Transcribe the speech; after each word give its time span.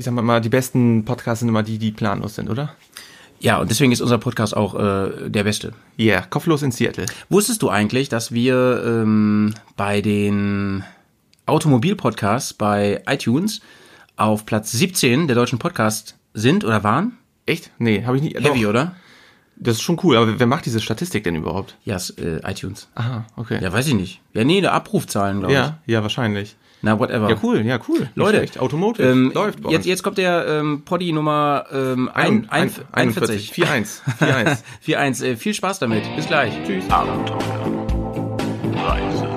ich 0.00 0.06
sag 0.06 0.14
mal, 0.14 0.40
die 0.40 0.48
besten 0.48 1.04
Podcasts 1.04 1.40
sind 1.40 1.50
immer 1.50 1.62
die, 1.62 1.76
die 1.76 1.92
planlos 1.92 2.34
sind, 2.34 2.48
oder? 2.48 2.74
Ja, 3.38 3.58
und 3.58 3.70
deswegen 3.70 3.92
ist 3.92 4.00
unser 4.00 4.16
Podcast 4.16 4.56
auch 4.56 4.74
äh, 4.74 5.28
der 5.28 5.44
beste. 5.44 5.74
Ja, 5.98 6.14
yeah, 6.14 6.22
kopflos 6.22 6.62
in 6.62 6.72
Seattle. 6.72 7.04
Wusstest 7.28 7.60
du 7.60 7.68
eigentlich, 7.68 8.08
dass 8.08 8.32
wir 8.32 8.82
ähm, 8.82 9.52
bei 9.76 10.00
den 10.00 10.84
Automobil-Podcasts 11.44 12.54
bei 12.54 13.02
iTunes 13.06 13.60
auf 14.16 14.46
Platz 14.46 14.72
17 14.72 15.26
der 15.26 15.36
deutschen 15.36 15.58
Podcasts 15.58 16.16
sind 16.32 16.64
oder 16.64 16.82
waren? 16.82 17.18
Echt? 17.44 17.70
Nee, 17.76 18.04
habe 18.06 18.16
ich 18.16 18.22
nicht. 18.22 18.38
Heavy, 18.38 18.62
doch. 18.62 18.70
oder? 18.70 18.96
Das 19.56 19.76
ist 19.76 19.82
schon 19.82 20.00
cool, 20.02 20.16
aber 20.16 20.40
wer 20.40 20.46
macht 20.46 20.64
diese 20.64 20.80
Statistik 20.80 21.24
denn 21.24 21.36
überhaupt? 21.36 21.76
Ja, 21.84 21.96
yes, 21.96 22.08
äh, 22.16 22.40
iTunes. 22.50 22.88
Aha, 22.94 23.26
okay. 23.36 23.58
Ja, 23.62 23.70
weiß 23.70 23.88
ich 23.88 23.94
nicht. 23.94 24.22
Ja, 24.32 24.44
nee, 24.44 24.62
der 24.62 24.72
Abrufzahlen, 24.72 25.40
glaube 25.40 25.52
ja, 25.52 25.78
ich. 25.84 25.92
Ja, 25.92 26.00
wahrscheinlich. 26.00 26.56
Na, 26.82 26.98
whatever. 26.98 27.28
Ja, 27.28 27.36
cool, 27.42 27.66
ja, 27.66 27.78
cool. 27.88 28.08
Leute, 28.14 28.40
echt. 28.40 28.58
Automotive 28.58 29.06
ähm, 29.06 29.32
läuft 29.34 29.62
bei 29.62 29.70
jetzt, 29.70 29.80
uns. 29.80 29.86
jetzt 29.86 30.02
kommt 30.02 30.16
der 30.16 30.46
ähm, 30.48 30.82
Poddy 30.84 31.12
Nummer 31.12 31.66
ähm, 31.72 32.10
ein, 32.14 32.46
ein, 32.48 32.70
41. 32.92 33.52
4-1. 33.52 34.00
4-1. 34.18 34.58
4-1. 34.86 35.24
Äh, 35.24 35.36
viel 35.36 35.52
Spaß 35.52 35.78
damit. 35.78 36.04
Bis 36.16 36.26
gleich. 36.26 36.54
Tschüss. 36.64 36.88
Abenteuer. 36.88 37.38
Reise. 38.76 39.28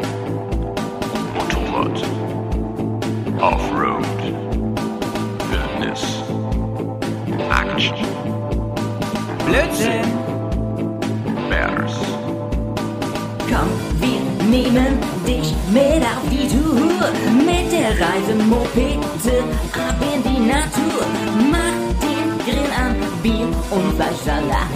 Motorrad. 1.33 2.01
Offroad. 3.41 4.05
Wildnis. 5.51 6.23
Action. 7.51 7.97
Blödsinn. 9.45 10.01
Bears. 11.49 11.93
Komm, 13.49 13.69
wir 13.99 14.45
nehmen 14.49 15.12
mit 15.73 16.03
auf 16.03 16.29
die 16.29 16.47
Tour. 16.47 17.03
Mit 17.45 17.71
der 17.71 17.91
Reisemopete 17.99 19.43
ab 19.73 19.97
in 20.13 20.23
die 20.23 20.39
Natur. 20.39 21.03
Mach 21.51 21.79
den 22.01 22.29
Grill 22.45 22.69
an, 22.77 22.95
Bier 23.21 23.47
und 23.71 23.95
Fleischsalat. 23.95 24.69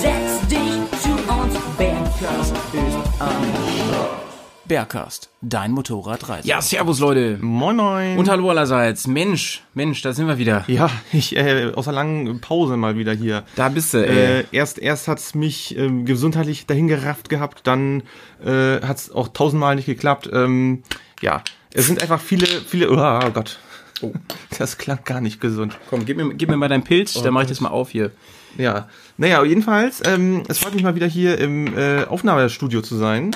Setz 0.00 0.46
dich 0.48 1.00
zu 1.02 1.12
uns, 1.32 1.54
Bergkast 1.78 2.54
ist 2.72 3.20
am 3.20 4.25
Bergkast, 4.68 5.30
dein 5.42 5.70
Motorradreise. 5.70 6.46
Ja, 6.48 6.60
servus 6.60 6.98
Leute. 6.98 7.38
Moin 7.40 7.76
moin. 7.76 8.18
Und 8.18 8.28
hallo 8.28 8.50
allerseits. 8.50 9.06
Mensch, 9.06 9.62
Mensch, 9.74 10.02
da 10.02 10.12
sind 10.12 10.26
wir 10.26 10.38
wieder. 10.38 10.64
Ja, 10.66 10.90
ich 11.12 11.36
äh, 11.36 11.72
aus 11.74 11.86
einer 11.86 11.94
langen 11.94 12.40
Pause 12.40 12.76
mal 12.76 12.96
wieder 12.96 13.12
hier. 13.12 13.44
Da 13.54 13.68
bist 13.68 13.94
du, 13.94 14.04
ey. 14.04 14.40
Äh, 14.40 14.44
erst 14.50 14.78
erst 14.80 15.06
hat's 15.06 15.36
mich 15.36 15.78
ähm, 15.78 16.04
gesundheitlich 16.04 16.66
dahingerafft 16.66 17.28
gehabt, 17.28 17.60
dann 17.68 18.02
äh, 18.44 18.80
hat's 18.80 19.10
auch 19.12 19.28
tausendmal 19.28 19.76
nicht 19.76 19.86
geklappt. 19.86 20.28
Ähm, 20.32 20.82
ja, 21.20 21.42
es 21.72 21.86
sind 21.86 22.02
einfach 22.02 22.20
viele, 22.20 22.46
viele. 22.46 22.90
Oh 22.90 23.30
Gott. 23.30 23.60
Oh, 24.02 24.12
das 24.58 24.78
klang 24.78 24.98
gar 25.04 25.20
nicht 25.20 25.40
gesund. 25.40 25.78
Komm, 25.88 26.04
gib 26.04 26.16
mir, 26.16 26.34
gib 26.34 26.50
mir 26.50 26.56
mal 26.56 26.68
deinen 26.68 26.84
Pilz, 26.84 27.16
oh, 27.16 27.22
dann 27.22 27.32
mach 27.32 27.42
ich 27.42 27.48
das 27.48 27.60
mal 27.60 27.70
auf 27.70 27.90
hier. 27.90 28.10
Ja, 28.58 28.88
naja, 29.16 29.44
jedenfalls, 29.44 30.02
ähm, 30.04 30.42
es 30.48 30.58
freut 30.58 30.74
mich 30.74 30.82
mal 30.82 30.94
wieder 30.94 31.06
hier 31.06 31.38
im 31.38 31.78
äh, 31.78 32.04
Aufnahmestudio 32.04 32.82
zu 32.82 32.96
sein. 32.96 33.34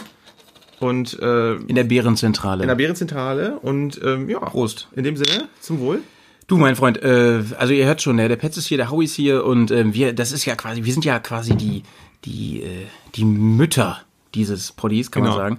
Und 0.81 1.19
äh, 1.20 1.55
in 1.55 1.75
der 1.75 1.84
Bärenzentrale. 1.84 2.62
In 2.62 2.69
der 2.69 2.75
Bärenzentrale 2.75 3.59
und 3.61 4.00
ähm, 4.03 4.28
ja. 4.28 4.41
Prost. 4.41 4.89
In 4.97 5.05
dem 5.05 5.17
Sinne, 5.17 5.48
zum 5.61 5.78
Wohl. 5.81 6.00
Du, 6.47 6.56
mein 6.56 6.75
Freund, 6.75 7.00
äh, 7.03 7.45
also 7.59 7.73
ihr 7.73 7.86
hört 7.86 8.03
schon, 8.03 8.17
ne, 8.17 8.28
der 8.28 8.36
Petz 8.36 8.56
ist 8.56 8.67
hier, 8.67 8.77
der 8.78 8.91
Howie 8.91 9.05
ist 9.05 9.14
hier 9.14 9.45
und 9.45 9.70
äh, 9.70 9.95
wir, 9.95 10.12
das 10.12 10.33
ist 10.33 10.47
ja 10.47 10.56
quasi, 10.56 10.83
wir 10.83 10.92
sind 10.92 11.05
ja 11.05 11.20
quasi 11.20 11.55
die, 11.55 11.84
die, 12.25 12.62
äh, 12.62 12.86
die 13.14 13.25
Mütter 13.25 14.01
dieses 14.34 14.73
Poddies, 14.73 15.11
kann 15.11 15.23
genau. 15.23 15.36
man 15.36 15.45
sagen. 15.45 15.58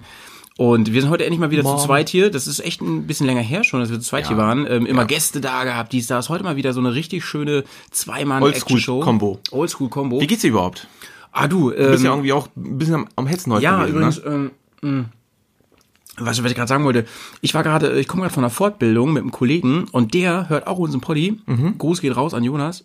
Und 0.58 0.92
wir 0.92 1.00
sind 1.00 1.10
heute 1.10 1.24
endlich 1.24 1.40
mal 1.40 1.50
wieder 1.50 1.62
Mom. 1.62 1.78
zu 1.78 1.86
zweit 1.86 2.08
hier. 2.08 2.30
Das 2.30 2.46
ist 2.46 2.60
echt 2.60 2.82
ein 2.82 3.06
bisschen 3.06 3.26
länger 3.26 3.40
her 3.40 3.64
schon, 3.64 3.80
dass 3.80 3.90
wir 3.90 3.98
zu 4.00 4.06
zweit 4.06 4.24
ja. 4.24 4.28
hier 4.30 4.36
waren. 4.38 4.66
Ähm, 4.68 4.86
immer 4.86 5.02
ja. 5.02 5.06
Gäste 5.06 5.40
da 5.40 5.64
gehabt, 5.64 5.92
dies, 5.92 6.06
das. 6.08 6.28
Heute 6.28 6.44
mal 6.44 6.56
wieder 6.56 6.72
so 6.72 6.80
eine 6.80 6.94
richtig 6.94 7.24
schöne 7.24 7.64
Zweimann-Action-Show. 7.90 8.96
Oldschool-Kombo. 8.96 9.40
Oldschool-Kombo. 9.50 10.20
Wie 10.20 10.26
geht's 10.26 10.42
dir 10.42 10.48
überhaupt? 10.48 10.88
Ah, 11.32 11.48
du, 11.48 11.72
ähm, 11.72 11.76
Du 11.78 11.90
bist 11.92 12.04
ja 12.04 12.10
irgendwie 12.10 12.32
auch 12.34 12.48
ein 12.54 12.78
bisschen 12.78 12.94
am, 12.96 13.08
am 13.16 13.26
Hetzen 13.26 13.52
heute 13.52 13.64
Ja, 13.64 13.78
gewesen, 13.78 13.96
übrigens, 13.96 14.24
ne? 14.24 14.30
ähm, 14.30 14.50
was, 14.82 16.42
was 16.42 16.50
ich 16.50 16.56
gerade 16.56 16.68
sagen 16.68 16.84
wollte, 16.84 17.06
ich 17.40 17.54
war 17.54 17.62
gerade, 17.62 17.98
ich 17.98 18.08
komme 18.08 18.22
gerade 18.22 18.34
von 18.34 18.44
einer 18.44 18.50
Fortbildung 18.50 19.12
mit 19.12 19.22
einem 19.22 19.32
Kollegen 19.32 19.86
und 19.92 20.14
der 20.14 20.48
hört 20.48 20.66
auch 20.66 20.78
unseren 20.78 21.00
Poddy. 21.00 21.40
Mhm. 21.46 21.78
Gruß 21.78 22.00
geht 22.00 22.16
raus 22.16 22.34
an 22.34 22.44
Jonas. 22.44 22.84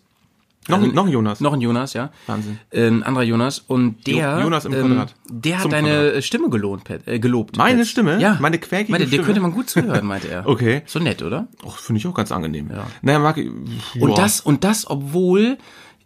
Noch, 0.68 0.78
also, 0.78 0.92
noch 0.92 1.06
ein 1.06 1.12
Jonas. 1.12 1.40
Noch 1.40 1.52
ein 1.54 1.60
Jonas, 1.62 1.94
ja. 1.94 2.10
Wahnsinn. 2.26 2.58
Ein 2.74 3.02
anderer 3.02 3.24
Jonas. 3.24 3.60
Und 3.60 4.06
der, 4.06 4.40
Jonas 4.42 4.66
im 4.66 4.74
ähm, 4.74 5.06
der 5.30 5.64
hat 5.64 5.72
deine 5.72 5.88
Konrad. 5.88 6.24
Stimme 6.24 6.50
gelohnt, 6.50 6.84
Pat, 6.84 7.08
äh, 7.08 7.18
gelobt. 7.18 7.56
Meine 7.56 7.78
Pat. 7.78 7.86
Stimme? 7.86 8.20
Ja. 8.20 8.36
Meine 8.38 8.58
quäkige 8.58 8.92
meinte, 8.92 9.06
Stimme? 9.06 9.22
Der 9.22 9.26
könnte 9.26 9.40
man 9.40 9.52
gut 9.52 9.70
zuhören, 9.70 10.06
meinte 10.06 10.28
er. 10.28 10.46
Okay. 10.58 10.82
So 10.86 10.98
nett, 10.98 11.22
oder? 11.22 11.48
Och, 11.64 11.78
finde 11.78 12.00
ich 12.00 12.06
auch 12.06 12.14
ganz 12.14 12.32
angenehm. 12.32 12.70
Ja. 12.70 12.86
Naja, 13.00 13.18
mag 13.18 13.38
ich. 13.38 13.50
Und 14.00 14.18
das, 14.18 14.40
und 14.40 14.64
das, 14.64 14.88
obwohl 14.90 15.56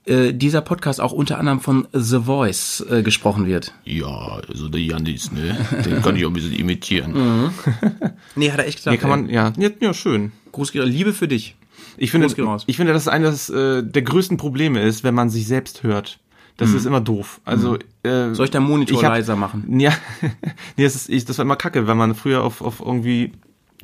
äh, 0.05 0.33
dieser 0.33 0.61
Podcast 0.61 1.01
auch 1.01 1.13
unter 1.13 1.39
anderem 1.39 1.61
von 1.61 1.87
The 1.93 2.21
Voice 2.21 2.85
äh, 2.91 3.03
gesprochen 3.03 3.47
wird. 3.47 3.73
Ja, 3.85 4.41
also 4.49 4.69
der 4.69 4.81
Janis, 4.81 5.31
ne? 5.33 5.57
Den 5.85 6.03
kann 6.03 6.17
ich 6.17 6.25
auch 6.25 6.31
ein 6.31 6.35
bisschen 6.35 6.55
imitieren. 6.55 7.13
Mhm. 7.13 7.51
nee, 8.37 8.51
hat 8.51 8.59
er 8.59 8.67
echt 8.67 8.79
gesagt. 8.79 8.93
Hier 8.95 9.01
kann 9.01 9.11
man, 9.11 9.29
ja, 9.29 9.53
ja, 9.57 9.71
ja 9.81 9.95
schön. 9.95 10.33
Gruß, 10.53 10.75
Liebe 10.75 11.13
für 11.13 11.29
dich. 11.29 11.55
Ich 11.97 12.11
finde, 12.11 12.27
ich 12.67 12.77
finde, 12.77 12.93
dass 12.93 13.07
eines 13.07 13.49
äh, 13.51 13.83
der 13.83 14.03
größten 14.03 14.37
Probleme 14.39 14.83
ist, 14.83 15.05
wenn 15.05 15.15
man 15.15 15.31
sich 15.31 15.47
selbst 15.47 15.83
hört. 15.83 16.19
Das 16.57 16.71
Mhm. 16.71 16.77
ist 16.77 16.87
immer 16.87 17.01
doof. 17.01 17.41
Also 17.45 17.77
äh, 18.03 18.35
Soll 18.35 18.45
ich 18.47 18.51
deinen 18.51 18.67
Monitor 18.67 18.99
ich 18.99 19.05
hab- 19.05 19.13
leiser 19.13 19.37
machen? 19.37 19.65
Ja, 19.81 19.93
nee, 20.77 20.85
das, 20.85 20.95
ist, 20.97 21.09
ich, 21.11 21.25
das 21.25 21.39
war 21.39 21.45
immer 21.45 21.57
kacke, 21.57 21.87
wenn 21.87 21.97
man 21.97 22.15
früher 22.15 22.43
auf, 22.45 22.61
auf 22.61 22.81
irgendwie 22.85 23.33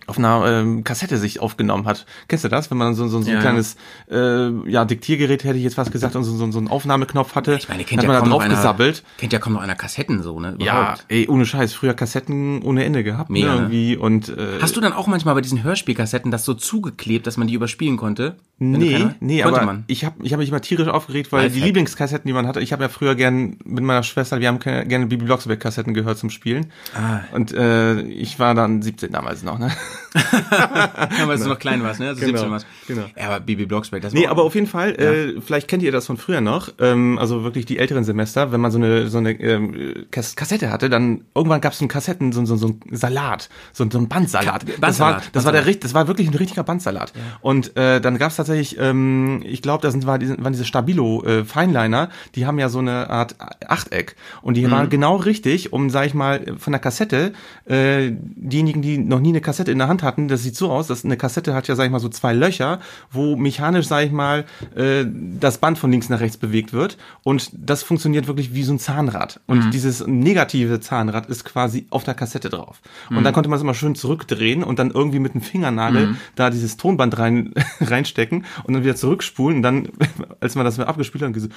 auf 0.09 0.19
einer 0.19 0.45
ähm, 0.47 0.83
Kassette 0.85 1.19
sich 1.19 1.41
aufgenommen 1.41 1.87
hat. 1.87 2.07
Kennst 2.29 2.45
du 2.45 2.49
das? 2.49 2.71
Wenn 2.71 2.79
man 2.79 2.95
so, 2.95 3.07
so, 3.09 3.21
so 3.21 3.29
ein 3.29 3.29
Ja, 3.29 3.35
ja. 3.35 3.41
kleines 3.41 3.77
äh, 4.11 4.49
ja, 4.69 4.85
Diktiergerät, 4.85 5.45
hätte 5.45 5.59
ich 5.59 5.65
jetzt 5.65 5.75
fast 5.75 5.93
gesagt, 5.93 6.17
und 6.17 6.25
so, 6.25 6.35
so, 6.35 6.51
so 6.51 6.59
einen 6.59 6.69
Aufnahmeknopf 6.69 7.35
hatte. 7.35 7.55
Ich 7.55 7.69
meine, 7.69 7.85
kennt 7.85 7.99
hat 7.99 8.05
ja 8.05 8.09
man 8.09 8.19
kaum 8.21 8.25
da 8.25 8.31
noch 8.31 8.37
drauf 8.39 8.45
einer, 8.47 8.57
gesabbelt. 8.57 9.03
kennt 9.19 9.33
ja 9.33 9.39
kaum 9.39 9.53
noch 9.53 9.61
einer 9.61 9.75
Kassetten 9.77 10.23
so, 10.23 10.41
ne? 10.41 10.57
Ja, 10.59 10.81
Überhaupt. 10.81 11.05
ey, 11.09 11.29
ohne 11.29 11.45
Scheiß, 11.47 11.73
früher 11.75 11.95
Kassetten 11.95 12.63
ohne 12.63 12.85
Ende 12.85 13.05
gehabt, 13.05 13.31
Mega, 13.31 13.47
ne, 13.49 13.53
ne? 13.53 13.59
irgendwie 13.61 13.97
und 13.97 14.31
äh, 14.31 14.59
Hast 14.61 14.77
du 14.77 14.81
dann 14.81 14.93
auch 14.95 15.07
manchmal 15.07 15.35
bei 15.35 15.41
diesen 15.43 15.63
Hörspielkassetten 15.63 16.31
das 16.31 16.45
so 16.45 16.55
zugeklebt, 16.55 17.27
dass 17.27 17.37
man 17.37 17.47
die 17.47 17.55
überspielen 17.55 17.97
konnte? 17.99 18.37
Nee, 18.61 19.07
nee, 19.21 19.43
Konnte 19.43 19.59
aber 19.59 19.67
man. 19.67 19.85
ich 19.87 20.05
habe 20.05 20.17
ich 20.25 20.33
hab 20.33 20.41
mich 20.41 20.49
immer 20.49 20.61
tierisch 20.61 20.89
aufgeregt, 20.89 21.31
weil 21.31 21.43
die 21.43 21.47
Lifehack. 21.49 21.67
Lieblingskassetten, 21.67 22.27
die 22.27 22.33
man 22.33 22.47
hatte, 22.49 22.61
ich 22.61 22.73
habe 22.73 22.83
ja 22.83 22.89
früher 22.89 23.15
gern 23.15 23.57
mit 23.65 23.85
meiner 23.85 24.03
Schwester, 24.03 24.41
wir 24.41 24.49
haben 24.49 24.59
gerne 24.59 25.07
Bibi 25.07 25.27
Blocksberg 25.27 25.61
Kassetten 25.61 25.95
gehört 25.95 26.19
zum 26.19 26.31
Spielen. 26.31 26.73
Ah. 26.97 27.21
Und 27.35 27.53
äh, 27.53 28.01
ich 28.03 28.39
war 28.41 28.55
dann 28.55 28.83
17 28.83 29.13
damals 29.13 29.43
noch, 29.43 29.59
ne? 29.59 29.71
Ja, 30.51 31.27
weil 31.27 31.39
du 31.39 31.49
noch 31.49 31.59
klein 31.59 31.83
warst, 31.83 32.01
ne? 32.01 32.09
Also 32.09 32.21
Genau, 32.21 32.39
17 32.39 32.51
warst. 32.51 32.67
genau. 32.87 33.05
Ja, 33.17 33.27
aber 33.27 33.41
Bibi 33.41 33.67
Blocksberg, 33.67 34.03
das 34.03 34.13
Nee, 34.13 34.25
war 34.25 34.31
aber 34.31 34.43
auf 34.45 34.55
jeden 34.55 34.67
Fall, 34.67 34.95
äh, 34.95 35.41
vielleicht 35.41 35.69
kennt 35.69 35.83
ihr 35.83 35.93
das 35.93 36.07
von 36.07 36.17
früher 36.17 36.41
noch, 36.41 36.71
ähm, 36.81 37.19
also 37.19 37.45
wirklich 37.45 37.67
die 37.67 37.79
älteren 37.79 38.05
Semester, 38.05 38.53
wenn 38.53 38.61
man 38.61 38.71
so 38.71 38.79
eine 38.79 39.09
so 39.09 39.19
eine 39.19 39.33
ähm, 39.41 40.07
Kas 40.11 40.37
Kassette 40.37 40.71
hatte, 40.71 40.89
dann 40.91 41.23
irgendwann 41.35 41.61
gab 41.61 41.73
es 41.73 41.79
so 41.79 41.85
einen 41.85 41.89
Kassetten, 41.89 42.33
so, 42.33 42.45
so, 42.45 42.57
so 42.57 42.69
ein 42.69 42.81
Salat, 42.91 43.49
so, 43.73 43.87
so 43.91 43.99
ein 43.99 44.09
Bandsalat. 44.09 44.67
Ka- 44.67 44.73
das 44.81 44.99
war, 45.01 45.13
Bandsalat, 45.13 45.31
das 45.33 45.45
war 45.45 45.53
der 45.53 45.59
Bandsalat. 45.61 45.85
das 45.85 45.95
war 45.95 46.09
wirklich 46.09 46.29
ein 46.29 46.35
richtiger 46.35 46.63
Bandsalat. 46.65 47.13
Und 47.41 47.77
äh, 47.77 48.01
dann 48.01 48.19
gab 48.19 48.31
es 48.31 48.37
tatsächlich, 48.37 48.79
ähm, 48.79 49.43
ich 49.45 49.63
glaube, 49.63 49.83
das 49.83 49.93
sind, 49.93 50.07
war 50.07 50.19
diese, 50.19 50.43
waren 50.43 50.53
diese 50.53 50.65
Stabilo 50.65 51.25
äh, 51.25 51.45
die 52.35 52.47
haben 52.47 52.59
ja 52.59 52.69
so 52.69 52.79
eine 52.79 53.11
Art 53.11 53.37
Achteck 53.67 54.17
und 54.43 54.57
die 54.57 54.71
waren 54.71 54.89
genau 54.89 55.17
richtig, 55.17 55.73
um, 55.73 55.91
sag 55.91 56.07
ich 56.07 56.15
mal, 56.15 56.55
von 56.59 56.73
der 56.73 56.81
Kassette, 56.81 57.33
äh, 57.67 58.11
diejenigen, 58.13 58.83
die 58.83 58.99
noch 58.99 59.21
nie 59.21 59.31
eine 59.31 59.41
Kassette 59.41 59.71
in 59.73 59.79
der 59.79 59.88
Hand 59.89 60.03
hatten, 60.03 60.29
das 60.29 60.43
sieht 60.43 60.57
so 60.57 60.71
aus, 60.71 60.87
dass 60.87 61.05
eine 61.05 61.17
Kassette 61.17 61.55
hat 61.55 61.69
ja, 61.69 61.77
sag 61.77 61.87
ich 61.87 61.91
mal, 61.91 62.01
so 62.01 62.09
zwei 62.09 62.33
Löcher, 62.33 62.81
wo 63.11 63.37
mechanisch, 63.37 63.87
sag 63.87 64.05
ich 64.05 64.13
mal, 64.13 64.45
äh, 64.77 65.05
das 65.41 65.59
Band 65.59 65.79
von 65.79 65.91
links 65.91 66.09
nach 66.09 66.21
rechts 66.21 66.37
bewegt 66.37 66.73
wird. 66.73 66.99
Und 67.23 67.51
das 67.55 67.83
funktioniert 67.83 68.27
wirklich 68.27 68.55
wie 68.55 68.63
so 68.63 68.73
ein 68.73 68.79
Zahnrad. 68.79 69.41
Und 69.47 69.73
dieses 69.73 70.07
negative 70.07 70.81
Zahnrad 70.81 71.27
ist 71.27 71.45
quasi 71.45 71.87
auf 71.91 72.05
der 72.05 72.15
Kassette 72.15 72.49
drauf. 72.49 72.81
Und 73.11 73.25
dann 73.25 73.33
konnte 73.33 73.49
man 73.49 73.57
es 73.57 73.63
immer 73.63 73.75
schön 73.75 73.95
zurückdrehen 73.95 74.63
und 74.63 74.79
dann 74.79 74.91
irgendwie 74.91 75.19
mit 75.19 75.33
einem 75.33 75.43
Fingernagel 75.43 76.17
da 76.35 76.51
dieses 76.51 76.77
Tonband 76.77 77.19
rein, 77.19 77.55
reinstecken 77.81 78.45
und 78.65 78.75
dann 78.75 78.85
wieder 78.85 78.97
zurückspulen. 78.97 79.59
Und 79.59 79.63
dann, 79.63 79.89
als 80.41 80.55
man 80.55 80.65
das 80.65 80.79
mal 80.79 80.85
abgespielt 80.85 81.25
hat, 81.25 81.35
so 81.39 81.49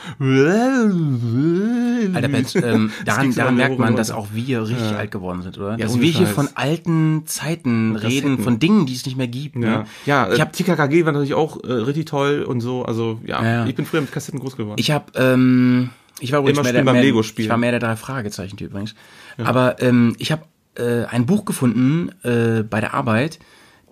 Alter, 2.14 2.28
Benz, 2.28 2.56
ähm, 2.64 2.92
daran, 3.06 3.34
daran 3.34 3.56
merkt 3.56 3.80
man, 3.80 3.96
dass 3.96 4.12
auch 4.12 4.28
wir 4.34 4.68
richtig 4.68 4.94
alt 4.96 5.12
geworden 5.12 5.42
sind, 5.42 5.58
oder? 5.58 5.78
dass 5.78 5.94
ohne 5.94 6.02
wir 6.02 6.12
hier 6.12 6.28
von 6.28 6.50
alten 6.56 7.24
Zeiten 7.26 7.96
reden, 7.96 8.21
von 8.40 8.60
Dingen, 8.60 8.86
die 8.86 8.94
es 8.94 9.06
nicht 9.06 9.18
mehr 9.18 9.28
gibt. 9.28 9.56
Ja, 9.56 9.62
Ne? 9.62 9.86
ja 10.06 10.28
ich 10.28 10.36
ich 10.36 10.42
habe 10.42 10.52
TKKG 10.52 11.06
war 11.06 11.12
natürlich 11.12 11.34
auch 11.34 11.64
äh, 11.64 11.72
richtig 11.72 12.06
toll 12.06 12.44
und 12.44 12.62
so. 12.62 12.84
Also 12.84 13.20
ja, 13.26 13.44
Ja, 13.44 13.52
ja. 13.52 13.66
ich 13.66 13.76
bin 13.76 13.86
früher 13.86 14.02
mit 14.02 14.12
Kassetten 14.12 14.40
groß 14.40 14.58
geworden. 14.58 14.78
Ich 14.80 14.92
habe, 14.92 15.12
ähm, 15.16 15.90
ich 16.20 16.32
war 16.32 16.40
übrigens 16.40 16.58
Immer 16.60 16.64
mehr 16.64 16.74
der, 16.74 16.84
beim 16.84 16.96
mehr, 16.96 17.04
Lego-Spielen. 17.04 17.46
Ich 17.46 17.50
war 17.50 17.58
mehr 17.58 17.72
der 17.72 17.80
drei 17.80 17.96
Fragezeichen 17.96 18.58
Typ 18.58 18.72
übrigens. 18.72 18.96
Aber 19.38 19.82
ähm, 19.82 20.16
ich 20.20 20.32
habe 20.32 20.44
äh, 20.76 21.06
ein 21.06 21.26
Buch 21.26 21.46
gefunden 21.46 22.12
äh, 22.24 22.64
bei 22.64 22.80
der 22.80 22.94
Arbeit. 22.94 23.40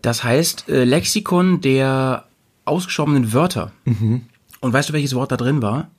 Das 0.01 0.23
heißt 0.23 0.69
äh, 0.69 0.83
Lexikon 0.83 1.61
der 1.61 2.25
ausgestorbenen 2.65 3.33
Wörter. 3.33 3.71
Mhm. 3.85 4.21
Und 4.61 4.73
weißt 4.73 4.89
du, 4.89 4.93
welches 4.93 5.15
Wort 5.15 5.31
da 5.31 5.37
drin 5.37 5.61
war? 5.61 5.89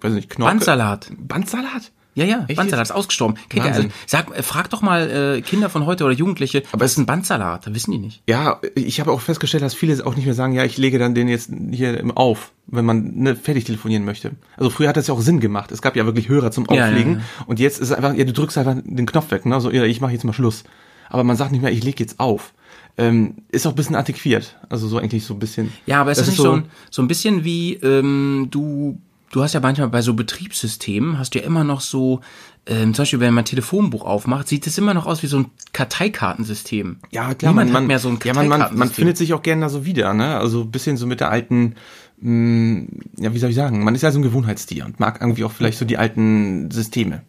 Weiß 0.00 0.12
nicht, 0.12 0.30
Knorke. 0.30 0.52
Bandsalat. 0.52 1.12
Bandsalat? 1.18 1.92
Ja, 2.14 2.24
ja, 2.24 2.44
Echt 2.48 2.56
Bandsalat 2.56 2.86
ist 2.86 2.92
ausgestorben. 2.92 3.36
Kennt 3.48 3.64
ihr, 3.64 3.70
Wahnsinn. 3.70 3.92
sag, 4.06 4.36
äh, 4.36 4.42
frag 4.42 4.68
doch 4.70 4.82
mal 4.82 5.36
äh, 5.38 5.40
Kinder 5.42 5.70
von 5.70 5.86
heute 5.86 6.04
oder 6.04 6.12
Jugendliche, 6.12 6.62
aber 6.72 6.84
es 6.84 6.92
ist 6.92 6.98
ein 6.98 7.06
Bandsalat, 7.06 7.66
da 7.66 7.74
wissen 7.74 7.92
die 7.92 7.98
nicht. 7.98 8.22
Ja, 8.28 8.60
ich 8.74 9.00
habe 9.00 9.12
auch 9.12 9.20
festgestellt, 9.20 9.62
dass 9.62 9.74
viele 9.74 10.04
auch 10.04 10.16
nicht 10.16 10.24
mehr 10.24 10.34
sagen, 10.34 10.52
ja, 10.52 10.64
ich 10.64 10.76
lege 10.76 10.98
dann 10.98 11.14
den 11.14 11.28
jetzt 11.28 11.50
hier 11.70 12.02
auf, 12.16 12.52
wenn 12.66 12.84
man 12.84 13.12
ne, 13.14 13.36
fertig 13.36 13.64
telefonieren 13.64 14.04
möchte. 14.04 14.32
Also 14.56 14.70
früher 14.70 14.88
hat 14.88 14.96
das 14.96 15.06
ja 15.06 15.14
auch 15.14 15.20
Sinn 15.20 15.40
gemacht. 15.40 15.70
Es 15.72 15.82
gab 15.82 15.94
ja 15.96 16.04
wirklich 16.04 16.28
Hörer 16.28 16.50
zum 16.50 16.66
Ja, 16.70 16.86
Auflegen 16.88 17.12
ja, 17.14 17.18
ja. 17.18 17.24
und 17.46 17.60
jetzt 17.60 17.78
ist 17.78 17.90
es 17.90 17.92
einfach, 17.96 18.14
ja, 18.14 18.24
du 18.24 18.32
drückst 18.32 18.58
einfach 18.58 18.76
den 18.84 19.06
Knopf 19.06 19.30
weg, 19.30 19.46
ne? 19.46 19.60
So, 19.60 19.70
ja, 19.70 19.84
ich 19.84 20.00
mache 20.00 20.12
jetzt 20.12 20.24
mal 20.24 20.32
Schluss. 20.32 20.64
Aber 21.08 21.24
man 21.24 21.36
sagt 21.36 21.52
nicht 21.52 21.62
mehr, 21.62 21.72
ich 21.72 21.82
lege 21.82 22.02
jetzt 22.02 22.20
auf. 22.20 22.54
Ähm, 22.96 23.36
ist 23.50 23.66
auch 23.66 23.70
ein 23.72 23.76
bisschen 23.76 23.96
antiquiert. 23.96 24.56
Also 24.68 24.86
so 24.88 24.98
eigentlich 24.98 25.24
so 25.24 25.34
ein 25.34 25.38
bisschen. 25.40 25.72
Ja, 25.86 26.00
aber 26.00 26.10
es 26.12 26.18
ist 26.18 26.28
nicht 26.28 26.36
so, 26.36 26.52
ein, 26.52 26.64
so 26.90 27.02
ein 27.02 27.08
bisschen 27.08 27.44
wie 27.44 27.74
ähm, 27.74 28.48
du, 28.50 29.00
du 29.30 29.42
hast 29.42 29.54
ja 29.54 29.60
manchmal 29.60 29.88
bei 29.88 30.02
so 30.02 30.14
Betriebssystemen, 30.14 31.18
hast 31.18 31.34
du 31.34 31.38
ja 31.38 31.44
immer 31.44 31.64
noch 31.64 31.80
so, 31.80 32.20
ähm, 32.66 32.94
zum 32.94 33.02
Beispiel 33.02 33.20
wenn 33.20 33.32
man 33.32 33.42
ein 33.42 33.46
Telefonbuch 33.46 34.04
aufmacht, 34.04 34.48
sieht 34.48 34.66
es 34.66 34.76
immer 34.76 34.92
noch 34.92 35.06
aus 35.06 35.22
wie 35.22 35.28
so 35.28 35.38
ein 35.38 35.50
Karteikartensystem. 35.72 36.98
Ja, 37.10 37.34
klar, 37.34 37.52
Niemand 37.52 37.72
man, 37.72 37.82
man, 37.82 37.86
mehr 37.86 37.98
so 37.98 38.08
ein 38.08 38.18
ja, 38.24 38.34
man, 38.34 38.48
man, 38.48 38.76
man 38.76 38.90
findet 38.90 39.16
sich 39.16 39.32
auch 39.32 39.42
gerne 39.42 39.62
da 39.62 39.68
so 39.68 39.86
wieder, 39.86 40.12
ne? 40.14 40.36
Also 40.36 40.62
ein 40.62 40.70
bisschen 40.70 40.96
so 40.96 41.06
mit 41.06 41.20
der 41.20 41.30
alten, 41.30 41.76
mh, 42.20 42.86
ja, 43.18 43.32
wie 43.32 43.38
soll 43.38 43.50
ich 43.50 43.56
sagen, 43.56 43.84
man 43.84 43.94
ist 43.94 44.02
ja 44.02 44.10
so 44.10 44.18
ein 44.18 44.22
Gewohnheitstier 44.22 44.84
und 44.84 45.00
mag 45.00 45.20
irgendwie 45.20 45.44
auch 45.44 45.52
vielleicht 45.52 45.78
so 45.78 45.84
die 45.84 45.96
alten 45.96 46.70
Systeme. 46.70 47.22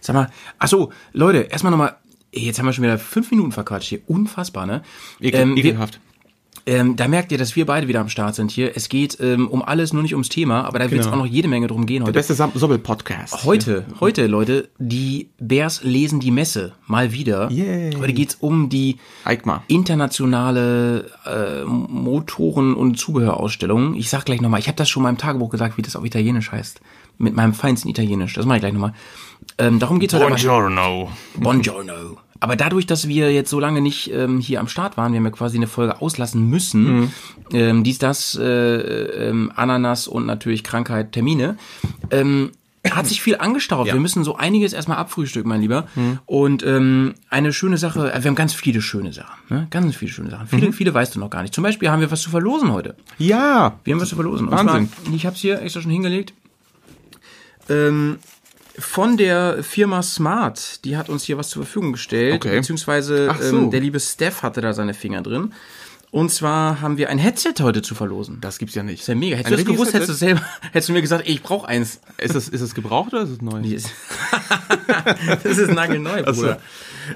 Sag 0.00 0.14
mal, 0.14 0.30
ach 0.58 0.68
so, 0.68 0.92
Leute, 1.12 1.38
erstmal 1.38 1.72
nochmal, 1.72 1.96
jetzt 2.32 2.58
haben 2.58 2.66
wir 2.66 2.72
schon 2.72 2.84
wieder 2.84 2.98
fünf 2.98 3.30
Minuten 3.30 3.52
verquatscht 3.52 3.88
hier, 3.88 4.00
unfassbar, 4.06 4.66
ne? 4.66 4.82
Ekel, 5.20 5.40
Ähm, 5.40 5.56
wir, 5.56 5.64
ekelhaft. 5.64 6.00
Ähm, 6.66 6.96
da 6.96 7.06
merkt 7.06 7.30
ihr, 7.30 7.38
dass 7.38 7.54
wir 7.54 7.64
beide 7.64 7.86
wieder 7.88 8.00
am 8.00 8.08
Start 8.08 8.34
sind 8.34 8.50
hier. 8.50 8.76
Es 8.76 8.88
geht 8.88 9.18
ähm, 9.20 9.46
um 9.48 9.62
alles, 9.62 9.92
nur 9.92 10.02
nicht 10.02 10.14
ums 10.14 10.28
Thema, 10.28 10.64
aber 10.64 10.78
da 10.80 10.90
wird 10.90 11.00
es 11.00 11.06
Genau. 11.06 11.18
auch 11.18 11.24
noch 11.24 11.30
jede 11.30 11.46
Menge 11.48 11.68
drum 11.68 11.86
gehen 11.86 12.00
Der 12.00 12.06
heute. 12.08 12.12
beste 12.18 12.34
Sam- 12.34 12.50
Sobbel-Podcast. 12.54 13.44
Heute, 13.44 13.84
heute, 14.00 14.26
Leute, 14.26 14.68
die 14.78 15.28
Bears 15.38 15.82
lesen 15.84 16.18
die 16.20 16.30
Messe. 16.32 16.72
Mal 16.86 17.12
wieder. 17.12 17.50
Yay. 17.52 17.92
Heute 17.96 18.12
geht's 18.12 18.36
um 18.40 18.68
die 18.68 18.96
Eikmar. 19.24 19.62
internationale 19.68 21.10
äh, 21.24 21.64
Motoren- 21.64 22.74
und 22.74 22.98
Zubehörausstellung. 22.98 23.94
Ich 23.94 24.10
sag 24.10 24.24
gleich 24.24 24.40
nochmal, 24.40 24.60
ich 24.60 24.66
habe 24.68 24.76
das 24.76 24.88
schon 24.88 25.02
mal 25.04 25.10
im 25.10 25.18
Tagebuch 25.18 25.50
gesagt, 25.50 25.76
wie 25.78 25.82
das 25.82 25.94
auf 25.96 26.04
Italienisch 26.04 26.50
heißt. 26.52 26.80
Mit 27.18 27.34
meinem 27.34 27.54
feinsten 27.54 27.88
Italienisch. 27.88 28.34
Das 28.34 28.44
mache 28.44 28.56
ich 28.58 28.62
gleich 28.62 28.72
nochmal. 28.74 28.92
Ähm, 29.58 29.78
darum 29.78 30.00
geht's 30.00 30.12
heute. 30.14 30.26
Buongiorno. 30.26 31.10
Buongiorno. 31.36 32.18
Aber 32.46 32.54
dadurch, 32.54 32.86
dass 32.86 33.08
wir 33.08 33.32
jetzt 33.32 33.50
so 33.50 33.58
lange 33.58 33.80
nicht 33.80 34.12
ähm, 34.12 34.38
hier 34.38 34.60
am 34.60 34.68
Start 34.68 34.96
waren, 34.96 35.10
wir 35.10 35.18
haben 35.18 35.24
ja 35.24 35.32
quasi 35.32 35.56
eine 35.56 35.66
Folge 35.66 36.00
auslassen 36.00 36.48
müssen, 36.48 37.12
ähm, 37.52 37.82
dies, 37.82 37.98
das, 37.98 38.38
äh, 38.40 38.44
ähm, 38.44 39.50
Ananas 39.56 40.06
und 40.06 40.26
natürlich 40.26 40.62
Krankheit, 40.62 41.10
Termine, 41.10 41.56
ähm, 42.12 42.52
hat 42.88 43.08
sich 43.08 43.20
viel 43.20 43.36
angestaut. 43.38 43.86
Wir 43.86 43.96
müssen 43.96 44.22
so 44.22 44.36
einiges 44.36 44.72
erstmal 44.72 44.98
abfrühstücken, 44.98 45.48
mein 45.48 45.60
Lieber. 45.60 45.88
Und 46.24 46.64
ähm, 46.64 47.14
eine 47.30 47.52
schöne 47.52 47.78
Sache, 47.78 48.12
äh, 48.12 48.22
wir 48.22 48.28
haben 48.28 48.36
ganz 48.36 48.54
viele 48.54 48.80
schöne 48.80 49.12
Sachen. 49.12 49.34
Ne? 49.48 49.66
Ganz 49.70 49.96
viele 49.96 50.12
schöne 50.12 50.30
Sachen. 50.30 50.46
Viele, 50.46 50.72
viele 50.72 50.94
weißt 50.94 51.16
du 51.16 51.18
noch 51.18 51.30
gar 51.30 51.42
nicht. 51.42 51.52
Zum 51.52 51.64
Beispiel 51.64 51.90
haben 51.90 51.98
wir 51.98 52.12
was 52.12 52.22
zu 52.22 52.30
verlosen 52.30 52.72
heute. 52.72 52.94
Ja. 53.18 53.80
Wir 53.82 53.92
haben 53.92 54.00
was 54.00 54.10
zu 54.10 54.14
verlosen. 54.14 54.48
Wahnsinn. 54.52 54.88
Zwar, 54.88 55.14
ich 55.14 55.26
habe 55.26 55.34
es 55.34 55.42
hier 55.42 55.60
extra 55.60 55.80
schon 55.80 55.90
hingelegt. 55.90 56.32
Ähm, 57.68 58.18
von 58.78 59.16
der 59.16 59.62
Firma 59.62 60.02
Smart, 60.02 60.84
die 60.84 60.96
hat 60.96 61.08
uns 61.08 61.24
hier 61.24 61.38
was 61.38 61.48
zur 61.50 61.64
Verfügung 61.64 61.92
gestellt, 61.92 62.34
Okay. 62.34 62.56
beziehungsweise 62.58 63.28
Ach 63.30 63.40
so. 63.40 63.56
ähm, 63.56 63.70
der 63.70 63.80
liebe 63.80 63.98
Steph 64.00 64.42
hatte 64.42 64.60
da 64.60 64.72
seine 64.72 64.94
Finger 64.94 65.22
drin. 65.22 65.52
Und 66.12 66.30
zwar 66.30 66.80
haben 66.80 66.96
wir 66.98 67.10
ein 67.10 67.18
Headset 67.18 67.54
heute 67.60 67.82
zu 67.82 67.94
verlosen. 67.94 68.38
Das 68.40 68.54
Das 68.54 68.58
gibt's 68.58 68.74
ja 68.74 68.82
nicht. 68.82 69.00
ist 69.00 69.08
ja 69.08 69.14
mega. 69.14 69.36
Hättest 69.36 69.52
Ein 69.52 69.58
du 69.58 69.64
das 69.64 69.72
gewusst, 69.74 69.92
hättest 69.94 70.10
du 70.10 70.14
selber, 70.14 70.40
hättest 70.72 70.88
du 70.88 70.92
mir 70.92 71.02
gesagt, 71.02 71.26
ey, 71.26 71.32
ich 71.34 71.42
brauche 71.42 71.66
eins. 71.68 72.00
Ist 72.16 72.34
es, 72.34 72.48
ist 72.48 72.60
es 72.60 72.74
gebraucht 72.74 73.12
oder 73.12 73.22
ist 73.24 73.30
es 73.30 73.42
neu? 73.42 73.60
Die 73.60 73.74
ist- 73.74 73.90
das 75.42 75.58
ist 75.58 75.70
nagelneu, 75.72 76.22
Ach 76.24 76.34
so. 76.34 76.54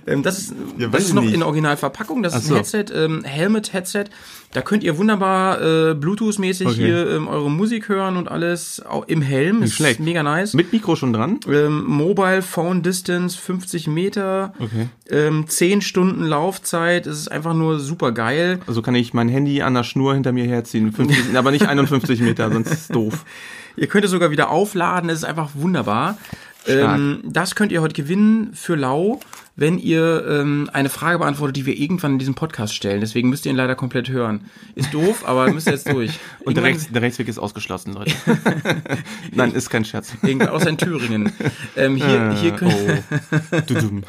Ähm, 0.07 0.23
das 0.23 0.39
ist, 0.39 0.55
Ja, 0.79 0.89
das 0.89 1.05
ist 1.05 1.15
noch 1.15 1.23
nicht. 1.23 1.35
in 1.35 1.43
Originalverpackung. 1.43 2.23
Das 2.23 2.35
Ach 2.35 2.39
ist 2.39 2.47
so. 2.47 2.55
ein 2.55 2.57
Headset, 2.59 2.85
ähm, 2.95 3.25
Helmet-Headset. 3.25 4.05
Da 4.53 4.63
könnt 4.63 4.83
ihr 4.83 4.99
wunderbar 4.99 5.61
äh, 5.61 5.95
Bluetooth-mäßig 5.95 6.67
Okay. 6.67 6.77
hier 6.87 7.11
ähm, 7.11 7.29
eure 7.29 7.51
Musik 7.51 7.89
hören 7.89 8.17
und 8.17 8.29
alles 8.29 8.83
auch 8.85 9.07
im 9.07 9.23
Helm. 9.23 9.63
Ist 9.63 9.75
schlecht. 9.75 10.01
mega 10.01 10.23
nice. 10.25 10.55
Mit 10.55 10.73
Mikro 10.73 10.97
schon 10.97 11.13
dran? 11.13 11.39
ähm, 11.47 11.85
Mobile 11.85 12.43
Phone 12.43 12.83
Distance 12.83 13.39
50 13.39 13.87
Meter, 13.87 14.53
Okay. 14.59 14.89
ähm, 15.11 15.47
10 15.47 15.81
Stunden 15.83 16.25
Laufzeit. 16.25 17.07
Es 17.07 17.19
ist 17.19 17.31
einfach 17.31 17.55
nur 17.55 17.79
super 17.79 18.11
geil. 18.13 18.59
Also 18.67 18.83
kann 18.83 18.95
ich 18.97 19.15
mein 19.15 19.29
Handy 19.29 19.63
an 19.63 19.75
der 19.75 19.85
Schnur 19.85 20.15
hinter 20.15 20.33
mir 20.33 20.45
herziehen. 20.47 20.93
50, 20.93 21.19
aber 21.37 21.53
nicht 21.53 21.67
51 21.69 22.21
Meter, 22.21 22.51
sonst 22.53 22.71
ist 22.73 22.81
es 22.83 22.89
doof. 22.89 23.25
Ihr 23.77 23.87
könnt 23.87 24.05
es 24.05 24.11
sogar 24.11 24.33
wieder 24.33 24.51
aufladen. 24.51 25.09
Es 25.11 25.19
ist 25.19 25.25
einfach 25.25 25.51
wunderbar. 25.55 26.19
Ähm, 26.67 27.21
das 27.25 27.55
könnt 27.55 27.73
ihr 27.73 27.81
heute 27.81 27.95
gewinnen 27.95 28.51
für 28.53 28.75
Lau, 28.75 29.21
wenn 29.61 29.79
ihr 29.79 30.25
ähm, 30.27 30.71
eine 30.73 30.89
Frage 30.89 31.19
beantwortet, 31.19 31.55
die 31.55 31.67
wir 31.67 31.79
irgendwann 31.79 32.13
in 32.13 32.19
diesem 32.19 32.35
Podcast 32.35 32.75
stellen. 32.75 33.03
Deswegen 33.03 33.29
müsst 33.29 33.45
ihr 33.45 33.51
ihn 33.51 33.57
leider 33.57 33.75
komplett 33.75 34.09
hören. 34.09 34.47
Ist 34.75 34.95
doof, 34.95 35.23
aber 35.27 35.53
müsst 35.53 35.67
ihr 35.67 35.75
jetzt 35.75 35.87
durch. 35.93 36.19
Und 36.47 36.57
der, 36.57 36.65
Rechts, 36.65 36.91
der 36.91 37.03
Rechtsweg 37.03 37.29
ist 37.29 37.39
ausgeschlossen, 37.39 37.93
Leute. 37.93 38.11
Nein, 39.33 39.53
ist 39.53 39.69
kein 39.69 39.85
Scherz. 39.85 40.15
Irgendwann, 40.23 40.49
außer 40.49 40.71
in 40.71 40.79
Thüringen. 40.79 41.31
Ähm, 41.77 41.97
hier, 41.97 42.33
hier 42.41 42.53
könnt, 42.53 42.75
oh. 42.75 44.03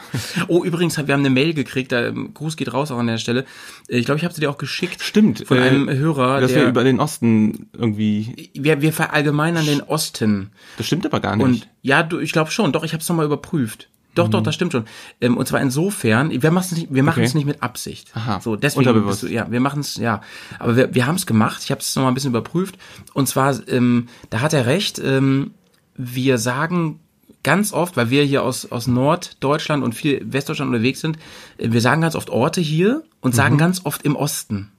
Oh, 0.48 0.64
übrigens, 0.64 0.96
wir 0.96 1.14
haben 1.14 1.20
eine 1.20 1.30
Mail 1.30 1.54
gekriegt, 1.54 1.92
da, 1.92 2.08
ähm, 2.08 2.34
Gruß 2.34 2.56
geht 2.56 2.72
raus 2.74 2.90
auch 2.90 2.98
an 2.98 3.08
der 3.08 3.18
Stelle. 3.18 3.44
Äh, 3.90 3.98
Ich 3.98 4.06
glaube, 4.06 4.20
ich 4.20 4.24
habe 4.24 4.34
sie 4.34 4.40
dir 4.40 4.50
auch 4.50 4.58
geschickt. 4.58 5.04
Stimmt. 5.04 5.46
Von 5.46 5.58
äh, 5.58 5.64
einem 5.64 5.90
Hörer, 5.90 6.40
Dass 6.40 6.54
der, 6.54 6.62
wir 6.62 6.70
über 6.70 6.86
den 6.86 7.02
Osten 7.02 7.68
irgendwie. 7.74 8.52
wir, 8.54 8.82
wir 8.82 8.94
verallgemeinern 8.94 9.66
den 9.66 9.82
Osten. 9.82 10.52
Das 10.78 10.88
stimmt 10.88 11.06
aber 11.06 11.20
gar 11.20 11.36
nicht. 11.36 11.44
Und 11.46 11.68
ja, 11.82 12.04
du, 12.04 12.20
ich 12.20 12.32
glaube 12.32 12.52
schon, 12.52 12.72
doch, 12.72 12.86
ich 12.86 12.94
habe 12.94 13.02
es 13.02 13.10
nochmal 13.10 13.26
überprüft. 13.26 13.90
Doch, 14.16 14.28
doch, 14.28 14.42
das 14.44 14.56
stimmt 14.56 14.72
schon. 14.74 14.86
Ähm, 15.22 15.38
und 15.38 15.48
zwar 15.48 15.62
insofern, 15.62 16.30
wir 16.32 16.52
machen 16.52 16.66
es 16.70 16.72
nicht, 16.78 16.94
wir 16.94 17.04
machen 17.04 17.20
Okay. 17.20 17.28
es 17.28 17.34
nicht 17.34 17.46
mit 17.46 17.64
Absicht. 17.64 18.12
Aha, 18.16 18.40
So, 18.42 18.56
deswegen 18.56 19.06
bist 19.06 19.24
du, 19.24 19.28
ja, 19.28 19.50
wir 19.50 19.60
machen 19.62 19.80
es, 19.80 19.96
ja. 19.98 20.22
Aber 20.60 20.76
wir, 20.76 20.94
wir 20.94 21.06
haben 21.08 21.16
es 21.16 21.26
gemacht. 21.26 21.62
Ich 21.64 21.72
habe 21.72 21.80
es 21.82 21.96
nochmal 21.96 22.12
ein 22.12 22.16
bisschen 22.16 22.32
überprüft. 22.32 22.78
Und 23.14 23.28
zwar, 23.28 23.56
ähm, 23.70 24.08
da 24.30 24.42
hat 24.42 24.54
er 24.54 24.66
recht. 24.66 25.00
Ähm, 25.04 25.52
wir 25.96 26.38
sagen 26.38 27.00
ganz 27.44 27.74
oft, 27.74 27.98
weil 27.98 28.10
wir 28.10 28.24
hier 28.24 28.44
aus, 28.44 28.72
aus 28.72 28.88
Norddeutschland 28.88 29.84
und 29.84 29.96
viel 29.96 30.22
Westdeutschland 30.32 30.70
unterwegs 30.72 31.00
sind, 31.02 31.18
äh, 31.58 31.72
wir 31.72 31.82
sagen 31.82 32.02
ganz 32.02 32.16
oft 32.16 32.30
Orte 32.30 32.62
hier 32.62 33.04
und 33.22 33.32
Mhm. 33.32 33.36
sagen 33.36 33.58
ganz 33.58 33.82
oft 33.86 34.04
im 34.04 34.16
Osten. 34.16 34.72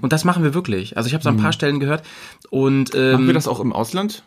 Und 0.00 0.10
das 0.14 0.24
machen 0.24 0.42
wir 0.42 0.54
wirklich. 0.54 0.96
Also 0.96 1.08
ich 1.08 1.12
habe 1.12 1.20
es 1.20 1.26
an 1.26 1.36
ein 1.36 1.42
paar 1.42 1.52
Stellen 1.52 1.80
gehört 1.80 2.02
und 2.48 2.94
ähm, 2.94 3.00
Mhm. 3.02 3.12
Machen 3.12 3.26
wir 3.26 3.34
das 3.34 3.46
auch 3.46 3.60
im 3.60 3.74
Ausland? 3.74 4.22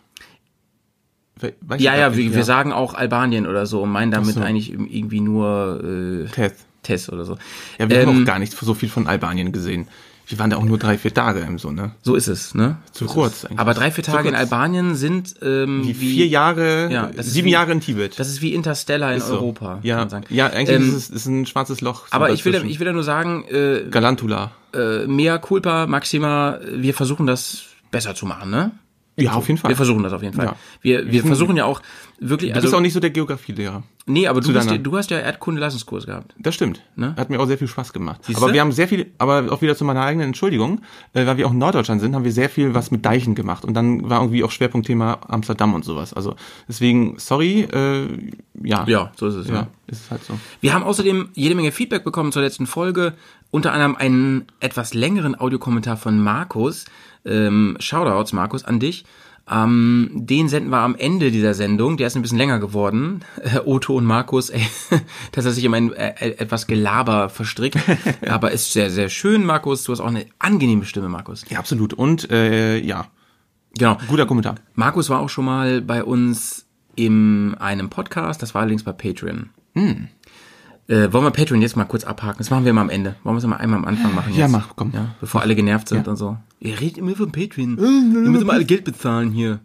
We- 1.39 1.53
weiß 1.61 1.79
ich 1.79 1.85
ja, 1.85 1.91
gar 1.93 1.99
ja, 1.99 2.09
nicht, 2.09 2.17
wir, 2.17 2.35
wir 2.35 2.43
sagen 2.43 2.71
auch 2.71 2.93
Albanien 2.93 3.47
oder 3.47 3.65
so 3.65 3.81
und 3.81 3.89
meinen 3.91 4.11
damit 4.11 4.35
so. 4.35 4.41
eigentlich 4.41 4.71
irgendwie 4.71 5.19
nur 5.21 5.81
äh, 5.83 6.29
Teth. 6.31 6.53
Tess 6.83 7.09
oder 7.09 7.23
so. 7.23 7.37
Ja, 7.79 7.89
wir 7.89 8.01
haben 8.01 8.09
Ähm, 8.09 8.21
auch 8.23 8.25
gar 8.25 8.39
nicht 8.39 8.51
so 8.59 8.73
viel 8.73 8.89
von 8.89 9.07
Albanien 9.07 9.51
gesehen. 9.53 9.87
Wir 10.27 10.37
waren 10.39 10.49
da 10.49 10.57
auch 10.57 10.63
nur 10.63 10.77
drei, 10.77 10.97
vier 10.97 11.13
Tage 11.13 11.39
im 11.39 11.57
so, 11.59 11.71
ne? 11.71 11.91
So 12.01 12.15
ist 12.15 12.27
es, 12.27 12.53
ne? 12.55 12.77
Zu 12.91 13.07
So 13.07 13.13
kurz 13.13 13.45
eigentlich. 13.45 13.59
Aber 13.59 13.73
drei, 13.73 13.89
vier 13.91 14.03
Tage 14.03 14.27
in. 14.29 14.35
Albanien 14.35 14.95
sind 14.95 15.35
ähm, 15.41 15.81
Wie 15.85 15.93
vier 15.93 16.27
Jahre, 16.27 16.89
Ja, 16.91 17.09
sieben 17.19 17.47
wie- 17.47 17.51
Jahre 17.51 17.71
in 17.71 17.79
Tibet. 17.81 18.19
Das 18.19 18.27
ist 18.29 18.41
wie 18.41 18.53
Interstellar 18.53 19.11
in 19.11 19.17
Ist 19.19 19.27
so. 19.27 19.35
Europa, 19.35 19.75
kann 19.75 19.79
Ja, 19.83 19.97
man 19.97 20.09
sagen. 20.09 20.25
ja 20.29 20.47
eigentlich 20.47 20.75
Ähm, 20.77 20.89
ist 20.89 20.93
es 20.95 21.09
ist 21.09 21.25
ein 21.25 21.45
schwarzes 21.45 21.79
Loch. 21.81 22.07
so 22.07 22.13
aber 22.15 22.31
ich 22.31 22.43
will, 22.45 22.55
ich 22.67 22.79
will 22.79 22.87
ja 22.87 22.93
nur 22.93 23.03
sagen, 23.03 23.45
äh, 23.49 23.83
Galantula. 23.89 24.51
äh, 24.73 25.05
mea 25.07 25.37
culpa, 25.37 25.87
maxima, 25.87 26.59
wir 26.69 26.93
versuchen 26.93 27.27
das 27.27 27.63
besser 27.91 28.13
zu 28.15 28.25
machen, 28.25 28.49
ne? 28.49 28.71
Ja, 29.15 29.33
auf 29.33 29.47
jeden 29.47 29.59
Fall. 29.59 29.69
Wir 29.69 29.75
versuchen 29.75 30.01
das 30.01 30.11
auf 30.11 30.23
jeden 30.23 30.33
Fall. 30.35 30.45
Ja. 30.47 30.55
Wir, 30.81 31.11
wir 31.11 31.23
versuchen 31.23 31.55
ja 31.55 31.65
auch 31.65 31.81
wirklich, 32.19 32.51
du 32.51 32.55
also, 32.55 32.65
bist 32.65 32.75
auch 32.75 32.79
nicht 32.79 32.93
so 32.93 32.99
der 32.99 33.11
Geografielehrer. 33.11 33.83
nee, 34.07 34.27
aber 34.27 34.41
du, 34.41 34.51
bist, 34.51 34.71
ja- 34.71 34.77
du 34.77 34.97
hast 34.97 35.11
ja 35.11 35.19
Erdkunde-Leistungskurs 35.19 36.07
gehabt. 36.07 36.33
Das 36.39 36.55
stimmt. 36.55 36.81
Ne? 36.95 37.13
Hat 37.15 37.29
mir 37.29 37.39
auch 37.39 37.45
sehr 37.45 37.59
viel 37.59 37.67
Spaß 37.67 37.93
gemacht. 37.93 38.25
Siehste? 38.25 38.41
Aber 38.41 38.53
wir 38.53 38.61
haben 38.61 38.71
sehr 38.71 38.87
viel, 38.87 39.11
aber 39.19 39.51
auch 39.51 39.61
wieder 39.61 39.75
zu 39.75 39.85
meiner 39.85 40.01
eigenen 40.01 40.27
Entschuldigung, 40.27 40.81
äh, 41.13 41.27
weil 41.27 41.37
wir 41.37 41.45
auch 41.45 41.51
in 41.51 41.59
Norddeutschland 41.59 42.01
sind, 42.01 42.15
haben 42.15 42.23
wir 42.23 42.31
sehr 42.31 42.49
viel 42.49 42.73
was 42.73 42.89
mit 42.89 43.05
Deichen 43.05 43.35
gemacht. 43.35 43.65
Und 43.65 43.75
dann 43.75 44.09
war 44.09 44.21
irgendwie 44.21 44.43
auch 44.43 44.51
Schwerpunktthema 44.51 45.19
Amsterdam 45.27 45.75
und 45.75 45.85
sowas. 45.85 46.13
Also 46.13 46.35
deswegen, 46.67 47.19
sorry, 47.19 47.67
äh, 47.71 48.07
ja. 48.63 48.83
Ja, 48.87 49.11
so 49.15 49.27
ist 49.27 49.35
es, 49.35 49.47
ja. 49.47 49.53
Ja, 49.53 49.67
ist 49.87 50.09
halt 50.09 50.23
so. 50.23 50.39
Wir 50.61 50.73
haben 50.73 50.83
außerdem 50.83 51.29
jede 51.33 51.53
Menge 51.53 51.71
Feedback 51.71 52.03
bekommen 52.03 52.31
zur 52.31 52.41
letzten 52.41 52.65
Folge, 52.65 53.13
unter 53.51 53.73
anderem 53.73 53.95
einen 53.95 54.45
etwas 54.59 54.95
längeren 54.95 55.39
Audiokommentar 55.39 55.97
von 55.97 56.19
Markus. 56.19 56.85
Ähm, 57.25 57.77
Shoutouts, 57.79 58.33
Markus, 58.33 58.63
an 58.65 58.79
dich. 58.79 59.05
Ähm, 59.51 60.09
den 60.13 60.47
senden 60.47 60.69
wir 60.71 60.77
am 60.79 60.95
Ende 60.95 61.29
dieser 61.29 61.53
Sendung. 61.53 61.97
Der 61.97 62.07
ist 62.07 62.15
ein 62.15 62.21
bisschen 62.21 62.37
länger 62.37 62.59
geworden. 62.59 63.25
Äh, 63.41 63.59
Otto 63.65 63.95
und 63.95 64.05
Markus, 64.05 64.49
ey, 64.49 64.65
dass 65.33 65.45
er 65.45 65.51
sich 65.51 65.65
in 65.65 65.73
ein 65.73 65.91
äh, 65.93 66.13
etwas 66.37 66.65
Gelaber 66.67 67.27
verstrickt. 67.29 67.77
Aber 68.27 68.51
ist 68.51 68.71
sehr, 68.71 68.89
sehr 68.89 69.09
schön, 69.09 69.45
Markus. 69.45 69.83
Du 69.83 69.91
hast 69.91 69.99
auch 69.99 70.07
eine 70.07 70.25
angenehme 70.39 70.85
Stimme, 70.85 71.09
Markus. 71.09 71.43
Ja, 71.49 71.59
absolut. 71.59 71.93
Und 71.93 72.31
äh, 72.31 72.77
ja, 72.79 73.07
Genau. 73.75 73.97
guter 74.07 74.25
Kommentar. 74.27 74.55
Markus 74.75 75.09
war 75.09 75.19
auch 75.19 75.29
schon 75.29 75.45
mal 75.45 75.81
bei 75.81 76.03
uns 76.03 76.67
in 76.95 77.55
einem 77.55 77.89
Podcast, 77.89 78.41
das 78.43 78.53
war 78.53 78.61
allerdings 78.61 78.83
bei 78.83 78.91
Patreon. 78.93 79.49
Äh, 80.87 81.13
wollen 81.13 81.23
wir 81.23 81.31
Patreon 81.31 81.61
jetzt 81.61 81.77
mal 81.77 81.85
kurz 81.85 82.03
abhaken? 82.03 82.39
Das 82.39 82.49
machen 82.49 82.65
wir 82.65 82.73
mal 82.73 82.81
am 82.81 82.89
Ende. 82.89 83.15
Wollen 83.23 83.35
wir 83.35 83.39
es 83.39 83.47
mal 83.47 83.55
einmal 83.55 83.79
am 83.79 83.85
Anfang 83.85 84.13
machen 84.13 84.29
jetzt? 84.29 84.39
Ja, 84.39 84.47
mach, 84.49 84.75
komm. 84.75 84.91
Ja, 84.93 85.15
bevor 85.21 85.41
alle 85.41 85.55
genervt 85.55 85.87
sind 85.87 86.09
und 86.09 86.17
so. 86.17 86.37
Ihr 86.59 86.79
redet 86.79 86.97
immer 86.97 87.15
von 87.15 87.31
Patreon. 87.31 87.77
Ihr 87.77 88.29
müsst 88.29 88.43
immer 88.43 88.53
alle 88.53 88.65
Geld 88.65 88.83
bezahlen 88.83 89.31
hier. 89.31 89.61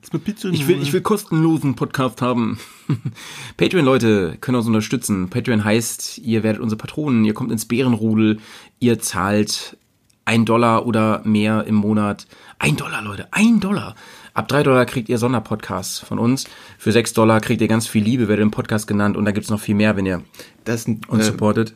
Ich 0.52 0.68
will, 0.68 0.80
ich 0.80 0.92
will 0.92 1.00
kostenlosen 1.00 1.74
Podcast 1.74 2.22
haben. 2.22 2.58
Patreon, 3.56 3.84
Leute, 3.84 4.36
können 4.40 4.56
uns 4.56 4.66
unterstützen. 4.68 5.28
Patreon 5.28 5.64
heißt, 5.64 6.18
ihr 6.18 6.44
werdet 6.44 6.62
unsere 6.62 6.78
Patronen, 6.78 7.24
ihr 7.24 7.34
kommt 7.34 7.50
ins 7.50 7.66
Bärenrudel, 7.66 8.38
ihr 8.78 9.00
zahlt 9.00 9.76
ein 10.24 10.44
Dollar 10.44 10.86
oder 10.86 11.22
mehr 11.24 11.64
im 11.64 11.74
Monat. 11.74 12.26
Ein 12.58 12.76
Dollar, 12.76 13.02
Leute, 13.02 13.28
ein 13.32 13.60
Dollar. 13.60 13.94
Ab 14.34 14.46
drei 14.46 14.62
Dollar 14.62 14.84
kriegt 14.84 15.08
ihr 15.08 15.18
Sonderpodcasts 15.18 16.00
von 16.00 16.18
uns. 16.18 16.44
Für 16.76 16.92
sechs 16.92 17.12
Dollar 17.12 17.40
kriegt 17.40 17.60
ihr 17.62 17.66
ganz 17.66 17.88
viel 17.88 18.04
Liebe, 18.04 18.28
werdet 18.28 18.42
im 18.42 18.50
Podcast 18.50 18.86
genannt. 18.86 19.16
Und 19.16 19.24
da 19.24 19.32
gibt's 19.32 19.50
noch 19.50 19.58
viel 19.58 19.74
mehr, 19.74 19.96
wenn 19.96 20.06
ihr 20.06 20.22
Da 20.68 20.74
ist 20.74 20.86
ein 20.86 21.00
uns 21.08 21.22
äh, 21.22 21.30
supportet. 21.30 21.74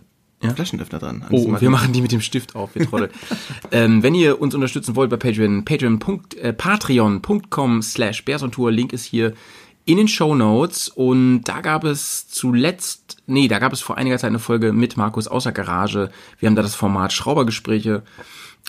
Flaschenöffner 0.54 0.98
dran. 0.98 1.24
Oh, 1.30 1.58
wir 1.58 1.70
machen 1.70 1.94
die 1.94 2.02
mit 2.02 2.12
dem 2.12 2.20
Stift 2.20 2.54
auf, 2.54 2.74
wir 2.74 2.86
Trottel. 2.86 3.10
ähm, 3.70 4.02
wenn 4.02 4.14
ihr 4.14 4.38
uns 4.38 4.54
unterstützen 4.54 4.96
wollt 4.96 5.08
bei 5.08 5.16
Patreon, 5.16 5.64
patreon. 5.64 5.98
Äh, 6.36 6.52
patreon.com 6.52 7.80
slash 7.80 8.22
Tour 8.50 8.70
Link 8.70 8.92
ist 8.92 9.06
hier 9.06 9.32
in 9.86 9.96
den 9.96 10.08
Show 10.08 10.34
Notes 10.34 10.90
und 10.90 11.44
da 11.44 11.62
gab 11.62 11.84
es 11.84 12.28
zuletzt, 12.28 13.22
nee, 13.26 13.48
da 13.48 13.58
gab 13.58 13.72
es 13.72 13.80
vor 13.80 13.96
einiger 13.96 14.18
Zeit 14.18 14.28
eine 14.28 14.38
Folge 14.38 14.74
mit 14.74 14.98
Markus 14.98 15.26
außer 15.26 15.52
Garage. 15.52 16.10
Wir 16.38 16.48
haben 16.48 16.56
da 16.56 16.60
das 16.60 16.74
Format 16.74 17.14
Schraubergespräche, 17.14 18.02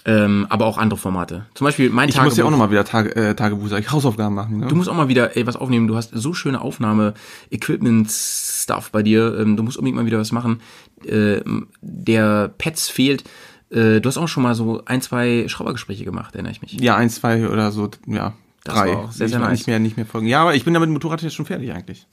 ähm, 0.05 0.45
aber 0.49 0.65
auch 0.65 0.77
andere 0.77 0.99
Formate. 0.99 1.45
Zum 1.53 1.63
Beispiel 1.65 1.89
mein 1.89 2.09
Ich 2.09 2.21
muss 2.21 2.35
ja 2.35 2.43
auch 2.43 2.51
nochmal 2.51 2.71
wieder 2.71 2.83
Tage, 2.83 3.15
äh, 3.15 3.35
Tagebuch, 3.35 3.69
sag 3.69 3.79
ich, 3.79 3.89
Hausaufgaben 3.91 4.35
machen. 4.35 4.59
Ne? 4.59 4.67
Du 4.67 4.75
musst 4.75 4.89
auch 4.89 4.95
mal 4.95 5.07
wieder 5.07 5.37
ey, 5.37 5.47
was 5.47 5.55
aufnehmen. 5.55 5.87
Du 5.87 5.95
hast 5.95 6.11
so 6.13 6.33
schöne 6.33 6.59
Aufnahme-Equipment-Stuff 6.61 8.91
bei 8.91 9.01
dir. 9.01 9.39
Ähm, 9.39 9.55
du 9.55 9.63
musst 9.63 9.77
unbedingt 9.77 9.95
mal 9.97 10.05
wieder 10.05 10.19
was 10.19 10.33
machen. 10.33 10.59
Äh, 11.05 11.39
der 11.81 12.49
Pets 12.57 12.89
fehlt. 12.89 13.23
Äh, 13.69 14.01
du 14.01 14.09
hast 14.09 14.17
auch 14.17 14.27
schon 14.27 14.43
mal 14.43 14.55
so 14.55 14.83
ein, 14.85 15.01
zwei 15.01 15.45
Schraubergespräche 15.47 16.03
gemacht, 16.03 16.35
erinnere 16.35 16.51
ich 16.51 16.61
mich. 16.61 16.73
ja, 16.73 16.95
eins, 16.95 17.15
zwei 17.15 17.47
oder 17.47 17.71
so, 17.71 17.89
ja. 18.05 18.33
Das 18.65 18.75
drei. 18.75 18.93
war 18.93 18.99
auch 18.99 19.11
sehr, 19.11 19.27
sehr 19.27 19.39
nice. 19.39 19.51
nicht 19.51 19.67
mehr, 19.67 19.79
nicht 19.79 19.97
mehr 19.97 20.05
folgen. 20.05 20.27
Ja, 20.27 20.41
aber 20.41 20.55
ich 20.55 20.63
bin 20.63 20.73
damit 20.73 20.87
mit 20.87 20.93
dem 20.93 21.03
Motorrad 21.03 21.21
jetzt 21.21 21.35
schon 21.35 21.45
fertig 21.45 21.73
eigentlich. 21.73 22.07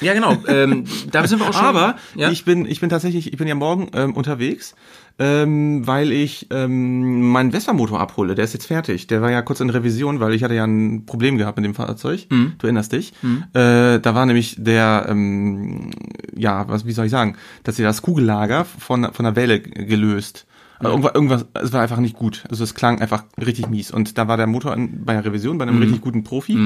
Ja, 0.00 0.12
genau. 0.12 0.36
Ähm, 0.46 0.84
da 1.10 1.26
sind 1.26 1.38
wir 1.38 1.48
auch 1.48 1.54
schon. 1.54 1.64
Aber 1.76 1.96
ja? 2.14 2.30
ich 2.30 2.44
bin, 2.44 2.66
ich 2.66 2.80
bin 2.80 2.90
tatsächlich, 2.90 3.32
ich 3.32 3.38
bin 3.38 3.48
ja 3.48 3.54
morgen 3.54 3.88
ähm, 3.94 4.14
unterwegs, 4.14 4.74
ähm, 5.18 5.86
weil 5.86 6.12
ich 6.12 6.46
ähm, 6.50 7.30
meinen 7.30 7.52
Vespa-Motor 7.52 8.00
abhole. 8.00 8.34
Der 8.34 8.44
ist 8.44 8.52
jetzt 8.52 8.66
fertig. 8.66 9.06
Der 9.06 9.22
war 9.22 9.30
ja 9.30 9.42
kurz 9.42 9.60
in 9.60 9.70
Revision, 9.70 10.20
weil 10.20 10.34
ich 10.34 10.42
hatte 10.44 10.54
ja 10.54 10.64
ein 10.64 11.06
Problem 11.06 11.38
gehabt 11.38 11.56
mit 11.56 11.64
dem 11.64 11.74
Fahrzeug. 11.74 12.26
Mhm. 12.30 12.54
Du 12.58 12.66
erinnerst 12.66 12.92
dich? 12.92 13.12
Äh, 13.52 14.00
da 14.00 14.14
war 14.14 14.26
nämlich 14.26 14.56
der, 14.58 15.06
ähm, 15.08 15.90
ja, 16.34 16.68
was, 16.68 16.86
wie 16.86 16.92
soll 16.92 17.06
ich 17.06 17.10
sagen, 17.10 17.36
dass 17.62 17.76
sie 17.76 17.82
das 17.82 18.02
Kugellager 18.02 18.64
von 18.64 19.12
von 19.12 19.24
der 19.24 19.36
Welle 19.36 19.60
gelöst. 19.60 20.46
Also 20.78 20.92
Irgendwas, 20.92 21.14
irgendwas, 21.14 21.46
es 21.54 21.72
war 21.72 21.80
einfach 21.80 21.98
nicht 21.98 22.16
gut. 22.16 22.44
Also 22.50 22.62
es 22.62 22.74
klang 22.74 23.00
einfach 23.00 23.24
richtig 23.40 23.68
mies. 23.68 23.90
Und 23.90 24.18
da 24.18 24.28
war 24.28 24.36
der 24.36 24.46
Motor 24.46 24.74
in, 24.74 25.04
bei 25.04 25.14
der 25.14 25.24
Revision 25.24 25.56
bei 25.56 25.66
einem 25.66 25.78
richtig 25.78 26.02
guten 26.02 26.22
Profi. 26.22 26.58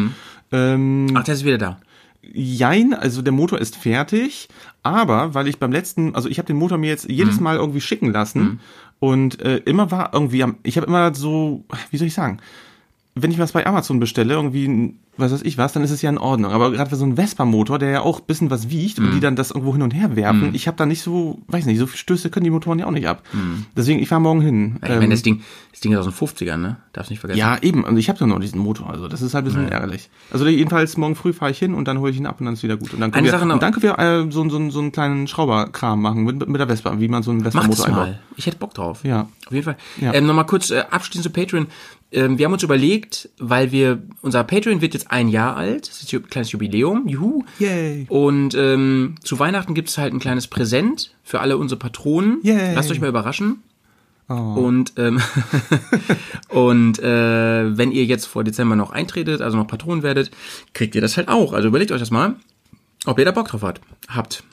Ähm, 0.50 1.07
Ach, 1.14 1.23
der 1.23 1.35
ist 1.35 1.45
wieder 1.45 1.59
da. 1.59 1.78
Jein, 2.22 2.92
also 2.92 3.22
der 3.22 3.32
Motor 3.32 3.60
ist 3.60 3.76
fertig, 3.76 4.48
aber 4.82 5.34
weil 5.34 5.48
ich 5.48 5.58
beim 5.58 5.72
letzten, 5.72 6.14
also 6.14 6.28
ich 6.28 6.38
habe 6.38 6.46
den 6.46 6.56
Motor 6.56 6.78
mir 6.78 6.88
jetzt 6.88 7.08
jedes 7.08 7.40
Mal 7.40 7.56
irgendwie 7.56 7.80
schicken 7.80 8.12
lassen 8.12 8.60
und 8.98 9.40
äh, 9.40 9.56
immer 9.58 9.90
war 9.90 10.12
irgendwie, 10.12 10.42
am, 10.42 10.56
ich 10.62 10.76
habe 10.76 10.86
immer 10.86 11.14
so, 11.14 11.64
wie 11.90 11.96
soll 11.96 12.08
ich 12.08 12.14
sagen, 12.14 12.38
wenn 13.16 13.30
ich 13.32 13.38
was 13.38 13.52
bei 13.52 13.66
Amazon 13.66 13.98
bestelle, 13.98 14.34
irgendwie, 14.34 14.94
was 15.16 15.32
weiß 15.32 15.42
ich 15.42 15.58
was, 15.58 15.72
dann 15.72 15.82
ist 15.82 15.90
es 15.90 16.00
ja 16.00 16.08
in 16.10 16.16
Ordnung. 16.18 16.52
Aber 16.52 16.70
gerade 16.70 16.90
für 16.90 16.96
so 16.96 17.04
einen 17.04 17.16
Vespa-Motor, 17.16 17.78
der 17.78 17.90
ja 17.90 18.00
auch 18.02 18.20
ein 18.20 18.26
bisschen 18.26 18.50
was 18.50 18.70
wiegt 18.70 18.98
und 19.00 19.12
die 19.12 19.20
dann 19.20 19.34
das 19.36 19.50
irgendwo 19.50 19.72
hin 19.72 19.82
und 19.82 19.92
her 19.92 20.14
werfen, 20.16 20.54
ich 20.54 20.66
habe 20.68 20.76
da 20.76 20.86
nicht 20.86 21.02
so, 21.02 21.40
weiß 21.48 21.66
nicht, 21.66 21.78
so 21.78 21.86
viele 21.86 21.98
Stöße 21.98 22.30
können 22.30 22.44
die 22.44 22.50
Motoren 22.50 22.78
ja 22.78 22.86
auch 22.86 22.92
nicht 22.92 23.08
ab. 23.08 23.22
Deswegen, 23.76 24.00
ich 24.00 24.08
fahre 24.08 24.20
morgen 24.20 24.40
hin. 24.40 24.76
Ich 24.82 24.88
meine, 24.88 25.08
das 25.08 25.22
Ding, 25.22 25.42
das 25.72 25.80
Ding 25.80 25.92
ist 25.92 25.98
aus 25.98 26.04
den 26.04 26.14
50ern, 26.14 26.56
ne? 26.58 26.76
Darfst 26.92 27.10
nicht 27.10 27.20
vergessen. 27.20 27.38
Ja, 27.38 27.58
eben. 27.60 27.84
Und 27.84 27.96
ich 27.96 28.08
habe 28.08 28.18
ja 28.20 28.26
noch 28.26 28.38
diesen 28.38 28.60
Motor, 28.60 28.90
also 28.90 29.08
das 29.08 29.22
ist 29.22 29.34
halt 29.34 29.44
ein 29.44 29.48
bisschen 29.48 29.68
ärgerlich. 29.68 30.08
Also 30.32 30.46
jedenfalls 30.46 30.96
morgen 30.96 31.16
früh 31.16 31.32
fahre 31.32 31.50
ich 31.50 31.58
hin 31.58 31.74
und 31.74 31.88
dann 31.88 31.98
hole 31.98 32.12
ich 32.12 32.16
ihn 32.16 32.26
ab 32.26 32.36
und 32.38 32.46
dann 32.46 32.54
ist 32.54 32.62
wieder 32.62 32.76
gut. 32.76 32.94
Und 32.94 33.00
dann 33.00 33.10
können 33.10 33.24
Eine 33.24 33.32
wir, 33.32 33.38
Sache 33.38 33.46
noch. 33.46 33.54
und 33.54 33.62
dann 33.62 33.72
können 33.72 33.82
wir 33.82 33.98
äh, 33.98 34.30
so, 34.30 34.48
so, 34.48 34.70
so 34.70 34.78
einen 34.80 34.92
kleinen 34.92 35.26
Schrauberkram 35.26 36.00
machen 36.00 36.24
mit, 36.24 36.48
mit 36.48 36.60
der 36.60 36.68
Vespa, 36.68 36.98
wie 37.00 37.08
man 37.08 37.22
so 37.22 37.32
einen 37.32 37.42
Vespa-Motor 37.42 37.86
einbaut. 37.86 38.06
mal. 38.06 38.20
Ich 38.36 38.46
hätte 38.46 38.58
Bock 38.58 38.74
drauf. 38.74 39.04
Ja. 39.04 39.28
Auf 39.46 39.52
jeden 39.52 39.64
Fall. 39.64 39.76
Ja. 40.00 40.14
Ähm, 40.14 40.26
Nochmal 40.26 40.46
kurz 40.46 40.70
äh, 40.70 40.84
abschließend 40.90 41.24
zu 41.24 41.30
Patreon. 41.30 41.66
Ähm, 42.12 42.38
wir 42.38 42.46
haben 42.46 42.52
uns 42.52 42.62
überlegt, 42.62 43.28
weil 43.38 43.72
wir, 43.72 44.02
unser 44.22 44.42
Patreon 44.44 44.80
wird 44.80 44.94
jetzt 44.94 45.10
ein 45.10 45.28
Jahr 45.28 45.56
alt. 45.56 45.88
Das 45.88 46.02
ist 46.02 46.12
ein 46.12 46.26
kleines 46.26 46.52
Jubiläum. 46.52 47.06
Juhu. 47.08 47.44
Yay. 47.58 48.06
Und 48.08 48.54
ähm, 48.54 49.14
zu 49.22 49.38
Weihnachten 49.38 49.74
gibt 49.74 49.88
es 49.88 49.98
halt 49.98 50.12
ein 50.12 50.18
kleines 50.18 50.48
Präsent 50.48 51.14
für 51.22 51.40
alle 51.40 51.56
unsere 51.56 51.78
Patronen. 51.78 52.38
Yay. 52.42 52.74
Lasst 52.74 52.90
euch 52.90 53.00
mal 53.00 53.08
überraschen. 53.08 53.62
Und, 54.30 54.92
ähm, 54.96 55.20
und 56.48 57.00
äh, 57.00 57.76
wenn 57.76 57.90
ihr 57.90 58.04
jetzt 58.04 58.26
vor 58.26 58.44
Dezember 58.44 58.76
noch 58.76 58.92
eintretet, 58.92 59.40
also 59.40 59.56
noch 59.56 59.66
Patronen 59.66 60.04
werdet, 60.04 60.30
kriegt 60.72 60.94
ihr 60.94 61.00
das 61.00 61.16
halt 61.16 61.28
auch. 61.28 61.52
Also 61.52 61.66
überlegt 61.66 61.90
euch 61.90 61.98
das 61.98 62.12
mal, 62.12 62.36
ob 63.06 63.18
ihr 63.18 63.24
da 63.24 63.32
Bock 63.32 63.48
drauf 63.48 63.62
habt. 63.62 63.80
Habt. 64.08 64.44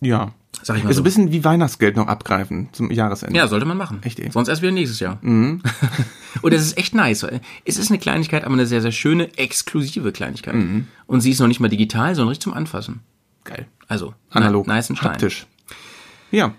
Ja. 0.00 0.32
Sag 0.62 0.78
ich 0.78 0.84
mal 0.84 0.90
Ist 0.90 0.96
so. 0.96 1.02
ein 1.02 1.04
bisschen 1.04 1.32
wie 1.32 1.44
Weihnachtsgeld 1.44 1.96
noch 1.96 2.06
abgreifen 2.06 2.70
zum 2.72 2.90
Jahresende. 2.90 3.36
Ja, 3.36 3.46
sollte 3.46 3.66
man 3.66 3.76
machen. 3.76 3.98
Echt, 4.02 4.18
ey? 4.18 4.30
Sonst 4.30 4.48
erst 4.48 4.62
wieder 4.62 4.72
nächstes 4.72 5.00
Jahr. 5.00 5.18
Und 5.22 6.52
es 6.52 6.62
ist 6.62 6.78
echt 6.78 6.94
nice. 6.94 7.26
Es 7.64 7.76
ist 7.76 7.90
eine 7.90 7.98
Kleinigkeit, 7.98 8.44
aber 8.44 8.54
eine 8.54 8.66
sehr, 8.66 8.80
sehr 8.82 8.92
schöne, 8.92 9.36
exklusive 9.38 10.12
Kleinigkeit. 10.12 10.54
Und 11.06 11.20
sie 11.20 11.30
ist 11.30 11.40
noch 11.40 11.46
nicht 11.46 11.60
mal 11.60 11.68
digital, 11.68 12.14
sondern 12.14 12.30
richtig 12.30 12.44
zum 12.44 12.54
Anfassen. 12.54 13.00
Geil. 13.44 13.66
Also, 13.86 14.14
Analog. 14.30 14.66
ni- 14.66 14.72
Nice 14.72 14.90
und 14.90 14.96
Stein. 14.96 15.12
Haptisch. 15.12 15.46
Ja. 16.30 16.52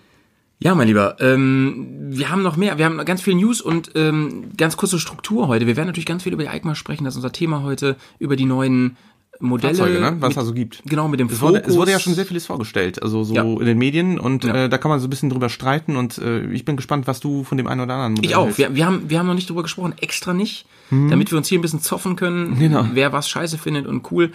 Ja, 0.59 0.73
mein 0.73 0.87
Lieber, 0.87 1.17
ähm, 1.19 1.87
wir 2.09 2.31
haben 2.31 2.41
noch 2.41 2.55
mehr. 2.57 2.77
Wir 2.79 2.85
haben 2.85 3.03
ganz 3.05 3.21
viel 3.21 3.35
News 3.35 3.61
und 3.61 3.91
ähm, 3.95 4.51
ganz 4.57 4.75
kurze 4.77 4.97
Struktur 4.99 5.47
heute. 5.47 5.67
Wir 5.67 5.75
werden 5.75 5.87
natürlich 5.87 6.07
ganz 6.07 6.23
viel 6.23 6.33
über 6.33 6.41
die 6.43 6.49
EICMA 6.49 6.73
sprechen. 6.73 7.03
Das 7.03 7.13
ist 7.13 7.17
unser 7.17 7.31
Thema 7.31 7.61
heute. 7.61 7.95
Über 8.17 8.35
die 8.35 8.45
neuen 8.45 8.95
Modelle. 9.39 9.75
Fahrzeuge, 9.75 9.99
ne? 9.99 10.17
Was 10.19 10.29
mit, 10.29 10.37
da 10.37 10.45
so 10.45 10.53
gibt. 10.53 10.81
Genau, 10.85 11.07
mit 11.07 11.19
dem 11.19 11.27
Es 11.27 11.41
wurde, 11.41 11.57
Fokus. 11.59 11.71
es 11.73 11.77
wurde 11.77 11.91
ja 11.91 11.99
schon 11.99 12.13
sehr 12.13 12.25
vieles 12.25 12.45
vorgestellt, 12.45 13.01
also 13.01 13.23
so 13.23 13.33
Ja. 13.35 13.43
in 13.43 13.65
den 13.65 13.77
Medien 13.77 14.19
und 14.19 14.43
Ja. 14.43 14.65
äh, 14.65 14.69
da 14.69 14.77
kann 14.77 14.89
man 14.89 14.99
so 14.99 15.07
ein 15.07 15.09
bisschen 15.09 15.29
drüber 15.29 15.49
streiten 15.49 15.95
und 15.95 16.17
äh, 16.17 16.45
ich 16.51 16.65
bin 16.65 16.75
gespannt, 16.77 17.07
was 17.07 17.19
du 17.19 17.43
von 17.43 17.57
dem 17.57 17.67
einen 17.67 17.81
oder 17.81 17.93
anderen 17.93 18.13
Modell 18.13 18.29
Ich 18.29 18.35
auch. 18.35 18.45
hältst. 18.45 18.57
Wir, 18.59 18.75
wir, 18.75 18.85
haben, 18.85 19.09
wir 19.09 19.19
haben 19.19 19.27
noch 19.27 19.33
nicht 19.35 19.49
drüber 19.49 19.63
gesprochen, 19.63 19.93
extra 20.01 20.33
nicht, 20.33 20.65
damit 20.89 21.31
wir 21.31 21.37
uns 21.37 21.47
hier 21.49 21.59
ein 21.59 21.61
bisschen 21.61 21.81
zoffen 21.81 22.15
können, 22.15 22.57
Genau. 22.59 22.85
wer 22.93 23.11
was 23.13 23.27
scheiße 23.29 23.57
findet 23.57 23.85
und 23.87 24.09
cool. 24.11 24.31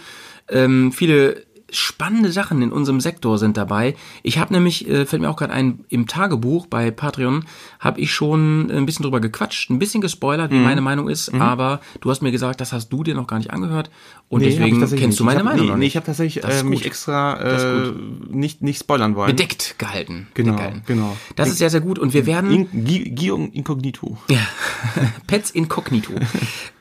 Ähm, 0.49 0.91
viele 0.91 1.43
spannende 1.71 2.31
Sachen 2.31 2.61
in 2.61 2.71
unserem 2.71 2.99
Sektor 3.01 3.39
sind 3.39 3.57
dabei. 3.57 3.95
Ich 4.21 4.37
habe 4.37 4.53
nämlich, 4.53 4.87
äh, 4.87 5.07
fällt 5.07 5.23
mir 5.23 5.29
auch 5.31 5.35
gerade 5.37 5.51
ein, 5.53 5.83
im 5.89 6.05
Tagebuch 6.05 6.67
bei 6.67 6.91
Patreon 6.91 7.45
habe 7.79 7.99
ich 7.99 8.13
schon 8.13 8.69
ein 8.69 8.85
bisschen 8.85 9.01
drüber 9.01 9.19
gequatscht, 9.19 9.71
ein 9.71 9.79
bisschen 9.79 9.99
gespoilert, 9.99 10.51
Mhm. 10.51 10.55
wie 10.55 10.59
meine 10.59 10.81
Meinung 10.81 11.09
ist, 11.09 11.33
aber 11.33 11.81
du 12.01 12.11
hast 12.11 12.21
mir 12.21 12.31
gesagt, 12.31 12.61
das 12.61 12.73
hast 12.73 12.89
du 12.89 13.03
dir 13.03 13.15
noch 13.15 13.25
gar 13.25 13.37
nicht 13.39 13.49
angehört 13.49 13.89
und 14.29 14.41
Nee, 14.41 14.47
ich 14.47 14.55
deswegen 14.57 14.79
kennst 14.99 15.19
du 15.19 15.23
meine 15.25 15.41
ich 15.41 15.45
hab, 15.45 15.53
Meinung 15.55 15.73
nee, 15.73 15.79
nee, 15.81 15.85
ich 15.85 15.95
habe 15.95 16.05
tatsächlich 16.07 16.43
äh, 16.43 16.63
mich 16.63 16.85
extra 16.87 17.39
äh, 17.87 17.91
nicht, 18.29 18.63
nicht 18.63 18.79
spoilern 18.79 19.15
wollen. 19.15 19.27
Bedeckt 19.27 19.75
gehalten. 19.77 20.27
Genau, 20.33 20.53
Bedeckt 20.53 20.69
gehalten. 20.69 20.83
genau. 20.87 21.17
Das 21.35 21.49
ist 21.49 21.59
sehr, 21.59 21.69
sehr 21.69 21.81
gut 21.81 21.99
und 21.99 22.13
wir 22.15 22.25
werden... 22.25 22.51
In, 22.51 22.83
Gi- 22.85 23.11
Gio 23.11 23.35
Incognito. 23.53 24.17
Ja, 24.29 24.39
Pets 25.27 25.51
Incognito. 25.51 26.13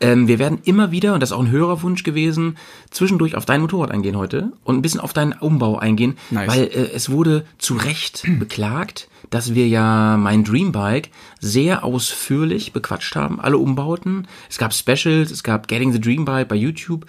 ähm, 0.00 0.28
wir 0.28 0.38
werden 0.38 0.61
immer 0.64 0.90
wieder, 0.92 1.12
und 1.14 1.20
das 1.20 1.28
ist 1.30 1.37
auch 1.37 1.40
ein 1.42 1.50
Hörerwunsch 1.50 2.04
gewesen, 2.04 2.56
zwischendurch 2.90 3.37
auf 3.37 3.44
dein 3.44 3.61
Motorrad 3.61 3.90
eingehen 3.90 4.16
heute 4.16 4.52
und 4.64 4.76
ein 4.76 4.82
bisschen 4.82 5.00
auf 5.00 5.12
deinen 5.12 5.32
Umbau 5.34 5.76
eingehen, 5.78 6.16
Nice. 6.30 6.49
weil 6.49 6.62
äh, 6.64 6.90
es 6.94 7.11
wurde 7.11 7.44
zu 7.58 7.75
Recht 7.75 8.22
beklagt, 8.38 9.08
dass 9.28 9.54
wir 9.54 9.68
ja 9.68 10.16
mein 10.16 10.42
Dreambike 10.44 11.11
sehr 11.40 11.84
ausführlich 11.84 12.72
bequatscht 12.72 13.14
haben, 13.16 13.40
alle 13.40 13.58
Umbauten. 13.58 14.26
Es 14.50 14.58
gab 14.58 14.72
Specials, 14.75 15.30
es 15.30 15.42
gab 15.42 15.68
Getting 15.68 15.92
the 15.92 16.00
Dreambike 16.00 16.46
bei 16.46 16.56
YouTube. 16.56 17.06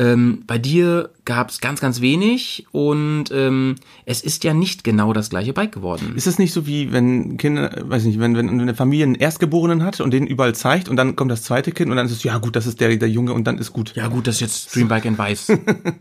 Ähm, 0.00 0.44
bei 0.46 0.56
dir 0.56 1.10
gab 1.26 1.50
es 1.50 1.60
ganz, 1.60 1.78
ganz 1.78 2.00
wenig 2.00 2.66
und 2.72 3.26
ähm, 3.32 3.74
es 4.06 4.22
ist 4.22 4.44
ja 4.44 4.54
nicht 4.54 4.82
genau 4.82 5.12
das 5.12 5.28
gleiche 5.28 5.52
Bike 5.52 5.72
geworden. 5.72 6.14
Ist 6.16 6.26
es 6.26 6.38
nicht 6.38 6.54
so 6.54 6.66
wie 6.66 6.90
wenn 6.90 7.36
Kinder, 7.36 7.70
weiß 7.84 8.04
nicht, 8.04 8.18
wenn, 8.18 8.34
wenn 8.34 8.48
eine 8.48 8.74
Familie 8.74 9.04
einen 9.04 9.14
Erstgeborenen 9.14 9.84
hat 9.84 10.00
und 10.00 10.12
den 10.12 10.26
überall 10.26 10.54
zeigt 10.54 10.88
und 10.88 10.96
dann 10.96 11.16
kommt 11.16 11.30
das 11.30 11.42
zweite 11.42 11.70
Kind 11.72 11.90
und 11.90 11.98
dann 11.98 12.06
ist 12.06 12.12
es, 12.12 12.22
ja 12.22 12.38
gut, 12.38 12.56
das 12.56 12.66
ist 12.66 12.80
der, 12.80 12.96
der 12.96 13.10
Junge 13.10 13.34
und 13.34 13.44
dann 13.44 13.58
ist 13.58 13.74
gut. 13.74 13.94
Ja 13.94 14.08
gut, 14.08 14.26
das 14.26 14.36
ist 14.36 14.40
jetzt 14.40 14.74
Dreambike 14.74 15.06
in 15.06 15.18
weiß. 15.18 15.52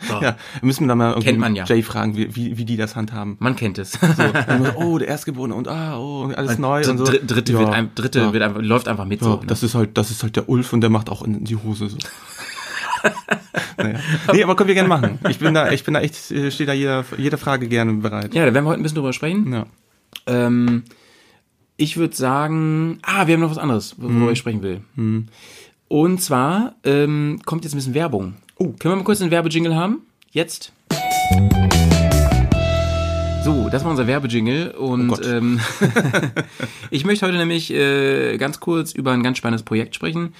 So. 0.08 0.22
Ja, 0.22 0.38
müssen 0.62 0.86
wir 0.86 0.88
da 0.88 0.96
mal 0.96 1.12
irgendwie 1.12 1.34
man 1.34 1.56
ja. 1.56 1.66
Jay 1.66 1.84
fragen, 1.84 2.16
wie, 2.16 2.36
wie, 2.36 2.58
wie 2.58 2.66
die 2.66 2.78
das 2.78 2.96
handhaben. 2.96 3.36
Man 3.40 3.56
kennt 3.56 3.78
es. 3.78 4.00
Dann 4.00 4.64
so, 4.64 4.72
oh, 4.76 4.98
der 4.98 5.10
Erstgeborene 5.10 5.54
und 5.54 5.68
ah, 5.68 6.00
oh, 6.00 6.24
und 6.24 6.36
alles 6.36 6.58
neu 6.58 6.80
und 6.90 6.98
so. 6.98 7.04
Dr 7.04 7.20
Dritte, 7.20 7.54
Ja, 7.54 7.60
wird, 7.60 7.70
ein, 7.70 7.90
Dritte 7.96 8.20
ja. 8.20 8.34
wird 8.34 8.44
einfach, 8.44 8.62
läuft 8.62 8.88
einfach 8.88 9.06
mit 9.06 9.20
so. 9.22 9.36
ne? 9.36 9.42
das 9.46 9.62
ist 9.62 9.76
halt, 9.76 9.98
das 9.98 10.10
ist 10.10 10.24
halt 10.24 10.36
der 10.36 10.48
Ulf 10.48 10.74
und 10.74 10.82
der 10.82 10.90
macht 10.90 11.10
auch 11.10 11.22
in 11.22 11.44
die 11.44 11.56
Hose 11.58 11.90
so. 11.90 11.98
naja. 13.78 14.00
Nee, 14.34 14.44
aber 14.44 14.56
können 14.56 14.68
wir 14.68 14.76
gerne 14.76 14.90
machen. 14.90 15.20
Ich 15.30 15.40
bin 15.40 15.54
da, 15.54 15.72
ich 15.72 15.84
bin 15.84 15.94
da 15.94 16.02
echt, 16.02 16.32
äh, 16.32 16.52
stehe 16.52 16.68
da 16.68 16.74
jeder, 16.74 17.06
jede 17.18 17.38
Frage 17.38 17.68
gerne 17.68 17.94
bereit. 17.94 18.34
Ja, 18.34 18.46
da 18.46 18.54
werden 18.54 18.66
wir 18.66 18.70
heute 18.70 18.80
ein 18.82 18.84
bisschen 18.84 18.96
drüber 18.98 19.14
sprechen. 19.14 19.52
Ja. 19.54 19.66
Ähm, 20.28 20.84
ich 21.78 21.98
würde 21.98 22.16
sagen, 22.16 23.00
ah, 23.04 23.28
wir 23.28 23.36
haben 23.36 23.42
noch 23.42 23.52
was 23.52 23.58
anderes, 23.58 23.96
worüber 23.98 24.26
Mhm. 24.26 24.30
ich 24.32 24.40
sprechen 24.40 24.62
will. 24.62 24.82
Und 25.88 26.22
zwar 26.22 26.76
ähm, 26.84 27.40
kommt 27.46 27.64
jetzt 27.64 27.74
ein 27.74 27.78
bisschen 27.78 27.94
Werbung. 27.94 28.36
Oh, 28.58 28.74
können 28.78 28.94
wir 28.94 28.96
mal 28.98 29.04
kurz 29.04 29.22
einen 29.22 29.32
Werbejingle 29.32 29.76
haben? 29.76 30.00
Jetzt? 30.32 30.74
So, 33.46 33.70
das 33.72 33.84
war 33.84 33.92
unser 33.92 34.06
Werbejingle 34.06 34.74
und 34.74 35.12
Oh 35.12 35.22
ähm, 35.24 35.60
ich 36.92 37.06
möchte 37.06 37.26
heute 37.26 37.38
nämlich 37.38 37.72
äh, 37.74 38.38
ganz 38.38 38.60
kurz 38.60 38.92
über 38.92 39.12
ein 39.12 39.24
ganz 39.24 39.38
spannendes 39.38 39.64
Projekt 39.64 39.96
sprechen, 39.96 40.34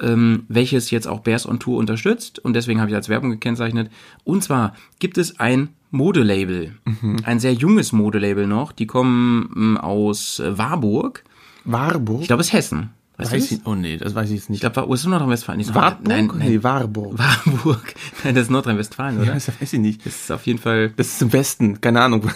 ähm, 0.00 0.44
welches 0.48 0.90
jetzt 0.90 1.06
auch 1.06 1.20
Bears 1.20 1.46
on 1.46 1.58
Tour 1.60 1.78
unterstützt 1.78 2.38
und 2.38 2.54
deswegen 2.54 2.80
habe 2.80 2.90
ich 2.90 2.96
als 2.96 3.08
Werbung 3.08 3.30
gekennzeichnet. 3.30 3.90
Und 4.24 4.42
zwar 4.42 4.74
gibt 4.98 5.18
es 5.18 5.38
ein 5.40 5.68
Modelabel, 5.90 6.74
Mhm. 6.84 7.18
ein 7.24 7.38
sehr 7.40 7.52
junges 7.54 7.92
Modelabel 7.92 8.46
noch. 8.46 8.72
Die 8.72 8.86
kommen 8.86 9.50
ähm, 9.56 9.76
aus 9.76 10.42
Warburg. 10.44 11.22
Warburg? 11.64 12.20
Ich 12.22 12.26
glaube, 12.26 12.40
es 12.40 12.48
ist 12.48 12.52
Hessen. 12.52 12.90
Weißt 13.16 13.30
weiß 13.32 13.52
ich, 13.52 13.60
oh 13.64 13.76
nee, 13.76 13.96
das 13.96 14.16
weiß 14.16 14.28
ich 14.30 14.36
jetzt 14.36 14.50
nicht. 14.50 14.56
Ich 14.64 14.72
glaube, 14.72 14.88
war 14.88 14.92
ist 14.94 15.06
Nordrhein-Westfalen. 15.06 15.58
Nicht 15.58 15.72
Warburg? 15.72 16.06
Nein, 16.08 16.26
nein. 16.34 16.48
Nee, 16.48 16.62
Warburg. 16.64 17.16
Warburg. 17.16 17.94
Nein, 18.24 18.34
das 18.34 18.44
ist 18.44 18.50
Nordrhein-Westfalen, 18.50 19.18
oder? 19.18 19.26
Ja, 19.28 19.34
das 19.34 19.48
weiß 19.60 19.72
ich 19.72 19.78
nicht. 19.78 20.04
Das 20.04 20.16
ist 20.16 20.32
auf 20.32 20.44
jeden 20.46 20.58
Fall 20.58 20.90
Das 20.96 21.06
ist 21.06 21.22
im 21.22 21.32
Westen, 21.32 21.80
keine 21.80 22.02
Ahnung. 22.02 22.28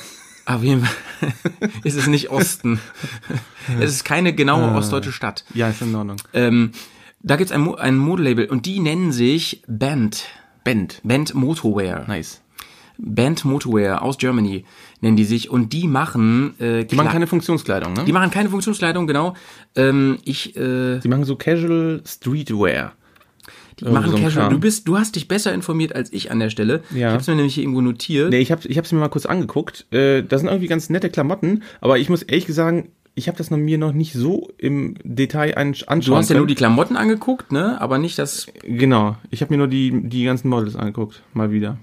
Auf 0.46 0.62
jeden 0.62 0.84
Fall 0.84 1.32
ist 1.82 1.96
es 1.96 2.06
nicht 2.06 2.30
Osten. 2.30 2.78
es 3.80 3.90
ist 3.90 4.04
keine 4.04 4.32
genaue 4.32 4.72
ostdeutsche 4.76 5.10
Stadt. 5.10 5.44
Ja, 5.52 5.68
ist 5.68 5.82
in 5.82 5.92
Ordnung. 5.96 6.16
Ähm, 6.32 6.70
da 7.28 7.36
gibt's 7.36 7.52
ein, 7.52 7.60
Mo 7.60 7.74
ein 7.74 7.96
Modelabel 7.96 8.46
und 8.46 8.66
die 8.66 8.80
nennen 8.80 9.12
sich 9.12 9.62
Band. 9.68 10.24
Band. 10.64 11.00
Band 11.04 11.34
Motorwear. 11.34 12.06
Nice. 12.08 12.42
Band 12.98 13.44
Motorwear 13.44 14.02
aus 14.02 14.18
Germany 14.18 14.64
nennen 15.00 15.16
die 15.16 15.24
sich 15.24 15.50
und 15.50 15.72
die 15.72 15.86
machen 15.86 16.58
äh, 16.60 16.84
Die 16.84 16.96
machen 16.96 17.10
keine 17.10 17.28
Funktionskleidung, 17.28 17.92
ne? 17.92 18.04
die 18.04 18.12
machen 18.12 18.30
keine 18.32 18.48
Funktionskleidung, 18.50 19.06
genau. 19.06 19.34
Ähm, 19.76 20.18
ich 20.24 20.56
äh, 20.56 20.98
Die 20.98 21.08
machen 21.08 21.24
so 21.24 21.36
Casual 21.36 22.02
Streetwear. 22.04 22.92
die 23.78 23.84
machen 23.84 24.10
so 24.10 24.16
Casual. 24.16 24.32
Kram. 24.48 24.52
Du 24.52 24.58
bist, 24.58 24.88
du 24.88 24.98
hast 24.98 25.14
dich 25.14 25.28
besser 25.28 25.54
informiert 25.54 25.94
als 25.94 26.12
ich 26.12 26.32
an 26.32 26.40
der 26.40 26.50
Stelle. 26.50 26.82
Ja. 26.90 26.96
Ich 26.96 27.12
habe 27.12 27.20
es 27.20 27.26
mir 27.28 27.36
nämlich 27.36 27.54
hier 27.54 27.62
irgendwo 27.62 27.82
notiert. 27.82 28.30
Nee, 28.30 28.40
ich 28.40 28.50
habe 28.50 28.66
ich 28.66 28.76
hab's 28.76 28.90
mir 28.90 28.98
mal 28.98 29.08
kurz 29.08 29.26
angeguckt. 29.26 29.86
Äh, 29.92 30.24
das 30.24 30.40
sind 30.40 30.48
irgendwie 30.48 30.66
ganz 30.66 30.90
nette 30.90 31.08
Klamotten, 31.08 31.62
aber 31.80 31.98
ich 31.98 32.08
muss 32.08 32.22
ehrlich 32.22 32.46
sagen, 32.52 32.88
ich 33.18 33.28
habe 33.28 33.36
das 33.36 33.50
noch, 33.50 33.58
mir 33.58 33.76
noch 33.78 33.92
nicht 33.92 34.12
so 34.14 34.48
im 34.58 34.94
Detail 35.02 35.56
an, 35.58 35.74
anschauen 35.86 36.00
Du 36.00 36.16
hast 36.16 36.28
ja 36.28 36.34
können. 36.34 36.38
nur 36.40 36.46
die 36.46 36.54
Klamotten 36.54 36.96
angeguckt, 36.96 37.52
ne? 37.52 37.80
Aber 37.80 37.98
nicht 37.98 38.18
das. 38.18 38.46
Genau, 38.62 39.16
ich 39.30 39.40
habe 39.42 39.52
mir 39.52 39.58
nur 39.58 39.68
die, 39.68 40.08
die 40.08 40.24
ganzen 40.24 40.48
Models 40.48 40.76
angeguckt, 40.76 41.22
mal 41.34 41.50
wieder. 41.50 41.78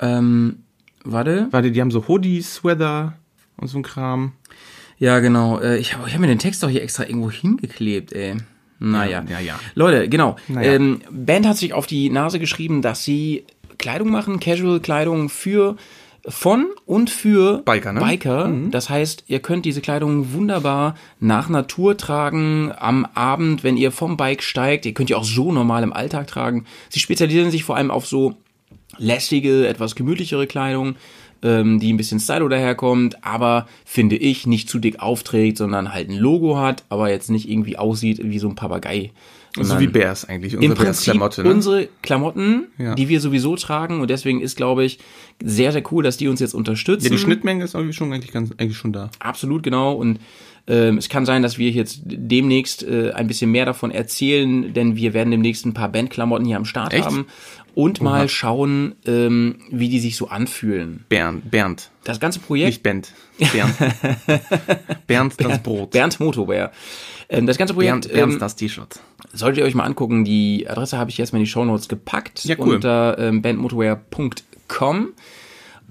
Ähm, 0.00 0.58
warte. 1.04 1.48
Warte, 1.50 1.70
die 1.70 1.80
haben 1.80 1.90
so 1.90 2.06
Hoodies, 2.08 2.54
Sweater 2.56 3.14
und 3.56 3.68
so 3.68 3.78
ein 3.78 3.82
Kram. 3.82 4.32
Ja, 4.98 5.20
genau. 5.20 5.60
Äh, 5.60 5.78
Ich 5.78 5.94
habe 5.94 6.08
ich 6.08 6.14
hab 6.14 6.20
mir 6.20 6.26
den 6.26 6.38
Text 6.38 6.62
doch 6.62 6.68
hier 6.68 6.82
extra 6.82 7.04
irgendwo 7.04 7.30
hingeklebt, 7.30 8.12
ey. 8.12 8.34
Naja. 8.80 9.24
Ja, 9.28 9.38
ja, 9.38 9.40
ja. 9.40 9.60
Leute, 9.74 10.08
genau. 10.08 10.36
Naja. 10.48 10.72
Ähm, 10.74 11.00
Band 11.10 11.46
hat 11.46 11.56
sich 11.56 11.72
auf 11.72 11.86
die 11.86 12.10
Nase 12.10 12.38
geschrieben, 12.38 12.82
dass 12.82 13.04
sie 13.04 13.44
Kleidung 13.78 14.10
machen, 14.10 14.40
Casual-Kleidung 14.40 15.28
für 15.28 15.76
von 16.28 16.66
und 16.86 17.10
für 17.10 17.62
Biker, 17.64 17.92
ne? 17.92 18.00
Biker. 18.00 18.52
Das 18.70 18.90
heißt, 18.90 19.24
ihr 19.28 19.40
könnt 19.40 19.64
diese 19.64 19.80
Kleidung 19.80 20.32
wunderbar 20.32 20.94
nach 21.20 21.48
Natur 21.48 21.96
tragen, 21.96 22.72
am 22.78 23.06
Abend, 23.14 23.64
wenn 23.64 23.76
ihr 23.76 23.92
vom 23.92 24.16
Bike 24.16 24.42
steigt. 24.42 24.86
Ihr 24.86 24.94
könnt 24.94 25.10
ihr 25.10 25.18
auch 25.18 25.24
so 25.24 25.52
normal 25.52 25.82
im 25.82 25.92
Alltag 25.92 26.26
tragen. 26.26 26.64
Sie 26.88 27.00
spezialisieren 27.00 27.50
sich 27.50 27.64
vor 27.64 27.76
allem 27.76 27.90
auf 27.90 28.06
so 28.06 28.36
lästige, 28.98 29.66
etwas 29.66 29.94
gemütlichere 29.94 30.46
Kleidung, 30.46 30.96
ähm, 31.42 31.78
die 31.80 31.92
ein 31.92 31.96
bisschen 31.96 32.20
Stylo 32.20 32.48
daherkommt, 32.48 33.24
aber 33.24 33.66
finde 33.84 34.16
ich 34.16 34.46
nicht 34.46 34.68
zu 34.68 34.78
dick 34.78 35.00
aufträgt, 35.00 35.58
sondern 35.58 35.92
halt 35.92 36.10
ein 36.10 36.16
Logo 36.16 36.58
hat, 36.58 36.84
aber 36.88 37.10
jetzt 37.10 37.30
nicht 37.30 37.48
irgendwie 37.48 37.78
aussieht 37.78 38.20
wie 38.22 38.38
so 38.38 38.48
ein 38.48 38.54
Papagei. 38.54 39.12
So 39.64 39.80
wie 39.80 39.86
Bears 39.86 40.24
eigentlich, 40.24 40.54
Im 40.54 40.58
unsere 40.60 40.74
Prinzip 40.74 41.14
Bears-Klamotte. 41.18 41.42
Ne? 41.44 41.50
unsere 41.50 41.88
Klamotten, 42.02 42.66
Ja. 42.78 42.94
die 42.94 43.08
wir 43.08 43.20
sowieso 43.20 43.56
tragen 43.56 44.00
und 44.00 44.08
deswegen 44.10 44.40
ist, 44.40 44.56
glaube 44.56 44.84
ich, 44.84 44.98
sehr, 45.42 45.72
sehr 45.72 45.82
cool, 45.92 46.02
dass 46.02 46.16
die 46.16 46.28
uns 46.28 46.40
jetzt 46.40 46.54
unterstützen. 46.54 47.04
Ja, 47.04 47.10
die 47.10 47.18
Schnittmenge 47.18 47.64
ist 47.64 47.74
irgendwie 47.74 47.94
schon 47.94 48.12
eigentlich 48.12 48.32
ganz 48.32 48.50
eigentlich 48.58 48.76
schon 48.78 48.92
da. 48.92 49.10
Absolut 49.20 49.62
genau. 49.62 49.92
Und 49.94 50.18
ähm, 50.66 50.98
es 50.98 51.08
kann 51.08 51.24
sein, 51.24 51.42
dass 51.42 51.56
wir 51.58 51.70
jetzt 51.70 52.00
demnächst 52.04 52.82
äh, 52.82 53.12
ein 53.12 53.26
bisschen 53.26 53.50
mehr 53.50 53.64
davon 53.64 53.90
erzählen, 53.90 54.72
denn 54.74 54.96
wir 54.96 55.14
werden 55.14 55.30
demnächst 55.30 55.64
ein 55.64 55.72
paar 55.74 55.88
Bandklamotten 55.90 56.44
hier 56.46 56.56
am 56.56 56.64
Start 56.66 56.92
Echt? 56.92 57.04
haben 57.06 57.26
und 57.74 58.02
mal 58.02 58.28
schauen, 58.28 58.94
ähm, 59.06 59.60
wie 59.70 59.88
die 59.88 60.00
sich 60.00 60.16
so 60.16 60.28
anfühlen. 60.28 61.04
Bernd, 61.08 61.50
Bernd, 61.50 61.90
Das 62.04 62.20
ganze 62.20 62.40
Projekt. 62.40 62.68
nicht 62.68 62.82
Bent. 62.82 63.12
Bernd. 63.52 63.74
Bernd 65.06 65.34
das 65.38 65.62
Brot. 65.62 65.90
Bernd 65.92 66.20
Motorwear. 66.20 66.72
Ähm, 67.30 67.46
das 67.46 67.58
ganze 67.58 67.74
Projekt 67.74 67.92
Bernd, 67.92 68.12
Bernd 68.12 68.32
ähm, 68.34 68.38
das 68.38 68.56
T-Shirt. 68.56 69.00
solltet 69.32 69.58
ihr 69.58 69.64
euch 69.66 69.74
mal 69.74 69.84
angucken. 69.84 70.24
Die 70.24 70.66
Adresse 70.68 70.96
habe 70.98 71.10
ich 71.10 71.18
jetzt 71.18 71.32
mal 71.32 71.38
in 71.38 71.44
die 71.44 71.50
Shownotes 71.50 71.88
gepackt 71.88 72.44
Ja, 72.44 72.56
cool. 72.58 72.76
unter 72.76 73.18
ähm, 73.18 73.42
bandmotorwear.com. 73.42 75.08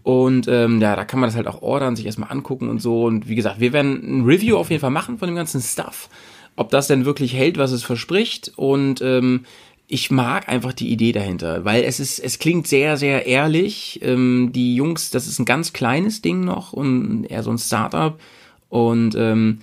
Und 0.03 0.47
ähm, 0.47 0.79
ja, 0.81 0.95
da 0.95 1.03
kann 1.03 1.19
man 1.19 1.27
das 1.27 1.35
halt 1.35 1.47
auch 1.47 1.61
ordern, 1.61 1.95
sich 1.95 2.05
erstmal 2.05 2.31
angucken 2.31 2.69
und 2.69 2.81
so. 2.81 3.03
Und 3.03 3.27
wie 3.27 3.35
gesagt, 3.35 3.59
wir 3.59 3.73
werden 3.73 4.21
ein 4.21 4.25
Review 4.25 4.55
auf 4.57 4.69
jeden 4.69 4.79
Fall 4.81 4.89
machen 4.89 5.17
von 5.17 5.27
dem 5.27 5.35
ganzen 5.35 5.61
Stuff. 5.61 6.09
Ob 6.55 6.69
das 6.71 6.87
denn 6.87 7.05
wirklich 7.05 7.33
hält, 7.33 7.57
was 7.57 7.71
es 7.71 7.83
verspricht. 7.83 8.53
Und 8.55 9.01
ähm, 9.01 9.43
ich 9.87 10.09
mag 10.09 10.49
einfach 10.49 10.73
die 10.73 10.89
Idee 10.89 11.11
dahinter, 11.11 11.65
weil 11.65 11.83
es 11.83 11.99
ist, 11.99 12.19
es 12.19 12.39
klingt 12.39 12.67
sehr, 12.67 12.97
sehr 12.97 13.25
ehrlich. 13.25 13.99
Ähm, 14.01 14.51
die 14.53 14.75
Jungs, 14.75 15.11
das 15.11 15.27
ist 15.27 15.39
ein 15.39 15.45
ganz 15.45 15.73
kleines 15.73 16.21
Ding 16.21 16.41
noch 16.43 16.73
und 16.73 17.25
eher 17.25 17.43
so 17.43 17.51
ein 17.51 17.57
Startup. 17.57 18.17
Und 18.69 19.13
ähm, 19.15 19.59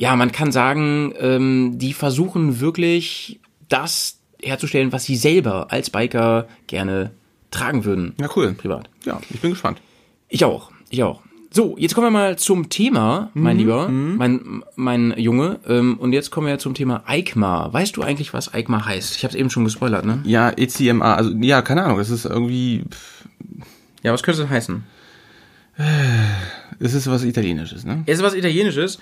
ja, 0.00 0.16
man 0.16 0.32
kann 0.32 0.50
sagen, 0.50 1.12
ähm, 1.20 1.72
die 1.74 1.92
versuchen 1.92 2.58
wirklich 2.58 3.38
das 3.68 4.18
herzustellen, 4.42 4.92
was 4.92 5.04
sie 5.04 5.14
selber 5.14 5.70
als 5.70 5.90
Biker 5.90 6.48
gerne 6.68 7.10
tragen 7.50 7.84
würden. 7.84 8.14
Ja, 8.18 8.30
cool. 8.34 8.54
Privat. 8.54 8.88
Ja, 9.04 9.20
ich 9.28 9.42
bin 9.42 9.50
gespannt. 9.50 9.82
Ich 10.30 10.42
auch, 10.42 10.70
ich 10.88 11.02
auch. 11.02 11.20
So, 11.50 11.76
jetzt 11.76 11.94
kommen 11.94 12.06
wir 12.06 12.12
mal 12.12 12.38
zum 12.38 12.70
Thema, 12.70 13.30
mein 13.34 13.58
Lieber, 13.58 13.90
mein, 13.90 14.64
mein 14.74 15.12
Junge. 15.18 15.60
Ähm, 15.68 15.98
und 15.98 16.14
jetzt 16.14 16.30
kommen 16.30 16.46
wir 16.46 16.58
zum 16.58 16.72
Thema 16.72 17.02
EICMA. 17.06 17.70
Weißt 17.70 17.94
du 17.98 18.02
eigentlich, 18.02 18.32
was 18.32 18.54
EICMA 18.54 18.86
heißt? 18.86 19.16
Ich 19.16 19.24
habe 19.24 19.32
es 19.32 19.38
eben 19.38 19.50
schon 19.50 19.64
gespoilert, 19.64 20.06
ne? 20.06 20.22
Ja, 20.24 20.48
ECMA, 20.48 21.14
also 21.14 21.30
ja, 21.42 21.60
keine 21.60 21.84
Ahnung, 21.84 21.98
das 21.98 22.08
ist 22.08 22.24
irgendwie, 22.24 22.84
Ja, 24.02 24.14
was 24.14 24.22
könnte 24.22 24.40
das 24.40 24.50
heißen? 24.50 24.82
Es 26.80 26.94
ist 26.94 27.08
was 27.08 27.22
Italienisches, 27.22 27.84
ne? 27.84 28.02
Es 28.06 28.18
ist 28.18 28.24
was 28.24 28.34
Italienisches 28.34 28.98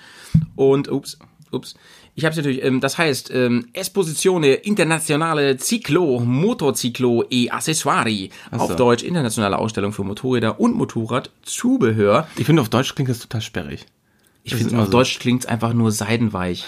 und 0.55 0.91
ups, 0.91 1.17
ups. 1.51 1.75
Ich 2.15 2.25
habe 2.25 2.31
es 2.31 2.37
natürlich. 2.37 2.63
Ähm, 2.63 2.81
das 2.81 2.97
heißt 2.97 3.31
ähm, 3.33 3.69
Esposizione 3.73 4.53
Internazionale 4.53 5.57
Ciclo 5.57 6.19
Motociclo 6.19 7.23
e 7.29 7.49
Accessoiri. 7.49 8.29
Auf 8.51 8.71
so. 8.71 8.75
Deutsch 8.75 9.03
internationale 9.03 9.57
Ausstellung 9.57 9.93
für 9.93 10.03
Motorräder 10.03 10.59
und 10.59 10.75
Motorradzubehör. 10.75 12.27
Ich 12.35 12.45
finde, 12.45 12.61
auf 12.61 12.69
Deutsch 12.69 12.93
klingt 12.93 13.09
das 13.09 13.19
total 13.19 13.41
sperrig. 13.41 13.85
Ich 14.43 14.55
finde, 14.55 14.77
auf 14.77 14.85
so. 14.85 14.91
Deutsch 14.91 15.19
klingt's 15.19 15.45
einfach 15.45 15.73
nur 15.73 15.91
seidenweich. 15.91 16.65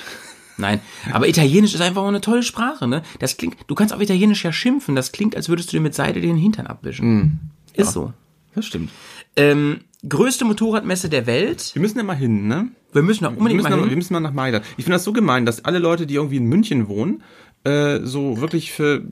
Nein, 0.58 0.80
aber 1.12 1.28
Italienisch 1.28 1.74
ist 1.74 1.82
einfach 1.82 2.04
auch 2.04 2.08
eine 2.08 2.22
tolle 2.22 2.44
Sprache, 2.44 2.88
ne? 2.88 3.02
Das 3.20 3.38
klingt, 3.38 3.58
du 3.68 3.74
kannst 3.74 3.94
auf 3.94 4.02
Italienisch 4.02 4.44
ja 4.44 4.54
schimpfen. 4.54 4.96
Das 4.96 5.12
klingt, 5.12 5.36
als 5.36 5.50
würdest 5.50 5.70
du 5.70 5.78
dir 5.78 5.82
mit 5.82 5.96
Seide 5.96 6.22
den 6.22 6.38
Hintern 6.38 6.68
abwischen. 6.68 7.52
Ist 7.74 7.94
so. 7.94 8.14
Das 8.54 8.66
stimmt. 8.66 8.92
Ähm, 9.36 9.82
größte 10.08 10.46
Motorradmesse 10.46 11.10
der 11.10 11.26
Welt. 11.28 11.72
Wir 11.74 11.82
müssen 11.82 11.98
ja 11.98 12.04
mal 12.04 12.16
hin, 12.16 12.48
ne? 12.48 12.70
Wir 12.94 13.02
müssen 13.02 13.22
Wir 13.22 13.30
unbedingt 13.30 13.58
müssen, 13.58 13.70
mal 13.70 13.78
mal, 13.78 13.84
wir 13.84 13.90
hin. 13.90 13.98
müssen 13.98 14.14
mal 14.14 14.20
nach 14.20 14.34
Mailand. 14.34 14.66
Ich 14.78 14.84
finde 14.84 14.96
das 14.96 15.04
so 15.04 15.14
gemein, 15.14 15.46
dass 15.46 15.64
alle 15.64 15.80
Leute, 15.80 16.06
die 16.06 16.16
irgendwie 16.16 16.38
in 16.38 16.46
München 16.46 16.88
wohnen, 16.88 17.24
äh, 17.64 18.00
so 18.04 18.42
wirklich 18.42 18.72
für 18.72 19.04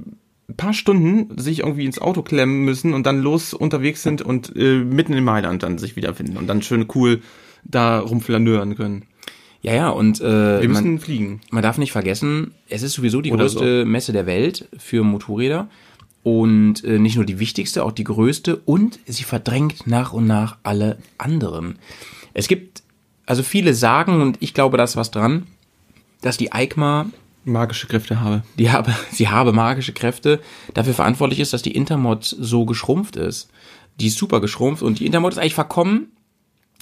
ein 0.49 0.55
paar 0.57 0.73
Stunden 0.73 1.37
sich 1.37 1.59
irgendwie 1.59 1.85
ins 1.85 1.99
Auto 1.99 2.21
klemmen 2.23 2.65
müssen 2.65 2.93
und 2.93 3.05
dann 3.05 3.21
los 3.21 3.53
unterwegs 3.53 4.03
sind 4.03 4.21
und 4.21 4.53
äh, 4.55 4.79
mitten 4.79 5.13
in 5.13 5.23
Mailand 5.23 5.63
dann 5.63 5.77
sich 5.77 5.95
wiederfinden 5.95 6.37
und 6.37 6.47
dann 6.47 6.61
schön 6.61 6.87
cool 6.95 7.21
da 7.63 7.99
rumflanören 7.99 8.75
können. 8.75 9.05
Ja, 9.61 9.73
ja, 9.73 9.89
und 9.89 10.21
äh, 10.21 10.61
Wir 10.61 10.69
man, 10.69 10.83
müssen 10.83 10.99
fliegen. 10.99 11.41
man 11.51 11.61
darf 11.61 11.77
nicht 11.77 11.91
vergessen, 11.91 12.51
es 12.69 12.81
ist 12.81 12.93
sowieso 12.93 13.21
die 13.21 13.31
Oder 13.31 13.43
größte 13.43 13.85
Messe 13.85 14.13
der 14.13 14.25
Welt 14.25 14.69
für 14.77 15.03
Motorräder. 15.03 15.69
Und 16.23 16.83
äh, 16.83 16.99
nicht 16.99 17.15
nur 17.15 17.25
die 17.25 17.39
wichtigste, 17.39 17.83
auch 17.83 17.91
die 17.91 18.03
größte. 18.03 18.57
Und 18.65 18.99
sie 19.05 19.23
verdrängt 19.23 19.87
nach 19.87 20.13
und 20.13 20.27
nach 20.27 20.57
alle 20.63 20.97
anderen. 21.17 21.79
Es 22.33 22.47
gibt, 22.47 22.83
also 23.25 23.43
viele 23.43 23.73
sagen, 23.73 24.21
und 24.21 24.37
ich 24.39 24.53
glaube, 24.53 24.77
da 24.77 24.83
ist 24.83 24.95
was 24.95 25.11
dran, 25.11 25.47
dass 26.21 26.37
die 26.37 26.51
EICMA 26.51 27.07
Magische 27.45 27.87
Kräfte 27.87 28.19
habe. 28.19 28.43
die 28.57 28.69
habe, 28.69 28.93
sie 29.11 29.29
habe 29.29 29.53
magische 29.53 29.93
Kräfte, 29.93 30.39
dafür 30.73 30.93
verantwortlich 30.93 31.39
ist, 31.39 31.53
dass 31.53 31.61
die 31.61 31.75
Intermod 31.75 32.23
so 32.23 32.65
geschrumpft 32.65 33.15
ist. 33.15 33.49
Die 33.99 34.07
ist 34.07 34.17
super 34.17 34.39
geschrumpft 34.41 34.83
und 34.83 34.99
die 34.99 35.05
Intermod 35.05 35.33
ist 35.33 35.39
eigentlich 35.39 35.55
verkommen, 35.55 36.11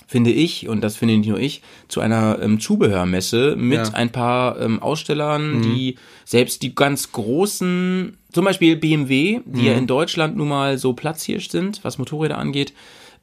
finde 0.08 0.32
ich, 0.32 0.68
und 0.70 0.82
das 0.82 0.96
finde 0.96 1.18
nicht 1.18 1.28
nur 1.28 1.38
ich, 1.40 1.62
zu 1.90 2.00
einer 2.00 2.40
ähm, 2.42 2.60
Zubehörmesse 2.62 3.56
mit 3.58 3.78
Ja. 3.80 3.94
ein 3.94 4.10
paar 4.12 4.60
ähm, 4.60 4.82
Ausstellern, 4.82 5.62
die 5.62 5.98
selbst 6.26 6.62
die 6.64 6.74
ganz 6.74 7.12
großen, 7.12 8.18
zum 8.32 8.46
Beispiel 8.46 8.78
BMW, 8.78 9.42
die 9.46 9.66
ja 9.66 9.74
in 9.74 9.86
Deutschland 9.86 10.38
nun 10.38 10.48
mal 10.48 10.78
so 10.78 10.94
platzhirsch 10.94 11.50
sind, 11.50 11.84
was 11.84 11.98
Motorräder 11.98 12.38
angeht, 12.38 12.74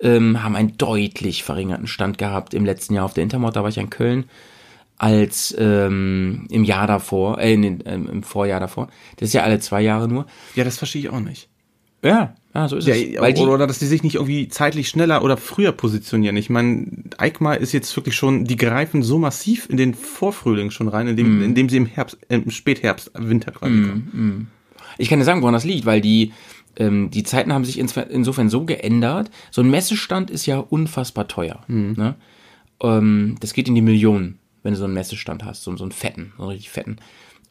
ähm, 0.01 0.43
haben 0.43 0.57
einen 0.57 0.77
deutlich 0.77 1.43
verringerten 1.43 1.87
Stand 1.87 2.19
gehabt 2.19 2.53
im 2.53 2.65
letzten 2.67 2.95
Jahr 2.95 3.07
auf 3.07 3.15
der 3.15 3.23
Intermod, 3.25 3.57
da 3.57 3.63
war 3.63 3.71
ich 3.71 3.77
ja 3.77 3.83
in 3.83 3.91
Köln 3.91 4.25
als 4.97 5.55
ähm, 5.59 6.47
im 6.51 6.65
Jahr 6.65 6.87
davor, 6.87 7.39
äh, 7.41 7.53
in 7.55 7.63
den, 7.63 7.83
ähm, 7.87 8.09
im 8.11 8.23
Vorjahr 8.23 8.61
davor. 8.61 8.89
Das 9.17 9.29
ist 9.29 9.33
ja 9.33 9.43
alle 9.43 9.59
zwei 9.59 9.81
Jahre 9.83 10.07
nur. 10.07 10.27
Ja, 10.55 10.65
das 10.65 10.79
verstehe 10.79 11.03
ich 11.03 11.09
auch 11.09 11.21
nicht. 11.21 11.49
Ja, 12.05 12.35
ja, 12.55 12.69
so 12.69 12.77
ist 12.77 12.87
Ja, 12.87 12.95
es. 12.95 13.21
Weil 13.21 13.33
die, 13.33 13.41
oder 13.43 13.67
dass 13.67 13.79
die 13.81 13.87
sich 13.87 14.03
nicht 14.05 14.15
irgendwie 14.17 14.47
zeitlich 14.49 14.89
schneller 14.89 15.25
oder 15.25 15.37
früher 15.37 15.73
positionieren. 15.73 16.37
Ich 16.37 16.51
meine, 16.51 16.87
EICMA 17.19 17.55
ist 17.55 17.73
jetzt 17.73 17.97
wirklich 17.97 18.15
schon, 18.15 18.45
die 18.45 18.57
greifen 18.57 19.03
so 19.03 19.19
massiv 19.19 19.69
in 19.71 19.77
den 19.77 19.95
Vorfrühling 19.95 20.71
schon 20.71 20.87
rein, 20.89 21.09
indem, 21.09 21.39
Mhm. 21.39 21.43
indem 21.43 21.69
sie 21.69 21.79
im 21.79 21.87
Herbst, 21.87 22.19
im 22.29 22.51
Spätherbst, 22.51 23.11
Winter 23.15 23.51
quasi 23.53 23.73
kommen. 23.83 24.49
ich 24.99 25.09
kann 25.09 25.19
dir 25.19 25.25
sagen, 25.25 25.41
woran 25.43 25.55
das 25.55 25.65
liegt, 25.65 25.87
weil 25.87 26.01
die, 26.01 26.33
ähm, 26.77 27.11
die 27.11 27.23
Zeiten 27.25 27.53
haben 27.53 27.65
sich 27.65 27.79
insofern 27.79 28.51
so 28.51 28.65
geändert. 28.65 29.31
So 29.51 29.63
ein 29.63 29.71
Messestand 29.71 30.31
ist 30.31 30.45
ja 30.47 30.59
unfassbar 30.59 31.27
teuer. 31.27 31.65
Ne? 31.69 32.15
Ähm, 32.83 33.37
das 33.41 33.55
geht 33.55 33.67
in 33.69 33.75
die 33.75 33.81
Millionen, 33.83 34.39
wenn 34.63 34.75
du 34.75 34.79
so 34.79 34.85
einen 34.85 34.95
Messestand 34.95 35.45
hast, 35.45 35.63
so, 35.63 35.75
so 35.77 35.85
einen 35.85 35.93
fetten, 35.93 36.33
so 36.37 36.43
einen 36.45 36.53
richtig 36.53 36.71
fetten. 36.71 36.97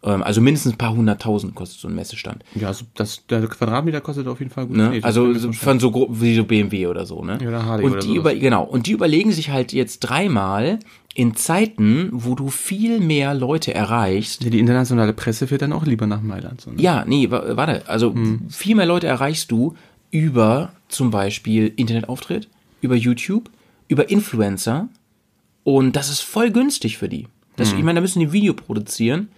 Ähm, 0.06 0.22
also 0.24 0.42
mindestens 0.42 0.74
ein 0.74 0.78
paar 0.78 0.94
hunderttausend 0.94 1.56
kostet 1.56 1.80
so 1.80 1.88
ein 1.88 1.96
Messestand. 1.96 2.44
Ja, 2.56 2.68
also 2.68 2.86
das, 2.96 3.26
der 3.28 3.48
Quadratmeter 3.48 4.02
kostet 4.02 4.28
auf 4.28 4.40
jeden 4.40 4.52
Fall 4.52 4.68
gut. 4.68 4.76
Ne? 4.76 4.96
Das 4.96 5.04
also 5.06 5.34
von 5.54 5.80
so 5.80 5.92
grob 5.92 6.10
wie 6.22 6.36
so 6.36 6.44
BMW 6.44 6.88
oder 6.88 7.06
so, 7.06 7.24
ne? 7.24 7.38
Ja, 7.42 7.48
oder 7.48 7.66
Harley 7.66 7.86
und 7.86 7.92
oder 7.94 8.02
die 8.02 8.08
sowas. 8.08 8.18
über, 8.20 8.36
genau, 8.36 8.64
und 8.64 8.88
die 8.88 8.92
überlegen 8.92 9.32
sich 9.32 9.50
halt 9.50 9.72
jetzt 9.72 10.00
dreimal 10.00 10.80
in 11.16 11.36
Zeiten, 11.36 12.10
wo 12.12 12.34
du 12.36 12.50
viel 12.50 13.00
mehr 13.00 13.34
Leute 13.34 13.74
erreichst. 13.74 14.44
Ja, 14.44 14.50
die 14.50 14.60
internationale 14.60 15.14
Presse 15.14 15.48
fährt 15.48 15.62
dann 15.62 15.72
auch 15.72 15.86
lieber 15.86 16.08
nach 16.08 16.22
Mailand. 16.22 16.60
So, 16.60 16.72
ne? 16.72 16.82
Ja, 16.82 17.06
nee, 17.08 17.30
wa- 17.32 17.56
warte, 17.56 17.84
also 17.88 18.14
viel 18.50 18.76
mehr 18.76 18.86
Leute 18.88 19.08
erreichst 19.08 19.52
du 19.52 19.76
über 20.12 20.74
zum 20.90 21.12
Beispiel 21.12 21.72
Internetauftritt, 21.76 22.48
über 22.82 22.96
YouTube, 22.96 23.50
über 23.88 24.10
Influencer 24.10 24.90
und 25.64 25.96
das 25.96 26.10
ist 26.10 26.22
voll 26.22 26.52
günstig 26.52 26.98
für 26.98 27.08
die. 27.10 27.28
Das, 27.56 27.72
Ich 27.74 27.84
meine, 27.84 27.96
da 27.98 28.02
müssen 28.02 28.20
die 28.20 28.32
Video 28.32 28.54
produzieren. 28.54 29.30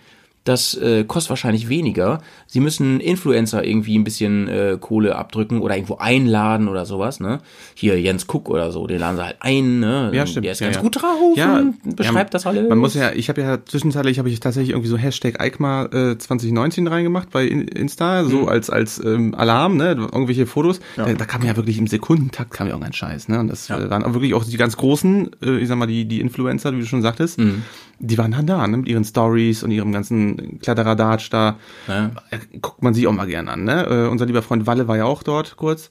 Das 0.46 0.74
äh, 0.76 1.04
kostet 1.04 1.32
wahrscheinlich 1.32 1.68
weniger. 1.70 2.22
Sie 2.48 2.60
müssen 2.60 3.00
Influencer 3.02 3.66
irgendwie 3.66 3.98
ein 3.98 4.04
bisschen 4.04 4.48
äh, 4.48 4.78
Kohle 4.80 5.16
abdrücken 5.16 5.60
oder 5.60 5.76
irgendwo 5.76 5.96
einladen 5.98 6.68
oder 6.68 6.86
sowas, 6.86 7.20
ne? 7.20 7.40
Hier 7.74 8.00
Jens 8.00 8.28
Cook 8.32 8.48
oder 8.50 8.72
so, 8.72 8.88
den 8.88 9.00
laden 9.00 9.18
sie 9.18 9.24
halt 9.26 9.38
ein, 9.40 9.80
ne? 9.80 10.12
Ja, 10.14 10.26
stimmt. 10.28 10.46
Der 10.46 10.52
ist 10.54 10.60
ja, 10.62 10.68
ganz 10.68 10.78
ja. 10.78 10.82
gut 10.84 11.02
drauf 11.02 11.36
Ja, 11.36 11.64
beschreibt 11.84 12.30
ja, 12.30 12.38
das 12.38 12.46
alles. 12.46 12.70
Man 12.70 12.78
muss 12.78 12.94
ja, 12.94 13.12
ich 13.12 13.28
habe 13.28 13.42
ja 13.42 13.58
zwischenzeitlich 13.66 14.20
habe 14.20 14.30
ich 14.30 14.40
tatsächlich 14.40 14.70
irgendwie 14.70 14.88
so 14.90 14.98
Hashtag 14.98 15.42
EICMA 15.42 15.86
äh, 16.12 16.18
2019 16.20 16.88
reingemacht 16.88 17.32
bei 17.32 17.46
In- 17.46 17.68
Insta, 17.68 18.24
so 18.26 18.42
Mhm. 18.44 18.48
als 18.50 18.70
als 18.70 19.04
ähm, 19.04 19.34
Alarm, 19.36 19.78
ne, 19.78 19.90
irgendwelche 20.00 20.46
Fotos. 20.46 20.80
Da, 20.96 21.12
da 21.12 21.26
kam 21.26 21.44
ja 21.44 21.56
wirklich 21.56 21.80
im 21.80 21.88
Sekundentakt 21.88 22.52
kam 22.52 22.68
ja 22.68 22.74
irgendein 22.74 22.94
Scheiß, 22.94 23.30
ne? 23.30 23.40
Und 23.40 23.48
das 23.48 23.70
äh, 23.72 23.90
waren 23.90 24.04
auch 24.04 24.14
wirklich 24.14 24.36
auch 24.36 24.44
die 24.46 24.58
ganz 24.58 24.78
großen, 24.78 25.32
äh, 25.44 25.58
ich 25.58 25.68
sag 25.68 25.78
mal 25.78 25.88
die 25.88 26.06
die 26.06 26.22
Influencer, 26.22 26.72
wie 26.76 26.82
du 26.82 26.86
schon 26.86 27.02
sagtest, 27.02 27.40
Mhm. 27.40 27.64
Die 28.00 28.18
waren 28.18 28.32
dann 28.32 28.46
da, 28.48 28.68
ne, 28.68 28.78
mit 28.78 28.88
ihren 28.88 29.04
Stories 29.04 29.64
und 29.64 29.72
ihrem 29.72 29.92
ganzen 29.92 30.60
Kladderadatsch 30.60 31.30
da. 31.32 31.56
Ja. 31.88 32.12
Äh, 32.32 32.40
Guckt 32.62 32.84
man 32.84 32.94
sich 32.94 33.08
auch 33.08 33.14
mal 33.14 33.28
gern 33.28 33.48
an, 33.50 33.64
ne? 33.64 33.86
Äh, 33.86 34.08
unser 34.10 34.26
lieber 34.26 34.42
Freund 34.42 34.68
Walle 34.68 34.88
war 34.88 34.98
ja 34.98 35.06
auch 35.06 35.24
dort 35.24 35.56
kurz. 35.58 35.90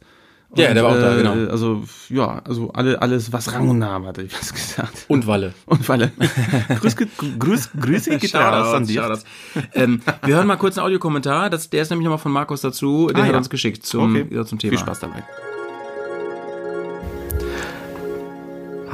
Ja, 0.57 0.73
der 0.73 0.85
war 0.85 0.93
auch 0.93 1.01
da, 1.01 1.17
genau. 1.17 1.33
Also, 1.51 1.83
ja, 2.11 2.40
also 2.45 2.71
alle, 2.73 3.03
alles, 3.03 3.33
was 3.33 3.53
Rang 3.53 3.69
und 3.71 3.81
Namen 3.81 4.07
hatte, 4.07 4.23
ich 4.23 4.33
was 4.38 4.55
gesagt. 4.55 5.05
und 5.09 5.27
Walle. 5.27 5.53
Und 5.67 5.88
Walle. 5.88 6.12
Grüß, 6.81 6.95
grüß, 7.40 7.71
Grüße 7.81 8.19
geht 8.19 8.35
an. 8.37 8.87
Shoutouts. 8.87 9.25
ähm, 9.73 10.01
wir 10.23 10.37
hören 10.37 10.47
mal 10.47 10.55
kurz 10.57 10.79
einen 10.79 10.87
Audiokommentar. 10.87 11.51
Das, 11.51 11.71
der 11.71 11.83
ist 11.83 11.90
nämlich 11.90 12.05
nochmal 12.05 12.19
von 12.19 12.31
Markus 12.31 12.61
dazu. 12.61 13.09
Den 13.09 13.17
Ah, 13.17 13.23
hat 13.25 13.33
ja. 13.33 13.37
uns 13.38 13.51
geschickt 13.51 13.85
zum, 13.85 14.14
Okay. 14.14 14.27
ja, 14.31 14.45
zum 14.45 14.61
Thema. 14.61 14.71
Viel 14.71 14.79
Spaß 14.79 15.01
dabei. 15.01 15.25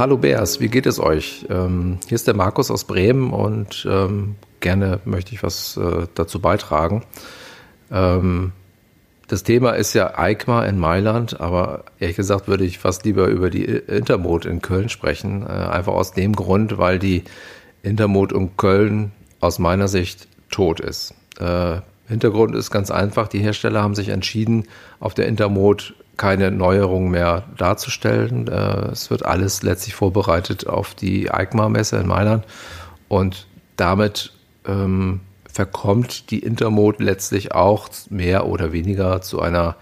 Hallo 0.01 0.17
Bears, 0.17 0.61
wie 0.61 0.69
geht 0.69 0.87
es 0.87 0.99
euch? 0.99 1.45
Ähm, 1.51 1.99
hier 2.09 2.15
ist 2.15 2.27
der 2.27 2.35
Markus 2.35 2.71
aus 2.71 2.85
Bremen 2.85 3.35
und 3.35 3.87
ähm, 3.87 4.37
gerne 4.61 4.99
möchte 5.05 5.35
ich 5.35 5.43
was 5.43 5.77
äh, 5.77 6.07
dazu 6.15 6.41
beitragen. 6.41 7.05
Ähm, 7.93 8.53
das 9.29 9.43
Thema 9.43 9.73
ist 9.73 9.93
ja 9.93 10.19
EICMA 10.19 10.65
in 10.65 10.79
Mailand, 10.79 11.43
aber 11.43 11.85
ehrlich 11.99 12.17
gesagt 12.17 12.49
würde 12.49 12.65
ich 12.65 12.79
fast 12.79 13.05
lieber 13.05 13.27
über 13.27 13.51
die 13.51 13.67
Intermod 13.67 14.47
in 14.47 14.63
Köln 14.63 14.89
sprechen. 14.89 15.43
Äh, 15.43 15.51
einfach 15.51 15.93
aus 15.93 16.13
dem 16.13 16.35
Grund, 16.35 16.79
weil 16.79 16.99
die 16.99 17.25
Intermod 17.83 18.33
in 18.33 18.57
Köln 18.57 19.13
aus 19.41 19.59
meiner 19.59 19.87
Sicht 19.87 20.29
tot 20.51 20.81
ist. 20.81 21.13
Äh, 21.39 21.83
Hintergrund 22.09 22.55
ist 22.55 22.71
ganz 22.71 22.91
einfach, 22.91 23.29
die 23.29 23.41
Hersteller 23.41 23.83
haben 23.83 23.95
sich 23.95 24.09
entschieden, 24.09 24.65
auf 24.99 25.13
der 25.13 25.27
Intermod 25.27 25.95
keine 26.21 26.51
Neuerungen 26.51 27.11
mehr 27.11 27.45
darzustellen. 27.57 28.47
Äh, 28.47 28.91
es 28.93 29.11
wird 29.11 29.25
alles 29.25 29.63
letztlich 29.63 29.95
vorbereitet 29.95 30.67
auf 30.67 30.95
die 30.95 31.31
EICMA-Messe 31.31 31.97
in 31.97 32.07
Mailand 32.07 32.45
und 33.09 33.47
damit 33.77 34.35
ähm, 34.67 35.21
verkommt 35.51 36.31
die 36.31 36.41
Intermod 36.41 37.01
letztlich 37.01 37.53
auch 37.55 37.89
mehr 38.11 38.47
oder 38.47 38.71
weniger 38.71 39.23
zu 39.23 39.41
einer 39.41 39.77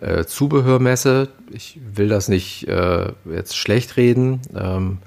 äh, 0.00 0.24
Zubehörmesse. 0.24 1.28
Ich 1.52 1.78
will 1.94 2.08
das 2.08 2.28
nicht 2.28 2.66
äh, 2.68 3.12
jetzt 3.30 3.54
schlecht 3.54 3.98
reden. 3.98 4.40
Ähm, 4.58 4.98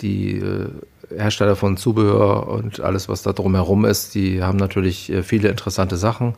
die 0.00 0.36
äh, 0.36 0.68
Hersteller 1.16 1.56
von 1.56 1.78
Zubehör 1.78 2.46
und 2.48 2.80
alles, 2.80 3.08
was 3.08 3.22
da 3.22 3.32
drumherum 3.32 3.86
ist, 3.86 4.14
die 4.14 4.42
haben 4.42 4.58
natürlich 4.58 5.10
äh, 5.10 5.22
viele 5.22 5.48
interessante 5.48 5.96
Sachen, 5.96 6.34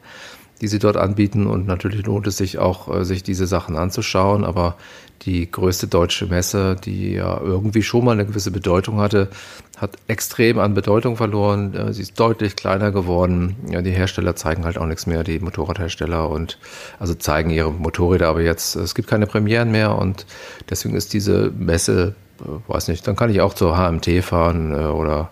die 0.60 0.68
sie 0.68 0.78
dort 0.78 0.96
anbieten 0.96 1.46
und 1.46 1.66
natürlich 1.66 2.04
lohnt 2.04 2.26
es 2.26 2.36
sich 2.36 2.58
auch, 2.58 2.94
äh, 2.94 3.04
sich 3.04 3.22
diese 3.22 3.46
Sachen 3.46 3.76
anzuschauen. 3.76 4.44
Aber 4.44 4.76
die 5.22 5.50
größte 5.50 5.86
deutsche 5.86 6.26
Messe, 6.26 6.76
die 6.76 7.12
ja 7.14 7.40
irgendwie 7.40 7.82
schon 7.82 8.04
mal 8.04 8.12
eine 8.12 8.26
gewisse 8.26 8.50
Bedeutung 8.50 9.00
hatte, 9.00 9.28
hat 9.76 9.96
extrem 10.08 10.58
an 10.58 10.74
Bedeutung 10.74 11.16
verloren. 11.16 11.74
Äh, 11.74 11.92
Sie 11.94 12.02
ist 12.02 12.20
deutlich 12.20 12.56
kleiner 12.56 12.90
geworden. 12.90 13.56
Ja, 13.70 13.80
die 13.80 13.90
Hersteller 13.90 14.36
zeigen 14.36 14.64
halt 14.64 14.76
auch 14.76 14.86
nichts 14.86 15.06
mehr, 15.06 15.24
die 15.24 15.38
Motorradhersteller 15.38 16.28
und 16.28 16.58
also 16.98 17.14
zeigen 17.14 17.50
ihre 17.50 17.72
Motorräder, 17.72 18.28
aber 18.28 18.42
jetzt 18.42 18.76
es 18.76 18.94
gibt 18.94 19.08
keine 19.08 19.26
Premieren 19.26 19.70
mehr 19.70 19.96
und 19.96 20.26
deswegen 20.68 20.94
ist 20.94 21.14
diese 21.14 21.50
Messe, 21.56 22.14
äh, 22.40 22.70
weiß 22.70 22.88
nicht, 22.88 23.06
dann 23.06 23.16
kann 23.16 23.30
ich 23.30 23.40
auch 23.40 23.54
zur 23.54 23.76
HMT 23.76 24.22
fahren 24.22 24.74
oder 24.74 25.30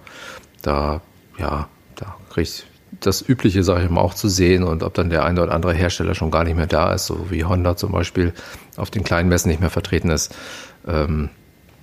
da, 0.62 1.02
ja, 1.38 1.68
da 1.96 2.16
kriege 2.30 2.42
ich 2.42 2.64
das 3.00 3.26
Übliche, 3.26 3.62
sage 3.62 3.84
ich 3.84 3.90
mal, 3.90 4.00
auch 4.00 4.14
zu 4.14 4.28
sehen 4.28 4.64
und 4.64 4.82
ob 4.82 4.94
dann 4.94 5.10
der 5.10 5.24
eine 5.24 5.42
oder 5.42 5.52
andere 5.52 5.74
Hersteller 5.74 6.14
schon 6.14 6.30
gar 6.30 6.44
nicht 6.44 6.56
mehr 6.56 6.66
da 6.66 6.92
ist, 6.92 7.06
so 7.06 7.30
wie 7.30 7.44
Honda 7.44 7.76
zum 7.76 7.92
Beispiel 7.92 8.32
auf 8.76 8.90
den 8.90 9.04
kleinen 9.04 9.28
Messen 9.28 9.48
nicht 9.48 9.60
mehr 9.60 9.70
vertreten 9.70 10.10
ist, 10.10 10.34
ähm, 10.86 11.30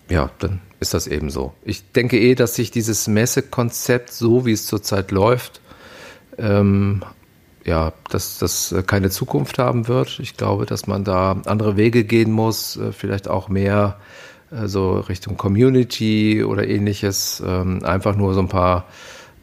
ja, 0.10 0.30
dann 0.40 0.62
ist 0.80 0.94
das 0.94 1.08
eben 1.08 1.30
so. 1.30 1.54
Ich 1.64 1.92
denke 1.92 2.20
eh, 2.20 2.36
dass 2.36 2.56
sich 2.56 2.72
dieses 2.72 3.08
Messekonzept, 3.08 4.12
so 4.12 4.46
wie 4.46 4.52
es 4.52 4.68
zurzeit 4.68 5.12
läuft, 5.12 5.62
ähm, 6.38 7.02
ja, 7.66 7.94
dass 8.10 8.38
das 8.38 8.72
äh, 8.72 8.84
keine 8.84 9.10
Zukunft 9.10 9.58
haben 9.58 9.88
wird. 9.88 10.20
Ich 10.20 10.38
glaube, 10.38 10.66
dass 10.66 10.86
man 10.86 11.04
da 11.04 11.42
andere 11.46 11.78
Wege 11.78 12.04
gehen 12.04 12.32
muss, 12.32 12.78
äh, 12.78 12.92
vielleicht 12.92 13.28
auch 13.28 13.50
mehr 13.50 14.00
äh, 14.52 14.68
so 14.68 15.00
Richtung 15.00 15.38
Community 15.38 16.44
oder 16.44 16.68
ähnliches, 16.68 17.42
ähm, 17.46 17.84
einfach 17.84 18.16
nur 18.16 18.34
so 18.34 18.42
ein 18.42 18.50
paar 18.50 18.86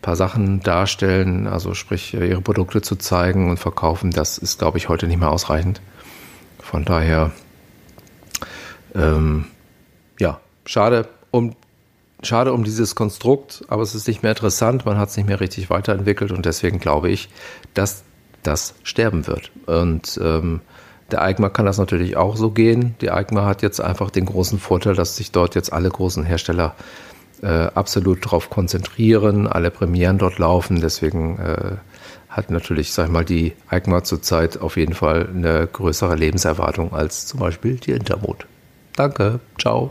paar 0.02 0.16
Sachen 0.16 0.60
darstellen, 0.60 1.46
also 1.46 1.74
sprich 1.74 2.12
äh, 2.14 2.28
ihre 2.28 2.42
Produkte 2.42 2.82
zu 2.82 2.96
zeigen 2.96 3.48
und 3.48 3.58
verkaufen, 3.58 4.10
das 4.10 4.36
ist, 4.36 4.58
glaube 4.58 4.76
ich, 4.78 4.88
heute 4.88 5.06
nicht 5.06 5.18
mehr 5.18 5.30
ausreichend. 5.30 5.80
Von 6.60 6.84
daher, 6.84 7.30
ähm, 8.94 9.46
ja, 10.18 10.40
schade 10.66 11.08
um, 11.30 11.54
schade 12.22 12.52
um 12.52 12.64
dieses 12.64 12.94
Konstrukt, 12.94 13.64
aber 13.68 13.82
es 13.82 13.94
ist 13.94 14.08
nicht 14.08 14.22
mehr 14.22 14.32
interessant, 14.32 14.84
man 14.84 14.98
hat 14.98 15.08
es 15.08 15.16
nicht 15.16 15.28
mehr 15.28 15.40
richtig 15.40 15.70
weiterentwickelt 15.70 16.32
und 16.32 16.44
deswegen 16.44 16.78
glaube 16.78 17.08
ich, 17.08 17.28
dass 17.72 18.02
das 18.42 18.74
sterben 18.82 19.26
wird. 19.28 19.52
Und 19.66 20.20
ähm, 20.22 20.60
der 21.12 21.22
EICMA 21.22 21.48
kann 21.50 21.66
das 21.66 21.78
natürlich 21.78 22.16
auch 22.16 22.36
so 22.36 22.50
gehen. 22.50 22.96
Die 23.00 23.10
EICMA 23.10 23.44
hat 23.44 23.62
jetzt 23.62 23.80
einfach 23.80 24.10
den 24.10 24.26
großen 24.26 24.58
Vorteil, 24.58 24.94
dass 24.94 25.16
sich 25.16 25.30
dort 25.30 25.54
jetzt 25.54 25.72
alle 25.72 25.90
großen 25.90 26.24
Hersteller 26.24 26.74
äh, 26.74 27.11
absolut 27.46 28.24
darauf 28.24 28.50
konzentrieren, 28.50 29.46
alle 29.46 29.70
Premieren 29.70 30.18
dort 30.18 30.38
laufen. 30.38 30.80
Deswegen 30.80 31.38
äh, 31.38 31.76
hat 32.28 32.50
natürlich, 32.50 32.92
sag 32.92 33.06
ich 33.06 33.12
mal, 33.12 33.24
die 33.24 33.52
EICMA 33.70 34.04
zurzeit 34.04 34.60
auf 34.60 34.76
jeden 34.76 34.94
Fall 34.94 35.28
eine 35.34 35.66
größere 35.66 36.14
Lebenserwartung 36.16 36.92
als 36.92 37.26
zum 37.26 37.40
Beispiel 37.40 37.76
die 37.76 37.92
Intermod. 37.92 38.46
Danke, 38.96 39.40
ciao. 39.60 39.90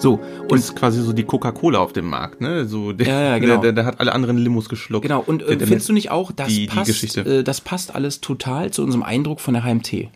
So, 0.00 0.20
und 0.48 0.58
ist 0.58 0.76
quasi 0.76 1.02
so 1.02 1.12
die 1.12 1.24
Coca-Cola 1.24 1.80
auf 1.80 1.92
dem 1.92 2.08
Markt, 2.08 2.40
ne? 2.40 2.66
So, 2.66 2.92
der, 2.92 3.06
Ja, 3.08 3.20
ja, 3.20 3.38
genau. 3.38 3.54
der, 3.54 3.62
der, 3.62 3.72
der 3.72 3.84
hat 3.86 4.00
alle 4.00 4.12
anderen 4.12 4.38
Limos 4.38 4.68
geschluckt. 4.68 5.02
Genau, 5.02 5.20
und 5.26 5.42
äh, 5.42 5.58
findest 5.58 5.88
du 5.88 5.92
nicht 5.92 6.10
auch, 6.12 6.30
das 6.30 6.48
die, 6.48 6.66
die 6.66 6.66
passt, 6.68 6.86
Geschichte. 6.86 7.20
äh, 7.22 7.42
das 7.42 7.60
passt 7.60 7.94
alles 7.94 8.20
total 8.20 8.70
zu 8.70 8.84
unserem 8.84 9.02
Eindruck 9.02 9.40
von 9.40 9.54
der 9.54 9.64
HMT. 9.64 10.08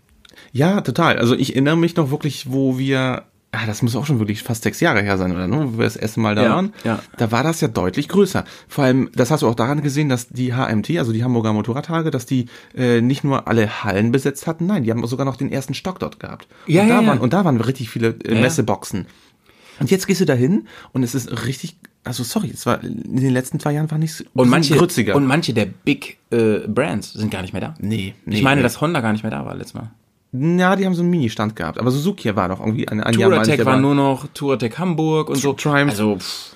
Ja, 0.53 0.81
total. 0.83 1.19
Also 1.19 1.35
ich 1.35 1.51
erinnere 1.55 1.77
mich 1.77 1.97
noch 1.97 2.11
wirklich, 2.13 2.53
wo 2.53 2.79
wir, 2.79 3.25
ah, 3.53 3.67
das 3.67 3.83
muss 3.83 3.95
auch 3.97 4.07
schon 4.07 4.19
wirklich 4.19 4.43
fast 4.43 4.63
sechs 4.63 4.81
Jahre 4.81 5.03
her 5.03 5.19
sein, 5.19 5.33
oder? 5.33 5.47
Ne? 5.47 5.73
Wo 5.75 5.79
wir 5.79 5.85
das 5.85 5.97
erste 5.97 6.21
Mal 6.21 6.35
da 6.35 6.43
Ja, 6.45 6.51
waren. 6.57 6.73
ja. 6.85 7.01
Da 7.19 7.31
war 7.31 7.43
das 7.43 7.61
ja 7.61 7.69
deutlich 7.69 8.09
größer. 8.09 8.45
Vor 8.67 8.85
allem, 8.85 9.11
das 9.15 9.31
hast 9.31 9.43
du 9.43 9.49
auch 9.49 9.55
daran 9.55 9.83
gesehen, 9.83 10.09
dass 10.09 10.29
die 10.29 10.53
HMT, 10.55 10.99
also 10.99 11.13
die 11.13 11.23
Hamburger 11.23 11.53
Motorradtage, 11.53 12.11
dass 12.11 12.27
die 12.27 12.47
äh, 12.75 13.01
nicht 13.01 13.25
nur 13.25 13.47
alle 13.49 13.85
Hallen 13.85 14.11
besetzt 14.11 14.47
hatten, 14.47 14.67
nein, 14.67 14.85
die 14.85 14.91
haben 14.91 15.07
sogar 15.07 15.27
noch 15.27 15.37
den 15.37 15.53
ersten 15.53 15.75
Stock 15.75 15.99
dort 15.99 16.19
gehabt. 16.19 16.49
Ja, 16.67 16.83
und, 16.83 16.89
da 16.89 16.95
ja, 16.97 17.01
ja. 17.03 17.07
Waren, 17.07 17.19
und 17.21 17.33
da 17.33 17.45
waren 17.45 17.61
richtig 17.61 17.91
viele 17.91 18.09
äh, 18.25 18.29
Ja, 18.31 18.35
ja. 18.35 18.41
Messeboxen. 18.41 19.07
Und 19.81 19.91
jetzt 19.91 20.07
gehst 20.07 20.21
du 20.21 20.25
da 20.25 20.35
hin 20.35 20.67
und 20.93 21.03
es 21.03 21.15
ist 21.15 21.45
richtig 21.47 21.77
also 22.05 22.25
sorry, 22.25 22.51
es 22.53 22.67
war 22.67 22.83
in 22.83 23.15
den 23.21 23.31
letzten 23.31 23.61
zwei 23.61 23.73
Jahren 23.75 23.89
war 23.93 23.97
nichts 23.99 24.25
Und 24.35 24.49
manche, 24.49 24.75
grütziger. 24.77 25.15
und 25.15 25.25
manche 25.25 25.55
der 25.55 25.67
Big 25.67 26.19
äh, 26.31 26.59
Brands 26.67 27.13
sind 27.13 27.31
gar 27.31 27.43
nicht 27.43 27.53
mehr 27.53 27.61
da. 27.61 27.75
nee, 27.79 28.15
nee, 28.25 28.37
ich 28.39 28.43
meine, 28.43 28.57
nee. 28.57 28.63
dass 28.65 28.81
Honda 28.81 29.01
gar 29.01 29.13
nicht 29.13 29.23
mehr 29.23 29.31
da 29.31 29.47
war 29.47 29.55
letztes 29.55 29.75
Mal. 29.75 29.93
Ja, 30.33 30.77
die 30.77 30.87
haben 30.87 30.95
so 30.95 31.03
einen 31.03 31.11
Mini-Stand 31.11 31.57
gehabt, 31.57 31.79
aber 31.79 31.91
Suzuki 31.91 32.35
war 32.35 32.49
doch 32.49 32.61
irgendwie 32.61 32.89
ein, 32.89 33.01
ein 33.03 33.19
Jahr 33.19 33.29
mal 33.31 33.37
Touratec 33.43 33.67
war 33.67 33.77
nur 33.79 33.95
noch 33.95 34.27
Touratec 34.33 34.79
Hamburg 34.79 35.29
und 35.29 35.37
so. 35.37 35.53
Triumph. 35.53 35.91
Also 35.91 36.17
pff, 36.19 36.55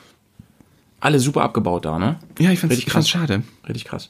alle 1.01 1.21
super 1.21 1.43
abgebaut 1.43 1.85
da, 1.85 1.99
ne? 1.99 2.17
Ja, 2.39 2.51
ich 2.51 2.63
Richtig 2.63 2.79
ich 2.81 2.87
krass. 2.87 3.09
schade. 3.09 3.43
Richtig 3.69 3.85
krass. 3.85 4.09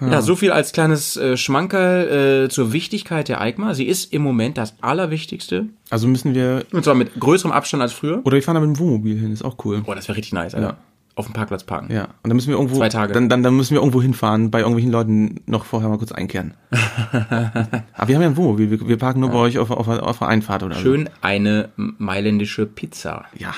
Ja, 0.00 0.20
so 0.22 0.34
viel 0.34 0.50
als 0.50 0.72
kleines 0.72 1.16
äh, 1.16 1.36
Schmankerl 1.36 2.44
äh, 2.46 2.48
zur 2.50 2.72
Wichtigkeit 2.72 3.28
der 3.28 3.40
EICMA. 3.40 3.74
Sie 3.74 3.86
ist 3.86 4.12
im 4.12 4.22
Moment 4.22 4.58
das 4.58 4.74
Allerwichtigste. 4.82 5.66
Also 5.88 6.08
müssen 6.08 6.34
wir, 6.34 6.66
Und 6.72 6.84
zwar 6.84 6.94
mit 6.94 7.18
größerem 7.18 7.52
Abstand 7.52 7.80
als 7.82 7.92
früher. 7.92 8.20
oder 8.24 8.34
wir 8.34 8.42
fahren 8.42 8.56
da 8.56 8.60
mit 8.60 8.76
dem 8.76 8.78
Wohnmobil 8.78 9.18
hin, 9.18 9.32
ist 9.32 9.44
auch 9.44 9.56
cool. 9.64 9.82
Boah, 9.82 9.94
das 9.94 10.08
wäre 10.08 10.18
richtig 10.18 10.32
nice, 10.32 10.54
Alter. 10.54 10.66
Ja. 10.66 10.76
Auf 11.16 11.26
dem 11.26 11.32
Parkplatz 11.34 11.62
parken. 11.62 11.92
Ja, 11.94 12.04
und 12.22 12.28
dann 12.28 12.34
müssen 12.34 12.48
wir 12.48 12.56
irgendwo, 12.56 12.76
Zwei 12.76 12.88
Tage. 12.88 13.12
Dann, 13.12 13.28
dann, 13.28 13.42
dann 13.44 13.54
müssen 13.56 13.70
wir 13.74 13.78
irgendwo 13.80 14.02
hinfahren, 14.02 14.50
bei 14.50 14.58
irgendwelchen 14.60 14.90
Leuten 14.90 15.40
noch 15.46 15.64
vorher 15.64 15.88
mal 15.88 15.98
kurz 15.98 16.10
einkehren. 16.10 16.54
Aber 16.72 18.08
wir 18.08 18.14
haben 18.16 18.22
ja 18.22 18.28
ein 18.28 18.36
Wohnmobil, 18.36 18.70
wir, 18.70 18.88
wir 18.88 18.98
parken 18.98 19.20
nur 19.20 19.30
bei 19.30 19.38
euch 19.38 19.58
auf, 19.58 19.70
auf, 19.70 19.86
auf 19.88 20.18
der 20.18 20.28
Einfahrt 20.28 20.62
oder 20.64 20.74
Schön 20.74 21.08
eine 21.20 21.68
mailändische 21.76 22.66
Pizza. 22.66 23.26
so. 23.32 23.44
Ja. 23.44 23.54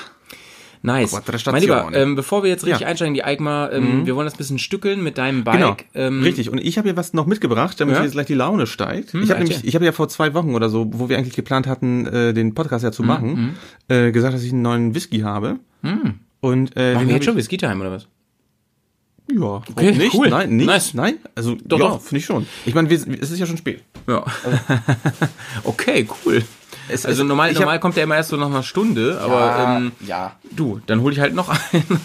Nice. 0.83 1.19
Mein 1.47 1.61
Lieber, 1.61 1.89
ähm, 1.93 2.15
bevor 2.15 2.43
wir 2.43 2.51
jetzt 2.51 2.63
richtig 2.63 2.81
Ja. 2.81 2.87
einsteigen 2.87 3.15
in 3.15 3.15
die 3.15 3.23
EICMA, 3.23 3.71
ähm, 3.71 4.05
wir 4.05 4.15
wollen 4.15 4.25
das 4.25 4.35
ein 4.35 4.37
bisschen 4.37 4.59
stückeln 4.59 5.03
mit 5.03 5.17
deinem 5.17 5.43
Bike. 5.43 5.57
Genau, 5.57 5.75
Ähm, 5.95 6.21
richtig. 6.21 6.51
Und 6.51 6.59
ich 6.59 6.77
habe 6.77 6.87
hier 6.87 6.95
was 6.95 7.13
noch 7.13 7.25
mitgebracht, 7.25 7.79
damit 7.81 7.95
Ja? 7.95 8.03
jetzt 8.03 8.11
gleich 8.13 8.27
die 8.27 8.35
Laune 8.35 8.67
steigt. 8.67 9.13
ich 9.15 9.29
habe 9.31 9.39
nämlich, 9.39 9.65
ich 9.65 9.73
habe 9.75 9.83
ja 9.85 9.91
vor 9.91 10.07
zwei 10.07 10.33
Wochen 10.35 10.53
oder 10.53 10.69
so, 10.69 10.87
wo 10.93 11.09
wir 11.09 11.17
eigentlich 11.17 11.35
geplant 11.35 11.65
hatten, 11.65 12.05
äh, 12.05 12.33
den 12.33 12.53
Podcast 12.53 12.83
ja 12.83 12.91
zu 12.91 13.01
machen, 13.01 13.55
äh, 13.87 14.11
gesagt, 14.11 14.35
dass 14.35 14.43
ich 14.43 14.53
einen 14.53 14.61
neuen 14.61 14.93
Whisky 14.93 15.21
habe. 15.21 15.57
Und 16.41 16.71
äh, 16.75 16.93
Machen 16.93 17.07
wir 17.07 17.15
jetzt 17.15 17.25
schon 17.25 17.33
ich- 17.33 17.39
Whisky 17.39 17.57
Time 17.57 17.79
oder 17.81 17.91
was? 17.91 18.07
Ja, 19.29 19.41
Okay, 19.69 19.91
nicht, 19.91 20.13
cool. 20.13 20.29
nein, 20.29 20.55
nicht, 20.55 20.67
Nice. 20.67 20.93
nein, 20.93 21.15
also 21.35 21.57
Doch, 21.65 21.79
ja, 21.79 21.97
finde 21.97 22.19
ich 22.19 22.25
schon. 22.25 22.47
Ich 22.65 22.73
meine, 22.73 22.87
es 22.93 23.03
ist 23.05 23.37
ja 23.39 23.45
schon 23.45 23.57
spät. 23.57 23.83
Ja. 24.07 24.23
okay, 25.65 26.07
cool. 26.25 26.43
Es- 26.87 27.05
also 27.05 27.23
es- 27.23 27.27
normal, 27.27 27.49
hab- 27.49 27.59
normal 27.59 27.79
kommt 27.81 27.97
der 27.97 28.05
immer 28.05 28.15
erst 28.15 28.29
so 28.29 28.37
nach 28.37 28.45
einer 28.47 28.63
Stunde, 28.63 29.19
aber 29.19 29.77
ähm, 29.79 29.91
ja. 30.07 30.37
du, 30.55 30.79
dann 30.85 31.01
hol 31.01 31.11
ich 31.11 31.19
halt 31.19 31.33
noch 31.35 31.49
einen. 31.49 31.83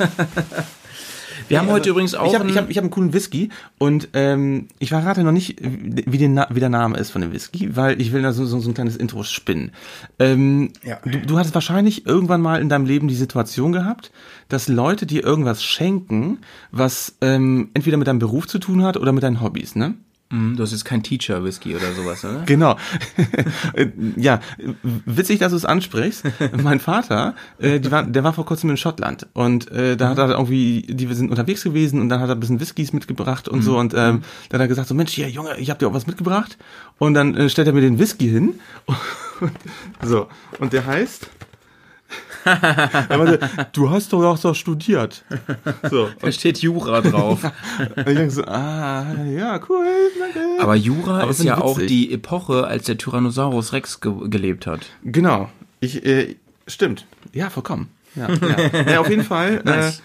wir 1.48 1.58
haben 1.58 1.68
heute 1.68 1.90
übrigens 1.90 2.14
auch 2.14 2.26
Ich 2.32 2.38
habe 2.38 2.54
hab, 2.54 2.70
ich 2.70 2.76
hab 2.76 2.84
einen 2.84 2.90
coolen 2.90 3.12
Whisky 3.12 3.50
und 3.78 4.08
ähm, 4.14 4.68
ich 4.78 4.90
verrate 4.90 5.22
noch 5.24 5.32
nicht, 5.32 5.56
wie, 5.60 6.18
den, 6.18 6.40
wie 6.50 6.60
der 6.60 6.68
Name 6.68 6.96
ist 6.98 7.10
von 7.10 7.22
dem 7.22 7.32
Whisky, 7.32 7.76
weil 7.76 8.00
ich 8.00 8.12
will 8.12 8.22
da 8.22 8.32
so, 8.32 8.44
so, 8.44 8.58
so 8.60 8.70
ein 8.70 8.74
kleines 8.74 8.96
Intro 8.96 9.22
spinnen. 9.22 9.72
Ähm, 10.18 10.70
Ja. 10.84 10.98
du, 11.04 11.18
du 11.20 11.38
hattest 11.38 11.54
wahrscheinlich 11.54 12.06
irgendwann 12.06 12.40
mal 12.40 12.60
in 12.60 12.68
deinem 12.68 12.86
Leben 12.86 13.08
die 13.08 13.14
Situation 13.14 13.72
gehabt, 13.72 14.10
dass 14.48 14.68
Leute 14.68 15.06
dir 15.06 15.22
irgendwas 15.24 15.62
schenken, 15.62 16.38
was 16.70 17.16
ähm, 17.20 17.70
entweder 17.74 17.96
mit 17.96 18.06
deinem 18.06 18.18
Beruf 18.18 18.46
zu 18.46 18.58
tun 18.58 18.82
hat 18.82 18.96
oder 18.96 19.12
mit 19.12 19.22
deinen 19.22 19.40
Hobbys, 19.40 19.74
ne? 19.76 19.94
Hm, 20.32 20.56
du 20.56 20.62
hast 20.62 20.72
jetzt 20.72 20.86
kein 20.86 21.02
Teacher-Whisky 21.02 21.76
oder 21.76 21.92
sowas, 21.92 22.22
ne? 22.22 22.42
Genau. 22.46 22.78
ja, 24.16 24.40
witzig, 24.82 25.40
dass 25.40 25.50
du 25.50 25.56
es 25.56 25.66
ansprichst. 25.66 26.24
mein 26.62 26.80
Vater, 26.80 27.34
äh, 27.58 27.78
war, 27.90 28.02
der 28.04 28.24
war 28.24 28.32
vor 28.32 28.46
kurzem 28.46 28.70
in 28.70 28.78
Schottland 28.78 29.26
und 29.34 29.70
äh, 29.70 29.94
da 29.94 30.08
hat 30.08 30.16
er 30.16 30.30
irgendwie, 30.30 30.86
die 30.88 31.08
wir 31.10 31.16
sind 31.16 31.30
unterwegs 31.30 31.62
gewesen 31.62 32.00
und 32.00 32.08
dann 32.08 32.20
hat 32.20 32.30
er 32.30 32.36
ein 32.36 32.40
bisschen 32.40 32.60
Whiskys 32.60 32.94
mitgebracht 32.94 33.46
und 33.46 33.60
so 33.60 33.78
und 33.78 33.92
ähm, 33.92 34.22
dann 34.48 34.60
hat 34.60 34.64
er 34.64 34.68
gesagt 34.68 34.88
so 34.88 34.94
Mensch, 34.94 35.12
hier 35.12 35.28
Junge, 35.28 35.58
ich 35.58 35.68
habe 35.68 35.78
dir 35.78 35.88
auch 35.88 35.92
was 35.92 36.06
mitgebracht 36.06 36.56
und 36.96 37.12
dann 37.12 37.36
äh, 37.36 37.50
stellt 37.50 37.66
er 37.66 37.74
mir 37.74 37.82
den 37.82 37.98
Whisky 37.98 38.30
hin. 38.30 38.54
so 40.02 40.28
und 40.60 40.72
der 40.72 40.86
heißt 40.86 41.28
er 42.44 43.18
meinte, 43.18 43.38
du 43.72 43.90
hast 43.90 44.12
doch 44.12 44.24
auch 44.24 44.36
so 44.36 44.52
studiert. 44.54 45.24
So. 45.90 46.08
Da 46.20 46.32
steht 46.32 46.58
Jura 46.58 47.00
drauf. 47.00 47.44
Und 47.44 47.98
ich 47.98 48.04
denke 48.04 48.30
so, 48.30 48.44
ah, 48.44 49.06
ja, 49.24 49.60
cool, 49.68 49.86
danke. 50.18 50.40
Aber 50.62 50.74
Jura 50.74 51.20
Aber 51.20 51.30
ist 51.30 51.42
ja 51.44 51.56
ich 51.56 51.62
auch 51.62 51.76
witzig. 51.76 51.88
die 51.88 52.12
Epoche, 52.12 52.66
als 52.66 52.86
der 52.86 52.98
Tyrannosaurus 52.98 53.72
Rex 53.72 54.00
ge 54.00 54.12
gelebt 54.28 54.66
hat. 54.66 54.86
Genau. 55.04 55.48
Ich, 55.80 56.04
äh, 56.04 56.36
stimmt. 56.66 57.06
Ja, 57.32 57.48
vollkommen. 57.50 57.88
Ja, 58.16 58.28
ja. 58.30 58.90
ja 58.92 59.00
auf 59.00 59.08
jeden 59.08 59.24
Fall. 59.24 59.62
Nice. 59.64 60.02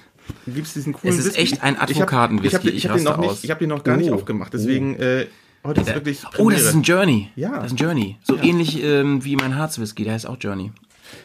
Äh, 0.47 0.51
gibt's 0.51 0.73
diesen 0.73 0.93
coolen 0.93 1.13
Es 1.13 1.19
ist 1.19 1.37
Whisky. 1.37 1.41
echt 1.41 1.63
ein 1.63 1.75
hab- 1.77 1.89
Advokatenwhisky, 1.89 2.69
Ich 2.69 2.87
habe 2.87 2.97
ich 2.99 3.05
hab 3.07 3.15
den, 3.15 3.21
noch 3.23 3.31
nicht- 3.31 3.43
ich 3.43 3.51
hab 3.51 3.59
den 3.59 3.69
noch 3.69 3.83
gar 3.83 3.97
nicht 3.97 4.11
Oh. 4.11 4.15
aufgemacht. 4.15 4.53
Deswegen, 4.53 4.95
äh, 4.95 5.27
heute 5.63 5.81
ist 5.81 5.93
wirklich 5.93 6.21
Oh, 6.37 6.49
das 6.49 6.61
ist 6.61 6.67
ein 6.73 6.81
Premiere. 6.81 6.99
Journey. 6.99 7.29
Ja. 7.35 7.55
Das 7.57 7.65
ist 7.67 7.71
ein 7.73 7.77
Journey. 7.77 8.17
So 8.23 8.37
ähnlich 8.37 8.81
ähm, 8.83 9.23
wie 9.25 9.35
mein 9.35 9.55
Harzwhisky, 9.55 10.03
der 10.03 10.13
heißt 10.13 10.27
auch 10.27 10.37
Journey. 10.39 10.71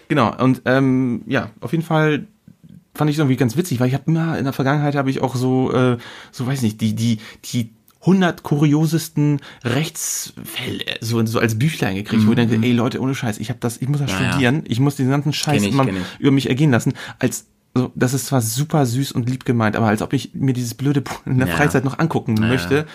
Genau. 0.08 0.36
Und 0.42 0.62
ähm, 0.64 1.22
ja, 1.26 1.50
auf 1.60 1.72
jeden 1.72 1.84
Fall 1.84 2.26
fand 2.94 3.08
ich 3.10 3.16
es 3.16 3.18
irgendwie 3.20 3.36
ganz 3.36 3.56
witzig, 3.56 3.80
weil 3.80 3.88
ich 3.88 3.94
habe 3.94 4.04
immer 4.06 4.36
in 4.38 4.44
der 4.44 4.52
Vergangenheit 4.52 4.94
habe 4.94 5.08
ich 5.10 5.22
auch 5.22 5.34
so, 5.34 5.72
äh, 5.72 5.96
so 6.30 6.46
weiß 6.46 6.62
nicht, 6.62 6.80
die 6.80 6.94
die 6.94 7.18
die 7.46 7.70
100 8.00 8.42
kuriosesten 8.42 9.40
Rechtsfälle 9.64 10.84
so, 11.00 11.24
so 11.26 11.38
als 11.38 11.58
Büchlein 11.58 11.94
gekriegt, 11.94 12.26
wo 12.26 12.30
ich 12.32 12.36
denke, 12.36 12.58
ey 12.60 12.72
Leute, 12.72 13.00
ohne 13.00 13.14
Scheiß, 13.14 13.38
ich 13.38 13.48
habe 13.48 13.60
das, 13.60 13.80
ich 13.80 13.88
muss 13.88 14.00
das 14.00 14.10
Mhm. 14.10 14.16
Ja, 14.16 14.22
ja. 14.24 14.30
studieren, 14.32 14.62
ich 14.66 14.80
muss 14.80 14.96
diesen 14.96 15.10
ganzen 15.10 15.32
Scheiß 15.32 15.62
ich. 15.62 15.74
über 16.18 16.30
mich 16.32 16.48
ergehen 16.48 16.70
lassen, 16.72 16.94
als 17.18 17.46
so, 17.74 17.90
das 17.94 18.12
ist 18.12 18.26
zwar 18.26 18.42
super 18.42 18.84
süß 18.86 19.12
und 19.12 19.30
lieb 19.30 19.44
gemeint, 19.46 19.76
aber 19.76 19.86
als 19.86 20.02
ob 20.02 20.12
ich 20.12 20.34
mir 20.34 20.52
dieses 20.52 20.74
blöde 20.74 21.00
Buch 21.00 21.22
in 21.24 21.38
der 21.38 21.48
Ja. 21.48 21.56
Freizeit 21.56 21.84
noch 21.84 21.98
angucken 21.98 22.34
möchte. 22.34 22.86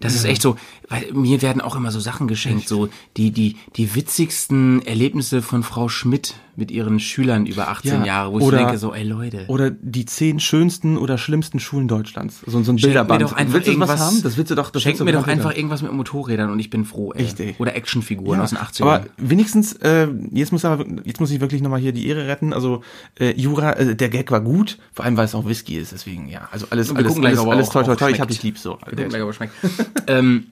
Das 0.00 0.14
ist 0.14 0.24
echt 0.24 0.42
so, 0.42 0.56
weil 0.94 1.12
mir 1.12 1.42
werden 1.42 1.60
auch 1.60 1.76
immer 1.76 1.90
so 1.90 1.98
Sachen 2.00 2.28
geschenkt, 2.28 2.68
so 2.68 2.88
die, 3.16 3.30
die, 3.32 3.56
die 3.76 3.94
witzigsten 3.94 4.80
Erlebnisse 4.86 5.42
von 5.42 5.62
Frau 5.62 5.88
Schmidt 5.88 6.34
mit 6.56 6.70
ihren 6.70 7.00
Schülern 7.00 7.46
über 7.46 7.68
18 7.68 7.90
Ja, 8.00 8.06
Jahre, 8.06 8.32
wo 8.32 8.38
ich 8.38 8.44
oder- 8.44 8.58
denke 8.58 8.78
so, 8.78 8.94
ey 8.94 9.02
Leute. 9.02 9.46
Oder 9.48 9.70
die 9.70 10.04
zehn 10.04 10.38
schönsten 10.38 10.96
oder 10.96 11.18
schlimmsten 11.18 11.58
Schulen 11.58 11.88
Deutschlands. 11.88 12.42
So, 12.46 12.52
so 12.52 12.58
ein 12.58 12.64
Schenk 12.64 12.82
mir 12.82 12.86
Bilderband. 12.86 13.22
doch 13.22 13.32
einfach 13.32 13.54
willst 13.54 13.66
du 13.66 13.72
irgendwas, 13.72 13.90
was 13.90 14.00
haben? 14.00 14.22
Das 14.22 14.36
willst 14.36 14.50
du 14.52 14.54
doch, 14.54 14.70
das 14.70 14.82
schenk 14.82 15.00
mir 15.00 15.12
doch 15.12 15.26
einfach 15.26 15.54
irgendwas 15.56 15.82
mit 15.82 15.92
Motorrädern 15.92 16.50
und 16.50 16.60
ich 16.60 16.70
bin 16.70 16.84
froh, 16.84 17.12
ey. 17.12 17.24
Echt, 17.24 17.40
ey. 17.40 17.56
Oder 17.58 17.74
Actionfiguren 17.74 18.40
aus 18.40 18.50
den 18.50 18.58
80ern. 18.58 18.82
Aber 18.82 19.04
wenigstens, 19.16 19.72
äh, 19.74 20.06
jetzt 20.32 20.52
muss 20.52 20.64
aber, 20.64 20.84
jetzt 21.04 21.18
muss 21.18 21.32
ich 21.32 21.40
wirklich 21.40 21.60
nochmal 21.60 21.80
hier 21.80 21.92
die 21.92 22.06
Ehre 22.06 22.28
retten. 22.28 22.52
Also 22.52 22.82
äh, 23.18 23.32
Jura, 23.32 23.72
äh, 23.72 23.96
der 23.96 24.08
Gag 24.08 24.30
war 24.30 24.40
gut, 24.40 24.78
vor 24.92 25.04
allem 25.04 25.16
weil 25.16 25.24
es 25.24 25.34
auch 25.34 25.46
Whisky 25.46 25.76
ist, 25.76 25.90
deswegen 25.90 26.28
ja. 26.28 26.48
Also 26.52 26.66
alles, 26.70 26.94
alles, 26.94 27.16
alles, 27.16 27.38
alles 27.40 27.68
toll, 27.68 27.84
toll, 27.84 27.96
toll. 27.96 28.10
Ich 28.12 28.20
hab 28.20 28.28
dich 28.28 28.42
lieb 28.44 28.58
so. 28.58 28.78
Wir 28.86 28.90
gucken 28.94 29.08
gleich, 29.08 29.22
ob 29.22 29.34
schmeckt. 29.34 29.54
ähm, 30.06 30.46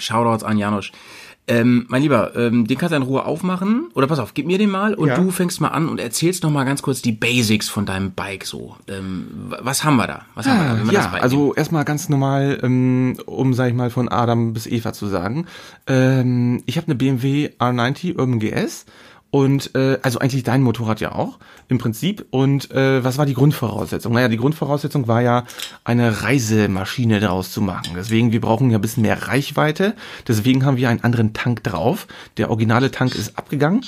Shoutouts 0.00 0.42
an 0.44 0.58
Janusz. 0.58 0.90
Ähm, 1.48 1.86
mein 1.88 2.02
Lieber, 2.02 2.36
ähm, 2.36 2.66
den 2.68 2.78
kannst 2.78 2.92
du 2.92 2.96
in 2.96 3.02
Ruhe 3.02 3.24
aufmachen. 3.24 3.88
Oder 3.94 4.06
pass 4.06 4.20
auf, 4.20 4.34
gib 4.34 4.46
mir 4.46 4.56
den 4.58 4.70
mal 4.70 4.94
und 4.94 5.08
Ja. 5.08 5.16
du 5.16 5.32
fängst 5.32 5.60
mal 5.60 5.68
an 5.68 5.88
und 5.88 5.98
erzählst 5.98 6.44
noch 6.44 6.50
mal 6.50 6.62
ganz 6.64 6.80
kurz 6.80 7.02
die 7.02 7.10
Basics 7.10 7.68
von 7.68 7.86
deinem 7.86 8.12
Bike 8.12 8.44
so. 8.44 8.76
Ähm, 8.86 9.26
was 9.60 9.82
haben 9.82 9.96
wir 9.96 10.06
da? 10.06 10.22
Was 10.36 10.46
haben 10.46 10.58
wir 10.60 10.64
da? 10.68 10.78
wenn 10.78 10.86
wir 10.86 10.92
das 10.92 11.06
Ja, 11.06 11.12
also 11.20 11.52
erstmal 11.54 11.84
ganz 11.84 12.08
normal, 12.08 12.60
ähm, 12.62 13.16
um, 13.26 13.52
sag 13.54 13.68
ich 13.68 13.74
mal, 13.74 13.90
von 13.90 14.08
Adam 14.08 14.52
bis 14.52 14.66
Eva 14.68 14.92
zu 14.92 15.06
sagen. 15.08 15.46
Ähm, 15.88 16.62
ich 16.66 16.76
habe 16.76 16.86
eine 16.86 16.94
BMW 16.94 17.48
R90 17.58 18.16
Urban 18.16 18.38
GS 18.38 18.86
und 19.30 19.74
äh, 19.76 19.98
also 20.02 20.18
eigentlich 20.18 20.42
dein 20.42 20.62
Motorrad 20.62 21.00
ja 21.00 21.12
auch 21.12 21.38
im 21.68 21.78
Prinzip. 21.78 22.26
Und 22.30 22.70
äh, 22.72 23.04
was 23.04 23.16
war 23.16 23.26
die 23.26 23.34
Grundvoraussetzung? 23.34 24.12
Naja, 24.12 24.28
die 24.28 24.36
Grundvoraussetzung 24.36 25.06
war 25.06 25.22
ja, 25.22 25.44
eine 25.84 26.22
Reisemaschine 26.22 27.20
daraus 27.20 27.52
zu 27.52 27.60
machen. 27.60 27.92
Deswegen, 27.94 28.32
wir 28.32 28.40
brauchen 28.40 28.70
ja 28.70 28.78
ein 28.78 28.80
bisschen 28.80 29.02
mehr 29.02 29.28
Reichweite. 29.28 29.94
Deswegen 30.26 30.64
haben 30.64 30.76
wir 30.76 30.88
einen 30.88 31.04
anderen 31.04 31.32
Tank 31.32 31.62
drauf. 31.62 32.08
Der 32.38 32.50
originale 32.50 32.90
Tank 32.90 33.14
ist 33.14 33.38
abgegangen. 33.38 33.84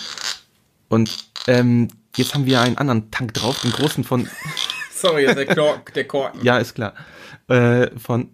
Und 0.89 1.27
ähm, 1.49 1.89
jetzt 2.17 2.35
haben 2.35 2.47
wir 2.47 2.61
einen 2.61 2.79
anderen 2.79 3.11
Tank 3.11 3.35
drauf, 3.35 3.61
den 3.63 3.73
großen 3.73 4.05
von 4.05 4.29
Sorry, 4.95 5.27
der, 5.27 5.47
Kork, 5.47 5.93
der 5.95 6.07
Korken. 6.07 6.45
ja, 6.45 6.59
ist 6.59 6.75
klar. 6.75 6.95
Äh, 7.49 7.91
von 7.99 8.29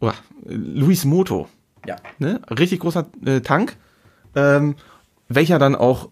oh, 0.00 0.12
Luis 0.46 1.04
Moto. 1.04 1.48
Ja. 1.86 1.96
Ne? 2.18 2.40
Richtig 2.50 2.80
großer 2.80 3.06
äh, 3.24 3.40
Tank, 3.40 3.76
ähm, 4.34 4.76
welcher 5.30 5.58
dann 5.58 5.74
auch 5.74 6.10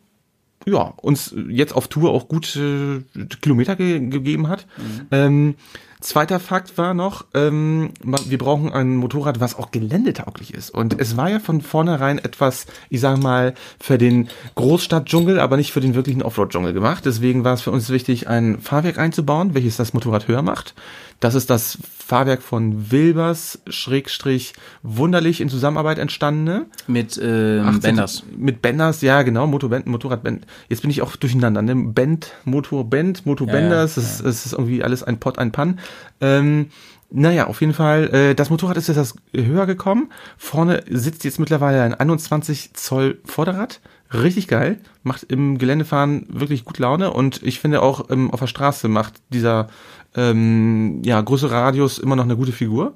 ja, 0.67 0.93
uns 0.97 1.35
jetzt 1.49 1.75
auf 1.75 1.89
Tour 1.89 2.11
auch 2.11 2.29
gut 2.29 2.57
äh, 2.57 3.03
Kilometer 3.41 3.77
ge 3.77 4.01
gegeben 4.01 4.49
hat. 4.49 4.67
Ähm, 5.11 5.55
zweiter 6.01 6.41
Fakt 6.41 6.77
war 6.77 6.95
noch, 6.95 7.27
ähm, 7.35 7.91
wir 8.03 8.39
brauchen 8.39 8.73
ein 8.73 8.97
Motorrad, 8.97 9.41
was 9.41 9.57
auch 9.57 9.71
geländetauglich 9.71 10.55
ist. 10.55 10.71
Und 10.71 11.01
es 11.01 11.17
war 11.17 11.31
ja 11.31 11.39
von 11.39 11.61
vornherein 11.61 12.19
etwas, 12.19 12.67
ich 12.91 13.01
sag 13.01 13.23
mal, 13.23 13.55
für 13.81 13.99
den 13.99 14.29
Großstadtdschungel, 14.57 15.41
aber 15.41 15.57
nicht 15.57 15.73
für 15.73 15.81
den 15.81 15.95
wirklichen 15.95 16.23
Offroad-Dschungel 16.23 16.73
gemacht. 16.73 17.05
Deswegen 17.07 17.45
war 17.45 17.55
es 17.55 17.63
für 17.63 17.71
uns 17.71 17.91
wichtig, 17.91 18.29
ein 18.29 18.61
Fahrwerk 18.61 18.99
einzubauen, 18.99 19.55
welches 19.55 19.77
das 19.77 19.95
Motorrad 19.95 20.29
höher 20.29 20.43
macht. 20.43 20.75
Das 21.21 21.35
ist 21.35 21.51
das 21.51 21.79
Fahrwerk 22.07 22.43
von 22.43 22.91
Wilbers, 22.93 23.59
Schrägstrich, 23.69 24.53
wunderlich 24.83 25.41
in 25.41 25.49
Zusammenarbeit 25.49 25.99
entstandene. 25.99 26.67
Mit 26.87 27.21
ähm, 27.23 27.65
18 27.67 27.81
Benders. 27.81 28.23
Mit 28.37 28.63
Benders, 28.63 29.01
ja 29.03 29.23
genau, 29.23 29.47
Motorband, 29.47 29.87
Motorradband. 29.87 30.47
Jetzt 30.69 30.83
bin 30.83 30.91
ich 30.91 31.03
auch 31.03 31.17
durcheinander, 31.17 31.61
ne? 31.61 31.75
Band, 31.75 32.33
Motorband, 32.45 33.27
Motobenders, 33.27 33.97
Ja, 33.97 34.03
das, 34.03 34.11
ist- 34.15 34.25
das 34.25 34.47
ist 34.47 34.53
irgendwie 34.53 34.83
alles 34.85 35.03
ein 35.03 35.19
Pott, 35.19 35.39
ein 35.39 35.53
Pan. 35.53 35.81
Ähm, 36.21 36.67
naja, 37.11 37.47
auf 37.47 37.61
jeden 37.63 37.75
Fall, 37.75 38.09
äh, 38.15 38.35
das 38.35 38.51
Motorrad 38.51 38.77
ist 38.77 38.87
jetzt 38.89 38.97
das 38.99 39.15
höher 39.35 39.67
gekommen. 39.67 40.11
Vorne 40.37 40.85
sitzt 40.89 41.25
jetzt 41.25 41.41
mittlerweile 41.41 41.83
ein 41.83 41.95
21 41.95 42.75
Zoll 42.75 43.19
Vorderrad, 43.25 43.81
Richtig 44.11 44.49
geil. 44.49 44.79
Macht 45.03 45.25
im 45.25 45.59
Geländefahren 45.59 46.25
wirklich 46.31 46.65
gut 46.65 46.79
Laune 46.79 47.11
und 47.13 47.43
ich 47.43 47.61
finde 47.61 47.83
auch 47.83 48.09
ähm, 48.09 48.31
auf 48.31 48.41
der 48.41 48.47
Straße 48.47 48.89
macht 48.89 49.17
dieser 49.29 49.69
ähm, 50.15 51.03
ja, 51.05 51.21
größere 51.21 51.51
Radius 51.51 51.99
immer 51.99 52.17
noch 52.17 52.25
eine 52.25 52.37
gute 52.37 52.53
Figur. 52.53 52.95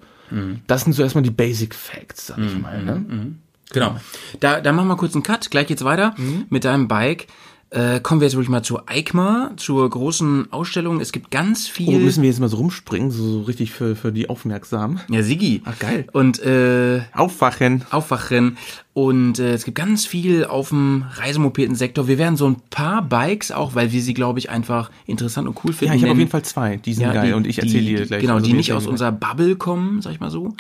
Das 0.66 0.82
sind 0.82 0.94
so 0.94 1.02
erstmal 1.02 1.22
die 1.22 1.30
Basic 1.30 1.74
Facts, 1.74 2.28
sag 2.28 2.38
ich 2.38 2.58
mal. 2.58 2.82
Ne? 2.82 3.34
Genau. 3.70 3.96
Da, 4.40 4.62
da 4.62 4.72
machen 4.72 4.88
wir 4.88 4.96
kurz 4.96 5.14
einen 5.14 5.22
Cut. 5.22 5.50
Gleich 5.50 5.66
geht's 5.66 5.84
weiter 5.84 6.14
mit 6.48 6.64
deinem 6.64 6.88
Bike. 6.88 7.26
Äh, 7.74 8.00
kommen 8.00 8.20
wir 8.20 8.26
jetzt 8.26 8.34
wirklich 8.34 8.50
mal 8.50 8.62
zu 8.62 8.80
EICMA, 8.86 9.52
zur 9.56 9.88
großen 9.88 10.52
Ausstellung. 10.52 11.00
Es 11.00 11.10
gibt 11.10 11.30
ganz 11.30 11.68
Oh, 11.70 11.72
viel. 11.72 11.98
müssen 12.00 12.22
wir 12.22 12.28
jetzt 12.28 12.38
mal 12.38 12.50
so 12.50 12.58
rumspringen, 12.58 13.10
so, 13.10 13.22
so 13.26 13.40
richtig 13.42 13.72
für, 13.72 13.96
für 13.96 14.12
die 14.12 14.28
Aufmerksamen. 14.28 15.00
ja, 15.08 15.22
Sigi. 15.22 15.62
Ach, 15.64 15.78
geil. 15.78 16.06
Und 16.12 16.38
äh, 16.42 17.00
Aufwachen. 17.14 17.84
Aufwachen. 17.90 18.58
Und 18.92 19.38
äh, 19.38 19.54
es 19.54 19.64
gibt 19.64 19.78
ganz 19.78 20.04
viel 20.04 20.44
auf 20.44 20.68
dem 20.68 21.06
Reisemopedensektor. 21.14 22.08
Wir 22.08 22.18
werden 22.18 22.36
so 22.36 22.46
ein 22.46 22.56
paar 22.68 23.00
Bikes 23.00 23.52
auch, 23.52 23.74
weil 23.74 23.90
wir 23.90 24.02
sie, 24.02 24.12
glaube 24.12 24.38
ich, 24.38 24.50
einfach 24.50 24.90
interessant 25.06 25.48
und 25.48 25.58
cool 25.64 25.72
finden. 25.72 25.92
Ja, 25.94 25.96
ich 25.96 26.02
habe 26.02 26.12
auf 26.12 26.18
jeden 26.18 26.30
Fall 26.30 26.42
zwei. 26.44 26.76
Die 26.76 26.92
sind 26.92 27.10
geil 27.10 27.28
die- 27.28 27.32
und 27.32 27.46
ich 27.46 27.58
erzähle 27.58 27.84
dir 27.86 28.06
gleich. 28.06 28.20
Genau, 28.20 28.34
also 28.34 28.44
die 28.46 28.52
nicht 28.52 28.74
aus 28.74 28.86
unserer 28.86 29.12
Bubble 29.12 29.56
kommen, 29.56 30.02
sag 30.02 30.12
ich 30.12 30.20
mal 30.20 30.30
so. 30.30 30.54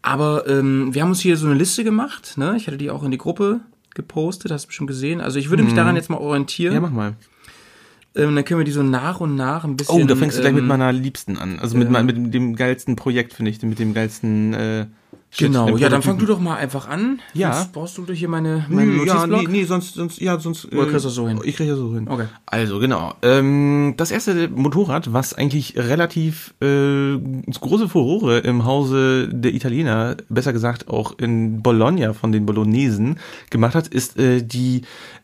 Aber 0.00 0.48
ähm, 0.48 0.94
wir 0.94 1.02
haben 1.02 1.08
uns 1.10 1.20
hier 1.20 1.36
so 1.36 1.46
eine 1.46 1.54
Liste 1.56 1.82
gemacht. 1.82 2.34
Ne? 2.36 2.54
Ich 2.56 2.68
hatte 2.68 2.76
die 2.76 2.90
auch 2.90 3.02
in 3.02 3.10
die 3.10 3.18
Gruppe 3.18 3.60
gepostet, 3.94 4.50
hast 4.50 4.64
du 4.64 4.66
bestimmt 4.68 4.88
gesehen. 4.88 5.20
Also 5.20 5.38
ich 5.38 5.50
würde 5.50 5.62
mich 5.62 5.74
daran 5.74 5.96
jetzt 5.96 6.10
mal 6.10 6.18
orientieren. 6.18 6.74
Ja, 6.74 6.80
mach 6.80 6.90
mal. 6.90 7.14
ähm, 8.14 8.34
dann 8.34 8.44
können 8.44 8.60
wir 8.60 8.64
die 8.64 8.72
so 8.72 8.82
nach 8.82 9.20
und 9.20 9.36
nach 9.36 9.64
ein 9.64 9.76
bisschen. 9.76 10.02
Oh, 10.02 10.06
da 10.06 10.16
fängst 10.16 10.36
du 10.38 10.40
gleich 10.42 10.52
mit 10.52 10.62
ähm, 10.62 10.68
meiner 10.68 10.92
Liebsten 10.92 11.36
an. 11.38 11.58
Also 11.58 11.76
mit, 11.76 11.90
mein- 11.90 12.06
mit 12.06 12.32
dem 12.34 12.56
geilsten 12.56 12.96
Projekt, 12.96 13.32
finde 13.34 13.50
ich, 13.50 13.62
mit 13.62 13.78
dem 13.78 13.94
geilsten 13.94 14.54
äh, 14.54 14.86
Genau, 15.38 15.76
ja, 15.78 15.88
dann 15.88 16.02
fang 16.02 16.18
du 16.18 16.26
doch 16.26 16.38
mal 16.38 16.56
einfach 16.56 16.86
an. 16.86 17.20
Ja. 17.32 17.54
Sonst 17.54 17.72
brauchst 17.72 17.96
du 17.96 18.02
doch 18.02 18.12
hier 18.12 18.28
meine, 18.28 18.66
meinen 18.68 18.98
Nö, 18.98 19.06
ja, 19.06 19.26
nee, 19.26 19.46
nee, 19.48 19.64
sonst, 19.64 19.94
sonst, 19.94 20.20
ja, 20.20 20.38
sonst. 20.38 20.66
Oder 20.72 20.86
kriegst 20.86 21.06
du 21.06 21.08
so 21.08 21.26
hin? 21.26 21.40
Ich 21.42 21.56
krieg 21.56 21.68
das 21.68 21.78
so 21.78 21.94
hin. 21.94 22.06
Okay. 22.06 22.26
Also, 22.44 22.78
genau. 22.78 23.14
Ähm, 23.22 23.94
das 23.96 24.10
erste 24.10 24.48
Motorrad, 24.48 25.12
was 25.14 25.32
eigentlich 25.32 25.74
relativ 25.76 26.54
äh, 26.60 27.16
große 27.60 27.88
Furore 27.88 28.40
im 28.40 28.66
Hause 28.66 29.28
der 29.32 29.54
Italiener, 29.54 30.16
besser 30.28 30.52
gesagt 30.52 30.88
auch 30.88 31.18
in 31.18 31.62
Bologna 31.62 32.12
von 32.12 32.30
den 32.30 32.44
Bolognesen 32.44 33.18
gemacht 33.48 33.74
hat, 33.74 33.88
ist 33.88 34.18
äh, 34.18 34.42
die, 34.42 34.82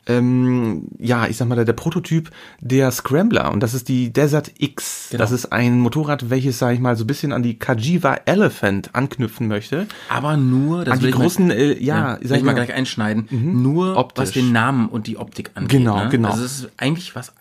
ähm, 0.08 0.88
ja, 0.98 1.26
ich 1.26 1.36
sag 1.36 1.46
mal, 1.48 1.54
der, 1.54 1.64
der 1.64 1.72
Prototyp 1.74 2.30
der 2.60 2.90
Scrambler. 2.90 3.52
Und 3.52 3.62
das 3.62 3.74
ist 3.74 3.88
die 3.88 4.12
Desert 4.12 4.52
X. 4.58 5.08
Genau. 5.10 5.22
Das 5.22 5.30
ist 5.30 5.52
ein 5.52 5.78
Motorrad, 5.80 6.30
welches, 6.30 6.58
sag 6.58 6.74
ich 6.74 6.80
mal, 6.80 6.96
so 6.96 7.04
ein 7.04 7.06
bisschen 7.06 7.32
an 7.32 7.42
die 7.42 7.58
Kajiva 7.58 8.16
Elephant 8.24 8.94
anknüpfen 8.94 9.46
möchte. 9.48 9.86
Aber 10.08 10.36
nur, 10.36 10.84
das 10.84 10.94
An 10.94 11.00
die 11.00 11.08
ich 11.08 11.14
mal- 11.14 11.20
großen, 11.22 11.50
äh, 11.50 11.72
ja, 11.74 11.78
ja, 11.78 12.12
sag 12.14 12.20
will 12.22 12.36
ich 12.38 12.42
mal 12.42 12.52
mal- 12.52 12.54
gleich 12.54 12.74
einschneiden. 12.74 13.28
Nur 13.30 13.96
Optisch. 13.96 14.22
was 14.22 14.32
den 14.32 14.52
Namen 14.52 14.88
und 14.88 15.06
die 15.06 15.16
Optik 15.18 15.50
angeht. 15.54 15.78
Genau, 15.78 16.04
ne? 16.04 16.08
genau. 16.10 16.30
Also 16.30 16.44
es 16.44 16.60
ist 16.60 16.70
eigentlich 16.76 17.14
was 17.14 17.32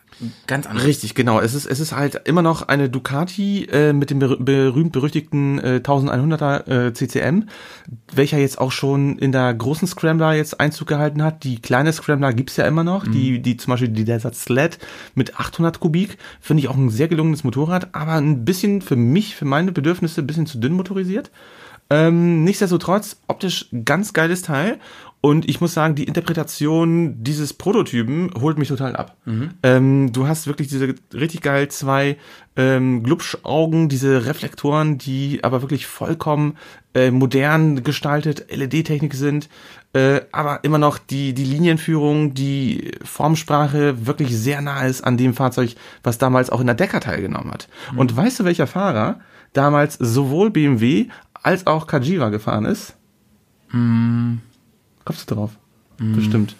ganz 0.47 0.65
anderes. 0.65 0.87
Richtig, 0.87 1.15
genau. 1.15 1.39
Es 1.39 1.53
ist, 1.53 1.65
es 1.65 1.79
ist 1.79 1.95
halt 1.95 2.21
immer 2.25 2.41
noch 2.41 2.67
eine 2.67 2.89
Ducati 2.89 3.65
äh, 3.65 3.93
mit 3.93 4.09
dem 4.09 4.19
berü- 4.19 4.43
berühmt-berüchtigten 4.43 5.59
äh, 5.59 5.81
1100er 5.83 6.87
äh, 6.87 6.93
CCM, 6.93 7.49
welcher 8.13 8.37
jetzt 8.37 8.59
auch 8.59 8.71
schon 8.71 9.17
in 9.17 9.31
der 9.31 9.53
großen 9.53 9.87
Scrambler 9.87 10.33
jetzt 10.33 10.59
Einzug 10.59 10.87
gehalten 10.87 11.23
hat. 11.23 11.43
Die 11.43 11.61
kleine 11.61 11.93
Scrambler 11.93 12.33
gibt's 12.33 12.57
ja 12.57 12.65
immer 12.65 12.83
noch, 12.83 13.05
die, 13.05 13.41
die 13.41 13.57
zum 13.57 13.71
Beispiel 13.71 13.89
die 13.89 14.05
Desert 14.05 14.35
Sled 14.35 14.79
mit 15.15 15.39
800 15.39 15.79
Kubik, 15.79 16.17
finde 16.41 16.61
ich 16.61 16.69
auch 16.69 16.75
ein 16.75 16.89
sehr 16.89 17.07
gelungenes 17.07 17.43
Motorrad, 17.43 17.89
aber 17.93 18.13
ein 18.13 18.45
bisschen 18.45 18.81
für 18.81 18.95
mich, 18.95 19.35
für 19.35 19.45
meine 19.45 19.71
Bedürfnisse, 19.71 20.21
ein 20.21 20.27
bisschen 20.27 20.47
zu 20.47 20.57
dünn 20.59 20.73
motorisiert. 20.73 21.31
Ähm, 21.89 22.43
nichtsdestotrotz, 22.43 23.17
optisch 23.27 23.67
ganz 23.85 24.11
geiles 24.11 24.41
Teil. 24.41 24.77
Und 25.27 25.49
ich 25.49 25.59
muss 25.59 25.73
sagen, 25.73 25.95
die 25.95 26.05
Interpretation 26.05 27.21
dieses 27.21 27.51
Prototypen 27.51 28.31
holt 28.39 28.57
mich 28.57 28.69
total 28.69 28.95
ab. 28.95 29.17
Ähm, 29.61 30.13
du 30.13 30.25
hast 30.25 30.47
wirklich 30.47 30.69
diese 30.69 30.95
richtig 31.13 31.41
geil 31.41 31.67
zwei 31.67 32.15
ähm, 32.55 33.03
Glubschaugen, 33.03 33.89
diese 33.89 34.25
Reflektoren, 34.25 34.97
die 34.97 35.43
aber 35.43 35.61
wirklich 35.61 35.85
vollkommen 35.85 36.55
äh, 36.93 37.11
modern 37.11 37.83
gestaltet, 37.83 38.45
LED-Technik 38.55 39.15
sind, 39.15 39.49
äh, 39.91 40.21
aber 40.31 40.63
immer 40.63 40.77
noch 40.77 40.97
die, 40.97 41.33
die 41.33 41.43
Linienführung, 41.43 42.33
die 42.33 42.93
Formsprache 43.03 44.07
wirklich 44.07 44.33
sehr 44.33 44.61
nah 44.61 44.85
ist 44.85 45.01
an 45.01 45.17
dem 45.17 45.33
Fahrzeug, 45.33 45.75
was 46.03 46.17
damals 46.17 46.49
auch 46.49 46.61
in 46.61 46.67
der 46.67 46.75
Decker 46.75 47.01
teilgenommen 47.01 47.51
hat. 47.51 47.67
Und 47.97 48.15
weißt 48.15 48.39
du, 48.39 48.43
welcher 48.45 48.65
Fahrer 48.65 49.19
damals 49.51 49.95
sowohl 49.95 50.51
BMW 50.51 51.07
als 51.33 51.67
auch 51.67 51.85
Kajiva 51.85 52.29
gefahren 52.29 52.63
ist? 52.63 52.95
Kommst 55.07 55.31
du 55.31 55.35
drauf? 55.35 55.51
Bestimmt. 55.99 56.53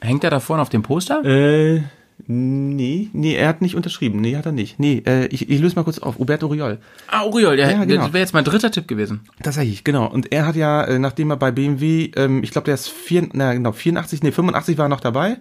Hängt 0.00 0.22
er 0.22 0.30
da 0.30 0.38
vorne 0.38 0.60
auf 0.60 0.68
dem 0.68 0.82
Poster? 0.82 1.24
Äh, 1.24 1.80
nee, 2.26 3.08
nee, 3.14 3.34
er 3.34 3.48
hat 3.48 3.62
nicht 3.62 3.74
unterschrieben. 3.74 4.20
Nee, 4.20 4.36
hat 4.36 4.44
er 4.44 4.52
nicht. 4.52 4.78
Nee, 4.78 5.02
äh, 5.06 5.28
ich, 5.28 5.48
ich 5.48 5.60
löse 5.60 5.76
mal 5.76 5.82
kurz 5.84 5.98
auf. 5.98 6.18
Huberto 6.18 6.48
Riol. 6.48 6.78
Ah, 7.08 7.22
Oriol, 7.22 7.58
ja, 7.58 7.70
Ja, 7.70 7.84
genau. 7.86 8.02
das 8.04 8.12
wäre 8.12 8.20
jetzt 8.20 8.34
mein 8.34 8.44
dritter 8.44 8.70
Tipp 8.70 8.86
gewesen. 8.86 9.22
Tatsächlich, 9.42 9.82
genau. 9.82 10.06
Und 10.10 10.30
er 10.30 10.44
hat 10.46 10.56
ja, 10.56 10.84
äh, 10.84 10.98
nachdem 10.98 11.30
er 11.30 11.38
bei 11.38 11.50
BMW, 11.50 12.10
ähm, 12.16 12.42
ich 12.42 12.50
glaube, 12.50 12.66
der 12.66 12.74
ist 12.74 12.88
vier, 12.90 13.26
na, 13.32 13.54
genau, 13.54 13.72
84, 13.72 14.22
nee, 14.22 14.30
85 14.30 14.76
war 14.76 14.84
er 14.86 14.90
noch 14.90 15.00
dabei. 15.00 15.38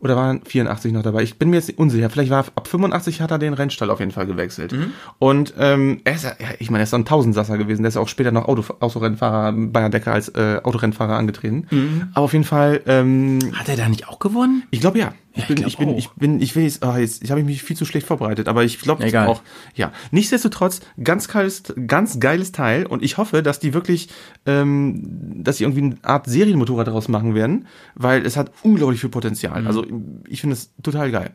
Oder 0.00 0.16
war 0.16 0.38
84 0.44 0.92
noch 0.92 1.02
dabei? 1.02 1.22
Ich 1.22 1.38
bin 1.38 1.50
mir 1.50 1.56
jetzt 1.56 1.76
unsicher. 1.78 2.10
Vielleicht 2.10 2.30
war 2.30 2.40
ab 2.54 2.68
85 2.68 3.20
hat 3.20 3.30
er 3.30 3.38
den 3.38 3.54
Rennstall 3.54 3.90
auf 3.90 4.00
jeden 4.00 4.12
Fall 4.12 4.26
gewechselt. 4.26 4.74
Und 5.18 5.54
ähm, 5.58 6.00
er 6.04 6.14
ist, 6.14 6.24
ja, 6.24 6.30
ja, 6.38 6.48
ich 6.58 6.70
meine, 6.70 6.82
er 6.82 6.84
ist 6.84 6.90
so 6.90 6.96
ein 6.96 7.04
Tausendsasser 7.04 7.56
gewesen. 7.58 7.82
Der 7.82 7.88
ist 7.88 7.96
auch 7.96 8.08
später 8.08 8.32
noch 8.32 8.46
Auto, 8.46 8.64
Autorennfahrer 8.80 9.52
bei 9.52 9.80
der 9.80 9.88
Decker 9.90 10.12
als 10.12 10.28
äh, 10.28 10.60
Autorennfahrer 10.62 11.16
angetreten. 11.16 11.66
Aber 12.14 12.24
auf 12.24 12.32
jeden 12.32 12.44
Fall, 12.44 12.82
ähm, 12.86 13.38
Hat 13.54 13.68
er 13.68 13.76
da 13.76 13.88
nicht 13.88 14.08
auch 14.08 14.18
gewonnen? 14.18 14.64
Ich 14.70 14.80
glaube 14.80 14.98
ja. 14.98 15.12
Ich 15.36 15.42
ich 15.42 15.48
bin, 15.48 15.56
glaub 15.56 15.68
ich 15.68 15.76
bin, 15.78 15.88
auch. 15.90 15.98
ich 15.98 16.10
bin, 16.10 16.40
ich 16.40 16.54
will 16.54 16.62
jetzt, 16.62 16.82
ah, 16.84 16.96
jetzt, 16.96 17.22
ich 17.22 17.30
habe 17.30 17.42
mich 17.42 17.62
viel 17.62 17.76
zu 17.76 17.84
schlecht 17.84 18.06
vorbereitet, 18.06 18.46
aber 18.46 18.62
ich 18.62 18.78
glaube 18.78 19.04
auch, 19.26 19.42
ja. 19.74 19.92
Nichtsdestotrotz, 20.12 20.80
ganz 21.02 21.26
geiles, 21.26 21.64
ganz 21.86 22.20
geiles 22.20 22.52
Teil 22.52 22.86
und 22.86 23.02
ich 23.02 23.18
hoffe, 23.18 23.42
dass 23.42 23.58
die 23.58 23.74
wirklich, 23.74 24.08
ähm, 24.46 25.02
dass 25.42 25.56
sie 25.56 25.64
irgendwie 25.64 25.82
eine 25.82 25.96
Art 26.02 26.26
Serienmotorrad 26.26 26.86
daraus 26.86 27.08
machen 27.08 27.34
werden, 27.34 27.66
weil 27.96 28.24
es 28.24 28.36
hat 28.36 28.52
unglaublich 28.62 29.00
viel 29.00 29.10
Potenzial. 29.10 29.62
Mhm. 29.62 29.66
Also 29.66 29.84
ich 30.28 30.40
finde 30.40 30.54
es 30.54 30.70
total 30.82 31.10
geil. 31.10 31.32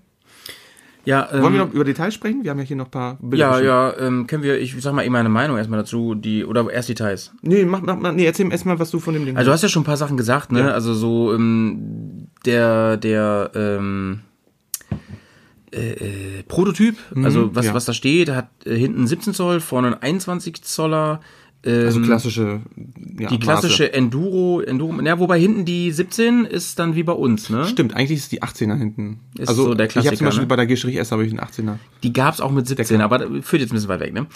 Ja, 1.05 1.29
ähm, 1.31 1.41
Wollen 1.41 1.53
wir 1.53 1.65
noch 1.65 1.73
über 1.73 1.83
Details 1.83 2.13
sprechen? 2.13 2.43
Wir 2.43 2.51
haben 2.51 2.59
ja 2.59 2.65
hier 2.65 2.75
noch 2.75 2.85
ein 2.87 2.91
paar 2.91 3.17
Bilder. 3.21 3.59
ja, 3.61 3.89
ja, 3.89 3.97
ähm, 3.99 4.27
können 4.27 4.43
wir, 4.43 4.59
ich 4.59 4.75
sag 4.81 4.93
mal 4.93 5.03
eben 5.03 5.13
meine 5.13 5.29
Meinung 5.29 5.57
erstmal 5.57 5.79
dazu, 5.79 6.13
die, 6.13 6.43
oder 6.45 6.69
erst 6.69 6.89
Details. 6.89 7.31
Nee, 7.41 7.63
mach, 7.65 7.81
mach, 7.81 7.95
mach, 7.97 8.11
nee, 8.11 8.25
erzähl 8.25 8.51
erst 8.51 8.65
mal, 8.65 8.77
was 8.79 8.91
du 8.91 8.99
von 8.99 9.13
dem 9.13 9.25
Ding 9.25 9.37
Also 9.37 9.49
du 9.49 9.53
hast 9.53 9.63
ja 9.63 9.69
schon 9.69 9.83
ein 9.83 9.85
paar 9.85 9.97
Sachen 9.97 10.17
gesagt, 10.17 10.51
ne? 10.51 10.59
Ja. 10.61 10.67
Also 10.71 10.93
so 10.93 11.33
ähm, 11.33 12.27
der 12.45 12.97
der 12.97 13.51
ähm, 13.55 14.21
äh, 15.71 15.91
äh, 15.91 16.43
Prototyp, 16.47 16.97
also 17.23 17.55
was 17.55 17.65
Mhm, 17.65 17.69
ja. 17.69 17.73
was 17.75 17.85
da 17.85 17.93
steht, 17.93 18.29
hat 18.29 18.47
äh, 18.65 18.75
hinten 18.75 19.07
17 19.07 19.33
Zoll, 19.33 19.59
vorne 19.59 19.89
ein 19.89 20.01
21 20.01 20.63
Zoller. 20.63 21.21
Ähm, 21.61 21.85
also 21.87 21.99
klassische, 22.01 22.61
ja, 23.19 23.27
die 23.27 23.37
klassische 23.39 23.91
Enduro, 23.91 24.61
Enduro, 24.61 25.01
ja, 25.01 25.19
wobei 25.19 25.37
hinten 25.39 25.65
die 25.65 25.91
17 25.91 26.45
ist 26.45 26.79
dann 26.79 26.95
wie 26.95 27.03
bei 27.03 27.11
uns, 27.11 27.49
ne? 27.49 27.57
Maße. 27.57 27.69
Stimmt, 27.71 27.95
eigentlich 27.95 28.19
ist 28.19 28.31
die 28.31 28.41
18er 28.41 28.77
hinten. 28.77 29.19
Ist 29.37 29.49
also 29.49 29.63
so 29.65 29.73
der 29.73 29.87
ich 29.87 29.91
habe 29.97 30.03
Klassiker, 30.03 30.15
zum 30.17 30.25
Beispiel 30.25 30.41
ne? 30.43 30.47
bei 30.47 30.55
der 30.55 30.65
G-S 30.67 31.11
habe 31.11 31.25
ich 31.25 31.31
einen 31.31 31.41
18er. 31.41 31.75
Die 32.03 32.13
gab's 32.13 32.39
auch 32.39 32.51
mit 32.51 32.65
17, 32.65 33.01
aber 33.01 33.17
das 33.17 33.27
führt 33.45 33.61
jetzt 33.61 33.71
ein 33.71 33.75
bisschen 33.75 33.89
weit 33.89 33.99
weg, 33.99 34.13
ne? 34.13 34.27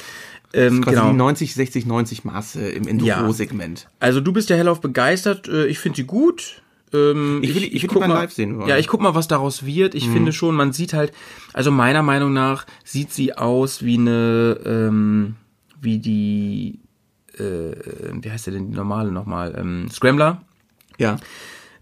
Ähm, 0.54 0.82
Quasi 0.84 0.98
genau. 0.98 1.12
die 1.12 1.18
90, 1.18 1.56
60, 1.56 1.86
90 1.86 2.26
Maße 2.26 2.70
im 2.70 2.88
Enduro-Segment. 2.88 3.88
Also 4.02 4.20
du 4.20 4.34
bist 4.34 4.50
ja 4.50 4.56
hellauf 4.58 4.82
begeistert. 4.82 5.48
äh, 5.48 5.66
Ich 5.68 5.80
finde 5.80 5.96
sie 5.96 6.04
gut. 6.04 6.62
Ähm, 6.94 7.40
Ich 7.42 7.56
will- 7.56 7.64
ich 7.64 7.72
will 7.74 7.80
die 7.80 7.88
guck 7.88 8.02
mal 8.08 8.14
live 8.14 8.34
sehen 8.34 8.58
wollen. 8.58 8.68
Ja, 8.68 8.78
ich 8.78 8.88
guck 8.88 9.02
mal, 9.02 9.16
was 9.16 9.28
daraus 9.28 9.66
wird. 9.66 9.96
Ich 9.96 10.08
finde 10.10 10.32
schon, 10.34 10.54
man 10.56 10.74
sieht 10.74 10.94
halt, 10.94 11.12
also 11.54 11.72
meiner 11.72 12.04
Meinung 12.04 12.34
nach 12.34 12.66
sieht 12.84 13.12
sie 13.14 13.34
aus 13.36 13.84
wie 13.84 13.98
eine, 13.98 14.60
ähm, 14.66 15.36
wie 15.82 15.98
die, 15.98 16.80
äh, 17.40 17.74
wie 18.22 18.32
heißt 18.32 18.48
der 18.48 18.54
denn 18.54 18.70
die 18.72 18.76
normale 18.76 19.12
nochmal? 19.12 19.56
Ähm, 19.58 19.90
Scrambler 19.92 20.42
Ja. 20.98 21.18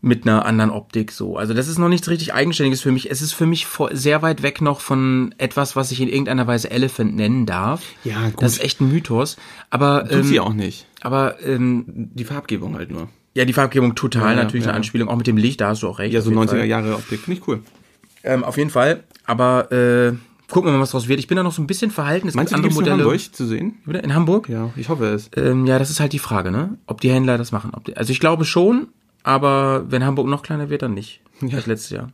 mit 0.02 0.26
einer 0.28 0.46
anderen 0.46 0.72
Optik 0.72 1.12
so. 1.12 1.38
Also 1.38 1.54
das 1.54 1.68
ist 1.68 1.78
noch 1.78 1.90
nichts 1.90 2.10
richtig 2.10 2.34
Eigenständiges 2.34 2.82
für 2.82 2.92
mich. 2.92 3.12
Es 3.12 3.22
ist 3.22 3.34
für 3.34 3.46
mich 3.46 3.68
sehr 3.92 4.22
weit 4.24 4.42
weg 4.42 4.62
noch 4.62 4.80
von 4.82 5.36
etwas, 5.38 5.76
was 5.76 5.92
ich 5.92 6.02
in 6.02 6.08
irgendeiner 6.08 6.48
Weise 6.48 6.72
Elephant 6.72 7.16
nennen 7.16 7.46
darf. 7.46 7.84
Ja, 8.04 8.30
gut. 8.30 8.42
Das 8.42 8.54
ist 8.54 8.64
echt 8.64 8.82
ein 8.82 8.90
Mythos. 8.92 9.38
Aber 9.70 10.04
Tut 10.04 10.12
ähm, 10.20 10.24
sie 10.24 10.40
auch 10.40 10.54
nicht. 10.54 10.88
Aber 11.02 11.36
ähm, 11.46 11.86
Die 12.16 12.24
Farbgebung 12.26 12.76
halt 12.76 12.90
nur. 12.92 13.10
ja, 13.36 13.46
die 13.46 13.54
Farbgebung 13.54 13.94
total 13.96 14.24
Ja, 14.24 14.30
ja, 14.32 14.44
natürlich 14.44 14.64
eine 14.66 14.74
ja. 14.74 14.78
Anspielung, 14.78 15.08
auch 15.10 15.18
mit 15.18 15.28
dem 15.28 15.38
Licht, 15.38 15.62
da 15.62 15.70
hast 15.70 15.84
du 15.84 15.88
auch 15.88 16.00
recht. 16.00 16.14
Ja, 16.14 16.22
so 16.22 16.32
auf 16.32 16.36
jeden 16.36 16.48
90er 16.50 16.58
Fall. 16.60 16.66
Jahre 16.66 16.96
Optik. 16.96 17.20
Finde 17.22 17.40
ich 17.40 17.48
cool. 17.48 17.62
Ähm, 18.24 18.44
auf 18.44 18.58
jeden 18.58 18.70
Fall. 18.72 19.04
Aber 19.26 19.72
äh, 19.72 20.14
gucken 20.52 20.70
wir 20.70 20.74
mal, 20.78 20.82
was 20.82 20.92
draus 20.92 21.08
wird. 21.08 21.20
Ich 21.20 21.28
bin 21.28 21.36
da 21.38 21.44
noch 21.44 21.52
so 21.52 21.62
ein 21.62 21.68
bisschen 21.68 21.90
verhalten. 21.92 22.28
Es 22.28 22.36
Meinst 22.36 22.52
du, 22.52 22.56
gibt 22.58 22.64
gibt's 22.70 22.78
andere 22.78 22.94
in 22.96 22.98
Modelle. 23.06 23.18
Hamburg 23.20 23.36
zu 23.36 23.46
sehen? 23.48 23.78
In 24.04 24.14
Hamburg? 24.14 24.50
Ja, 24.50 24.70
ich 24.76 24.90
hoffe 24.90 25.06
es. 25.08 25.30
Ähm, 25.36 25.66
ja, 25.66 25.80
das 25.80 25.90
ist 25.90 26.00
halt 26.00 26.14
die 26.14 26.20
Frage, 26.20 26.52
ne? 26.52 26.78
Ob 26.86 27.02
die 27.02 27.12
Händler 27.12 27.38
das 27.38 27.52
machen. 27.52 27.72
Die, 27.88 27.98
also 27.98 28.12
ich 28.12 28.20
glaube 28.20 28.46
schon, 28.46 28.88
aber 29.24 29.86
wenn 29.90 30.04
Hamburg 30.06 30.28
noch 30.28 30.44
kleiner 30.44 30.70
wird, 30.70 30.82
dann 30.84 30.94
nicht. 30.94 31.22
Das 31.42 31.66
letztes 31.66 31.90
Jahr. 31.90 32.12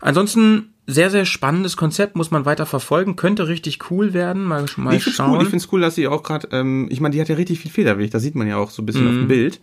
Ansonsten 0.00 0.70
sehr, 0.86 1.10
sehr 1.10 1.24
spannendes 1.26 1.76
Konzept, 1.76 2.16
muss 2.16 2.30
man 2.32 2.44
weiter 2.44 2.66
verfolgen, 2.66 3.14
könnte 3.14 3.46
richtig 3.46 3.90
cool 3.90 4.12
werden. 4.14 4.42
Mal, 4.44 4.66
mal 4.76 4.94
ich 4.94 5.04
schauen. 5.04 5.36
cool, 5.36 5.42
ich 5.44 5.48
find's 5.48 5.68
cool, 5.72 5.80
dass 5.80 5.94
sie 5.94 6.08
auch 6.08 6.22
gerade, 6.24 6.48
ähm, 6.50 6.88
ich 6.90 7.00
meine, 7.00 7.14
die 7.14 7.20
hat 7.20 7.28
ja 7.28 7.36
richtig 7.36 7.60
viel 7.60 7.70
Federweg, 7.70 8.10
das 8.10 8.22
sieht 8.22 8.34
man 8.34 8.48
ja 8.48 8.56
auch 8.56 8.70
so 8.70 8.82
ein 8.82 8.86
bisschen 8.86 9.06
auf 9.06 9.12
Mhm. 9.14 9.18
dem 9.20 9.28
Bild. 9.28 9.60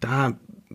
Da 0.00 0.32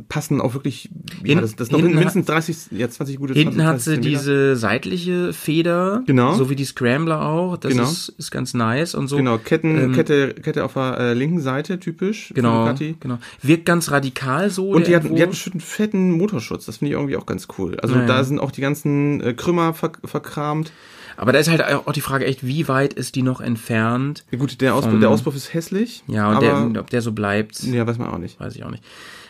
passen 0.09 0.41
auch 0.41 0.53
wirklich, 0.53 0.89
ja, 1.23 1.33
Hin- 1.35 1.41
das, 1.41 1.55
das 1.55 1.71
noch 1.71 1.79
hinten 1.79 1.95
mindestens 1.95 2.25
30, 2.25 2.57
ja, 2.71 2.89
20 2.89 3.17
gute 3.17 3.33
Hinten 3.33 3.55
20, 3.55 3.65
hat 3.67 3.73
30 3.75 3.83
sie 3.85 3.91
Zentimeter. 3.93 4.19
diese 4.19 4.55
seitliche 4.55 5.33
Feder, 5.33 6.03
Genau. 6.05 6.33
so 6.35 6.49
wie 6.49 6.55
die 6.55 6.65
Scrambler 6.65 7.21
auch. 7.25 7.57
Das 7.57 7.71
Genau. 7.71 7.83
ist, 7.83 8.09
ist 8.17 8.31
ganz 8.31 8.53
nice 8.53 8.95
und 8.95 9.07
so. 9.07 9.17
Genau, 9.17 9.37
Ketten, 9.37 9.77
Ähm, 9.77 9.91
Kette, 9.93 10.33
Kette 10.33 10.63
auf 10.65 10.73
der 10.73 10.97
äh, 10.99 11.13
linken 11.13 11.39
Seite, 11.41 11.79
typisch. 11.79 12.31
Genau, 12.35 12.73
genau. 12.99 13.17
Wirkt 13.41 13.65
ganz 13.65 13.91
radikal 13.91 14.49
so. 14.49 14.69
Und 14.69 14.87
die 14.87 14.95
hat, 14.95 15.03
die 15.03 15.21
hat 15.21 15.29
einen 15.51 15.61
fetten 15.61 16.11
Motorschutz, 16.11 16.65
das 16.65 16.77
finde 16.77 16.91
ich 16.91 16.97
irgendwie 16.97 17.17
auch 17.17 17.25
ganz 17.25 17.47
cool. 17.57 17.77
Also 17.81 17.95
Ja, 17.95 18.05
da 18.05 18.17
ja. 18.17 18.23
sind 18.23 18.39
auch 18.39 18.51
die 18.51 18.61
ganzen 18.61 19.21
äh, 19.21 19.33
Krümmer 19.33 19.73
ver 19.73 19.91
verkramt. 20.03 20.71
Aber 21.19 21.31
da 21.31 21.39
ist 21.39 21.49
halt 21.49 21.63
auch 21.63 21.91
die 21.93 22.01
Frage 22.01 22.25
echt, 22.25 22.45
wie 22.45 22.67
weit 22.67 22.93
ist 22.93 23.15
die 23.15 23.23
noch 23.23 23.41
entfernt? 23.41 24.23
Ja, 24.29 24.37
gut, 24.37 24.61
der 24.61 24.75
Auspuff, 24.75 24.91
Vom- 24.91 24.99
der 25.01 25.09
Auspuff 25.09 25.35
ist 25.35 25.51
hässlich. 25.51 26.03
Ja, 26.07 26.29
und 26.29 26.35
aber, 26.35 26.69
der, 26.71 26.79
ob 26.81 26.91
der 26.91 27.01
so 27.01 27.11
bleibt, 27.11 27.63
ja, 27.63 27.87
weiß 27.87 27.97
man 27.97 28.09
auch 28.09 28.19
nicht. 28.19 28.39
weiß 28.39 28.55
ich 28.55 28.63
auch 28.63 28.69
nicht. 28.69 28.83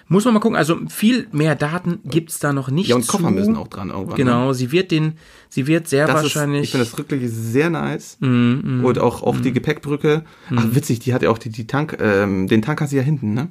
Muss 0.10 0.24
man 0.26 0.34
mal 0.34 0.40
gucken. 0.40 0.56
Also 0.58 0.78
viel 0.88 1.28
mehr 1.32 1.56
Daten 1.56 2.00
gibt's 2.06 2.40
da 2.40 2.54
noch 2.54 2.70
nicht. 2.70 2.88
Ja, 2.90 2.96
und 2.96 3.08
Koffer 3.08 3.28
zu. 3.28 3.34
müssen 3.34 3.56
auch 3.58 3.68
dran 3.68 3.90
irgendwann. 3.90 4.12
Ne? 4.12 4.16
Genau, 4.24 4.54
sie 4.54 4.72
wird 4.72 4.92
den, 4.92 5.14
sie 5.50 5.68
wird 5.68 5.88
sehr 5.90 6.08
Das 6.08 6.24
wahrscheinlich. 6.24 6.62
Ist, 6.62 6.66
ich 6.68 6.72
finde 6.72 6.86
das 6.86 6.98
wirklich 6.98 7.30
sehr 7.30 7.70
nice. 7.70 8.18
Mm, 8.22 8.86
Und 8.86 9.00
auch, 9.00 9.22
auch 9.24 9.38
die 9.42 9.52
Gepäckbrücke. 9.52 10.24
Ach, 10.56 10.66
witzig, 10.72 11.00
die 11.00 11.14
hat 11.14 11.24
ja 11.24 11.30
auch 11.30 11.38
die, 11.38 11.50
die 11.50 11.68
Tank, 11.68 11.98
ähm, 12.00 12.48
den 12.48 12.62
Tank 12.62 12.80
hat 12.80 12.90
sie 12.90 12.96
ja 12.98 13.04
hinten, 13.04 13.34
ne? 13.34 13.50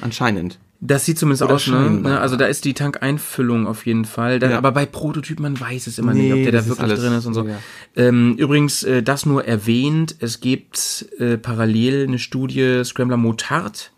Anscheinend. 0.00 0.58
Das 0.80 1.04
sieht 1.04 1.18
zumindest 1.18 1.42
Oder 1.42 1.54
aus, 1.56 1.66
ne? 1.66 2.20
Also 2.20 2.36
da 2.36 2.46
ist 2.46 2.64
die 2.64 2.72
Tankeinfüllung 2.72 3.66
auf 3.66 3.84
jeden 3.84 4.04
Fall. 4.04 4.38
Da, 4.38 4.48
Ja. 4.50 4.58
Aber 4.58 4.70
bei 4.70 4.86
Prototypen, 4.86 5.42
man 5.42 5.58
weiß 5.58 5.88
es 5.88 5.98
immer 5.98 6.14
Nee, 6.14 6.22
nicht, 6.22 6.32
ob 6.34 6.42
der 6.44 6.52
da 6.52 6.66
wirklich 6.66 6.80
alles- 6.84 7.00
drin 7.00 7.12
ist 7.14 7.26
und 7.26 7.34
so. 7.34 7.44
ja. 7.48 7.58
Ähm, 7.96 8.36
übrigens, 8.38 8.84
äh, 8.84 9.02
das 9.02 9.26
nur 9.26 9.44
erwähnt, 9.44 10.14
es 10.20 10.40
gibt 10.40 11.06
äh, 11.18 11.36
parallel 11.36 12.06
eine 12.06 12.18
Studie 12.20 12.82
Scrambler 12.84 13.16
Motard. 13.16 13.90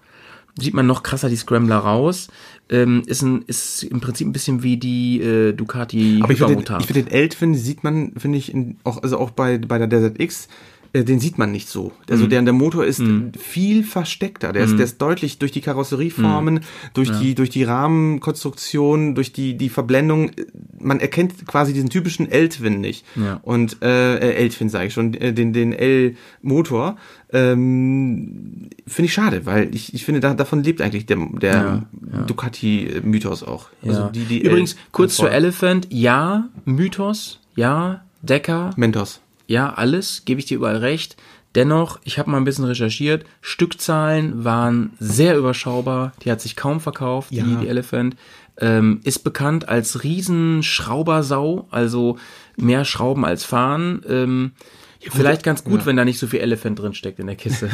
Sieht 0.61 0.75
man 0.75 0.87
noch 0.87 1.03
krasser 1.03 1.29
die 1.29 1.37
Scrambler 1.37 1.79
raus. 1.79 2.29
Ähm, 2.69 3.03
ist, 3.07 3.23
ein, 3.23 3.43
ist 3.47 3.83
im 3.83 4.01
Prinzip 4.01 4.29
ein 4.29 4.33
bisschen 4.33 4.63
wie 4.63 4.77
die 4.77 5.21
äh, 5.21 5.53
Ducati 5.53 6.21
Aber 6.23 6.33
ich 6.33 6.39
finde 6.39 6.63
den, 6.63 6.77
ich 6.79 6.87
find 6.87 6.97
den 6.97 7.09
Eltwin, 7.09 7.55
sieht 7.55 7.83
man, 7.83 8.13
finde 8.17 8.39
ich, 8.39 8.55
in, 8.55 8.77
auch, 8.85 9.03
also 9.03 9.19
auch 9.19 9.31
bei, 9.31 9.59
bei 9.59 9.79
der 9.79 9.89
Desert 9.89 10.21
X, 10.21 10.49
äh, 10.93 11.05
den 11.05 11.21
sieht 11.21 11.39
man 11.39 11.53
nicht 11.53 11.69
so. 11.69 11.93
Also 12.09 12.25
Mhm. 12.25 12.31
der, 12.31 12.43
der 12.43 12.53
Motor 12.53 12.85
ist 12.85 13.03
viel 13.39 13.85
versteckter. 13.85 14.53
Der 14.53 14.65
ist, 14.65 14.77
der 14.77 14.85
ist 14.85 15.01
deutlich 15.01 15.39
durch 15.39 15.53
die 15.53 15.61
Karosserieformen, 15.61 16.55
Mhm. 16.55 16.61
durch 16.95 17.11
die, 17.21 17.35
durch 17.35 17.51
die 17.51 17.65
Rahmenkonstruktion, 17.65 19.15
durch 19.15 19.33
die, 19.33 19.57
die 19.57 19.69
Verblendung. 19.69 20.31
äh, 20.31 20.47
Man 20.79 20.99
erkennt 21.01 21.47
quasi 21.47 21.73
diesen 21.73 21.91
typischen 21.91 22.31
L-Twin 22.31 22.81
nicht. 22.81 23.05
Ja. 23.17 23.39
Und, 23.43 23.83
äh, 23.83 24.17
äh, 24.17 24.35
L-Twin 24.45 24.69
sage 24.69 24.87
ich 24.89 24.95
schon, 24.95 25.13
den, 25.13 25.53
den 25.53 25.73
L-Motor. 25.73 26.97
Ähm, 27.33 28.71
finde 28.87 29.07
ich 29.07 29.13
schade, 29.13 29.47
weil 29.47 29.75
ich, 29.75 29.95
ich 29.95 30.05
finde, 30.05 30.21
da, 30.21 30.35
davon 30.35 30.63
lebt 30.65 30.81
eigentlich 30.81 31.07
der, 31.07 31.19
der 31.41 31.87
Ducati-Mythos 32.27 33.43
auch. 33.43 33.69
Also 33.87 34.01
ja. 34.01 34.09
die, 34.11 34.25
die 34.25 34.41
Übrigens, 34.43 34.77
kurz 34.93 35.17
zu. 35.17 35.27
Elephant. 35.27 35.87
Ja, 35.91 36.49
Mythos. 36.65 37.41
Ja, 37.57 38.05
Decker. 38.23 38.71
Mentos. 38.77 39.21
Ja, 39.51 39.73
alles, 39.75 40.25
gebe 40.25 40.39
ich 40.39 40.47
dir 40.47 40.59
überall 40.59 40.77
recht. 40.77 41.17
Dennoch, 41.57 41.99
ich 42.05 42.21
habe 42.21 42.31
mal 42.31 42.37
ein 42.37 42.45
bisschen 42.45 42.67
recherchiert, 42.67 43.25
Stückzahlen 43.41 44.45
waren 44.45 44.93
sehr 45.01 45.37
überschaubar, 45.37 46.13
die 46.23 46.31
hat 46.31 46.41
sich 46.41 46.55
kaum 46.55 46.79
verkauft, 46.79 47.33
Ja. 47.33 47.43
die, 47.43 47.57
die 47.57 47.67
Elephant. 47.69 48.15
Ähm, 48.59 49.01
ist 49.03 49.25
bekannt 49.25 49.69
als 49.69 50.05
Riesenschraubersau, 50.05 51.67
also 51.73 52.17
mehr 52.57 52.85
Schrauben 52.85 53.25
als 53.25 53.43
fahren. 53.43 54.03
Ähm, 54.09 54.53
vielleicht 55.01 55.43
ganz 55.43 55.65
gut, 55.65 55.85
wenn 55.85 55.97
da 55.97 56.05
nicht 56.05 56.21
so 56.21 56.29
viel 56.29 56.39
Elephant 56.41 56.79
drin 56.79 56.95
steckt 56.95 57.19
in 57.19 57.27
der 57.27 57.35
Kiste. 57.37 57.71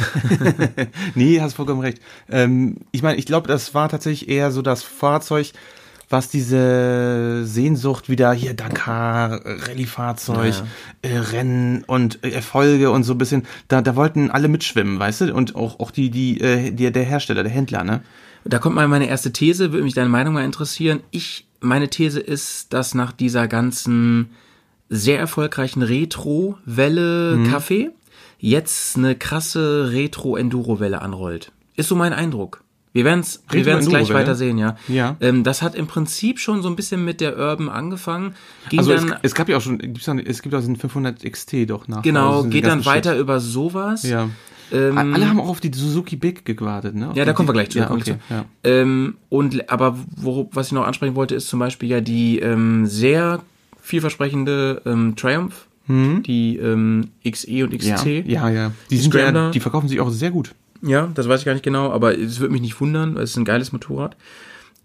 Nee, 1.13 1.41
hast 1.41 1.53
vollkommen 1.53 1.81
recht. 1.81 1.99
Ähm, 2.29 2.77
ich 2.91 3.03
meine, 3.03 3.17
ich 3.19 3.25
glaube, 3.27 3.47
das 3.47 3.75
war 3.75 3.87
tatsächlich 3.89 4.29
eher 4.29 4.49
so 4.51 4.63
das 4.63 4.81
Fahrzeug, 4.81 5.51
was 6.09 6.29
diese 6.29 7.45
Sehnsucht 7.45 8.09
wieder 8.09 8.31
hier 8.31 8.53
Dakar, 8.53 9.45
äh, 9.45 9.59
Rallye-Fahrzeug, 9.61 10.53
äh, 11.01 11.17
Rennen 11.17 11.83
und 11.85 12.23
äh, 12.23 12.29
Erfolge 12.29 12.91
und 12.91 13.03
so 13.03 13.13
ein 13.13 13.17
bisschen, 13.17 13.45
da, 13.67 13.81
da 13.81 13.95
wollten 13.95 14.31
alle 14.31 14.47
mitschwimmen, 14.47 14.99
weißt 14.99 15.21
du? 15.21 15.33
Und 15.33 15.55
auch, 15.55 15.79
auch 15.79 15.91
die, 15.91 16.09
die, 16.09 16.39
äh, 16.39 16.71
die, 16.71 16.91
der 16.91 17.03
Hersteller, 17.03 17.43
der 17.43 17.51
Händler, 17.51 17.83
ne? 17.83 18.01
Da 18.45 18.59
kommt 18.59 18.75
mal 18.75 18.87
meine 18.87 19.07
erste 19.07 19.33
These, 19.33 19.73
würde 19.73 19.83
mich 19.83 19.95
deine 19.95 20.09
Meinung 20.09 20.33
mal 20.33 20.45
interessieren. 20.45 21.01
Ich, 21.11 21.45
meine 21.59 21.89
These 21.89 22.21
ist, 22.21 22.71
dass 22.71 22.93
nach 22.93 23.11
dieser 23.11 23.49
ganzen 23.49 24.29
sehr 24.89 25.19
erfolgreichen 25.19 25.81
Retro-Welle 25.81 27.43
Kaffee 27.51 27.89
jetzt 28.39 28.95
eine 28.95 29.15
krasse 29.15 29.91
Retro-Enduro-Welle 29.91 31.01
anrollt. 31.01 31.51
Ist 31.75 31.89
so 31.89 31.95
mein 31.95 32.13
Eindruck. 32.13 32.63
Wir 32.93 33.05
werden 33.05 33.19
es 33.19 33.43
wir 33.49 33.65
werden's 33.65 33.89
gleich 33.89 34.11
weiter 34.11 34.33
sehen, 34.33 34.57
ja. 34.57 34.75
Ja. 34.87 35.17
Ähm, 35.19 35.43
das 35.43 35.61
hat 35.61 35.75
im 35.75 35.87
Prinzip 35.87 36.39
schon 36.39 36.61
so 36.63 36.69
ein 36.69 36.75
bisschen 36.75 37.05
mit 37.05 37.21
der 37.21 37.37
Urban 37.37 37.69
angefangen. 37.69 38.33
Ging 38.69 38.79
Also 38.79 38.93
es, 38.93 39.05
es 39.21 39.35
gab 39.35 39.49
ja 39.49 39.57
auch 39.57 39.61
schon, 39.61 39.79
es 39.79 40.41
gibt 40.41 40.55
auch 40.55 40.61
den 40.63 40.75
500 40.75 41.23
XT 41.23 41.69
doch 41.69 41.87
nach. 41.87 42.01
genau, 42.01 42.37
also 42.37 42.49
geht 42.49 42.65
dann 42.65 42.85
weiter 42.85 43.11
Shit. 43.13 43.21
über 43.21 43.39
sowas. 43.39 44.03
Ja. 44.03 44.29
Ähm, 44.71 44.97
Alle 44.97 45.29
haben 45.29 45.39
auch 45.39 45.47
auf 45.47 45.59
die 45.61 45.71
Suzuki 45.73 46.15
Big 46.17 46.43
gewartet, 46.43 46.93
ne? 46.95 47.09
Auf 47.11 47.15
Ja, 47.15 47.23
da 47.23 47.31
kommen 47.33 47.47
wir 47.47 47.53
gleich 47.53 47.69
zu. 47.69 47.79
Ja, 47.79 47.89
okay. 47.91 48.03
zu. 48.03 48.19
Ja. 48.29 48.45
Ähm, 48.65 49.15
und 49.29 49.69
aber 49.71 49.97
wo, 50.15 50.49
was 50.51 50.67
ich 50.67 50.73
noch 50.73 50.85
ansprechen 50.85 51.15
wollte, 51.15 51.35
ist 51.35 51.47
zum 51.47 51.59
Beispiel 51.59 51.87
ja 51.89 52.01
die 52.01 52.39
ähm, 52.39 52.85
sehr 52.85 53.41
vielversprechende 53.81 54.81
ähm, 54.85 55.15
Triumph, 55.15 55.67
die 55.89 56.57
ähm, 56.57 57.11
XE 57.25 57.63
und 57.63 57.81
Ja, 57.81 57.95
XC. 57.95 58.25
ja, 58.27 58.49
ja. 58.49 58.71
Die, 58.89 58.95
Die 58.95 59.01
sind 59.01 59.13
ja, 59.13 59.51
die 59.51 59.59
verkaufen 59.61 59.87
sich 59.87 60.01
auch 60.01 60.09
sehr 60.09 60.31
gut. 60.31 60.53
Ja, 60.81 61.09
das 61.13 61.27
weiß 61.27 61.39
ich 61.41 61.45
gar 61.45 61.53
nicht 61.53 61.63
genau, 61.63 61.91
aber 61.91 62.17
es 62.17 62.39
würde 62.39 62.53
mich 62.53 62.61
nicht 62.61 62.79
wundern, 62.79 63.15
weil 63.15 63.23
es 63.23 63.31
ist 63.31 63.37
ein 63.37 63.45
geiles 63.45 63.71
Motorrad. 63.71 64.15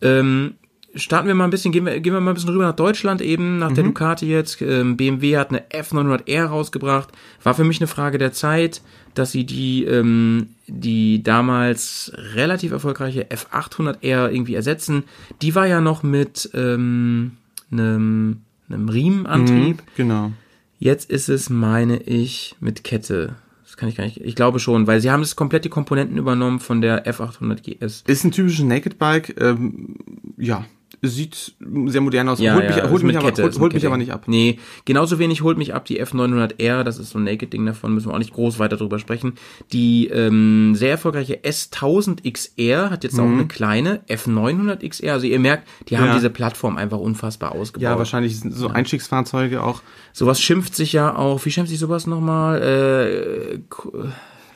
Ähm, 0.01 0.55
starten 0.95 1.29
wir 1.29 1.35
mal 1.35 1.45
ein 1.45 1.51
bisschen, 1.51 1.73
gehen 1.73 1.87
wir, 1.87 1.99
gehen 2.01 2.13
wir 2.13 2.21
mal 2.21 2.33
ein 2.33 2.35
bisschen 2.35 2.51
rüber 2.51 2.67
nach 2.67 2.77
Deutschland 2.77 3.21
eben, 3.21 3.59
nach 3.59 3.73
der 3.73 3.85
Ducati 3.85 4.27
jetzt. 4.27 4.61
Ähm, 4.61 4.97
BMW 4.97 5.39
hat 5.39 5.51
eine 5.51 5.63
F900R 5.71 6.45
rausgebracht. 6.45 7.09
War 7.43 7.55
für 7.55 7.65
mich 7.65 7.81
eine 7.81 7.87
Frage 7.87 8.19
der 8.19 8.33
Zeit, 8.33 8.83
dass 9.15 9.33
sie 9.33 9.45
die, 9.45 9.85
ähm, 9.85 10.49
die 10.67 11.23
damals 11.23 12.13
relativ 12.35 12.73
erfolgreiche 12.73 13.27
F800R 13.27 14.31
irgendwie 14.31 14.55
ersetzen. 14.55 15.05
Die 15.41 15.55
war 15.55 15.67
ja 15.67 15.81
noch 15.81 16.03
mit 16.03 16.51
ähm, 16.55 17.33
einem, 17.71 18.43
einem 18.69 18.89
Riemenantrieb. 18.89 19.83
Genau. 19.97 20.33
Jetzt 20.79 21.11
ist 21.11 21.29
es, 21.29 21.49
meine 21.49 22.03
ich, 22.03 22.57
mit 22.61 22.85
Kette. 22.85 23.37
Das 23.73 23.79
kann 23.79 23.89
ich 23.89 23.97
gar 23.97 24.05
nicht. 24.05 24.21
Ich 24.21 24.37
glaube 24.37 24.59
schon, 24.59 24.87
weil 24.87 25.01
sie 25.01 25.11
haben 25.11 25.23
das 25.23 25.35
komplett 25.35 25.65
die 25.65 25.71
Komponenten 25.71 26.19
übernommen 26.19 26.61
von 26.61 26.83
der 26.83 27.07
F800 27.07 27.63
GS. 27.63 28.05
Ist 28.07 28.23
ein 28.23 28.31
typisches 28.31 28.67
Naked 28.67 28.99
Bike, 28.99 29.35
ähm, 29.41 29.97
ja, 30.37 30.67
sieht 31.05 31.55
sehr 31.87 32.01
modern 32.01 32.29
aus. 32.29 32.39
holt 32.39 32.69
mich, 32.69 32.83
holt 32.85 33.03
mich, 33.03 33.17
aber, 33.17 33.27
Kette, 33.31 33.43
holt, 33.43 33.59
holt 33.59 33.75
mich 33.75 33.87
aber 33.87 33.97
nicht 33.97 34.13
ab. 34.13 34.25
Nee, 34.29 34.59
genauso 34.85 35.19
wenig 35.19 35.43
holt 35.43 35.59
mich 35.59 35.75
ab 35.75 35.85
die 35.85 36.01
F900R, 36.01 36.85
das 36.85 36.99
ist 36.99 37.11
so 37.11 37.19
ein 37.19 37.25
Naked-Ding 37.25 37.67
davon, 37.67 37.93
müssen 37.93 38.09
wir 38.09 38.15
auch 38.15 38.19
nicht 38.19 38.33
groß 38.33 38.61
weiter 38.61 38.77
drüber 38.77 39.01
sprechen. 39.01 39.33
Die 39.73 40.07
ähm, 40.09 40.75
sehr 40.77 40.91
erfolgreiche 40.93 41.41
S1000 41.43 42.31
XR 42.31 42.91
hat 42.91 43.03
jetzt 43.03 43.19
auch 43.19 43.25
eine 43.25 43.47
kleine 43.47 44.01
F900 44.09 44.89
XR. 44.89 45.15
Also 45.15 45.27
ihr 45.27 45.41
merkt, 45.41 45.67
die 45.89 45.97
haben 45.97 46.03
Mhm. 46.05 46.09
Ja. 46.11 46.15
diese 46.15 46.31
Plattform 46.31 46.77
einfach 46.77 46.99
unfassbar 46.99 47.53
ausgebaut. 47.53 47.83
Ja, 47.83 47.99
wahrscheinlich 47.99 48.39
sind 48.39 48.53
so 48.55 48.69
Einstiegsfahrzeuge 48.69 49.63
auch. 49.63 49.83
Sowas 50.13 50.41
schimpft 50.41 50.75
sich 50.77 50.93
ja 50.93 51.17
auch, 51.17 51.45
wie 51.45 51.51
schimpft 51.51 51.71
sich 51.71 51.79
sowas 51.81 52.07
nochmal? 52.07 52.61
Äh, 52.63 53.59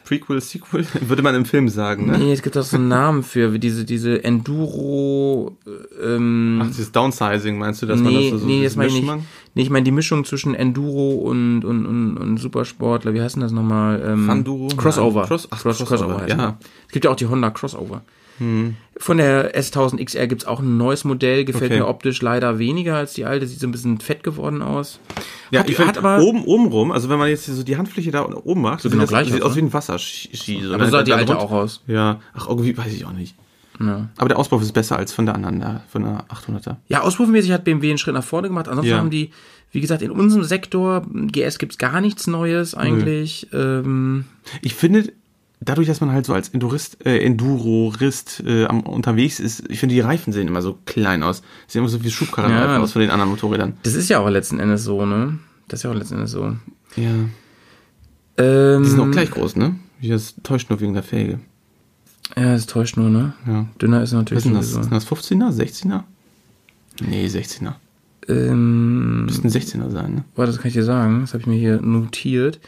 Prequel, 0.07 0.40
Sequel, 0.40 0.86
würde 1.09 1.22
man 1.22 1.34
im 1.34 1.44
Film 1.44 1.68
sagen, 1.68 2.07
ne? 2.07 2.16
Nee, 2.16 2.32
es 2.32 2.40
gibt 2.40 2.57
auch 2.57 2.62
so 2.62 2.76
einen 2.76 2.88
Namen 2.88 3.22
für 3.22 3.52
wie 3.52 3.59
diese, 3.59 3.84
diese 3.84 4.22
Enduro, 4.24 5.59
ähm, 6.02 6.61
Ach, 6.62 6.68
dieses 6.68 6.92
Downsizing, 6.92 7.59
meinst 7.59 7.82
du, 7.82 7.86
dass 7.86 8.00
man 8.00 8.12
nee, 8.12 8.30
das 8.30 8.40
so, 8.40 8.46
nee, 8.46 8.62
das 8.64 8.76
meine 8.76 8.88
ich 8.88 9.02
nicht. 9.02 9.14
Nee, 9.54 9.62
ich 9.62 9.70
meine 9.70 9.84
die 9.84 9.90
Mischung 9.90 10.24
zwischen 10.24 10.54
Enduro 10.54 11.14
und, 11.16 11.64
und, 11.64 11.86
und, 11.86 12.16
und 12.16 12.36
Supersportler, 12.38 13.14
wie 13.14 13.20
heißt 13.20 13.34
denn 13.36 13.42
das 13.42 13.52
nochmal? 13.52 14.02
Ähm, 14.07 14.26
Fanduro? 14.26 14.68
Crossover. 14.76 15.20
Nein, 15.20 15.28
Cross- 15.28 15.48
ach, 15.50 15.61
Cross, 15.62 15.78
Crossover, 15.78 15.96
Crossover 15.96 16.20
heißt 16.22 16.30
ja. 16.30 16.36
ja. 16.38 16.59
Es 16.86 16.92
gibt 16.92 17.04
ja 17.04 17.11
auch 17.11 17.16
die 17.16 17.26
Honda 17.26 17.50
Crossover. 17.50 18.02
Von 18.99 19.16
der 19.18 19.55
S1000 19.59 20.03
XR 20.05 20.26
gibt's 20.26 20.45
auch 20.47 20.61
ein 20.61 20.76
neues 20.76 21.05
Modell, 21.05 21.45
gefällt 21.45 21.70
Okay. 21.70 21.80
mir 21.80 21.87
optisch 21.89 22.20
leider 22.22 22.59
weniger 22.59 22.97
als 22.97 23.14
die 23.14 23.24
alte, 23.24 23.47
sieht 23.47 23.61
so 23.61 23.66
ein 23.66 23.72
bisschen 23.72 23.99
fett 24.01 24.22
geworden 24.22 24.62
aus. 24.62 25.01
Ja, 25.51 25.61
Hat- 25.61 25.70
ich 25.70 25.76
finde 25.76 25.99
aber- 25.99 26.20
oben, 26.22 26.45
oben 26.45 26.66
rum, 26.66 26.93
also 26.93 27.09
wenn 27.09 27.18
man 27.18 27.28
jetzt 27.28 27.47
so 27.47 27.62
die 27.62 27.76
Handfläche 27.76 28.11
da 28.11 28.24
oben 28.26 28.62
macht, 28.62 28.80
so 28.82 28.89
genau 28.91 29.03
sieht, 29.03 29.03
das, 29.05 29.09
gleich 29.11 29.32
sieht 29.32 29.43
aus, 29.43 29.51
aus 29.51 29.57
ne? 29.57 29.62
wie 29.62 29.66
ein 29.66 29.72
Wasserski. 29.72 30.61
So, 30.62 30.74
Aber 30.74 30.84
so 30.84 30.84
ne? 30.84 30.91
sah 30.91 31.03
die 31.03 31.12
alte 31.12 31.26
drunter- 31.26 31.43
auch 31.43 31.51
aus. 31.53 31.82
Ja, 31.87 32.20
ach, 32.34 32.49
irgendwie 32.49 32.76
weiß 32.76 32.93
ich 32.93 33.05
auch 33.07 33.12
nicht. 33.12 33.34
Ja. 33.78 34.09
Aber 34.16 34.28
der 34.28 34.39
Ausbau 34.39 34.59
ist 34.59 34.72
besser 34.72 34.97
als 34.99 35.12
von 35.12 35.26
der 35.26 35.34
anderen, 35.34 35.61
da, 35.61 35.82
von 35.89 36.03
der 36.03 36.24
800er. 36.30 36.76
Ja, 36.89 37.03
auspuffenmäßig 37.03 37.53
hat 37.53 37.64
BMW 37.64 37.91
einen 37.91 37.99
Schritt 37.99 38.14
nach 38.14 38.24
vorne 38.24 38.49
gemacht. 38.49 38.68
Ansonsten 38.68 38.91
Ja. 38.93 38.99
haben 38.99 39.11
die, 39.11 39.30
wie 39.72 39.80
gesagt, 39.82 40.01
in 40.01 40.11
unserem 40.11 40.45
Sektor, 40.45 41.07
GS 41.12 41.59
gibt's 41.59 41.76
gar 41.76 42.01
nichts 42.01 42.26
Neues 42.26 42.74
eigentlich. 42.74 43.49
Ähm, 43.53 44.24
Ich 44.62 44.74
finde, 44.74 45.12
dadurch, 45.61 45.86
dass 45.88 46.00
man 46.00 46.12
halt 46.12 46.26
so 46.26 46.32
als 46.34 46.48
Endurist, 46.50 47.04
äh, 47.07 47.18
Endurorist 47.20 48.42
äh, 48.46 48.66
am, 48.66 48.80
unterwegs 48.80 49.40
ist, 49.40 49.64
ich 49.70 49.80
finde, 49.80 49.94
die 49.94 50.00
Reifen 50.00 50.32
sehen 50.32 50.48
immer 50.48 50.62
so 50.62 50.78
klein 50.86 51.22
aus. 51.22 51.42
Sehen 51.66 51.80
immer 51.80 51.88
so 51.88 52.02
wie 52.04 52.11
Schubkarrenreifen 52.11 52.70
Ja. 52.76 52.78
aus 52.80 52.92
von 52.92 53.00
den 53.02 53.11
anderen 53.11 53.30
Motorrädern. 53.30 53.74
Das 53.82 53.94
ist 53.94 54.09
ja 54.09 54.18
auch 54.20 54.28
letzten 54.28 54.59
Endes 54.61 54.84
so, 54.84 55.04
ne? 55.07 55.38
Das 55.68 55.80
ist 55.80 55.84
ja 55.84 55.90
auch 55.90 55.94
letzten 55.94 56.14
Endes 56.16 56.30
so. 56.32 56.57
Ja. 56.96 57.11
Ähm, 58.38 58.82
Die 58.82 58.88
sind 58.90 59.00
auch 59.00 59.11
gleich 59.11 59.30
groß, 59.30 59.57
ne? 59.57 59.76
Das 60.02 60.34
täuscht 60.42 60.68
nur 60.70 60.80
wegen 60.80 60.92
der 60.94 61.02
Felge. 61.02 61.40
Ja, 62.36 62.52
das 62.52 62.66
täuscht 62.66 62.96
nur, 62.96 63.09
ne? 63.09 63.32
Ja. 63.46 63.66
Dünner 63.80 64.02
ist 64.02 64.11
Was 64.12 64.18
natürlich 64.18 64.44
sind 64.44 64.54
das? 64.54 64.72
Sind 64.72 64.92
das 64.92 65.07
15er, 65.07 65.50
16er? 65.50 66.02
Nee, 67.00 67.26
16er. 67.26 67.74
Ähm, 68.28 69.24
Müssten 69.26 69.48
16er 69.48 69.90
sein, 69.90 70.14
ne? 70.16 70.24
warte, 70.34 70.50
das 70.52 70.61
kann 70.61 70.68
ich 70.68 70.74
dir 70.74 70.82
sagen. 70.84 71.20
Das 71.20 71.32
habe 71.32 71.42
ich 71.42 71.46
mir 71.46 71.57
hier 71.59 71.80
notiert. 71.80 72.59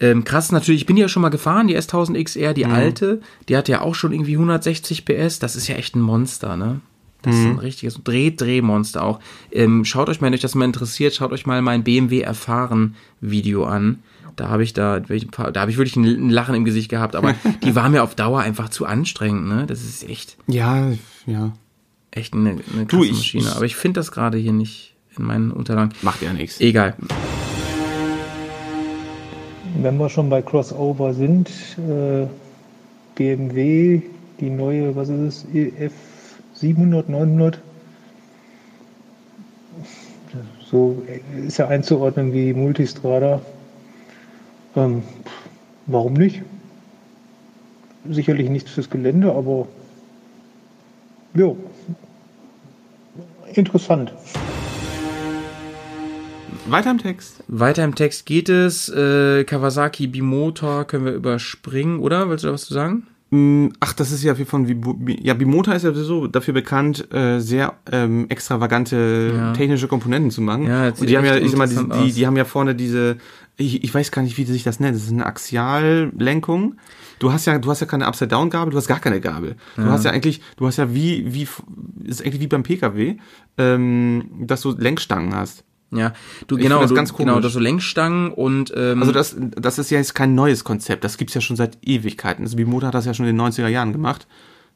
Ähm, 0.00 0.24
krass 0.24 0.50
natürlich, 0.52 0.82
ich 0.82 0.86
bin 0.86 0.96
die 0.96 1.02
ja 1.02 1.08
schon 1.08 1.22
mal 1.22 1.28
gefahren, 1.28 1.68
die 1.68 1.76
S1000 1.76 2.22
XR, 2.24 2.50
Mhm. 2.50 2.54
die 2.54 2.66
alte, 2.66 3.20
die 3.48 3.56
hat 3.56 3.68
ja 3.68 3.80
auch 3.80 3.94
schon 3.94 4.12
irgendwie 4.12 4.36
160 4.36 5.04
PS, 5.04 5.38
das 5.38 5.54
ist 5.56 5.68
ja 5.68 5.76
echt 5.76 5.94
ein 5.94 6.00
Monster, 6.00 6.56
ne? 6.56 6.80
Das 7.22 7.34
Mhm. 7.36 7.40
ist 7.42 7.46
ein 7.52 7.58
richtiges 7.60 8.00
Dreh-Dreh-Monster 8.04 9.02
auch. 9.02 9.20
Ähm, 9.52 9.84
schaut 9.84 10.08
euch 10.08 10.20
mal, 10.20 10.26
wenn 10.26 10.34
euch 10.34 10.40
das 10.40 10.54
mal 10.54 10.64
interessiert, 10.66 11.14
schaut 11.14 11.32
euch 11.32 11.46
mal 11.46 11.62
mein 11.62 11.82
BMW 11.84 12.20
erfahren 12.20 12.96
Video 13.20 13.64
an. 13.64 14.00
Da 14.36 14.48
habe 14.48 14.64
ich 14.64 14.72
da, 14.72 14.98
da 15.00 15.60
habe 15.60 15.70
ich 15.70 15.76
wirklich 15.78 15.94
ein 15.96 16.28
Lachen 16.28 16.56
im 16.56 16.64
Gesicht 16.64 16.90
gehabt, 16.90 17.14
aber 17.14 17.34
die 17.62 17.74
war 17.76 17.88
mir 17.88 18.02
auf 18.02 18.14
Dauer 18.16 18.40
einfach 18.40 18.68
zu 18.68 18.84
anstrengend, 18.86 19.46
ne? 19.46 19.64
Das 19.66 19.82
ist 19.84 20.06
echt, 20.08 20.36
Ja, 20.48 20.90
ja. 21.24 21.52
echt 22.10 22.34
eine, 22.34 22.50
eine 22.74 22.86
Du, 22.86 22.96
krasse 22.98 23.04
ich- 23.10 23.12
Maschine. 23.12 23.52
Aber 23.56 23.64
ich 23.64 23.76
finde 23.76 24.00
das 24.00 24.10
gerade 24.10 24.36
hier 24.38 24.52
nicht 24.52 24.94
in 25.16 25.24
meinen 25.24 25.50
Unterlagen. 25.52 25.92
Macht 26.02 26.20
ja 26.20 26.32
nichts. 26.32 26.60
Egal. 26.60 26.96
Wenn 29.76 29.96
wir 29.96 30.08
schon 30.08 30.30
bei 30.30 30.40
Crossover 30.40 31.12
sind, 31.14 31.50
äh, 31.78 32.26
BMW, 33.16 34.02
die 34.38 34.50
neue, 34.50 34.94
was 34.94 35.08
ist 35.08 35.46
es, 35.52 35.54
EF 35.54 35.92
700, 36.54 37.08
900, 37.08 37.60
so 40.70 41.02
ist 41.36 41.58
ja 41.58 41.68
einzuordnen 41.68 42.32
wie 42.32 42.54
Multistrada. 42.54 43.40
Ähm, 44.76 45.02
warum 45.86 46.14
nicht? 46.14 46.42
Sicherlich 48.08 48.48
nichts 48.50 48.70
fürs 48.70 48.90
Gelände, 48.90 49.32
aber 49.32 49.66
jo, 51.34 51.56
interessant. 53.54 54.12
Weiter 56.66 56.90
im 56.90 56.98
Text. 56.98 57.42
Weiter 57.48 57.84
im 57.84 57.94
Text 57.94 58.26
geht 58.26 58.48
es. 58.48 58.88
Äh, 58.88 59.44
Kawasaki 59.44 60.06
Bimotor 60.06 60.84
können 60.86 61.04
wir 61.04 61.12
überspringen, 61.12 61.98
oder? 61.98 62.28
Willst 62.30 62.44
du 62.44 62.48
da 62.48 62.54
was 62.54 62.64
zu 62.64 62.72
sagen? 62.74 63.06
Mm, 63.30 63.68
Ach, 63.80 63.92
das 63.92 64.12
ist 64.12 64.22
ja 64.22 64.38
wie 64.38 64.44
von 64.44 64.66
ja 65.22 65.34
Bimota 65.34 65.72
ist 65.72 65.82
ja 65.82 65.92
so 65.92 66.26
dafür 66.26 66.54
bekannt, 66.54 67.12
äh, 67.12 67.38
sehr 67.40 67.74
ähm, 67.92 68.26
extravagante 68.30 69.32
Ja. 69.36 69.52
technische 69.52 69.88
Komponenten 69.88 70.30
zu 70.30 70.40
machen. 70.40 70.66
Ja, 70.66 70.88
Und 70.88 71.08
die 71.08 71.16
haben 71.18 71.24
ja, 71.26 71.36
ich 71.36 71.50
sag 71.50 71.58
mal, 71.58 71.68
die, 71.68 72.06
die, 72.06 72.12
die 72.12 72.26
haben 72.26 72.36
ja 72.36 72.44
vorne 72.44 72.74
diese, 72.74 73.16
ich, 73.56 73.84
ich 73.84 73.94
weiß 73.94 74.10
gar 74.10 74.22
nicht, 74.22 74.38
wie 74.38 74.44
sich 74.44 74.62
das 74.62 74.80
nennt. 74.80 74.94
Das 74.96 75.02
ist 75.04 75.12
eine 75.12 75.26
Axiallenkung. 75.26 76.76
Du 77.18 77.32
hast 77.32 77.44
ja, 77.46 77.58
du 77.58 77.70
hast 77.70 77.80
ja 77.80 77.86
keine 77.86 78.06
Upside-Down-Gabel, 78.06 78.70
du 78.72 78.76
hast 78.76 78.88
gar 78.88 79.00
keine 79.00 79.20
Gabel. 79.20 79.56
Du 79.76 79.84
hast 79.84 80.04
ja 80.04 80.10
eigentlich, 80.12 80.40
du 80.56 80.66
hast 80.66 80.76
ja 80.78 80.92
wie, 80.94 81.32
wie, 81.32 81.46
ist 82.04 82.22
eigentlich 82.22 82.40
wie 82.40 82.46
beim 82.48 82.62
PKW, 82.62 83.16
ähm, 83.58 84.24
dass 84.46 84.62
du 84.62 84.72
Lenkstangen 84.72 85.34
hast. 85.34 85.63
Ja, 85.90 86.12
du 86.48 86.56
Ich 86.56 86.62
genau, 86.64 86.80
das 86.80 86.90
du, 86.90 86.96
ganz 86.96 87.14
genau, 87.14 87.32
komisch. 87.34 87.44
das 87.44 87.52
so 87.52 87.60
Lenkstangen 87.60 88.32
und 88.32 88.72
ähm, 88.76 89.00
Also 89.00 89.12
das, 89.12 89.36
das 89.38 89.78
ist 89.78 89.90
ja 89.90 89.98
jetzt 89.98 90.14
kein 90.14 90.34
neues 90.34 90.64
Konzept, 90.64 91.04
das 91.04 91.16
gibt's 91.18 91.34
ja 91.34 91.40
schon 91.40 91.56
seit 91.56 91.78
Ewigkeiten. 91.82 92.44
Also 92.44 92.56
Bimota 92.56 92.88
hat 92.88 92.94
das 92.94 93.04
ja 93.04 93.14
schon 93.14 93.26
in 93.26 93.36
den 93.36 93.46
90er 93.46 93.68
Jahren 93.68 93.92
gemacht. 93.92 94.26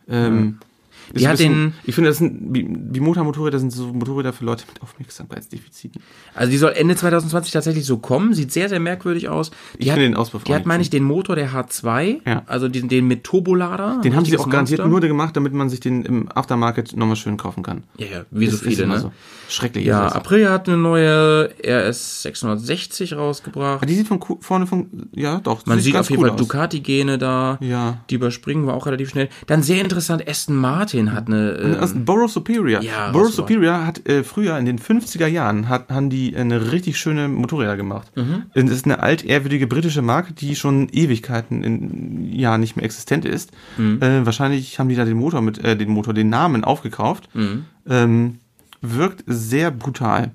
Ähm, 0.08 0.58
ist 0.62 0.67
Die 1.14 1.26
hat 1.26 1.36
bisschen- 1.38 1.52
den- 1.52 1.72
ich 1.84 1.94
finde, 1.94 2.10
das 2.10 2.18
sind 2.18 2.52
Bi- 2.52 2.66
Bimota-Motorräder 2.68 3.58
sind 3.58 3.72
so 3.72 3.86
Motorräder 3.92 4.32
für 4.32 4.44
Leute 4.44 4.64
mit 4.72 4.82
Aufmerksamkeitsdefiziten. 4.82 6.00
also 6.34 6.50
die 6.50 6.58
soll 6.58 6.72
Ende 6.74 6.96
2020 6.96 7.52
tatsächlich 7.52 7.84
so 7.84 7.98
kommen, 7.98 8.34
sieht 8.34 8.52
sehr 8.52 8.68
sehr 8.68 8.80
merkwürdig 8.80 9.28
aus. 9.28 9.50
Die 9.78 9.82
Ich 9.84 9.90
hat, 9.90 9.96
finde 9.96 10.10
den 10.10 10.16
Auspuff 10.16 10.44
die 10.44 10.54
hat 10.54 10.66
meine 10.66 10.82
ich 10.82 10.90
den 10.90 11.04
Motor 11.04 11.36
der 11.36 11.52
H2, 11.52 12.20
Ja. 12.26 12.42
also 12.46 12.68
den, 12.68 12.88
den 12.88 13.06
mit 13.06 13.24
Turbolader, 13.24 14.00
Den 14.02 14.14
haben 14.16 14.24
sie 14.24 14.36
auch 14.38 14.48
garantiert 14.48 14.80
Monster. 14.80 14.90
nur 14.90 15.00
gemacht, 15.00 15.36
damit 15.36 15.52
man 15.54 15.68
sich 15.68 15.80
den 15.80 16.02
im 16.04 16.28
Aftermarket 16.34 16.96
nochmal 16.96 17.16
schön 17.16 17.36
kaufen 17.36 17.62
kann. 17.62 17.84
Ja, 17.96 18.06
ja, 18.06 18.24
wie 18.30 18.46
so 18.46 18.52
Das 18.52 18.62
ist 18.62 18.68
viele, 18.76 18.86
ne? 18.86 19.00
so. 19.00 19.12
Schrecklich 19.48 19.86
Ja, 19.86 20.04
das. 20.04 20.12
Aprilia 20.12 20.50
hat 20.50 20.68
eine 20.68 20.76
neue 20.76 21.50
RS 21.64 22.22
660 22.22 23.14
rausgebracht. 23.14 23.78
Aber 23.78 23.86
die 23.86 23.94
sieht 23.94 24.06
von 24.08 24.20
vorne 24.40 24.66
von, 24.66 25.08
ja 25.14 25.40
doch, 25.40 25.64
Man 25.64 25.80
sieht 25.80 25.96
auf 25.96 26.10
jeden 26.10 26.22
cool 26.22 26.28
Fall. 26.28 26.36
Ducati-Gene 26.36 27.16
da. 27.18 27.56
Ja. 27.60 27.98
Die 28.10 28.16
überspringen 28.16 28.66
wir 28.66 28.74
auch 28.74 28.86
relativ 28.86 29.08
schnell. 29.10 29.28
Dann 29.46 29.62
sehr 29.62 29.80
interessant, 29.80 30.28
Aston 30.28 30.54
Martin 30.56 30.97
hat 31.06 31.26
eine. 31.28 31.52
Das 31.78 31.92
Ähm, 31.92 31.98
ist 31.98 32.04
Borough 32.04 32.30
Superior. 32.30 32.82
Ja, 32.82 33.10
Borough. 33.12 33.30
Superior 33.32 33.86
hat 33.86 34.06
äh, 34.08 34.22
früher 34.24 34.58
in 34.58 34.66
den 34.66 34.78
50er 34.78 35.26
Jahren 35.26 35.68
hat, 35.68 35.88
haben 35.90 36.10
die 36.10 36.36
eine 36.36 36.72
richtig 36.72 36.98
schöne 36.98 37.28
Motorräder 37.28 37.76
gemacht. 37.76 38.10
Mhm. 38.16 38.44
Das 38.54 38.64
ist 38.70 38.84
eine 38.84 39.02
altehrwürdige 39.02 39.66
britische 39.66 40.02
Marke, 40.02 40.32
die 40.32 40.56
schon 40.56 40.88
Ewigkeiten 40.90 41.62
in 41.64 42.32
Jahren 42.32 42.60
nicht 42.60 42.76
mehr 42.76 42.84
existent 42.84 43.24
ist. 43.24 43.50
Mhm. 43.76 44.02
Äh, 44.02 44.26
wahrscheinlich 44.26 44.78
haben 44.78 44.88
die 44.88 44.96
da 44.96 45.04
den 45.04 45.16
Motor 45.16 45.40
mit 45.40 45.58
äh, 45.64 45.76
den 45.76 45.90
Motor, 45.90 46.14
den 46.14 46.28
Namen 46.28 46.64
aufgekauft. 46.64 47.28
Mhm. 47.34 47.64
Ähm, 47.88 48.38
wirkt 48.80 49.24
sehr 49.26 49.70
brutal. 49.70 50.32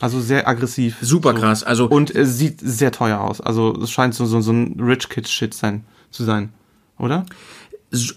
Also 0.00 0.20
sehr 0.20 0.48
aggressiv. 0.48 0.96
Super 1.00 1.32
so. 1.34 1.40
krass, 1.40 1.62
also- 1.62 1.88
und 1.88 2.14
äh, 2.14 2.26
sieht 2.26 2.60
sehr 2.60 2.90
teuer 2.92 3.20
aus. 3.20 3.40
Also 3.40 3.74
es 3.80 3.90
scheint 3.90 4.14
so, 4.14 4.26
so, 4.26 4.40
so 4.40 4.52
ein 4.52 4.78
Rich 4.80 5.08
Kid 5.08 5.28
Shit 5.28 5.54
sein 5.54 5.84
zu 6.10 6.24
sein, 6.24 6.50
oder? 6.98 7.24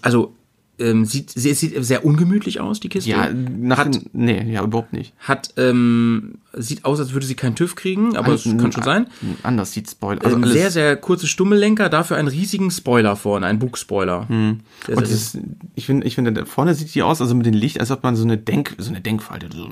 also 0.02 0.34
ähm, 0.80 1.04
sieht, 1.04 1.30
sie- 1.30 1.50
es 1.50 1.60
sieht 1.60 1.84
sehr 1.84 2.04
ungemütlich 2.04 2.60
aus, 2.60 2.80
die 2.80 2.88
Kiste. 2.88 3.10
Ja, 3.10 3.28
nach 3.32 3.78
hat, 3.78 3.98
nee, 4.12 4.50
ja 4.52 4.62
überhaupt 4.62 4.92
nicht. 4.92 5.12
hat 5.18 5.50
ähm, 5.56 6.38
sieht 6.52 6.84
aus, 6.84 6.98
als 7.00 7.12
würde 7.12 7.26
sie 7.26 7.34
keinen 7.34 7.54
TÜV 7.56 7.74
kriegen, 7.76 8.16
aber 8.16 8.32
es 8.32 8.44
kann 8.44 8.72
schon 8.72 8.82
sein. 8.82 9.06
Anders 9.42 9.72
sieht 9.72 9.90
Spoiler. 9.90 10.24
Also 10.24 10.36
Ähm, 10.36 10.44
sehr, 10.46 10.70
sehr 10.70 10.96
kurze 10.96 11.26
Stummellenker, 11.26 11.88
dafür 11.88 12.16
einen 12.16 12.28
riesigen 12.28 12.70
Spoiler 12.70 13.16
vorne, 13.16 13.46
einen 13.46 13.58
Bugspoiler. 13.58 14.26
Sehr, 14.28 14.96
und 14.96 15.00
das 15.02 15.10
ist, 15.10 15.38
ich 15.74 15.86
finde, 15.86 16.06
ich 16.06 16.14
finde, 16.14 16.46
vorne 16.46 16.74
sieht 16.74 16.94
die 16.94 17.02
aus, 17.02 17.20
also 17.20 17.34
mit 17.34 17.46
dem 17.46 17.54
Licht, 17.54 17.80
als 17.80 17.90
ob 17.90 18.02
man 18.02 18.16
so 18.16 18.24
eine 18.24 18.38
Denk, 18.38 18.74
so 18.78 18.90
eine 18.90 19.00
Denkfalte. 19.00 19.48
So, 19.54 19.68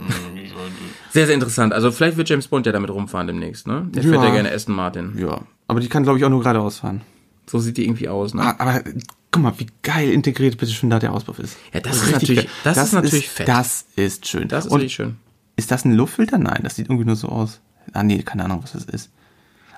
sehr, 1.13 1.27
sehr 1.27 1.35
interessant. 1.35 1.73
Also 1.73 1.91
vielleicht 1.91 2.17
wird 2.17 2.29
James 2.29 2.49
Bond 2.49 2.67
ja 2.67 2.73
damit 2.73 2.91
rumfahren 2.91 3.27
demnächst, 3.27 3.67
ne? 3.67 3.87
Der 3.95 4.03
Ja. 4.03 4.11
fährt 4.11 4.25
ja 4.25 4.31
gerne 4.31 4.53
Aston 4.53 4.75
Martin. 4.75 5.13
ja, 5.19 5.41
aber 5.69 5.81
die 5.81 5.89
kann, 5.89 6.03
glaube 6.03 6.19
ich, 6.19 6.25
auch 6.25 6.31
nur 6.31 6.41
geradeaus 6.41 6.79
fahren. 6.81 7.01
So 7.49 7.59
sieht 7.59 7.77
die 7.77 7.85
irgendwie 7.85 8.09
aus, 8.09 8.35
ne? 8.35 8.43
Ah, 8.43 8.55
aber 8.59 8.83
guck 9.31 9.43
mal, 9.43 9.59
wie 9.59 9.67
geil 9.83 10.11
integriert 10.11 10.57
bitte 10.59 10.73
schon 10.73 10.91
da 10.91 10.99
der 10.99 11.13
Auspuff 11.13 11.39
ist. 11.39 11.57
Ja, 11.73 11.81
das 11.81 11.97
ist 11.97 12.03
Richtig 12.03 12.15
natürlich- 12.15 12.45
geil. 12.45 12.53
das 12.65 12.79
ist 12.79 12.93
natürlich 12.93 13.29
fett. 13.29 13.49
Das 13.49 13.87
ist 13.97 14.27
schön. 14.27 14.49
Das 14.49 14.67
ist 14.67 14.71
und 14.73 14.79
wirklich 14.81 14.95
schön. 14.95 15.17
Ist 15.57 15.71
das 15.71 15.85
ein 15.85 15.95
Luftfilter? 15.95 16.39
Nein, 16.39 16.61
das 16.63 16.77
sieht 16.77 16.87
irgendwie 16.87 17.05
nur 17.07 17.17
so 17.17 17.29
aus. 17.29 17.61
Ah, 17.93 18.03
nee, 18.03 18.23
keine 18.23 18.45
Ahnung, 18.45 18.61
was 18.63 18.73
das 18.73 18.85
ist. 18.85 19.11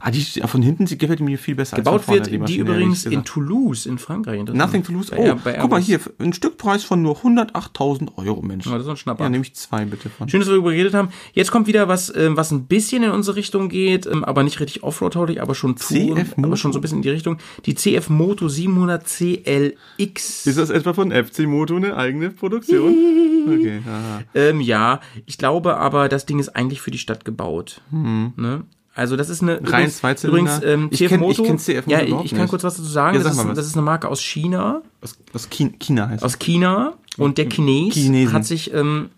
Ah, 0.00 0.10
die 0.10 0.22
von 0.22 0.62
hinten 0.62 0.86
sie 0.86 0.96
gefällt 0.96 1.20
mir 1.20 1.38
viel 1.38 1.54
besser 1.54 1.76
Gebaut 1.76 1.94
als 1.94 2.04
von 2.04 2.14
vorne, 2.14 2.20
wird 2.20 2.32
die, 2.32 2.38
Maschine, 2.38 2.60
übrigens 2.60 3.04
in. 3.04 3.24
Toulouse 3.24 3.86
in 3.86 3.98
Frankreich. 3.98 4.44
Nothing 4.44 4.82
to 4.84 4.92
lose. 4.92 5.10
Bei 5.10 5.32
Oh, 5.32 5.36
guck 5.60 5.70
mal 5.70 5.80
hier, 5.80 6.00
ein 6.18 6.32
Stückpreis 6.32 6.84
von 6.84 7.02
nur 7.02 7.16
108.000 7.16 8.10
Euro, 8.16 8.42
Mensch. 8.42 8.66
Ja, 8.66 8.72
das 8.72 8.82
ist 8.82 8.88
ein 8.88 8.96
Schnapper. 8.96 9.24
Ja, 9.24 9.30
nehme 9.30 9.44
ich 9.44 9.54
zwei 9.54 9.84
bitte 9.84 10.08
von. 10.08 10.28
Schön, 10.28 10.40
dass 10.40 10.48
wir 10.48 10.54
darüber 10.54 10.70
geredet 10.70 10.94
haben. 10.94 11.08
Jetzt 11.32 11.50
kommt 11.50 11.66
wieder 11.66 11.88
was, 11.88 12.14
ähm, 12.14 12.36
was 12.36 12.50
ein 12.50 12.66
bisschen 12.66 13.02
in 13.02 13.10
unsere 13.10 13.36
Richtung 13.36 13.68
geht, 13.68 14.06
ähm, 14.06 14.24
aber 14.24 14.42
nicht 14.42 14.60
richtig 14.60 14.82
Offroad-tauglich, 14.82 15.42
aber 15.42 15.54
schon 15.54 15.76
Tour, 15.76 16.16
CF 16.16 16.36
Moto? 16.36 16.48
aber 16.48 16.56
schon 16.56 16.72
so 16.72 16.78
ein 16.78 16.82
bisschen 16.82 16.98
in 16.98 17.02
die 17.02 17.10
Richtung. 17.10 17.38
Die 17.66 17.74
CF 17.74 18.08
Moto 18.08 18.48
700 18.48 19.04
CLX. 19.04 20.46
Ist 20.46 20.58
das 20.58 20.70
etwa 20.70 20.92
von 20.92 21.10
FC 21.10 21.40
Moto 21.40 21.76
eine 21.76 21.96
eigene 21.96 22.30
Produktion? 22.30 22.94
Okay. 23.48 23.80
Ähm, 24.34 24.60
ja, 24.60 25.00
ich 25.24 25.38
glaube 25.38 25.78
aber, 25.78 26.10
das 26.10 26.26
Ding 26.26 26.38
ist 26.38 26.50
eigentlich 26.50 26.82
für 26.82 26.90
die 26.90 26.98
Stadt 26.98 27.24
gebaut. 27.24 27.80
Ne? 27.90 28.64
Also 28.98 29.16
das 29.16 29.28
ist 29.30 29.42
eine. 29.42 29.60
Rein 29.64 29.90
Zweizylinder? 29.90 30.56
übrigens 30.58 30.64
ähm, 30.64 30.88
Ich 30.90 30.98
CF 30.98 31.12
kenn- 31.12 31.14
ich 31.14 31.20
Moto. 31.20 31.42
kenn 31.44 31.58
CF 31.58 31.86
Moto 31.86 31.90
ja, 31.90 32.00
ich, 32.02 32.24
ich 32.24 32.30
kann 32.32 32.40
nicht. 32.42 32.50
kurz 32.50 32.64
was 32.64 32.76
dazu 32.76 32.88
sagen. 32.88 33.16
Ja, 33.16 33.22
das, 33.22 33.34
sag 33.36 33.44
ist, 33.44 33.48
was. 33.50 33.56
das 33.56 33.66
ist 33.66 33.74
eine 33.74 33.82
Marke 33.82 34.08
aus 34.08 34.20
China. 34.20 34.82
Aus, 35.00 35.16
aus 35.32 35.48
China, 35.50 36.08
heißt 36.08 36.22
aus 36.24 36.38
China 36.38 36.94
und 37.16 37.38
der 37.38 37.48
Chines 37.48 37.94
Chinesen. 37.94 38.32
hat 38.32 38.44
sich 38.44 38.72
ähm, 38.74 39.10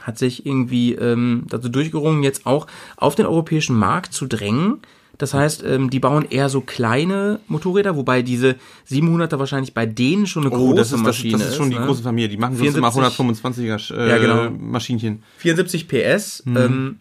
hat 0.00 0.16
sich 0.18 0.46
irgendwie 0.46 0.94
ähm, 0.94 1.44
dazu 1.48 1.68
durchgerungen, 1.68 2.22
jetzt 2.22 2.46
auch 2.46 2.66
auf 2.96 3.14
den 3.16 3.26
europäischen 3.26 3.76
Markt 3.76 4.12
zu 4.14 4.26
drängen. 4.26 4.78
Das 5.18 5.34
heißt, 5.34 5.64
ähm, 5.66 5.90
die 5.90 5.98
bauen 5.98 6.24
eher 6.30 6.48
so 6.48 6.60
kleine 6.60 7.40
Motorräder, 7.48 7.96
wobei 7.96 8.22
diese 8.22 8.54
700er 8.88 9.40
wahrscheinlich 9.40 9.74
bei 9.74 9.84
denen 9.84 10.28
schon 10.28 10.44
eine 10.44 10.50
große 10.50 10.72
Oh, 10.72 10.76
das 10.76 10.86
ist, 10.88 10.92
das, 10.92 11.00
Maschine 11.02 11.38
das 11.38 11.48
ist 11.48 11.56
schon 11.56 11.70
die 11.70 11.78
ne? 11.78 11.84
große 11.86 12.04
Familie. 12.04 12.28
Die 12.28 12.36
machen 12.36 12.56
sonst 12.56 12.76
immer 12.76 12.92
74 12.92 13.42
125er 13.42 13.94
äh, 13.96 14.08
Ja, 14.08 14.18
genau. 14.18 14.50
Maschinchen. 14.50 15.24
74 15.38 15.88
PS. 15.88 16.44
Mhm. 16.46 16.56
Ähm, 16.56 16.98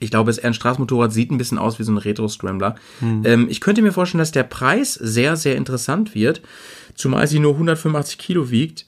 ich 0.00 0.10
glaube, 0.10 0.30
es 0.30 0.38
ist 0.38 0.42
eher 0.44 0.50
ein 0.50 0.54
Straßenmotorrad, 0.54 1.12
sieht 1.12 1.30
ein 1.30 1.38
bisschen 1.38 1.58
aus 1.58 1.78
wie 1.78 1.82
so 1.84 1.92
ein 1.92 1.98
Retro-Scrambler. 1.98 2.74
Mhm. 3.00 3.22
Ähm, 3.24 3.46
ich 3.48 3.60
könnte 3.60 3.82
mir 3.82 3.92
vorstellen, 3.92 4.18
dass 4.20 4.32
der 4.32 4.42
Preis 4.44 4.94
sehr, 4.94 5.36
sehr 5.36 5.56
interessant 5.56 6.14
wird, 6.14 6.40
zumal 6.94 7.26
sie 7.26 7.38
nur 7.38 7.52
185 7.52 8.18
Kilo 8.18 8.50
wiegt. 8.50 8.86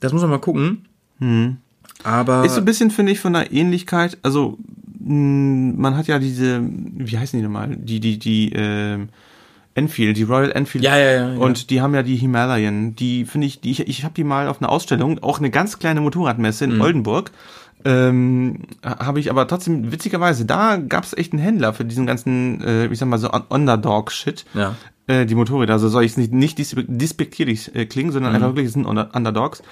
Das 0.00 0.12
muss 0.12 0.22
man 0.22 0.30
mal 0.30 0.38
gucken. 0.38 0.86
Aber 2.04 2.38
Mhm. 2.40 2.44
Ist 2.44 2.54
so 2.54 2.60
ein 2.60 2.64
bisschen, 2.64 2.90
finde 2.90 3.12
ich, 3.12 3.20
von 3.20 3.32
der 3.32 3.52
Ähnlichkeit, 3.52 4.18
also 4.22 4.58
mh, 5.00 5.74
man 5.76 5.96
hat 5.96 6.06
ja 6.06 6.18
diese, 6.18 6.60
wie 6.62 7.18
heißen 7.18 7.38
die 7.38 7.44
nochmal, 7.44 7.76
die, 7.76 8.00
die, 8.00 8.18
die, 8.18 8.52
ähm, 8.54 9.08
Enfield, 9.74 10.16
die 10.16 10.24
Royal 10.24 10.50
Enfield. 10.50 10.82
Ja, 10.82 10.96
ja, 10.98 11.10
ja, 11.12 11.32
ja. 11.34 11.38
Und 11.38 11.70
die 11.70 11.80
haben 11.80 11.94
ja 11.94 12.02
die 12.02 12.16
Himalayan. 12.16 12.96
Die 12.96 13.24
finde 13.24 13.46
ich, 13.46 13.60
die, 13.60 13.70
ich, 13.70 13.86
ich 13.86 14.02
habe 14.02 14.12
die 14.14 14.24
mal 14.24 14.48
auf 14.48 14.60
einer 14.60 14.70
Ausstellung, 14.70 15.20
auch 15.22 15.38
eine 15.38 15.50
ganz 15.50 15.78
kleine 15.78 16.00
Motorradmesse 16.00 16.66
Mhm. 16.66 16.74
in 16.74 16.80
Oldenburg. 16.80 17.30
Ähm, 17.84 18.62
ha- 18.84 19.06
habe 19.06 19.20
ich 19.20 19.30
aber 19.30 19.46
trotzdem 19.46 19.92
witzigerweise, 19.92 20.44
da 20.44 20.76
gab 20.76 21.04
es 21.04 21.16
echt 21.16 21.32
einen 21.32 21.42
Händler 21.42 21.72
für 21.74 21.84
diesen 21.84 22.06
ganzen, 22.06 22.60
äh, 22.62 22.86
ich 22.86 22.98
sag 22.98 23.08
mal 23.08 23.18
so 23.18 23.30
Un- 23.32 23.44
Underdog-Shit. 23.48 24.44
Ja. 24.54 24.74
Äh, 25.08 25.26
die 25.26 25.34
Motorräder, 25.34 25.72
also 25.72 25.88
soll 25.88 26.04
ich 26.04 26.12
es 26.12 26.16
nicht, 26.18 26.32
nicht 26.32 26.58
dispe- 26.58 26.84
despektierlich 26.86 27.74
äh, 27.74 27.86
klingen, 27.86 28.10
Mhm. 28.10 28.12
sondern 28.12 28.34
einfach 28.34 28.48
wirklich, 28.50 28.66
es 28.66 28.74
sind 28.74 28.86
Under 28.86 29.10
Underdogs. 29.14 29.62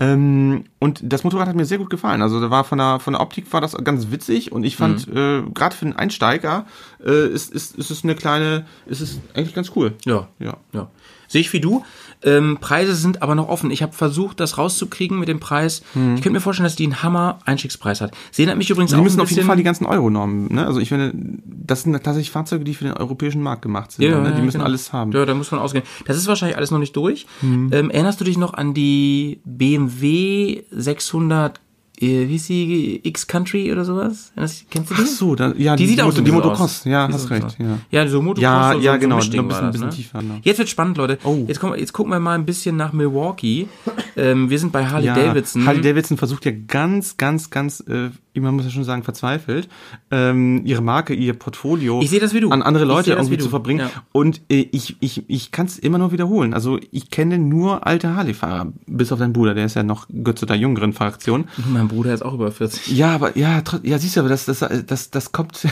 Ähm, 0.00 0.64
und 0.78 1.00
das 1.04 1.22
Motorrad 1.22 1.48
hat 1.48 1.54
mir 1.56 1.64
sehr 1.66 1.78
gut 1.78 1.90
gefallen. 1.90 2.22
Also 2.22 2.40
da 2.40 2.50
war 2.50 2.64
von 2.64 2.78
der 2.78 2.98
von 2.98 3.12
der 3.12 3.20
Optik 3.20 3.52
war 3.52 3.60
das 3.60 3.76
ganz 3.84 4.10
witzig 4.10 4.52
und 4.52 4.64
ich 4.64 4.76
fand, 4.76 5.06
Mhm. 5.08 5.16
äh, 5.16 5.42
gerade 5.54 5.76
für 5.76 5.84
einen 5.86 5.96
Einsteiger 5.96 6.66
äh, 7.06 7.28
ist, 7.28 7.52
ist, 7.52 7.76
ist 7.76 7.90
es 7.90 8.02
eine 8.04 8.14
kleine, 8.14 8.64
ist 8.86 9.00
es 9.00 9.20
eigentlich 9.34 9.54
ganz 9.54 9.70
cool. 9.76 9.92
Ja. 10.04 10.28
Ja. 10.38 10.56
Ja. 10.72 10.88
Sehe 11.28 11.40
ich 11.40 11.52
wie 11.52 11.60
du. 11.60 11.84
Ähm, 12.22 12.58
Preise 12.60 12.94
sind 12.94 13.20
aber 13.20 13.34
noch 13.34 13.48
offen. 13.48 13.70
Ich 13.72 13.82
habe 13.82 13.92
versucht, 13.92 14.38
das 14.40 14.58
rauszukriegen 14.58 15.18
mit 15.18 15.28
dem 15.28 15.40
Preis. 15.40 15.82
Ich 15.94 16.22
könnte 16.22 16.30
mir 16.30 16.40
vorstellen, 16.40 16.64
dass 16.64 16.76
die 16.76 16.84
einen 16.84 17.02
Hammer-Einstiegspreis 17.02 18.00
hat. 18.00 18.12
Sehen 18.30 18.48
hat 18.48 18.56
mich 18.56 18.70
übrigens 18.70 18.92
Die 18.92 18.96
auch 18.96 19.02
müssen 19.02 19.18
ein 19.18 19.24
auf 19.24 19.30
jeden 19.30 19.44
Fall 19.46 19.56
die 19.56 19.62
ganzen 19.64 19.86
Euro-Normen, 19.86 20.54
ne? 20.54 20.64
Also 20.66 20.78
ich 20.80 20.88
finde, 20.88 21.12
das 21.14 21.82
sind 21.82 21.92
tatsächlich 21.94 22.30
Fahrzeuge, 22.30 22.64
die 22.64 22.74
für 22.74 22.84
den 22.84 22.94
europäischen 22.94 23.42
Markt 23.42 23.62
gemacht 23.62 23.92
sind. 23.92 24.04
Ja, 24.04 24.20
ne? 24.20 24.30
Die 24.30 24.38
ja, 24.38 24.44
müssen 24.44 24.58
genau. 24.58 24.64
alles 24.66 24.85
haben. 24.92 25.12
Ja, 25.12 25.24
da 25.26 25.34
muss 25.34 25.50
man 25.50 25.60
ausgehen. 25.60 25.84
Das 26.06 26.16
ist 26.16 26.26
wahrscheinlich 26.26 26.56
alles 26.56 26.70
noch 26.70 26.78
nicht 26.78 26.96
durch. 26.96 27.26
Mhm. 27.42 27.70
Ähm, 27.72 27.90
erinnerst 27.90 28.20
du 28.20 28.24
dich 28.24 28.38
noch 28.38 28.54
an 28.54 28.74
die 28.74 29.40
BMW 29.44 30.62
600, 30.70 31.60
äh, 32.00 32.28
wie 32.28 32.34
ist 32.36 32.48
die, 32.48 33.00
X-Country 33.08 33.72
oder 33.72 33.84
sowas? 33.84 34.32
Erinnerst- 34.36 34.66
Kennst 34.70 34.90
du 34.90 34.94
die? 34.94 35.00
Ach 35.02 35.06
so, 35.06 35.34
da, 35.34 35.52
ja, 35.56 35.76
Die 35.76 35.86
sieht 35.86 36.00
auch 36.02 36.12
so 36.12 36.20
die 36.20 36.30
Motocross, 36.30 36.60
aus. 36.80 36.84
ja, 36.84 37.06
Die 37.06 37.14
hast 37.14 37.30
recht, 37.30 37.56
so 37.56 37.62
ja. 37.64 37.72
aus. 37.74 37.78
Ja, 37.90 38.06
so 38.08 38.20
Motocross. 38.22 38.42
Ja, 38.42 38.72
so, 38.74 38.78
ja, 38.80 38.92
so 38.94 38.98
genau, 39.00 39.14
ein 39.14 39.18
Mischding 39.18 39.40
ein 39.40 39.48
bisschen- 39.48 39.62
das, 39.64 39.72
bisschen 39.72 39.88
ne? 39.88 39.94
tiefer, 39.94 40.22
ne? 40.22 40.40
Jetzt 40.42 40.58
wird 40.58 40.68
spannend, 40.68 40.98
Leute. 40.98 41.18
Oh. 41.24 41.44
Jetzt, 41.48 41.62
wir- 41.62 41.78
jetzt 41.78 41.92
gucken 41.92 42.12
wir 42.12 42.20
mal 42.20 42.34
ein 42.34 42.44
bisschen 42.44 42.76
nach 42.76 42.92
Milwaukee. 42.92 43.68
Ähm, 44.16 44.50
wir 44.50 44.58
sind 44.58 44.72
bei 44.72 44.86
Harley 44.86 45.06
Ja, 45.06 45.14
Davidson. 45.14 45.64
Harley 45.66 45.80
Davidson 45.80 46.16
versucht 46.18 46.44
ja 46.44 46.52
ganz, 46.68 47.16
ganz, 47.16 47.50
ganz, 47.50 47.80
äh, 47.80 48.10
man 48.40 48.54
muss 48.54 48.64
ja 48.64 48.70
schon 48.70 48.84
sagen, 48.84 49.02
verzweifelt, 49.02 49.68
ähm, 50.10 50.62
ihre 50.64 50.82
Marke, 50.82 51.14
ihr 51.14 51.34
Portfolio 51.34 52.00
Ich 52.02 52.10
sehe 52.10 52.20
das 52.20 52.34
wie 52.34 52.40
du. 52.40 52.50
an 52.50 52.62
andere 52.62 52.84
Leute 52.84 53.12
irgendwie 53.12 53.38
zu 53.38 53.48
verbringen. 53.48 53.80
Ja. 53.80 53.90
Und 54.12 54.40
äh, 54.48 54.68
ich, 54.72 54.96
ich, 55.00 55.24
ich 55.28 55.52
kann 55.52 55.66
es 55.66 55.78
immer 55.78 55.98
nur 55.98 56.12
wiederholen. 56.12 56.54
Also 56.54 56.78
ich 56.90 57.10
kenne 57.10 57.38
nur 57.38 57.86
alte 57.86 58.14
Harley-Fahrer, 58.16 58.72
bis 58.86 59.12
auf 59.12 59.18
deinen 59.18 59.32
Bruder, 59.32 59.54
der 59.54 59.66
ist 59.66 59.74
ja 59.74 59.82
noch 59.82 60.06
zu 60.34 60.46
der 60.46 60.56
jüngeren 60.56 60.92
Fraktion. 60.92 61.46
mein 61.68 61.88
Bruder 61.88 62.14
ist 62.14 62.22
auch 62.22 62.34
über 62.34 62.50
40. 62.50 62.96
Ja, 62.96 63.14
aber 63.14 63.36
ja, 63.36 63.62
ja, 63.82 63.98
siehst 63.98 64.16
du, 64.16 64.20
aber 64.20 64.28
das, 64.28 64.44
das, 64.46 64.64
das, 64.86 65.10
das 65.10 65.32
kommt. 65.32 65.66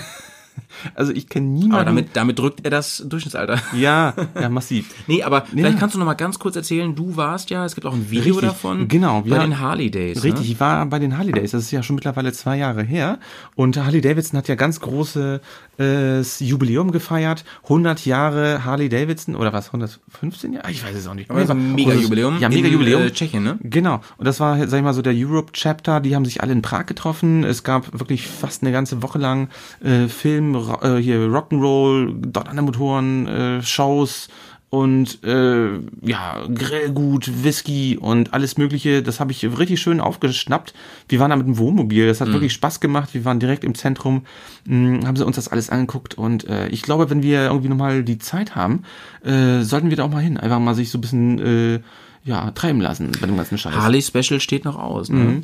Also 0.94 1.12
ich 1.12 1.28
kenne 1.28 1.46
niemanden. 1.46 1.74
Aber 1.76 1.84
damit, 1.84 2.09
damit 2.14 2.38
drückt 2.38 2.64
er 2.64 2.70
das 2.70 3.02
Durchschnittsalter. 3.07 3.61
ja, 3.78 4.12
ja, 4.40 4.48
massiv. 4.50 4.90
Nee, 5.07 5.22
aber 5.22 5.42
vielleicht 5.46 5.74
Ja. 5.74 5.80
kannst 5.80 5.94
du 5.94 5.98
noch 6.00 6.07
mal 6.07 6.14
ganz 6.14 6.38
kurz 6.38 6.57
erzählen, 6.57 6.94
du 6.94 7.16
warst 7.16 7.50
ja, 7.50 7.64
es 7.64 7.74
gibt 7.76 7.86
auch 7.86 7.94
ein 7.94 8.11
Video 8.11 8.34
Richtig, 8.34 8.48
davon. 8.48 8.88
genau, 8.88 9.20
Bei 9.22 9.30
wir- 9.30 9.38
den 9.40 9.61
Harley 9.61 9.90
Days. 9.90 10.24
Richtig, 10.24 10.46
Ne? 10.46 10.52
ich 10.52 10.61
war 10.61 10.84
bei 10.86 10.98
den 10.98 11.16
Harley 11.16 11.32
Days, 11.32 11.52
das 11.52 11.62
ist 11.62 11.70
ja 11.70 11.82
schon 11.82 11.94
mittlerweile 11.94 12.32
zwei 12.32 12.57
Jahre 12.57 12.82
her. 12.82 13.18
Und 13.55 13.76
Harley 13.76 14.00
Davidson 14.00 14.36
hat 14.38 14.48
ja 14.48 14.57
ganz 14.57 14.80
große 14.80 15.40
äh, 15.78 16.20
Jubiläum 16.20 16.90
gefeiert. 16.92 17.44
100 17.64 18.05
Jahre 18.07 18.64
Harley 18.64 18.88
Davidson, 18.88 19.34
oder 19.36 19.52
was, 19.52 19.66
115 19.66 20.52
Jahre? 20.52 20.70
Ich 20.70 20.84
weiß 20.84 20.94
es 20.96 21.07
auch 21.07 21.14
nicht. 21.14 21.30
Aber 21.30 21.40
das 21.40 21.48
ist 21.48 21.55
ein 21.55 21.74
Nee, 21.74 21.86
Mega-Jubiläum 21.86 22.38
Ja, 22.38 22.48
in, 22.48 22.55
Mega-Jubiläum. 22.55 23.02
äh, 23.02 23.11
Tschechien, 23.11 23.42
ne? 23.42 23.59
Genau. 23.62 24.00
Und 24.16 24.26
das 24.26 24.38
war, 24.40 24.57
sag 24.68 24.78
ich 24.78 24.84
mal, 24.84 24.94
so 24.94 25.02
der 25.02 25.14
Europe 25.16 25.52
Chapter. 25.52 26.00
Die 26.00 26.14
haben 26.14 26.24
sich 26.24 26.42
alle 26.42 26.52
in 26.52 26.62
Prag 26.62 26.86
getroffen. 26.86 27.42
Es 27.44 27.64
gab 27.64 27.98
wirklich 27.98 28.26
fast 28.28 28.62
eine 28.62 28.70
ganze 28.72 29.02
Woche 29.02 29.18
lang 29.18 29.48
äh, 29.82 30.07
Film, 30.09 30.43
Ro 30.53 30.78
äh, 30.82 31.01
hier 31.01 31.18
Rock'n'Roll, 31.28 32.14
dort 32.16 32.49
an 32.49 32.57
der 32.57 32.64
Motoren, 32.64 33.26
äh, 33.26 33.62
Shows 33.62 34.28
und 34.70 35.22
äh, 35.22 35.78
ja, 36.03 36.45
Grillgut, 36.53 37.45
Whisky 37.45 37.97
und 37.97 38.34
alles 38.34 38.59
mögliche. 38.59 39.05
Das 39.05 39.20
habe 39.20 39.30
ich 39.30 39.45
richtig 39.59 39.80
schön 39.80 40.01
aufgeschnappt. 40.01 40.74
Wir 41.09 41.20
waren 41.20 41.30
da 41.30 41.36
mit 41.36 41.47
dem 41.47 41.59
Wohnmobil. 41.59 42.09
Das 42.09 42.20
hat 42.20 42.32
wirklich 42.32 42.53
Spaß 42.55 42.80
gemacht. 42.80 43.11
Wir 43.14 43.24
waren 43.24 43.38
direkt 43.38 43.62
im 43.62 43.76
Zentrum, 43.76 44.22
mh, 44.66 45.07
haben 45.07 45.14
sie 45.14 45.24
uns 45.24 45.36
das 45.36 45.47
alles 45.47 45.70
angeguckt. 45.70 46.18
Und 46.18 46.49
äh, 46.49 46.66
ich 46.70 46.82
glaube, 46.82 47.09
wenn 47.09 47.22
wir 47.22 47.45
irgendwie 47.45 47.68
nochmal 47.68 48.03
die 48.03 48.18
Zeit 48.18 48.57
haben, 48.57 48.82
äh, 49.24 49.61
sollten 49.62 49.90
wir 49.90 49.97
da 49.97 50.05
auch 50.07 50.11
mal 50.11 50.22
hin. 50.22 50.38
Einfach 50.38 50.59
mal 50.59 50.74
sich 50.74 50.90
so 50.90 50.99
ein 50.99 51.03
bisschen 51.03 51.38
äh, 51.38 51.80
ja, 52.24 52.51
treiben 52.51 52.80
lassen 52.80 53.12
bei 53.20 53.28
dem 53.28 53.36
ganzen 53.36 53.59
Scheiß. 53.59 53.76
Harley 53.76 54.03
Special 54.03 54.40
steht 54.40 54.64
noch 54.64 54.76
aus. 54.76 55.09
Ne? 55.09 55.42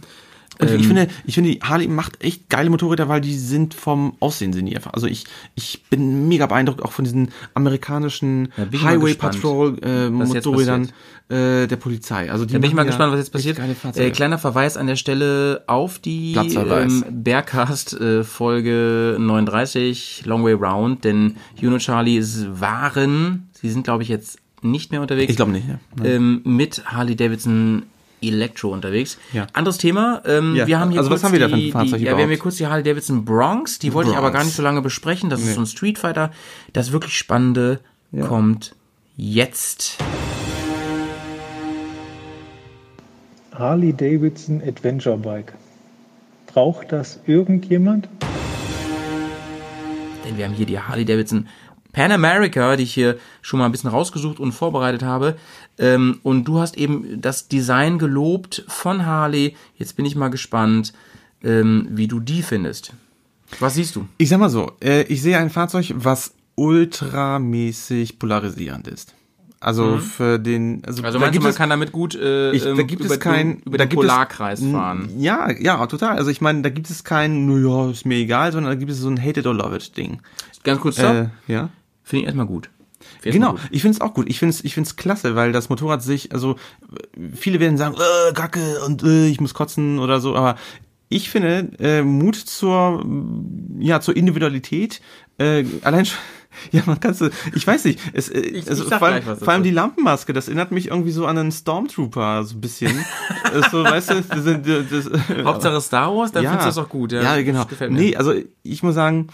Und 0.61 0.70
Ähm, 0.70 0.80
ich 0.80 0.86
finde, 0.86 1.08
ich 1.24 1.34
finde, 1.34 1.50
die 1.50 1.61
Harley 1.61 1.88
macht 1.88 2.22
echt 2.22 2.48
geile 2.48 2.70
Motorräder, 2.70 3.08
weil 3.08 3.20
die 3.20 3.36
sind 3.36 3.74
vom 3.74 4.16
Aussehen 4.20 4.52
sind 4.52 4.66
die 4.66 4.76
einfach. 4.76 4.92
Also 4.92 5.06
ich, 5.06 5.24
ich 5.54 5.82
bin 5.90 6.28
mega 6.28 6.46
beeindruckt 6.46 6.82
auch 6.82 6.92
von 6.92 7.04
diesen 7.04 7.30
amerikanischen 7.54 8.52
mal 8.56 8.82
Highway 8.82 9.14
Patrol 9.14 9.78
äh, 9.82 10.11
Motorrädern 10.11 10.90
äh, 11.28 11.66
der 11.66 11.76
Polizei. 11.76 12.30
Also 12.30 12.44
die 12.44 12.52
Da 12.52 12.58
bin 12.58 12.68
ich 12.68 12.74
mal 12.74 12.82
ja 12.82 12.88
gespannt, 12.88 13.12
was 13.12 13.20
jetzt 13.20 13.32
passiert. 13.32 13.58
Äh, 13.96 14.11
kleiner 14.11 14.38
Verweis 14.38 14.76
an 14.76 14.86
der 14.86 14.96
Stelle 14.96 15.62
auf 15.66 15.98
die 15.98 16.34
ähm, 16.34 17.04
Bergcast 17.11 17.94
äh, 17.94 18.24
Folge 18.24 19.16
39 19.18 20.22
Long 20.26 20.44
Way 20.44 20.54
Round, 20.54 21.04
denn 21.04 21.36
Juno 21.56 21.78
Charlie 21.78 22.20
waren, 22.20 23.48
sie 23.52 23.70
sind 23.70 23.84
glaube 23.84 24.02
ich 24.02 24.08
jetzt 24.08 24.38
nicht 24.62 24.90
mehr 24.92 25.00
unterwegs. 25.00 25.30
ich 25.30 25.36
glaube 25.36 25.52
nicht. 25.52 25.66
Ja. 25.68 26.04
ähm, 26.04 26.42
mit 26.44 26.84
Harley 26.86 27.16
Davidson 27.16 27.84
Electro 28.22 28.68
unterwegs. 28.70 29.18
Ja. 29.32 29.46
Anderes 29.52 29.78
Thema. 29.78 30.22
Ähm, 30.26 30.54
Ja, 30.54 30.66
wir 30.66 30.78
haben 30.78 30.90
hier 30.90 31.00
also 31.00 31.10
kurz 31.10 31.20
was 31.20 31.24
haben 31.24 31.32
wir 31.32 31.40
da 31.40 31.48
die, 31.48 31.52
für 31.52 31.78
ein 31.78 31.84
Fahrzeug 31.84 31.98
die, 31.98 32.04
ja, 32.04 32.16
wir 32.16 32.22
haben 32.22 32.30
hier 32.30 32.38
kurz 32.38 32.56
die 32.56 32.66
Harley 32.66 32.82
Davidson 32.82 33.24
Bronx. 33.24 33.78
Die 33.78 33.92
wollte 33.92 34.10
ich 34.10 34.16
aber 34.16 34.30
gar 34.30 34.44
nicht 34.44 34.54
so 34.54 34.62
lange 34.62 34.82
besprechen. 34.82 35.30
Das 35.30 35.40
ist 35.40 35.54
so 35.54 35.60
ein 35.60 35.66
Street 35.66 35.98
Fighter. 35.98 36.30
Das 36.72 36.92
wirklich 36.92 37.16
Spannende 37.16 37.80
kommt 38.26 38.74
jetzt. 39.16 39.98
Harley 43.52 43.92
Davidson 43.92 44.62
Adventure 44.66 45.18
Bike. 45.18 45.52
Braucht 46.46 46.92
das 46.92 47.20
irgendjemand? 47.26 48.08
Denn 50.24 50.36
wir 50.36 50.44
haben 50.46 50.54
hier 50.54 50.66
die 50.66 50.78
Harley 50.78 51.04
Davidson 51.04 51.48
Pan 51.93 52.12
America, 52.12 52.76
die 52.76 52.84
ich 52.84 52.95
hier 52.95 53.16
schon 53.43 53.59
mal 53.59 53.66
ein 53.66 53.72
bisschen 53.72 53.91
rausgesucht 53.91 54.38
und 54.41 54.53
vorbereitet 54.53 55.03
habe. 55.03 55.36
Ähm, 55.78 56.20
und 56.22 56.45
du 56.45 56.61
hast 56.61 56.76
eben 56.76 57.20
das 57.20 57.49
Design 57.49 57.99
gelobt 57.99 58.64
von 58.68 59.07
Harley. 59.07 59.57
Jetzt 59.76 59.97
bin 59.97 60.05
ich 60.05 60.14
mal 60.16 60.28
gespannt, 60.28 60.93
ähm, 61.43 61.88
wie 61.91 62.07
du 62.07 62.20
die 62.20 62.43
findest. 62.43 62.93
Was 63.59 63.74
siehst 63.74 63.97
du? 63.97 64.07
Ich 64.18 64.28
sag 64.28 64.38
mal 64.38 64.51
so, 64.51 64.72
äh, 64.82 65.03
ich 65.05 65.22
sehe 65.22 65.36
ein 65.38 65.51
Fahrzeug, 65.51 65.93
was 65.97 66.34
ultramäßig 66.55 68.18
polarisierend 68.18 68.86
ist. 68.88 69.14
Also 69.62 69.99
für 69.99 70.38
den, 70.38 70.82
also, 70.86 71.03
Also 71.03 71.18
da 71.18 71.28
gibt 71.28 71.43
man 71.43 71.51
es, 71.51 71.57
kann 71.57 71.68
damit 71.68 71.93
gut 71.93 72.14
äh, 72.14 72.51
ich, 72.53 72.62
da 72.62 72.70
ähm, 72.70 72.86
gibt 72.86 73.05
über, 73.05 73.12
es 73.14 73.20
kein, 73.20 73.59
über 73.66 73.76
den 73.76 73.91
gibt 73.91 74.03
es- 74.03 74.09
Polarkreis 74.09 74.61
fahren. 74.64 75.11
Ja, 75.18 75.51
ja, 75.51 75.86
total. 75.86 76.16
Also 76.16 76.30
ich 76.30 76.41
meine, 76.41 76.62
da 76.62 76.70
gibt 76.70 76.88
es 76.88 77.05
kein, 77.05 77.45
naja, 77.47 77.91
ist 77.91 78.07
mir 78.07 78.14
egal, 78.16 78.53
sondern 78.53 78.72
da 78.72 78.76
gibt 78.78 78.91
es 78.91 78.99
so 78.99 79.09
ein 79.11 79.22
Hate 79.22 79.41
it 79.41 79.47
or 79.47 79.53
love 79.55 79.76
it 79.76 79.95
Ding. 79.99 80.20
Ganz 80.64 80.80
kurz. 80.80 80.99
Äh, 80.99 81.28
ja. 81.47 81.68
Finde 82.11 82.22
ich 82.22 82.26
erstmal 82.26 82.46
gut. 82.46 82.70
Find 83.20 83.26
ich 83.26 83.32
Genau, 83.32 83.56
ich 83.70 83.82
finde 83.82 83.94
es 83.96 84.00
auch 84.00 84.12
gut. 84.12 84.28
Ich 84.28 84.38
finde 84.38 84.54
es 84.54 84.64
ich 84.64 84.74
find's 84.74 84.96
klasse, 84.96 85.36
weil 85.36 85.52
das 85.52 85.68
Motorrad 85.68 86.02
sich, 86.02 86.32
also 86.32 86.56
viele 87.34 87.61
werden 87.61 87.78
sagen, 87.78 87.94
äh, 87.94 88.32
Kacke 88.32 88.84
und 88.84 89.02
äh, 89.04 89.28
ich 89.28 89.40
muss 89.40 89.54
kotzen 89.54 89.98
oder 89.98 90.20
so, 90.20 90.34
aber 90.34 90.56
ich 91.08 91.30
finde 91.30 91.70
äh, 91.78 92.02
Mut 92.02 92.36
zur 92.36 93.04
ja 93.78 94.00
zur 94.00 94.16
Individualität 94.16 95.00
äh, 95.38 95.64
allein 95.82 96.04
schon 96.04 96.18
ja, 96.72 96.82
man 96.86 96.98
kannst 96.98 97.20
du, 97.20 97.30
ich 97.54 97.66
weiß 97.66 97.84
nicht, 97.84 98.00
es, 98.12 98.28
äh, 98.28 98.62
also 98.68 98.82
ich 98.82 98.88
vor, 98.88 99.06
allem, 99.08 99.22
gleich 99.22 99.38
vor 99.38 99.52
allem 99.52 99.62
die 99.62 99.70
Lampenmaske, 99.70 100.32
das 100.32 100.48
erinnert 100.48 100.72
mich 100.72 100.88
irgendwie 100.88 101.12
so 101.12 101.26
an 101.26 101.38
einen 101.38 101.52
Stormtrooper, 101.52 102.44
so 102.44 102.56
ein 102.56 102.61
bisschen. 102.61 102.92
Äh, 103.50 103.68
so, 103.68 103.82
weißt 103.82 104.11
du, 104.11 104.14
das, 104.14 104.28
das, 104.28 105.08
das, 105.11 105.44
Hauptsache 105.44 105.80
Star 105.80 106.14
Wars, 106.14 106.30
dann 106.30 106.44
findest 106.44 106.62
du 106.62 106.68
das 106.68 106.78
auch 106.78 106.88
gut. 106.88 107.11
Ja, 107.11 107.22
Ja, 107.22 107.42
genau. 107.42 107.61
Das 107.61 107.68
gefällt 107.68 107.90
mir. 107.90 107.98
Nee, 107.98 108.16
also 108.16 108.32
ich 108.62 108.82
muss 108.84 108.94
sagen, 108.94 109.26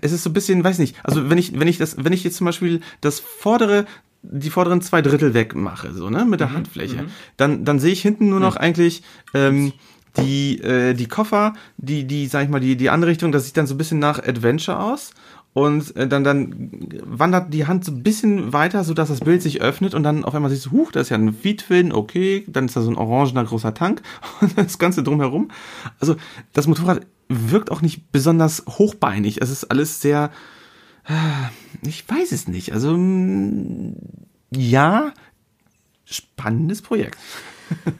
es 0.00 0.12
ist 0.12 0.22
so 0.22 0.30
ein 0.30 0.32
bisschen, 0.32 0.62
weiß 0.62 0.78
nicht, 0.78 0.96
also 1.02 1.30
wenn 1.30 1.38
ich, 1.38 1.58
wenn 1.58 1.68
ich 1.68 1.78
das, 1.78 1.96
wenn 2.02 2.12
ich 2.12 2.24
jetzt 2.24 2.36
zum 2.36 2.44
Beispiel 2.44 2.80
das 3.00 3.20
vordere, 3.20 3.86
die 4.22 4.50
vorderen 4.50 4.82
zwei 4.82 5.02
Drittel 5.02 5.34
wegmache, 5.34 5.92
so, 5.92 6.10
ne, 6.10 6.24
Mhm, 6.24 6.30
mit 6.30 6.40
der 6.40 6.52
Handfläche, 6.52 7.06
dann, 7.36 7.64
dann 7.64 7.78
sehe 7.78 7.92
ich 7.92 8.02
hinten 8.02 8.28
nur 8.28 8.40
noch 8.40 8.56
eigentlich, 8.56 9.02
ähm, 9.34 9.72
die, 10.16 10.60
äh, 10.60 10.94
die 10.94 11.06
Koffer, 11.06 11.54
die, 11.76 12.04
die, 12.04 12.26
sag 12.26 12.44
ich 12.44 12.48
mal, 12.48 12.60
die, 12.60 12.76
die 12.76 12.90
andere 12.90 13.10
Richtung, 13.10 13.32
das 13.32 13.44
sieht 13.44 13.56
dann 13.56 13.66
so 13.66 13.74
ein 13.74 13.78
bisschen 13.78 13.98
nach 13.98 14.18
Adventure 14.18 14.80
aus. 14.80 15.12
Und 15.54 15.96
äh, 15.96 16.06
dann, 16.06 16.24
dann 16.24 16.88
wandert 17.04 17.52
die 17.52 17.66
Hand 17.66 17.84
so 17.84 17.90
ein 17.92 18.02
bisschen 18.02 18.52
weiter, 18.52 18.84
so 18.84 18.94
dass 18.94 19.08
das 19.08 19.20
Bild 19.20 19.42
sich 19.42 19.60
öffnet 19.60 19.94
und 19.94 20.02
dann 20.02 20.24
auf 20.24 20.34
einmal 20.34 20.50
siehst 20.50 20.66
du, 20.66 20.70
huch, 20.72 20.92
da 20.92 21.00
ist 21.00 21.08
ja 21.08 21.16
ein 21.16 21.32
Feed-Twin, 21.32 21.92
okay, 21.92 22.44
dann 22.46 22.66
ist 22.66 22.76
da 22.76 22.80
so 22.80 22.90
ein 22.90 22.96
orangener 22.96 23.44
großer 23.44 23.74
Tank 23.74 24.02
und 24.40 24.56
das 24.56 24.78
Ganze 24.78 25.02
drumherum. 25.02 25.50
Also 26.00 26.16
das 26.52 26.66
Motorrad 26.66 27.06
wirkt 27.28 27.70
auch 27.70 27.82
nicht 27.82 28.10
besonders 28.12 28.64
hochbeinig. 28.68 29.40
Es 29.42 29.50
ist 29.50 29.64
alles 29.64 30.00
sehr, 30.00 30.30
äh, 31.06 31.12
ich 31.86 32.08
weiß 32.08 32.32
es 32.32 32.48
nicht. 32.48 32.72
Also 32.72 32.96
mm, 32.96 33.94
ja, 34.54 35.12
spannendes 36.04 36.82
Projekt. 36.82 37.18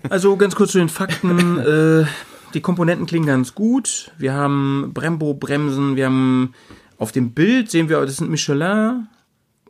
Also 0.08 0.34
ganz 0.38 0.54
kurz 0.56 0.72
zu 0.72 0.78
den 0.78 0.88
Fakten. 0.88 1.58
äh, 1.58 2.06
die 2.54 2.62
Komponenten 2.62 3.04
klingen 3.04 3.26
ganz 3.26 3.54
gut. 3.54 4.12
Wir 4.16 4.32
haben 4.32 4.92
Brembo-Bremsen, 4.94 5.94
wir 5.94 6.06
haben 6.06 6.54
auf 6.96 7.12
dem 7.12 7.32
Bild 7.32 7.70
sehen 7.70 7.90
wir, 7.90 8.00
das 8.06 8.16
sind 8.16 8.30
Michelin 8.30 9.08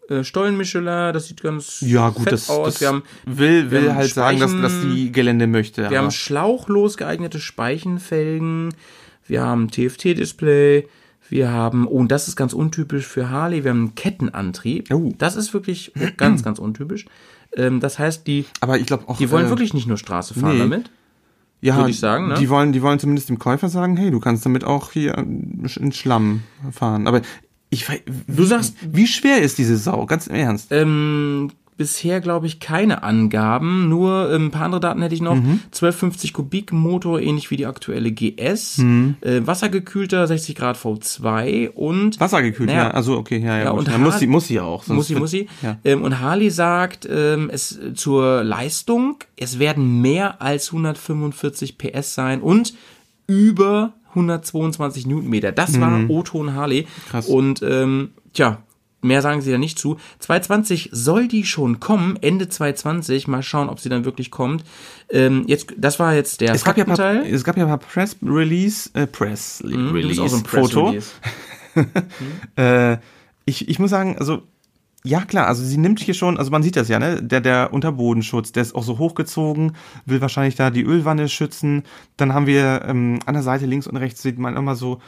äh, 0.09 0.23
Stollen-Michelin, 0.23 1.13
das 1.13 1.27
sieht 1.27 1.43
ganz 1.43 1.81
Ja, 1.81 2.11
gut, 2.11 2.23
fett 2.25 2.33
das, 2.35 2.49
aus. 2.49 2.75
das 2.75 2.81
wir 2.81 2.89
haben, 2.89 3.03
will, 3.27 3.73
will 3.73 3.89
haben 3.89 3.97
halt 3.97 4.15
sagen, 4.15 4.39
dass, 4.39 4.53
dass 4.53 4.73
Speichen- 4.73 4.95
die 4.95 5.11
Gelände 5.11 5.49
möchte. 5.49 5.83
wir 5.83 5.89
aber- 5.89 5.99
haben 5.99 6.11
schlauchlos 6.13 6.97
geeignete 6.97 7.41
Speichenfelgen, 7.41 8.73
wir 9.29 9.43
haben 9.43 9.71
TFT-Display, 9.71 10.89
wir 11.31 11.51
haben, 11.51 11.87
oh, 11.87 11.99
und 11.99 12.11
das 12.11 12.29
ist 12.29 12.37
ganz 12.37 12.53
untypisch 12.53 13.07
für 13.07 13.31
Harley, 13.31 13.65
wir 13.65 13.71
haben 13.71 13.79
einen 13.79 13.95
Kettenantrieb. 13.95 14.93
Oh. 14.93 15.13
Das 15.19 15.37
ist 15.37 15.53
wirklich 15.55 15.93
ganz, 16.17 16.43
ganz 16.43 16.59
untypisch. 16.59 17.07
Ähm, 17.57 17.81
das 17.81 17.99
heißt, 17.99 18.27
die, 18.27 18.47
aber 18.61 18.79
ich 18.79 18.87
glaube 18.87 19.09
auch. 19.09 19.17
die 19.19 19.31
wollen 19.31 19.47
äh, 19.47 19.51
wirklich 19.51 19.75
nicht 19.75 19.87
nur 19.87 19.97
Straße 19.97 20.35
fahren 20.35 20.55
nee. 20.55 20.59
damit. 20.59 20.91
ja, 21.61 21.77
würd 21.77 21.91
ich 21.91 21.99
sagen, 21.99 22.29
ne? 22.29 22.35
Die 22.35 22.49
wollen, 22.49 22.73
die 22.73 22.83
wollen 22.83 22.99
zumindest 22.99 23.29
dem 23.29 23.39
Käufer 23.39 23.69
sagen, 23.69 23.97
hey, 23.97 24.11
du 24.11 24.21
kannst 24.21 24.45
damit 24.45 24.65
auch 24.65 24.93
hier 24.93 25.17
in 25.19 25.93
Schlamm 25.93 26.43
fahren. 26.73 27.07
Aber 27.07 27.23
ich, 27.71 27.89
wei- 27.89 28.03
Du 28.27 28.45
sagst, 28.45 28.77
wie 28.91 29.07
schwer 29.07 29.43
ist 29.43 29.59
diese 29.59 29.77
Sau? 29.77 30.07
Ganz 30.07 30.27
im 30.27 30.35
Ernst. 30.37 30.69
ähm, 30.73 31.51
bisher 31.79 32.21
glaube 32.21 32.47
ich 32.47 32.61
keine 32.61 33.03
Angaben, 33.03 33.89
nur 33.89 34.31
ähm, 34.31 34.47
ein 34.47 34.51
paar 34.51 34.67
andere 34.67 34.81
Daten 34.81 35.01
hätte 35.01 35.15
ich 35.15 35.23
noch. 35.23 35.37
Mhm. 35.37 35.61
1250 35.67 36.35
Kubik 36.35 36.73
Motor, 36.73 37.21
ähnlich 37.21 37.51
wie 37.51 37.57
die 37.57 37.65
aktuelle 37.65 38.13
GS, 38.13 38.77
Mhm. 38.79 39.15
äh, 39.23 39.41
wassergekühlter 39.47 40.27
60 40.27 40.55
Grad 40.57 40.77
V2 40.77 41.71
und 41.71 42.21
Wassergekühlt, 42.21 42.71
ja. 42.71 42.91
Also 42.91 43.17
okay, 43.17 43.39
ja, 43.39 43.57
ja. 43.57 43.65
Ja, 43.65 43.71
und 43.71 43.89
ja, 43.89 43.97
muss 43.97 44.19
sie, 44.19 44.27
muss 44.27 44.49
sie 44.49 44.55
ja 44.55 44.65
auch. 44.65 44.87
muss 44.89 45.07
sie, 45.07 45.15
muss 45.15 45.31
sie. 45.31 45.49
Ja. 45.63 45.79
Ähm, 45.85 46.03
und 46.03 46.21
Harley 46.21 46.51
sagt 46.51 47.09
ähm, 47.11 47.49
es 47.51 47.79
zur 47.95 48.45
Leistung, 48.45 49.17
es 49.37 49.59
werden 49.59 50.03
mehr 50.03 50.43
als 50.43 50.69
145 50.73 51.79
PS 51.79 52.15
sein 52.15 52.43
und 52.43 52.75
über 53.27 53.93
122 54.11 55.07
Newtonmeter. 55.07 55.53
Das 55.53 55.81
war 55.81 56.01
O-Ton 56.09 56.55
Harley. 56.55 56.83
Mhm. 56.83 57.11
Krass. 57.11 57.27
Und 57.29 57.63
ähm, 57.63 58.11
tja, 58.33 58.59
mehr 59.01 59.23
sagen 59.23 59.41
sie 59.41 59.51
da 59.51 59.59
nicht 59.59 59.79
zu. 59.79 59.99
220 60.19 60.91
soll 60.93 61.29
die 61.29 61.45
schon 61.45 61.81
kommen, 61.81 62.17
Ende 62.21 62.49
220. 62.49 63.29
Mal 63.29 63.43
schauen, 63.43 63.69
ob 63.69 63.81
sie 63.81 63.89
dann 63.89 64.05
wirklich 64.05 64.31
kommt. 64.31 64.65
Ähm, 65.11 65.45
jetzt, 65.47 65.75
das 65.77 65.99
war 65.99 66.15
jetzt 66.15 66.41
der 66.41 66.55
Es 66.55 66.65
gab, 66.65 66.77
ja 66.77 66.85
ein 66.85 66.89
paar, 66.89 66.97
Faktenteil. 66.97 67.35
es 67.35 67.45
gab 67.45 67.57
ja 67.57 67.65
ein 67.65 67.69
paar 67.69 67.79
Press 67.79 68.17
Release, 68.23 68.91
äh, 68.95 69.07
Press 69.07 69.63
Mhm, 69.65 69.93
Release 69.93 70.23
auch 70.23 70.29
so 70.29 70.37
ein 70.37 70.45
Foto. 70.45 70.93
Press-Release. 70.93 71.11
Äh, 72.57 72.97
ich, 73.45 73.69
ich 73.69 73.79
muss 73.79 73.91
sagen, 73.91 74.17
also 74.19 74.43
ja 75.05 75.21
klar, 75.25 75.47
also 75.47 75.65
sie 75.65 75.79
nimmt 75.79 76.01
hier 76.01 76.15
schon, 76.15 76.39
also 76.39 76.51
man 76.51 76.65
sieht 76.65 76.75
das 76.75 76.89
ja, 76.89 76.99
ne, 76.99 77.23
der 77.23 77.41
der 77.41 77.73
Unterbodenschutz, 77.73 78.51
der 78.51 78.63
ist 78.63 78.75
auch 78.75 78.83
so 78.83 78.99
hochgezogen, 78.99 79.77
will 80.07 80.21
wahrscheinlich 80.21 80.57
da 80.57 80.71
die 80.71 80.83
Ölwanne 80.83 81.29
schützen. 81.29 81.85
Dann 82.17 82.35
haben 82.35 82.47
wir 82.47 82.83
ähm, 82.87 83.21
an 83.27 83.35
der 83.35 83.45
Seite 83.45 83.67
links 83.67 83.87
und 83.87 83.97
rechts 83.97 84.23
sieht 84.23 84.39
man 84.39 84.57
immer 84.57 84.75
so 84.75 85.01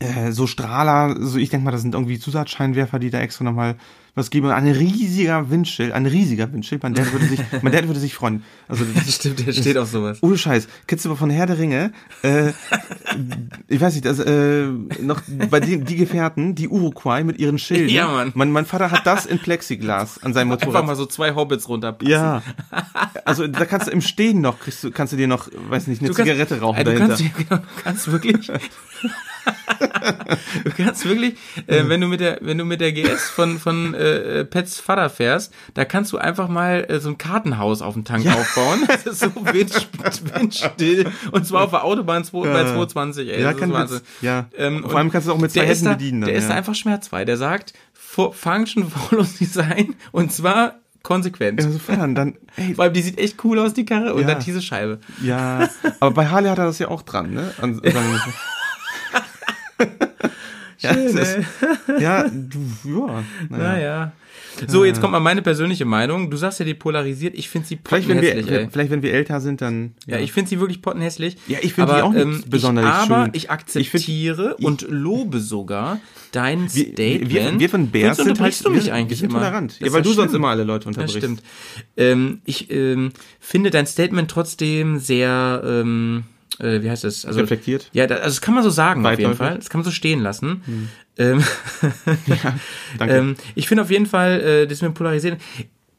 äh, 0.00 0.30
so 0.32 0.46
Strahler, 0.46 1.16
so 1.20 1.38
ich 1.38 1.50
denke 1.50 1.64
mal, 1.64 1.70
das 1.72 1.82
sind 1.82 1.94
irgendwie 1.94 2.18
Zusatzscheinwerfer, 2.18 2.98
die 2.98 3.10
da 3.10 3.18
extra 3.20 3.44
nochmal 3.44 3.76
was 4.14 4.30
geben. 4.30 4.48
Ein 4.50 4.66
riesiger 4.66 5.48
Windschild, 5.50 5.92
ein 5.92 6.04
riesiger 6.06 6.52
Windschild. 6.52 6.82
Mein 6.82 6.94
Dad 6.94 7.12
würde 7.12 7.26
sich, 7.26 7.40
mein 7.62 7.72
Dad 7.72 7.86
würde 7.86 8.00
sich 8.00 8.14
freuen. 8.14 8.42
Also 8.68 8.84
das 8.84 9.14
Stimmt, 9.14 9.46
der 9.46 9.52
steht 9.52 9.76
auf 9.76 9.88
sowas. 9.90 10.18
ohne 10.22 10.36
Scheiß. 10.36 10.66
Kennst 10.88 11.04
du 11.04 11.10
aber 11.10 11.16
von 11.18 11.30
Herr 11.30 11.46
der 11.46 11.58
Ringe? 11.58 11.92
Äh, 12.22 12.52
ich 13.68 13.80
weiß 13.80 13.94
nicht, 13.94 14.06
also 14.06 14.24
äh, 14.24 14.66
noch 15.00 15.20
bei 15.50 15.60
den, 15.60 15.84
die 15.84 15.94
Gefährten, 15.96 16.54
die 16.56 16.68
Uruguay 16.68 17.22
mit 17.22 17.38
ihren 17.38 17.58
Schilden. 17.58 17.88
Ja, 17.90 18.08
Mann. 18.08 18.32
Mein, 18.34 18.50
mein 18.50 18.66
Vater 18.66 18.90
hat 18.90 19.06
das 19.06 19.24
in 19.26 19.38
Plexiglas 19.38 20.22
an 20.22 20.32
seinem 20.34 20.50
Einfach 20.52 20.66
Motorrad. 20.66 20.86
mal 20.86 20.96
so 20.96 21.06
zwei 21.06 21.34
Hobbits 21.34 21.68
runterpassen. 21.68 22.10
ja. 22.10 22.42
Also 23.24 23.46
da 23.46 23.64
kannst 23.66 23.86
du 23.86 23.90
im 23.92 24.00
Stehen 24.00 24.40
noch, 24.40 24.58
kriegst 24.58 24.82
du, 24.82 24.90
kannst 24.90 25.12
du 25.12 25.16
dir 25.16 25.28
noch, 25.28 25.48
weiß 25.68 25.86
nicht, 25.86 26.00
eine 26.00 26.08
Du 26.08 26.14
kannst- 26.14 26.30
Zigarette 26.32 26.60
rauchen 26.60 26.78
äh, 26.80 26.84
du 26.84 26.94
dahinter. 26.94 27.16
kannst, 27.48 27.50
du 27.50 27.82
kannst 27.84 28.10
wirklich. 28.12 28.50
du 30.64 30.70
kannst 30.76 31.04
wirklich, 31.08 31.34
äh, 31.66 31.84
wenn 31.86 32.00
du 32.00 32.06
mit 32.06 32.20
der, 32.20 32.38
wenn 32.40 32.58
du 32.58 32.64
mit 32.64 32.80
der 32.80 32.92
GS 32.92 33.28
von 33.30 33.58
von 33.58 33.94
äh, 33.94 34.44
Pets 34.44 34.80
Vater 34.80 35.10
fährst, 35.10 35.52
da 35.74 35.84
kannst 35.84 36.12
du 36.12 36.18
einfach 36.18 36.48
mal 36.48 36.84
äh, 36.88 37.00
so 37.00 37.08
ein 37.10 37.18
Kartenhaus 37.18 37.82
auf 37.82 37.94
dem 37.94 38.04
Tank 38.04 38.26
aufbauen. 38.26 38.80
Das 38.88 39.06
ist 39.06 39.20
so 39.20 39.30
wind, 39.52 39.88
windstill 40.34 41.10
und 41.32 41.46
zwar 41.46 41.64
auf 41.64 41.70
der 41.70 41.84
Autobahn 41.84 42.24
2, 42.24 42.40
bei 42.52 42.64
220. 42.64 43.28
Ey, 43.28 43.42
ja, 43.42 43.50
ist 43.50 43.58
kann 43.58 43.72
Wahnsinn. 43.72 44.00
Ja. 44.20 44.46
Ähm, 44.56 44.82
Vor 44.82 44.96
allem 44.98 45.10
kannst 45.10 45.28
du 45.28 45.32
auch 45.32 45.38
mit 45.38 45.52
zwei 45.52 45.60
der 45.62 45.70
ist 45.72 45.78
Händen 45.80 45.84
da, 45.86 45.92
bedienen. 45.94 46.20
Der 46.22 46.28
dann, 46.30 46.36
ist 46.38 46.44
ja. 46.44 46.50
da 46.50 46.54
einfach 46.56 46.74
schmerzfrei. 46.74 47.24
Der 47.24 47.36
sagt 47.36 47.72
Fu- 47.92 48.32
Function 48.32 48.90
Follows 48.90 49.34
Design 49.38 49.94
und 50.12 50.32
zwar 50.32 50.74
konsequent. 51.02 51.60
Insofern, 51.62 52.14
dann, 52.14 52.36
ey, 52.56 52.74
Vor 52.74 52.84
allem, 52.84 52.92
die 52.92 53.00
sieht 53.02 53.18
echt 53.18 53.42
cool 53.44 53.58
aus, 53.60 53.72
die 53.72 53.84
Karre. 53.86 54.14
Und 54.14 54.22
Ja. 54.22 54.26
dann 54.34 54.40
diese 54.42 54.60
Scheibe. 54.60 54.98
ja, 55.22 55.68
aber 56.00 56.10
bei 56.10 56.26
Harley 56.26 56.48
hat 56.50 56.58
er 56.58 56.66
das 56.66 56.78
ja 56.80 56.88
auch 56.88 57.02
dran, 57.02 57.32
ne? 57.32 57.54
An, 57.62 57.80
seinem- 59.78 59.90
ja, 60.80 60.90
ist, 60.92 61.38
ja, 62.00 62.28
du, 62.28 62.58
ja, 62.84 63.24
naja. 63.48 63.68
Naja. 63.68 64.12
So, 64.66 64.84
jetzt 64.84 65.00
kommt 65.00 65.12
mal 65.12 65.20
meine 65.20 65.40
persönliche 65.42 65.84
Meinung. 65.84 66.30
Du 66.30 66.36
sagst 66.36 66.58
ja, 66.58 66.64
die 66.64 66.74
polarisiert. 66.74 67.34
Ich 67.36 67.48
finde 67.48 67.68
sie 67.68 67.78
Vielleicht 67.84 68.08
wenn, 68.08 68.20
wir, 68.20 68.30
pottenhässlich, 68.30 68.58
ey. 68.60 68.68
vielleicht, 68.72 68.90
wenn 68.90 69.02
wir 69.02 69.12
älter 69.12 69.40
sind, 69.40 69.60
dann. 69.60 69.94
Ja, 70.06 70.18
ich 70.18 70.32
finde 70.32 70.50
sie 70.50 70.58
wirklich 70.58 70.82
pottenhässlich. 70.82 71.36
Ja, 71.46 71.58
ich 71.62 71.74
finde 71.74 71.92
Aber, 71.92 71.98
die 71.98 72.02
auch 72.02 72.12
nicht 72.12 72.22
ähm, 72.22 72.44
besonders 72.48 72.84
ich, 72.84 72.90
Aber 73.12 73.24
schön. 73.26 73.30
ich 73.34 73.50
akzeptiere 73.50 74.56
Ich- 74.58 74.64
und 74.64 74.86
lobe 74.88 75.38
sogar 75.38 76.00
dein 76.32 76.62
Wir, 76.74 76.86
Statement. 76.92 77.30
wir, 77.30 77.60
wir 77.60 77.68
von 77.70 77.88
Bears 77.90 78.18
Wieso 78.18 78.24
sind 78.24 78.32
unterbrichst 78.32 78.64
halt, 78.64 78.72
du 78.72 78.76
mich 78.76 78.86
wir, 78.86 78.94
eigentlich 78.94 79.10
wir 79.10 79.16
sind 79.28 79.30
immer? 79.30 79.38
tolerant. 79.40 79.72
Das 79.80 79.86
Ja, 79.88 79.92
weil 79.92 80.02
du 80.02 80.12
sonst 80.12 80.34
immer 80.34 80.48
alle 80.48 80.64
Leute 80.64 80.86
Das 80.86 80.86
unterbrichst. 80.86 81.18
stimmt. 81.18 81.42
Ähm, 81.96 82.40
ich 82.44 82.68
ähm, 82.70 83.12
finde 83.38 83.70
dein 83.70 83.86
Statement 83.86 84.28
trotzdem 84.30 84.98
sehr, 84.98 85.62
ähm, 85.64 86.24
äh, 86.60 86.82
wie 86.82 86.90
heißt 86.90 87.04
das? 87.04 87.24
Also, 87.24 87.40
Reflektiert? 87.40 87.88
Ja, 87.92 88.06
da, 88.06 88.16
also 88.16 88.26
das 88.28 88.40
kann 88.40 88.54
man 88.54 88.62
so 88.64 88.70
sagen 88.70 89.04
auf 89.06 89.18
jeden? 89.18 89.34
Fall. 89.34 89.56
Das 89.56 89.70
kann 89.70 89.80
man 89.80 89.84
so 89.84 89.90
stehen 89.90 90.20
lassen. 90.20 90.62
Ähm, 91.16 91.42
Danke. 92.98 93.14
ähm, 93.16 93.34
ich 93.54 93.68
finde 93.68 93.82
auf 93.82 93.90
jeden 93.90 94.06
Fall, 94.06 94.40
äh, 94.40 94.66
das 94.66 94.82
mit 94.82 94.94
Polarisieren. 94.94 95.38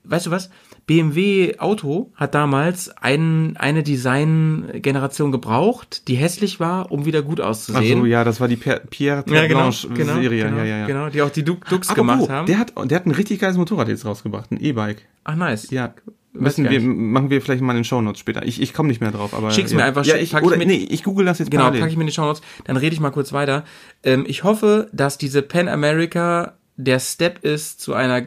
Weißt 0.03 0.25
du 0.25 0.31
was? 0.31 0.49
BMW 0.87 1.59
Auto 1.59 2.11
hat 2.15 2.33
damals 2.33 2.89
ein, 2.97 3.55
eine 3.57 3.83
Design-Generation 3.83 5.31
gebraucht, 5.31 6.07
die 6.07 6.15
hässlich 6.15 6.59
war, 6.59 6.91
um 6.91 7.05
wieder 7.05 7.21
gut 7.21 7.39
Ach 7.41 7.47
auszusehen. 7.49 7.99
so, 7.99 8.05
ja, 8.07 8.23
das 8.23 8.39
war 8.41 8.47
die 8.47 8.55
Per- 8.55 8.79
Pierre 8.79 9.23
ja, 9.27 9.45
genau, 9.45 9.59
Blanche 9.59 9.89
genau, 9.89 10.15
Serie. 10.15 10.45
genau, 10.45 10.57
ja, 10.57 10.63
ja, 10.65 10.77
ja. 10.79 10.87
genau, 10.87 11.09
die 11.09 11.21
auch 11.21 11.29
die 11.29 11.43
Du- 11.43 11.57
Dux 11.69 11.89
Apropos, 11.89 11.95
gemacht 11.95 12.29
haben. 12.29 12.47
Der 12.47 12.57
hat, 12.57 12.73
der 12.89 12.95
hat 12.97 13.05
ein 13.05 13.11
richtig 13.11 13.39
geiles 13.39 13.57
Motorrad 13.57 13.87
jetzt 13.87 14.03
rausgebracht, 14.05 14.51
ein 14.51 14.59
E-Bike. 14.59 15.05
Ach 15.25 15.35
nice. 15.35 15.69
Ja. 15.69 15.93
Müssen 16.39 16.69
wir, 16.69 16.81
machen 16.81 17.29
wir 17.29 17.41
vielleicht 17.41 17.61
mal 17.61 17.73
in 17.73 17.79
den 17.79 17.83
Shownotes 17.83 18.19
später. 18.19 18.45
Ich, 18.45 18.61
ich 18.61 18.73
komme 18.73 18.89
nicht 18.89 19.01
mehr 19.01 19.11
drauf, 19.11 19.33
aber. 19.33 19.51
Schick's 19.51 19.71
ja. 19.71 19.77
mir 19.77 19.83
einfach, 19.85 20.05
Ja, 20.05 20.15
ich, 20.15 20.31
pack 20.31 20.41
ich 20.41 20.47
oder, 20.47 20.57
mit- 20.57 20.67
nee, 20.67 20.87
ich 20.89 21.03
google 21.03 21.25
das 21.25 21.39
jetzt 21.39 21.51
Genau, 21.51 21.63
parallel. 21.63 21.81
packe 21.81 21.91
ich 21.91 21.97
mir 21.97 22.03
in 22.03 22.07
die 22.07 22.13
Shownotes. 22.13 22.41
Dann 22.65 22.77
rede 22.77 22.93
ich 22.93 22.99
mal 22.99 23.11
kurz 23.11 23.33
weiter. 23.33 23.63
Ähm, 24.03 24.25
ich 24.27 24.43
hoffe, 24.43 24.89
dass 24.93 25.17
diese 25.17 25.41
Pan 25.41 25.67
America 25.67 26.53
der 26.77 26.99
Step 26.99 27.43
ist 27.43 27.81
zu 27.81 27.93
einer 27.93 28.25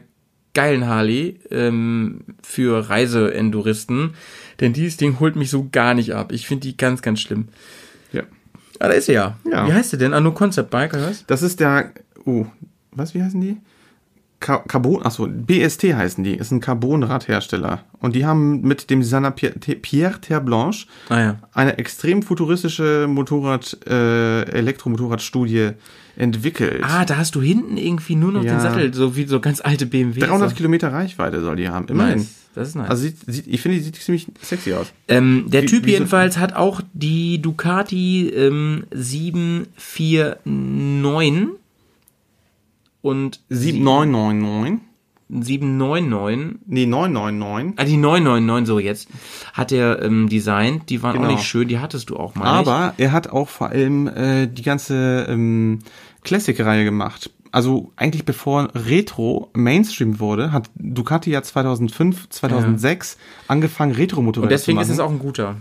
geilen 0.55 0.87
Harley 0.87 1.41
ähm, 1.51 2.21
für 2.43 2.91
Reiseenduristen. 2.91 4.15
Denn 4.61 4.73
dieses 4.73 4.97
Ding 4.99 5.19
holt 5.21 5.37
mich 5.37 5.51
so 5.51 5.69
gar 5.73 5.95
nicht 5.95 6.15
ab. 6.15 6.33
Ich 6.33 6.47
finde 6.47 6.67
die 6.69 6.77
ganz, 6.77 7.03
ganz 7.03 7.21
schlimm. 7.21 7.49
Ja. 8.13 8.23
Ah, 8.79 8.89
da 8.89 8.95
ist 8.95 9.07
sie 9.07 9.13
ja. 9.15 9.39
Ja. 9.51 9.67
Wie 9.67 9.73
heißt 9.73 9.91
sie 9.91 9.99
denn? 9.99 10.13
Ah, 10.13 10.21
nur 10.21 10.35
Concept 10.35 10.71
Bike, 10.71 10.93
oder 10.95 11.09
was? 11.09 11.25
Das 11.27 11.43
ist 11.43 11.61
der, 11.61 11.93
oh, 12.27 12.47
was, 12.91 13.15
wie 13.15 13.23
heißen 13.23 13.41
die? 13.41 13.57
Ca 14.43 14.59
Carbon, 14.69 15.03
achso, 15.07 15.27
BST 15.27 15.85
heißen 15.95 16.23
die, 16.23 16.35
ist 16.35 16.51
ein 16.51 16.61
Carbonradhersteller. 16.61 17.83
Und 18.01 18.15
die 18.15 18.27
haben 18.27 18.61
mit 18.61 18.91
dem 18.91 19.01
Designer 19.01 19.31
Pierre, 19.31 19.55
Pierre 19.59 20.21
Terblanche 20.21 20.87
Ah 21.09 21.19
ja. 21.21 21.39
eine 21.55 21.79
extrem 21.79 22.23
futuristische 22.23 23.07
Motorrad, 23.09 23.79
äh, 23.87 24.43
Elektromotorradstudie 24.51 25.71
entwickelt. 26.17 26.83
Ah, 26.85 27.07
da 27.07 27.17
hast 27.17 27.35
du 27.37 27.41
hinten 27.41 27.79
irgendwie 27.79 28.17
nur 28.17 28.33
noch 28.33 28.45
Ja. 28.45 28.53
den 28.57 28.61
Sattel, 28.61 28.93
so 28.93 29.17
wie 29.17 29.25
so 29.27 29.41
ganz 29.41 29.63
alte 29.63 29.87
BMW. 29.87 30.21
300 30.21 30.51
so. 30.51 30.57
Kilometer 30.57 30.93
Reichweite 30.93 31.41
soll 31.41 31.57
die 31.57 31.71
haben, 31.71 31.87
immerhin. 31.89 32.19
Nice. 32.19 32.35
Das 32.55 32.69
ist 32.69 32.75
nice. 32.75 32.91
Also 32.91 33.05
sieht, 33.05 33.17
sieht, 33.27 33.47
ich 33.47 33.63
finde, 33.63 33.79
die 33.79 33.85
sieht 33.85 33.97
ziemlich 33.97 34.27
sexy 34.43 34.75
aus. 34.75 34.93
Ähm, 35.09 35.47
der 35.49 35.63
Wie- 35.63 35.67
Typ 35.67 35.87
wie 35.87 35.93
so- 35.93 35.95
jedenfalls 35.95 36.37
hat 36.37 36.55
auch 36.55 36.83
die 36.93 37.41
Ducati 37.41 38.29
ähm, 38.29 38.85
749 38.91 41.49
und 43.03 43.41
7999? 43.51 44.81
799, 45.35 46.59
Nee, 46.67 46.85
999. 46.87 47.79
ah 47.79 47.85
die 47.85 47.97
999 47.97 48.67
so 48.67 48.79
jetzt, 48.79 49.09
hat 49.55 49.73
er 49.73 50.03
ähm, 50.03 50.29
designt. 50.29 50.91
Die 50.91 51.03
waren 51.03 51.15
Genau. 51.15 51.27
auch 51.29 51.31
nicht 51.33 51.45
schön, 51.45 51.69
die 51.69 51.79
hattest 51.79 52.11
du 52.11 52.17
auch 52.19 52.35
mal. 52.35 52.45
Aber 52.45 52.93
er 52.99 53.13
hat 53.13 53.29
auch 53.31 53.49
vor 53.49 53.69
allem 53.71 54.09
äh, 54.09 54.47
die 54.47 54.61
ganze 54.63 55.27
ähm, 55.31 55.79
Classic-Reihe 56.23 56.85
gemacht. 56.85 57.31
Also 57.51 57.93
eigentlich 57.97 58.25
bevor 58.25 58.69
Retro 58.75 59.51
Mainstream 59.55 60.21
wurde, 60.21 60.53
hat 60.53 60.71
Ducati 60.75 61.31
ja 61.31 61.43
2005, 61.43 62.29
2006 62.31 63.17
angefangen, 63.49 63.93
nicht. 63.93 64.01
Retro-Motorräder 64.01 64.43
Und 64.47 64.51
deswegen 64.53 64.79
zu 64.79 64.83
ist 64.83 64.89
machen. 64.89 64.95
es 64.95 65.01
auch 65.01 65.11
ein 65.11 65.19
guter. 65.19 65.57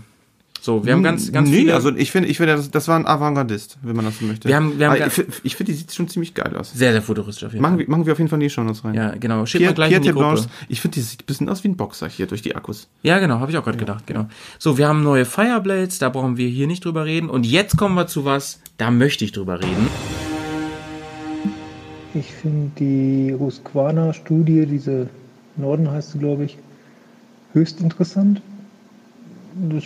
So, 0.64 0.86
wir 0.86 0.92
haben 0.92 1.02
ganz, 1.02 1.32
ganz 1.32 1.50
nee, 1.50 1.56
viele. 1.56 1.74
also 1.74 1.90
ich 1.96 2.12
finde, 2.12 2.28
ich 2.28 2.36
finde, 2.36 2.54
das, 2.54 2.70
das 2.70 2.86
war 2.86 2.94
ein 2.96 3.04
Avantgardist, 3.04 3.78
wenn 3.82 3.96
man 3.96 4.04
das 4.04 4.20
so 4.20 4.26
möchte. 4.26 4.46
Wir 4.48 4.54
haben- 4.54 4.78
wir 4.78 4.86
haben 4.86 4.92
Aber 4.92 5.00
ga- 5.00 5.06
ich 5.08 5.12
finde, 5.12 5.32
ich 5.42 5.56
finde, 5.56 5.72
die 5.72 5.78
sieht 5.78 5.92
schon 5.92 6.06
ziemlich 6.06 6.34
geil 6.34 6.56
aus. 6.56 6.72
sehr, 6.72 6.92
sehr 6.92 7.02
futuristisch 7.02 7.42
auf 7.44 7.52
jeden 7.52 7.62
Machen 7.62 7.72
Fall. 7.78 7.78
wir, 7.80 7.90
machen 7.90 8.06
wir 8.06 8.12
auf 8.12 8.18
jeden 8.20 8.28
Fall 8.28 8.38
die 8.38 8.48
Shownotes 8.48 8.84
rein. 8.84 8.94
Ja, 8.94 9.10
genau. 9.18 9.44
Schick 9.44 9.58
Pierre, 9.58 9.72
mal 9.72 9.74
gleich 9.74 9.88
Pierre 9.88 10.02
in 10.02 10.06
die 10.06 10.12
Gruppe. 10.12 10.46
Ich 10.68 10.80
finde, 10.80 10.94
die 10.94 11.00
sieht 11.00 11.22
ein 11.22 11.26
bisschen 11.26 11.48
aus 11.48 11.64
wie 11.64 11.68
ein 11.68 11.76
Boxer 11.76 12.06
hier 12.08 12.26
durch 12.28 12.42
die 12.42 12.54
Akkus. 12.54 12.86
Ja, 13.02 13.18
genau, 13.18 13.40
habe 13.40 13.50
ich 13.50 13.58
auch 13.58 13.64
gerade 13.64 13.76
gedacht, 13.76 14.06
genau. 14.06 14.28
So, 14.60 14.78
wir 14.78 14.86
haben 14.86 15.02
neue 15.02 15.24
Fireblades, 15.24 15.98
da 15.98 16.10
brauchen 16.10 16.36
wir 16.36 16.46
hier 16.48 16.68
nicht 16.68 16.84
drüber 16.84 17.06
reden. 17.06 17.28
Und 17.28 17.44
jetzt 17.44 17.76
kommen 17.76 17.96
wir 17.96 18.06
zu 18.06 18.24
was, 18.24 18.60
da 18.78 18.92
möchte 18.92 19.24
ich 19.24 19.32
drüber 19.32 19.58
reden. 19.60 19.88
Ich 22.14 22.30
finde 22.32 22.70
die 22.78 23.34
Husqvarna-Studie, 23.36 24.66
diese 24.66 25.08
Norden 25.56 25.90
heißt 25.90 26.12
sie, 26.12 26.18
glaube 26.20 26.44
ich, 26.44 26.56
höchst 27.52 27.80
interessant. 27.80 28.40
Das 29.70 29.82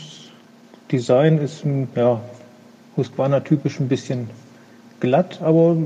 Design 0.90 1.38
ist 1.38 1.64
ein, 1.64 1.88
ja, 1.96 2.20
Husqvarna-typisch 2.96 3.80
ein 3.80 3.88
bisschen 3.88 4.30
glatt, 5.00 5.40
aber 5.42 5.76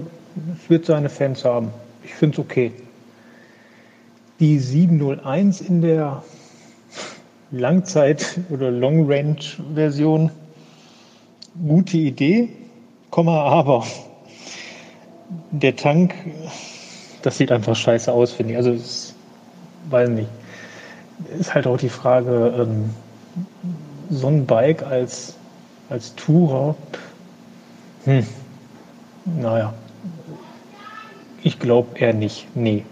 es 0.57 0.71
wird 0.71 0.87
seine 0.87 1.09
Fans 1.09 1.45
haben. 1.45 1.71
Ich 2.05 2.15
finde 2.15 2.35
es 2.35 2.39
okay. 2.39 2.73
Die 4.39 4.59
701 4.59 5.61
in 5.61 5.83
der 5.83 6.23
Langzeit- 7.51 8.39
oder 8.51 8.71
Long-Range-Version, 8.71 10.31
gute 11.67 11.97
Idee, 11.97 12.49
Komma, 13.11 13.43
aber 13.43 13.85
der 15.51 15.75
Tank, 15.77 16.15
das 17.23 17.39
sieht 17.39 17.51
einfach 17.51 17.75
scheiße 17.75 18.13
aus, 18.13 18.33
finde 18.33 18.53
ich. 18.53 18.57
Also, 18.57 18.73
es, 18.73 19.15
weiß 19.91 20.11
nicht. 20.11 20.29
Ist 21.39 21.55
halt 21.55 21.67
auch 21.67 21.77
die 21.77 21.89
Frage, 21.89 22.55
ähm, 22.57 22.91
so 24.11 24.27
ein 24.27 24.45
Bike 24.45 24.83
als, 24.83 25.37
als 25.89 26.15
Tourer, 26.17 26.75
hm, 28.05 28.27
naja, 29.25 29.73
ich 31.43 31.59
glaube 31.59 31.99
eher 31.99 32.13
nicht. 32.13 32.49
Nee. 32.55 32.85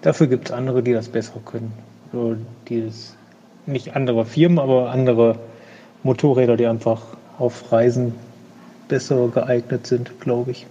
Dafür 0.00 0.26
gibt 0.26 0.48
es 0.48 0.52
andere, 0.52 0.82
die 0.82 0.92
das 0.92 1.08
besser 1.08 1.40
können. 1.44 1.72
So, 2.12 2.36
die 2.68 2.80
es, 2.80 3.16
nicht 3.66 3.94
andere 3.94 4.24
Firmen, 4.24 4.58
aber 4.58 4.90
andere 4.90 5.38
Motorräder, 6.02 6.56
die 6.56 6.66
einfach 6.66 7.02
auf 7.38 7.70
Reisen 7.70 8.14
besser 8.88 9.28
geeignet 9.28 9.86
sind, 9.86 10.20
glaube 10.20 10.50
ich. 10.50 10.66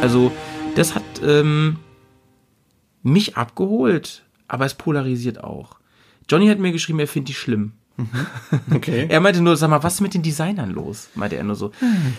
Also, 0.00 0.32
das 0.76 0.94
hat 0.94 1.02
ähm, 1.22 1.78
mich 3.02 3.36
abgeholt, 3.36 4.22
aber 4.48 4.64
es 4.64 4.74
polarisiert 4.74 5.44
auch. 5.44 5.79
Johnny 6.30 6.46
hat 6.48 6.58
mir 6.58 6.72
geschrieben, 6.72 7.00
er 7.00 7.08
findet 7.08 7.28
die 7.30 7.34
schlimm. 7.34 7.72
Okay. 8.74 9.06
Er 9.10 9.20
meinte 9.20 9.42
nur, 9.42 9.56
sag 9.56 9.68
mal, 9.68 9.82
was 9.82 9.94
ist 9.94 10.00
mit 10.00 10.14
den 10.14 10.22
Designern 10.22 10.70
los? 10.70 11.08
Meinte 11.14 11.36
er 11.36 11.44
nur 11.44 11.56
so. 11.56 11.70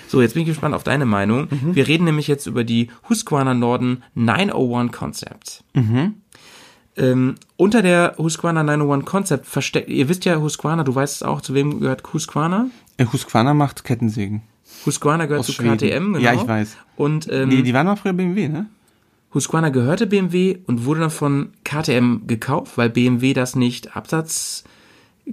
So, 0.08 0.22
jetzt 0.22 0.34
bin 0.34 0.44
ich 0.44 0.48
gespannt 0.50 0.76
auf 0.76 0.84
deine 0.84 1.06
Meinung. 1.06 1.48
Wir 1.50 1.88
reden 1.88 2.04
nämlich 2.04 2.28
jetzt 2.28 2.46
über 2.46 2.64
die 2.64 2.90
Husqvarna 3.10 3.54
Norden 3.56 4.04
901 4.14 4.92
Concept. 4.92 5.64
Ähm, 6.98 7.36
unter 7.56 7.82
der 7.82 8.16
Husqvarna 8.18 8.64
901 8.64 9.06
Concept 9.06 9.46
versteckt, 9.48 9.90
ihr 9.90 10.08
wisst 10.10 10.26
ja 10.26 10.40
Husqvarna, 10.40 10.84
du 10.84 10.94
weißt 10.94 11.16
es 11.16 11.24
auch, 11.24 11.42
zu 11.42 11.54
wem 11.54 11.80
gehört 11.80 12.04
Husqvarna? 12.14 12.68
Äh, 12.98 13.06
Husqvarna 13.06 13.54
macht 13.54 13.84
Kettensägen. 13.86 14.42
Husqvarna 14.86 15.26
gehört 15.26 15.40
Aus 15.42 15.46
zu 15.48 15.54
Schweden. 15.54 15.78
KTM, 15.78 16.14
genau. 16.14 16.20
Ja, 16.20 16.34
ich 16.34 16.46
weiß. 16.48 16.78
Und 16.98 17.28
ähm, 17.32 17.50
Nee, 17.50 17.62
die 17.62 17.74
waren 17.74 17.88
mal 17.88 17.96
früher 17.96 18.14
BMW, 18.14 18.50
ne? 18.50 18.68
Husqvarna 19.34 19.70
gehörte 19.70 20.08
BMW 20.08 20.58
und 20.68 20.86
wurde 20.86 21.00
dann 21.02 21.10
von 21.10 21.50
KTM 21.64 22.28
gekauft, 22.28 22.78
weil 22.78 22.90
BMW 22.90 23.34
das 23.34 23.56
nicht 23.56 23.96
Absatz 23.96 24.64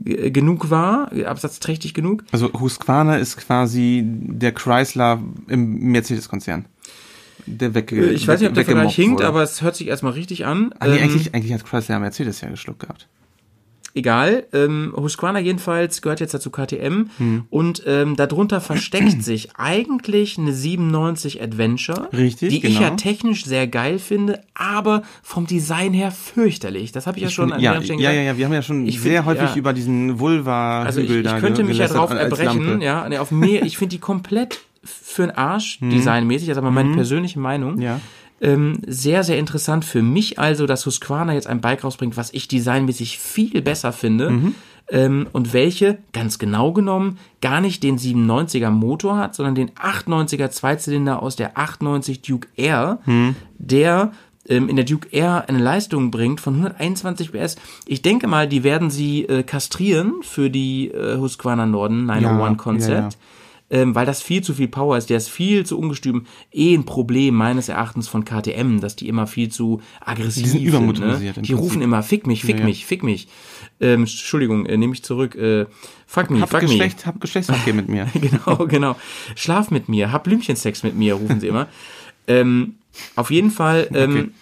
äh, 0.04 0.30
genug 0.30 0.70
war, 0.70 1.10
absatzträchtig 1.26 1.94
genug. 1.94 2.22
Also 2.30 2.52
Husqvarna 2.52 3.16
ist 3.16 3.36
quasi 3.38 4.02
der 4.04 4.52
Chrysler 4.52 5.20
im 5.48 5.90
Mercedes-Konzern. 5.92 6.66
Der 7.46 7.74
weg, 7.74 7.90
Äh, 7.92 8.10
Ich 8.12 8.28
weiß 8.28 8.40
nicht, 8.40 8.48
ob 8.48 8.54
der 8.54 8.64
Vergleich 8.64 8.94
hinkt, 8.94 9.18
wurde. 9.20 9.26
aber 9.26 9.42
es 9.42 9.62
hört 9.62 9.74
sich 9.74 9.88
erstmal 9.88 10.12
richtig 10.12 10.46
an. 10.46 10.72
Ah, 10.78 10.86
nee, 10.86 10.96
Ähm, 10.98 11.02
eigentlich, 11.04 11.34
eigentlich 11.34 11.52
hat 11.52 11.64
Chrysler 11.64 11.98
Mercedes 11.98 12.40
ja 12.40 12.50
geschluckt 12.50 12.80
gehabt. 12.80 13.08
Egal. 13.94 14.46
Ähm, 14.52 14.92
Husqvarna 14.96 15.38
jedenfalls 15.40 16.02
gehört 16.02 16.20
jetzt 16.20 16.34
dazu 16.34 16.50
KTM 16.50 17.06
Hm. 17.18 17.44
und 17.50 17.82
ähm, 17.86 18.16
darunter 18.16 18.60
versteckt 18.60 19.22
sich 19.22 19.50
eigentlich 19.56 20.38
eine 20.38 20.52
97 20.52 21.42
Adventure, 21.42 22.08
Richtig, 22.12 22.50
die 22.50 22.66
ich 22.66 22.74
ja 22.78 22.88
genau. 22.88 22.96
technisch 22.96 23.44
sehr 23.44 23.66
geil 23.66 23.98
finde, 23.98 24.40
aber 24.54 25.02
vom 25.22 25.46
Design 25.46 25.92
her 25.92 26.10
fürchterlich. 26.10 26.92
Das 26.92 27.06
habe 27.06 27.18
ich 27.18 27.24
ja 27.24 27.30
schon 27.30 27.52
an 27.52 27.60
ja, 27.60 27.74
ja, 27.74 27.80
gesagt. 27.80 28.00
ja, 28.00 28.12
ja, 28.12 28.36
wir 28.36 28.44
haben 28.44 28.52
ja 28.52 28.62
schon 28.62 28.86
Ich 28.86 29.00
sehr 29.00 29.22
find, 29.24 29.26
häufig 29.26 29.50
ja. 29.50 29.56
über 29.56 29.72
diesen 29.72 30.18
Vulva-Hügel 30.18 30.86
Also 30.86 31.00
ich, 31.00 31.22
da 31.24 31.36
ich 31.36 31.42
könnte 31.42 31.64
mich 31.64 31.78
ja 31.78 31.88
drauf 31.88 32.10
erbrechen, 32.10 32.80
ja, 32.80 33.08
nee, 33.08 33.18
auf 33.18 33.30
mir, 33.30 33.64
ich 33.64 33.78
finde 33.78 33.96
die 33.96 34.00
komplett 34.00 34.60
für 34.84 35.22
den 35.22 35.32
Arsch, 35.32 35.78
designmäßig, 35.82 36.48
das 36.48 36.56
ist 36.56 36.62
aber 36.62 36.70
meine 36.70 36.94
persönliche 36.94 37.40
Meinung. 37.40 37.76
Mhm. 37.76 37.82
Ja. 37.82 38.00
Ähm, 38.40 38.78
sehr, 38.86 39.24
sehr 39.24 39.38
interessant 39.38 39.84
für 39.84 40.02
mich 40.02 40.38
also, 40.38 40.66
dass 40.66 40.86
Husqvarna 40.86 41.34
jetzt 41.34 41.46
ein 41.48 41.60
Bike 41.60 41.82
rausbringt, 41.84 42.16
was 42.16 42.32
ich 42.32 42.46
designmäßig 42.48 43.18
viel 43.18 43.62
besser 43.62 43.92
finde. 43.92 44.30
Mhm. 44.30 44.54
Ähm, 44.90 45.26
und 45.32 45.52
welche, 45.52 45.98
ganz 46.12 46.38
genau 46.38 46.72
genommen, 46.72 47.18
gar 47.42 47.60
nicht 47.60 47.82
den 47.82 47.98
97er 47.98 48.70
Motor 48.70 49.18
hat, 49.18 49.34
sondern 49.34 49.54
den 49.54 49.70
98er 49.72 50.48
Zweizylinder 50.50 51.22
aus 51.22 51.36
der 51.36 51.58
98 51.58 52.22
Duke 52.22 52.48
Air, 52.56 52.98
Mhm. 53.04 53.34
der 53.58 54.12
ähm, 54.48 54.70
in 54.70 54.76
der 54.76 54.86
Duke 54.86 55.08
Air 55.10 55.44
eine 55.48 55.58
Leistung 55.58 56.10
bringt 56.10 56.40
von 56.40 56.54
121 56.54 57.32
PS. 57.32 57.56
Ich 57.86 58.00
denke 58.00 58.28
mal, 58.28 58.48
die 58.48 58.64
werden 58.64 58.88
sie 58.88 59.24
äh, 59.24 59.42
kastrieren 59.42 60.14
für 60.22 60.48
die 60.48 60.88
äh, 60.90 61.18
Husqvarna 61.18 61.66
Norden 61.66 62.06
901 62.06 62.50
Ja, 62.56 62.62
Concept. 62.62 62.90
ja, 62.90 63.00
ja. 63.00 63.08
Ähm, 63.70 63.94
weil 63.94 64.06
das 64.06 64.22
viel 64.22 64.42
zu 64.42 64.54
viel 64.54 64.68
Power 64.68 64.96
ist, 64.96 65.10
der 65.10 65.18
ist 65.18 65.28
viel 65.28 65.66
zu 65.66 65.78
ungestüm. 65.78 66.24
Eh 66.52 66.74
ein 66.74 66.84
Problem 66.86 67.34
meines 67.34 67.68
Erachtens 67.68 68.08
von 68.08 68.24
KTM, 68.24 68.80
dass 68.80 68.96
die 68.96 69.08
immer 69.08 69.26
viel 69.26 69.50
zu 69.50 69.82
aggressiv 70.00 70.44
Die 70.44 70.48
sind 70.48 70.58
sind. 70.60 70.68
übermotorisiert 70.68 71.36
Ne? 71.36 71.42
Die 71.42 71.52
rufen 71.52 71.82
immer, 71.82 72.02
fick 72.02 72.26
mich, 72.26 72.42
fick 72.44 72.60
Ja, 72.60 72.64
mich, 72.64 72.86
fick 72.86 73.02
mich. 73.02 73.28
Ähm, 73.80 74.00
Entschuldigung, 74.00 74.64
äh, 74.64 74.78
nehme 74.78 74.94
ich 74.94 75.02
zurück. 75.02 75.34
Äh, 75.34 75.66
fuck 76.06 76.30
me, 76.30 76.40
Hab, 76.40 76.48
fuck 76.50 76.60
Geschlecht, 76.60 77.04
hab 77.04 77.20
Geschlechtsverkehr 77.20 77.74
mit 77.74 77.88
mir. 77.90 78.06
me. 78.14 78.20
Genau, 78.20 78.66
genau. 78.66 78.96
Schlaf 79.36 79.70
mit 79.70 79.88
mir, 79.90 80.12
hab 80.12 80.24
Blümchensex 80.24 80.82
mit 80.82 80.96
mir, 80.96 81.14
rufen 81.14 81.38
sie 81.40 81.48
immer. 81.48 81.68
ähm, 82.26 82.76
auf 83.16 83.30
jeden 83.30 83.50
Fall 83.50 83.88
ähm, 83.92 84.32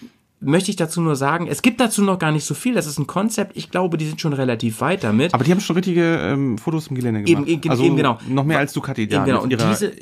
möchte 0.41 0.71
ich 0.71 0.77
dazu 0.77 1.01
nur 1.01 1.17
sagen, 1.17 1.47
es 1.49 1.63
gibt 1.63 1.81
dazu 1.81 2.03
noch 2.03 2.19
gar 2.19 2.33
nicht 2.33 2.45
so 2.45 2.55
viel. 2.55 2.75
Das 2.75 2.87
ist 2.87 2.99
ein 2.99 3.07
Konzept. 3.07 3.57
Ich 3.57 3.71
glaube, 3.71 3.97
die 3.97 4.07
sind 4.07 4.21
schon 4.21 4.33
relativ 4.33 4.81
weit 4.81 5.03
damit. 5.05 5.33
Aber 5.35 5.45
die 5.45 5.51
haben 5.51 5.61
schon 5.61 5.77
richtige 5.77 6.03
ähm, 6.19 6.59
Fotos 6.59 6.89
im 6.89 6.97
Gelände 6.97 7.21
Eben, 7.21 7.45
gemacht. 7.45 7.49
eben, 7.49 7.71
also 7.71 7.85
eben 7.85 7.97
genau. 7.97 8.19
Noch 8.29 8.45
mehr 8.45 8.59
als 8.59 8.73
Ducati 8.73 9.07
da 9.09 9.17
Eben 9.17 9.25
genau. 9.27 9.43
Und 9.43 9.53
diese- 9.53 9.93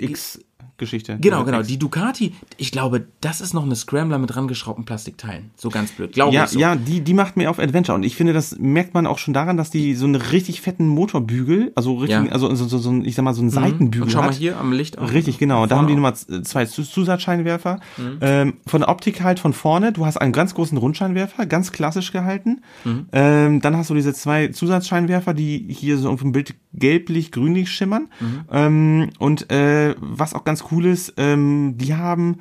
X-Geschichte. 0.78 1.18
Genau, 1.20 1.44
genau. 1.44 1.62
Die 1.62 1.78
Ducati, 1.78 2.34
ich 2.56 2.72
glaube, 2.72 3.06
das 3.20 3.40
ist 3.40 3.54
noch 3.54 3.64
eine 3.64 3.76
Scrambler 3.76 4.18
mit 4.18 4.34
rangeschraubten 4.36 4.84
Plastikteilen. 4.84 5.50
So 5.56 5.68
ganz 5.68 5.92
blöd. 5.92 6.12
Glaube 6.12 6.34
Ja, 6.34 6.44
ich 6.44 6.50
so. 6.50 6.58
ja, 6.58 6.74
die, 6.74 7.00
die 7.00 7.14
macht 7.14 7.36
mir 7.36 7.48
auf 7.50 7.58
Adventure. 7.60 7.94
Und 7.96 8.02
ich 8.02 8.16
finde, 8.16 8.32
das 8.32 8.58
merkt 8.58 8.92
man 8.92 9.06
auch 9.06 9.18
schon 9.18 9.32
daran, 9.34 9.56
dass 9.56 9.70
die 9.70 9.94
so 9.94 10.04
einen 10.06 10.16
richtig 10.16 10.60
fetten 10.60 10.88
Motorbügel, 10.88 11.70
also 11.76 11.94
richtig, 11.94 12.10
Ja. 12.10 12.22
Mhm. 12.22 12.30
also 12.32 12.52
so, 12.56 12.66
so, 12.66 12.78
so, 12.78 12.92
ich 13.04 13.14
sag 13.14 13.22
mal, 13.22 13.34
so 13.34 13.40
einen 13.42 13.50
Seitenbügel 13.50 14.02
Und 14.02 14.10
schau 14.10 14.20
mal 14.22 14.28
hat. 14.28 14.34
hier 14.34 14.58
am 14.58 14.72
Licht. 14.72 14.98
auch. 14.98 15.12
Richtig, 15.12 15.38
genau. 15.38 15.66
Da 15.66 15.76
haben 15.76 15.86
die 15.86 15.94
nochmal 15.94 16.14
zwei 16.14 16.64
Zus- 16.64 16.90
Zusatzscheinwerfer. 16.90 17.78
Mhm. 17.96 18.18
Ähm, 18.20 18.54
von 18.66 18.80
der 18.80 18.88
Optik 18.88 19.22
halt 19.22 19.38
von 19.38 19.52
vorne. 19.52 19.92
Du 19.92 20.04
hast 20.06 20.16
einen 20.16 20.32
ganz 20.32 20.54
großen 20.54 20.76
Rundscheinwerfer, 20.76 21.46
ganz 21.46 21.70
klassisch 21.70 22.10
gehalten. 22.12 22.62
Mhm. 22.84 23.06
Ähm, 23.12 23.60
dann 23.60 23.76
hast 23.76 23.90
du 23.90 23.94
diese 23.94 24.12
zwei 24.12 24.48
Zusatzscheinwerfer, 24.48 25.34
die 25.34 25.66
hier 25.68 25.98
so 25.98 26.10
auf 26.10 26.20
dem 26.20 26.32
Bild 26.32 26.54
gelblich-grünlich 26.72 27.70
schimmern. 27.70 28.08
Mhm. 28.20 28.40
Ähm, 28.50 29.10
und 29.18 29.50
äh, 29.52 29.94
was 30.00 30.34
auch 30.34 30.44
ganz 30.44 30.63
cool 30.70 30.86
ist, 30.86 31.14
ähm, 31.16 31.74
die 31.76 31.94
haben 31.94 32.38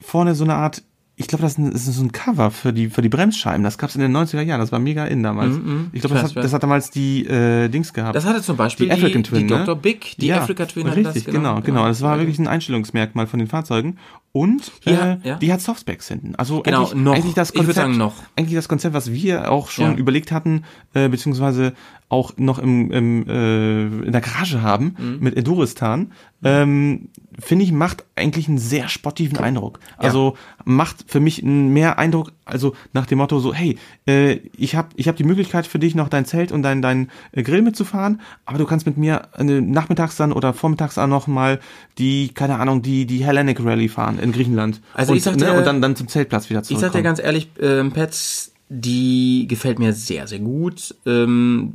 vorne 0.00 0.34
so 0.34 0.44
eine 0.44 0.54
Art 0.54 0.82
ich 1.16 1.26
glaube, 1.28 1.42
das 1.42 1.58
ist 1.58 1.84
so 1.84 2.02
ein 2.02 2.12
Cover 2.12 2.50
für 2.50 2.72
die, 2.72 2.88
für 2.88 3.02
die 3.02 3.10
Bremsscheiben. 3.10 3.62
Das 3.62 3.76
gab's 3.76 3.94
in 3.94 4.00
den 4.00 4.16
90er 4.16 4.40
Jahren. 4.40 4.58
Das 4.58 4.72
war 4.72 4.78
mega 4.78 5.04
in 5.04 5.22
damals. 5.22 5.54
ich 5.92 6.00
glaube, 6.00 6.14
das, 6.18 6.32
das 6.32 6.54
hat 6.54 6.62
damals 6.62 6.90
die 6.90 7.26
äh, 7.26 7.68
Dings 7.68 7.92
gehabt. 7.92 8.16
Das 8.16 8.24
hatte 8.24 8.40
zum 8.40 8.56
Beispiel 8.56 8.86
Die 8.86 8.92
African 8.92 9.22
Twin, 9.22 9.46
die 9.46 9.52
ne? 9.52 9.58
Dr. 9.66 9.76
Big, 9.76 10.16
die 10.16 10.28
Ja, 10.28 10.38
Africa 10.38 10.64
Twin 10.64 10.86
hatte 10.88 10.96
Richtig, 11.00 11.24
das. 11.24 11.34
genau, 11.34 11.60
genau. 11.60 11.84
Das 11.84 12.00
war 12.00 12.16
wirklich 12.18 12.38
ein 12.38 12.48
Einstellungsmerkmal 12.48 13.26
von 13.26 13.38
den 13.38 13.48
Fahrzeugen. 13.48 13.98
Und 14.32 14.72
Hier, 14.82 15.20
äh, 15.22 15.28
ja. 15.28 15.36
die 15.36 15.52
hat 15.52 15.60
Softspacks 15.60 16.08
hinten. 16.08 16.36
Also 16.36 16.62
Genau, 16.62 16.84
eigentlich, 16.86 16.94
noch. 16.94 17.14
eigentlich 17.14 17.34
das 17.34 17.50
Ich 17.50 17.56
Konzept, 17.56 17.76
sagen, 17.76 17.98
noch. 17.98 18.14
eigentlich 18.36 18.54
das 18.54 18.68
Konzept, 18.68 18.94
was 18.94 19.12
wir 19.12 19.52
auch 19.52 19.68
schon 19.68 19.90
Ja. 19.92 19.96
überlegt 19.98 20.32
hatten, 20.32 20.64
äh, 20.94 21.10
beziehungsweise 21.10 21.74
auch 22.10 22.32
noch 22.36 22.58
im, 22.58 22.90
im 22.90 23.26
äh, 23.28 23.82
in 24.04 24.12
der 24.12 24.20
Garage 24.20 24.60
haben 24.60 24.94
Mhm. 24.98 25.18
mit 25.20 25.36
Enduristan, 25.36 26.12
ähm, 26.42 27.08
finde 27.38 27.64
ich 27.64 27.70
macht 27.72 28.04
eigentlich 28.16 28.48
einen 28.48 28.58
sehr 28.58 28.88
sportiven 28.88 29.38
Eindruck. 29.38 29.78
Also 29.96 30.36
macht 30.64 31.04
für 31.06 31.20
mich 31.20 31.42
einen 31.42 31.72
mehr 31.72 31.98
Eindruck, 32.00 32.32
also 32.44 32.74
nach 32.92 33.06
dem 33.06 33.18
Motto 33.18 33.38
so, 33.38 33.54
hey, 33.54 33.78
äh, 34.08 34.40
ich 34.56 34.74
habe 34.74 34.88
ich 34.96 35.06
hab 35.06 35.16
die 35.16 35.24
Möglichkeit 35.24 35.66
für 35.68 35.78
dich 35.78 35.94
noch 35.94 36.08
dein 36.08 36.24
Zelt 36.24 36.50
und 36.50 36.62
dein 36.62 36.82
dein 36.82 37.10
äh, 37.32 37.42
Grill 37.44 37.62
mitzufahren, 37.62 38.20
aber 38.44 38.58
du 38.58 38.64
kannst 38.66 38.86
mit 38.86 38.96
mir 38.98 39.28
äh, 39.38 39.44
nachmittags 39.44 40.16
dann 40.16 40.32
oder 40.32 40.52
vormittags 40.52 40.98
auch 40.98 41.06
noch 41.06 41.28
mal 41.28 41.60
die 41.98 42.30
keine 42.34 42.58
Ahnung 42.58 42.82
die 42.82 43.06
die 43.06 43.24
Hellenic 43.24 43.64
Rally 43.64 43.88
fahren 43.88 44.18
in 44.18 44.32
Griechenland. 44.32 44.80
Also 44.94 45.12
und, 45.12 45.18
ich 45.18 45.22
sagte- 45.22 45.44
ne, 45.44 45.52
und 45.56 45.64
dann 45.64 45.80
dann 45.80 45.94
zum 45.94 46.08
Zeltplatz 46.08 46.50
wieder 46.50 46.60
Ich 46.60 46.66
zurückkommen. 46.66 46.92
sag 46.92 46.98
dir 46.98 47.02
ganz 47.04 47.20
ehrlich, 47.22 47.50
ähm, 47.60 47.92
Pets, 47.92 48.52
die 48.68 49.46
gefällt 49.48 49.78
mir 49.78 49.92
sehr, 49.92 50.26
sehr 50.26 50.38
gut. 50.40 50.94
Ähm, 51.06 51.74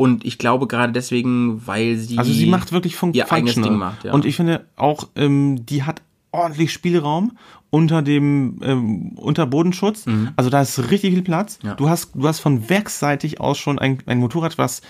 und 0.00 0.24
ich 0.24 0.38
glaube 0.38 0.66
gerade 0.66 0.94
deswegen, 0.94 1.60
weil 1.66 1.98
sie. 1.98 2.16
Also 2.16 2.32
sie 2.32 2.46
macht 2.46 2.72
wirklich 2.72 2.96
fun 2.96 3.12
ihr 3.12 3.30
eigenes. 3.30 3.56
Ding 3.56 3.76
macht, 3.76 4.04
ja. 4.04 4.14
Und 4.14 4.24
ich 4.24 4.34
finde 4.34 4.64
auch, 4.76 5.08
ähm, 5.14 5.66
die 5.66 5.82
hat 5.82 6.00
ordentlich 6.32 6.72
Spielraum 6.72 7.36
unter 7.68 8.00
dem 8.00 8.60
ähm, 8.62 9.12
unter 9.16 9.44
Bodenschutz. 9.44 10.06
Also 10.36 10.48
da 10.48 10.62
ist 10.62 10.90
richtig 10.90 11.12
viel 11.12 11.22
Platz. 11.22 11.58
Mhm. 11.62 11.68
Ja. 11.68 11.74
Du 11.74 11.90
hast 11.90 12.12
du 12.14 12.26
hast 12.26 12.40
von 12.40 12.70
werksseitig 12.70 13.42
aus 13.42 13.58
schon 13.58 13.78
ein, 13.78 13.98
ein 14.06 14.20
Motorrad, 14.20 14.56
was 14.56 14.80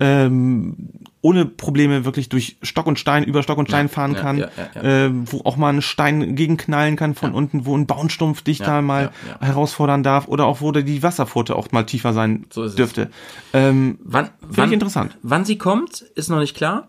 ähm, 0.00 0.76
ohne 1.20 1.46
Probleme 1.46 2.04
wirklich 2.04 2.28
durch 2.28 2.56
Stock 2.62 2.86
und 2.86 2.98
Stein, 2.98 3.24
über 3.24 3.42
Stock 3.42 3.56
und 3.56 3.68
Stein 3.68 3.88
fahren 3.88 4.12
ja, 4.14 4.20
kann, 4.20 4.38
ja, 4.38 4.48
ja, 4.74 4.82
Äh, 5.06 5.10
wo 5.12 5.40
auch 5.44 5.56
mal 5.56 5.72
ein 5.72 5.80
Stein 5.82 6.36
gegenknallen 6.36 6.96
kann 6.96 7.14
von 7.14 7.32
unten, 7.32 7.64
wo 7.64 7.76
ein 7.76 7.86
Bauernstumpf 7.86 8.42
dich 8.42 8.58
Ja, 8.58 8.66
da 8.66 8.82
mal 8.82 9.04
ja, 9.04 9.12
ja. 9.40 9.46
herausfordern 9.46 10.02
darf 10.02 10.28
oder 10.28 10.44
auch 10.46 10.60
wo 10.60 10.72
die 10.72 11.02
Wasserpforte 11.02 11.56
auch 11.56 11.72
mal 11.72 11.84
tiefer 11.84 12.12
sein 12.12 12.44
So 12.50 12.68
dürfte. 12.68 13.10
Ähm, 13.52 13.98
Wann, 14.04 14.30
wann, 14.42 14.68
ich 14.68 14.74
interessant. 14.74 15.16
Wann 15.22 15.44
sie 15.44 15.56
kommt, 15.56 16.02
ist 16.14 16.28
noch 16.28 16.40
nicht 16.40 16.56
klar. 16.56 16.88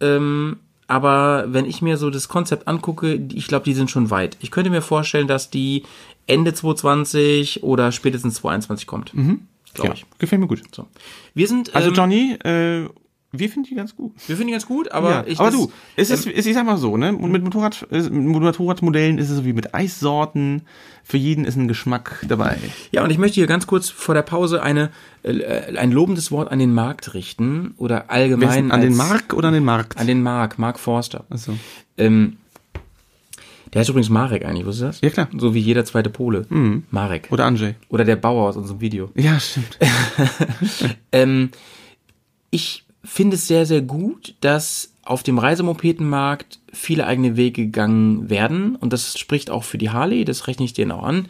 Ähm, 0.00 0.58
aber 0.86 1.46
wenn 1.48 1.64
ich 1.64 1.80
mir 1.80 1.96
so 1.96 2.10
das 2.10 2.28
Konzept 2.28 2.68
angucke, 2.68 3.14
ich 3.32 3.48
glaube, 3.48 3.64
die 3.64 3.74
sind 3.74 3.90
schon 3.90 4.10
weit. 4.10 4.36
Ich 4.40 4.50
könnte 4.50 4.70
mir 4.70 4.82
vorstellen, 4.82 5.26
dass 5.26 5.50
die 5.50 5.84
Ende 6.26 6.52
2020 6.52 7.62
oder 7.62 7.92
spätestens 7.92 8.34
2021 8.34 8.86
kommt. 8.86 9.14
Mhm. 9.14 9.48
Glaube 9.74 9.88
ja, 9.90 9.94
ich. 9.94 10.18
gefällt 10.18 10.40
mir 10.40 10.46
gut. 10.48 10.62
So. 10.74 10.86
Wir 11.34 11.48
sind, 11.48 11.74
Also 11.74 11.88
ähm, 11.88 11.94
Johnny, 11.94 12.32
äh, 12.44 12.88
wir 13.34 13.48
finden 13.48 13.68
die 13.70 13.74
ganz 13.74 13.96
gut. 13.96 14.12
wir 14.26 14.36
finden 14.36 14.48
die 14.48 14.52
ganz 14.52 14.66
gut, 14.66 14.92
aber 14.92 15.10
ja, 15.10 15.24
ich 15.26 15.40
aber 15.40 15.50
das- 15.50 15.58
du, 15.58 15.72
es 15.96 16.10
ist, 16.10 16.26
es- 16.26 16.44
ich 16.46 16.54
sag 16.54 16.66
mal 16.66 16.76
so, 16.76 16.96
ne, 16.98 17.12
mit 17.12 17.42
Motorrad, 17.42 17.86
äh, 17.90 18.00
mit 18.02 18.12
Motorradmodellen 18.42 19.16
ist 19.18 19.30
es 19.30 19.36
so 19.38 19.44
wie 19.46 19.54
mit 19.54 19.74
Eissorten. 19.74 20.62
Für 21.04 21.16
jeden 21.16 21.44
ist 21.46 21.56
ein 21.56 21.66
Geschmack 21.66 22.24
dabei. 22.28 22.58
Ja, 22.92 23.02
und 23.02 23.10
ich 23.10 23.18
möchte 23.18 23.34
hier 23.36 23.46
ganz 23.48 23.66
kurz 23.66 23.88
vor 23.88 24.14
der 24.14 24.22
Pause 24.22 24.62
eine, 24.62 24.90
äh, 25.24 25.76
ein 25.76 25.90
lobendes 25.90 26.30
Wort 26.30 26.50
an 26.52 26.58
den 26.60 26.72
Markt 26.74 27.14
richten 27.14 27.74
oder 27.78 28.10
allgemein 28.10 28.70
an 28.70 28.82
den 28.82 28.90
als- 28.90 28.98
Mark 29.08 29.32
oder 29.34 29.48
an 29.48 29.54
den 29.54 29.64
Markt? 29.64 29.98
An 29.98 30.06
den 30.06 30.22
Mark, 30.22 30.58
Mark 30.58 30.78
Forster. 30.78 31.24
Achso. 31.30 31.54
Ähm, 31.98 32.36
der 33.72 33.80
heißt 33.80 33.90
übrigens 33.90 34.10
Marek 34.10 34.44
eigentlich, 34.44 34.66
wusstest 34.66 34.82
du 34.82 34.86
das? 34.86 35.00
Ja, 35.00 35.10
klar. 35.10 35.28
Mhm. 35.32 35.40
So 35.40 35.54
wie 35.54 35.60
jeder 35.60 35.84
zweite 35.84 36.10
Pole. 36.10 36.46
Marek. 36.90 37.28
Oder 37.30 37.46
Andrzej. 37.46 37.74
Oder 37.88 38.04
der 38.04 38.16
Bauer 38.16 38.48
aus 38.48 38.56
unserem 38.56 38.80
Video. 38.80 39.10
Ja, 39.14 39.38
stimmt. 39.40 39.78
Ähm, 41.14 41.50
ich 42.50 42.84
finde 43.04 43.36
es 43.36 43.46
sehr, 43.46 43.66
sehr 43.66 43.82
gut, 43.82 44.34
dass 44.40 44.92
auf 45.04 45.22
dem 45.22 45.38
Reisemopedenmarkt 45.38 46.60
viele 46.72 47.06
eigene 47.06 47.36
Wege 47.36 47.64
gegangen 47.64 48.30
werden. 48.30 48.76
Und 48.76 48.92
das 48.92 49.18
spricht 49.18 49.50
auch 49.50 49.64
für 49.64 49.78
die 49.78 49.90
Harley, 49.90 50.24
das 50.24 50.46
rechne 50.46 50.64
ich 50.64 50.72
denen 50.72 50.92
auch 50.92 51.02
an. 51.02 51.28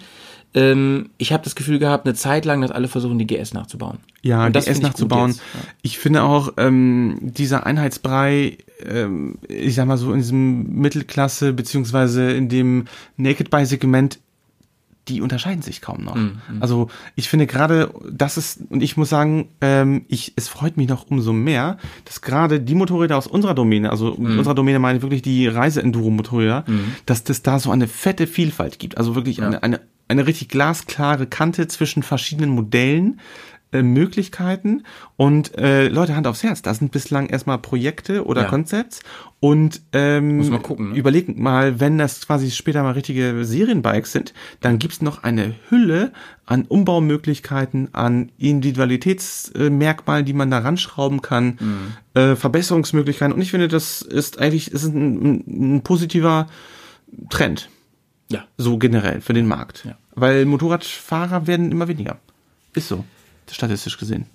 Ähm, 0.54 1.10
ich 1.18 1.32
habe 1.32 1.42
das 1.44 1.54
Gefühl 1.54 1.78
gehabt, 1.78 2.04
eine 2.06 2.14
Zeit 2.14 2.44
lang, 2.44 2.60
dass 2.60 2.70
alle 2.70 2.88
versuchen, 2.88 3.18
die 3.18 3.26
GS 3.26 3.54
nachzubauen. 3.54 3.98
Ja, 4.22 4.50
die 4.50 4.58
S 4.58 4.64
finde 4.64 4.78
ich 4.78 4.82
gut 4.82 4.90
nachzubauen. 4.90 5.30
jetzt. 5.30 5.40
Ja. 5.54 5.60
Ich 5.82 5.98
finde 5.98 6.22
auch, 6.24 6.52
ähm, 6.58 7.16
dieser 7.22 7.64
Einheitsbrei, 7.64 8.58
ähm, 8.86 9.36
ich 9.48 9.74
sag 9.74 9.86
mal 9.86 9.96
so 9.96 10.12
in 10.12 10.18
diesem 10.18 10.74
Mittelklasse, 10.78 11.52
beziehungsweise 11.54 12.30
in 12.32 12.48
dem 12.48 12.84
Naked 13.16 13.48
Buy 13.50 13.64
Segment, 13.64 14.18
die 15.08 15.20
unterscheiden 15.20 15.62
sich 15.62 15.80
kaum 15.80 16.04
noch. 16.04 16.14
Mhm, 16.14 16.38
Also 16.60 16.88
ich 17.16 17.28
finde 17.28 17.48
gerade, 17.48 17.92
das 18.08 18.36
ist, 18.36 18.60
und 18.70 18.84
ich 18.84 18.96
muss 18.96 19.08
sagen, 19.08 19.48
ähm, 19.60 20.04
ich, 20.06 20.32
es 20.36 20.46
freut 20.46 20.76
mich 20.76 20.88
noch 20.88 21.10
umso 21.10 21.32
mehr, 21.32 21.76
dass 22.04 22.20
gerade 22.20 22.60
die 22.60 22.76
Motorräder 22.76 23.16
aus 23.18 23.26
unserer 23.26 23.54
Domäne, 23.54 23.90
also 23.90 24.14
Mhm. 24.16 24.28
mit 24.28 24.38
unserer 24.38 24.54
Domäne 24.54 24.78
meine 24.78 24.98
ich 24.98 25.02
wirklich 25.02 25.22
die 25.22 25.48
Reise-Enduro-Motorräder, 25.48 26.64
dass 27.06 27.24
das 27.24 27.42
da 27.42 27.58
so 27.58 27.72
eine 27.72 27.88
fette 27.88 28.28
Vielfalt 28.28 28.78
gibt. 28.78 28.96
Also 28.96 29.16
wirklich 29.16 29.42
eine, 29.42 29.62
eine, 29.64 29.80
eine 30.12 30.26
richtig 30.26 30.48
glasklare 30.48 31.26
Kante 31.26 31.66
zwischen 31.66 32.02
verschiedenen 32.04 32.50
Modellen, 32.50 33.20
äh, 33.72 33.82
Möglichkeiten 33.82 34.82
und 35.16 35.56
äh, 35.56 35.88
Leute, 35.88 36.14
Hand 36.14 36.26
aufs 36.26 36.42
Herz, 36.42 36.60
das 36.60 36.78
sind 36.78 36.92
bislang 36.92 37.28
erstmal 37.30 37.56
Projekte 37.58 38.26
oder 38.26 38.42
Ja. 38.42 38.48
Konzepts 38.48 39.00
und 39.40 39.80
ähm, 39.94 40.36
Muss 40.36 40.50
man 40.50 40.62
gucken, 40.62 40.90
ne? 40.90 40.96
überlegt 40.98 41.38
mal, 41.38 41.80
wenn 41.80 41.96
das 41.96 42.26
quasi 42.26 42.50
später 42.50 42.82
mal 42.82 42.90
richtige 42.92 43.44
Serienbikes 43.46 44.12
sind, 44.12 44.34
dann 44.60 44.78
gibt's 44.78 45.00
noch 45.00 45.22
eine 45.22 45.54
Hülle 45.70 46.12
an 46.44 46.66
Umbaumöglichkeiten, 46.66 47.88
an 47.94 48.30
Individualitätsmerkmalen, 48.36 50.24
die 50.24 50.32
man 50.34 50.50
da 50.50 50.58
ranschrauben 50.58 51.22
kann, 51.22 51.58
Mhm. 51.60 52.20
äh, 52.20 52.36
Verbesserungsmöglichkeiten 52.36 53.32
und 53.34 53.40
ich 53.40 53.50
finde, 53.50 53.68
das 53.68 54.02
ist 54.02 54.38
eigentlich 54.38 54.70
ist 54.72 54.84
ein, 54.84 55.22
ein, 55.46 55.76
ein 55.76 55.82
positiver 55.82 56.46
Trend, 57.30 57.68
Ja. 58.30 58.44
so 58.58 58.78
generell 58.78 59.20
für 59.20 59.32
den 59.32 59.46
Markt, 59.46 59.84
Ja. 59.86 59.96
Weil 60.14 60.44
Motorradfahrer 60.46 61.46
werden 61.46 61.70
immer 61.70 61.88
weniger. 61.88 62.18
Ist 62.74 62.88
so, 62.88 63.04
statistisch 63.50 63.98
gesehen. 63.98 64.26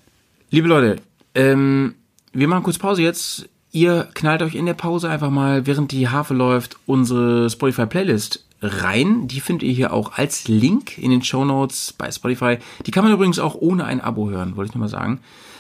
Liebe 0.50 0.68
Leute, 0.68 0.98
ähm, 1.36 1.96
wir 2.34 2.48
machen 2.48 2.64
kurz 2.64 2.78
Pause 2.78 3.02
jetzt. 3.02 3.50
Ihr 3.72 4.08
knallt 4.14 4.42
euch 4.42 4.56
in 4.56 4.66
der 4.66 4.74
Pause 4.74 5.10
einfach 5.10 5.30
mal, 5.30 5.68
während 5.68 5.92
die 5.92 6.08
Harfe 6.10 6.34
läuft, 6.34 6.78
unsere 6.86 7.50
Spotify-Playlist 7.50 8.46
rein. 8.62 9.28
Die 9.28 9.40
findet 9.40 9.64
ihr 9.64 9.74
hier 9.74 9.94
auch 9.94 10.14
als 10.14 10.48
Link 10.48 10.98
in 10.98 11.12
den 11.12 11.24
Show 11.24 11.46
Notes 11.46 11.94
bei 11.94 12.12
Spotify. 12.12 12.58
Die 12.86 12.92
kann 12.92 13.04
man 13.04 13.14
übrigens 13.14 13.40
auch 13.40 13.56
ohne 13.56 13.86
ein 13.86 14.02
Abo 14.02 14.30
hören, 14.30 14.56
wollte 14.56 14.70
ich 14.70 14.76
nur 14.76 14.82
mal 14.82 14.88
sagen. 14.88 15.20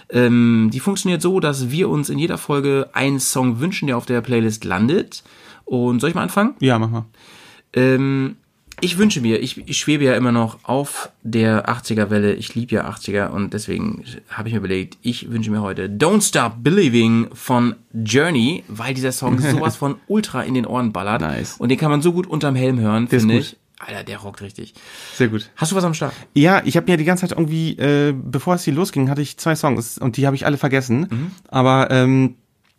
Ähm, 0.10 0.70
die 0.72 0.80
funktioniert 0.80 1.22
so, 1.22 1.40
dass 1.40 1.70
wir 1.70 1.90
uns 1.90 2.10
in 2.10 2.18
jeder 2.18 2.38
Folge 2.38 2.90
einen 2.94 3.20
Song 3.20 3.60
wünschen, 3.60 3.88
der 3.88 3.98
auf 3.98 4.06
der 4.06 4.22
Playlist 4.22 4.64
landet. 4.64 5.24
Und 5.66 6.00
soll 6.00 6.10
ich 6.10 6.16
mal 6.16 6.24
anfangen? 6.24 6.56
Ja, 6.60 6.80
mach 6.80 6.90
mal. 6.90 7.06
Ähm, 7.74 8.38
ich 8.80 8.98
wünsche 8.98 9.22
mir, 9.22 9.42
ich, 9.42 9.58
ich 9.68 9.78
schwebe 9.78 10.04
ja 10.04 10.14
immer 10.14 10.32
noch 10.32 10.60
auf 10.64 11.10
der 11.24 11.68
80er-Welle. 11.68 12.34
Ich 12.34 12.54
liebe 12.54 12.76
ja 12.76 12.90
80er 12.90 13.30
und 13.30 13.54
deswegen 13.54 14.04
habe 14.30 14.50
ich 14.50 14.54
mir 14.54 14.60
überlegt, 14.60 14.98
ich 15.02 15.32
wünsche 15.32 15.50
mir 15.50 15.62
heute 15.62 15.90
Don't 15.90 16.22
Stop 16.22 16.58
Believing 16.60 17.30
von 17.34 17.76
Journey, 17.94 18.64
weil 18.68 18.94
dieser 18.94 19.12
Song 19.12 19.40
sowas 19.40 19.76
von 19.76 19.96
ultra 20.08 20.44
in 20.44 20.54
den 20.54 20.66
Ohren 20.66 20.92
ballert. 20.92 21.22
Nice. 21.22 21.56
Und 21.58 21.70
den 21.70 21.78
kann 21.78 21.90
man 21.90 22.02
so 22.02 22.14
gut 22.14 22.28
unterm 22.28 22.56
Helm 22.56 22.80
hören, 22.80 23.08
finde 23.08 23.38
ich. 23.38 23.58
Alter, 23.80 24.04
der 24.04 24.18
rockt 24.18 24.42
richtig. 24.42 24.74
Sehr 25.14 25.28
gut. 25.28 25.52
Hast 25.56 25.72
du 25.72 25.76
was 25.76 25.84
am 25.84 25.94
Start? 25.94 26.14
Ja, 26.34 26.62
ich 26.66 26.78
habe 26.78 26.90
mir 26.90 26.98
die 26.98 27.04
ganze 27.04 27.28
Zeit 27.28 27.38
irgendwie, 27.38 27.78
äh, 27.78 28.14
bevor 28.16 28.56
es 28.56 28.64
hier 28.64 28.74
losging, 28.74 29.10
hatte 29.10 29.22
ich 29.22 29.38
zwei 29.38 29.56
Songs 29.56 30.00
und 30.00 30.18
die 30.18 30.26
habe 30.26 30.36
ich 30.36 30.48
alle 30.48 30.58
vergessen. 30.58 31.08
Mhm. 31.10 31.32
Aber 31.48 31.92
ähm, 31.92 32.36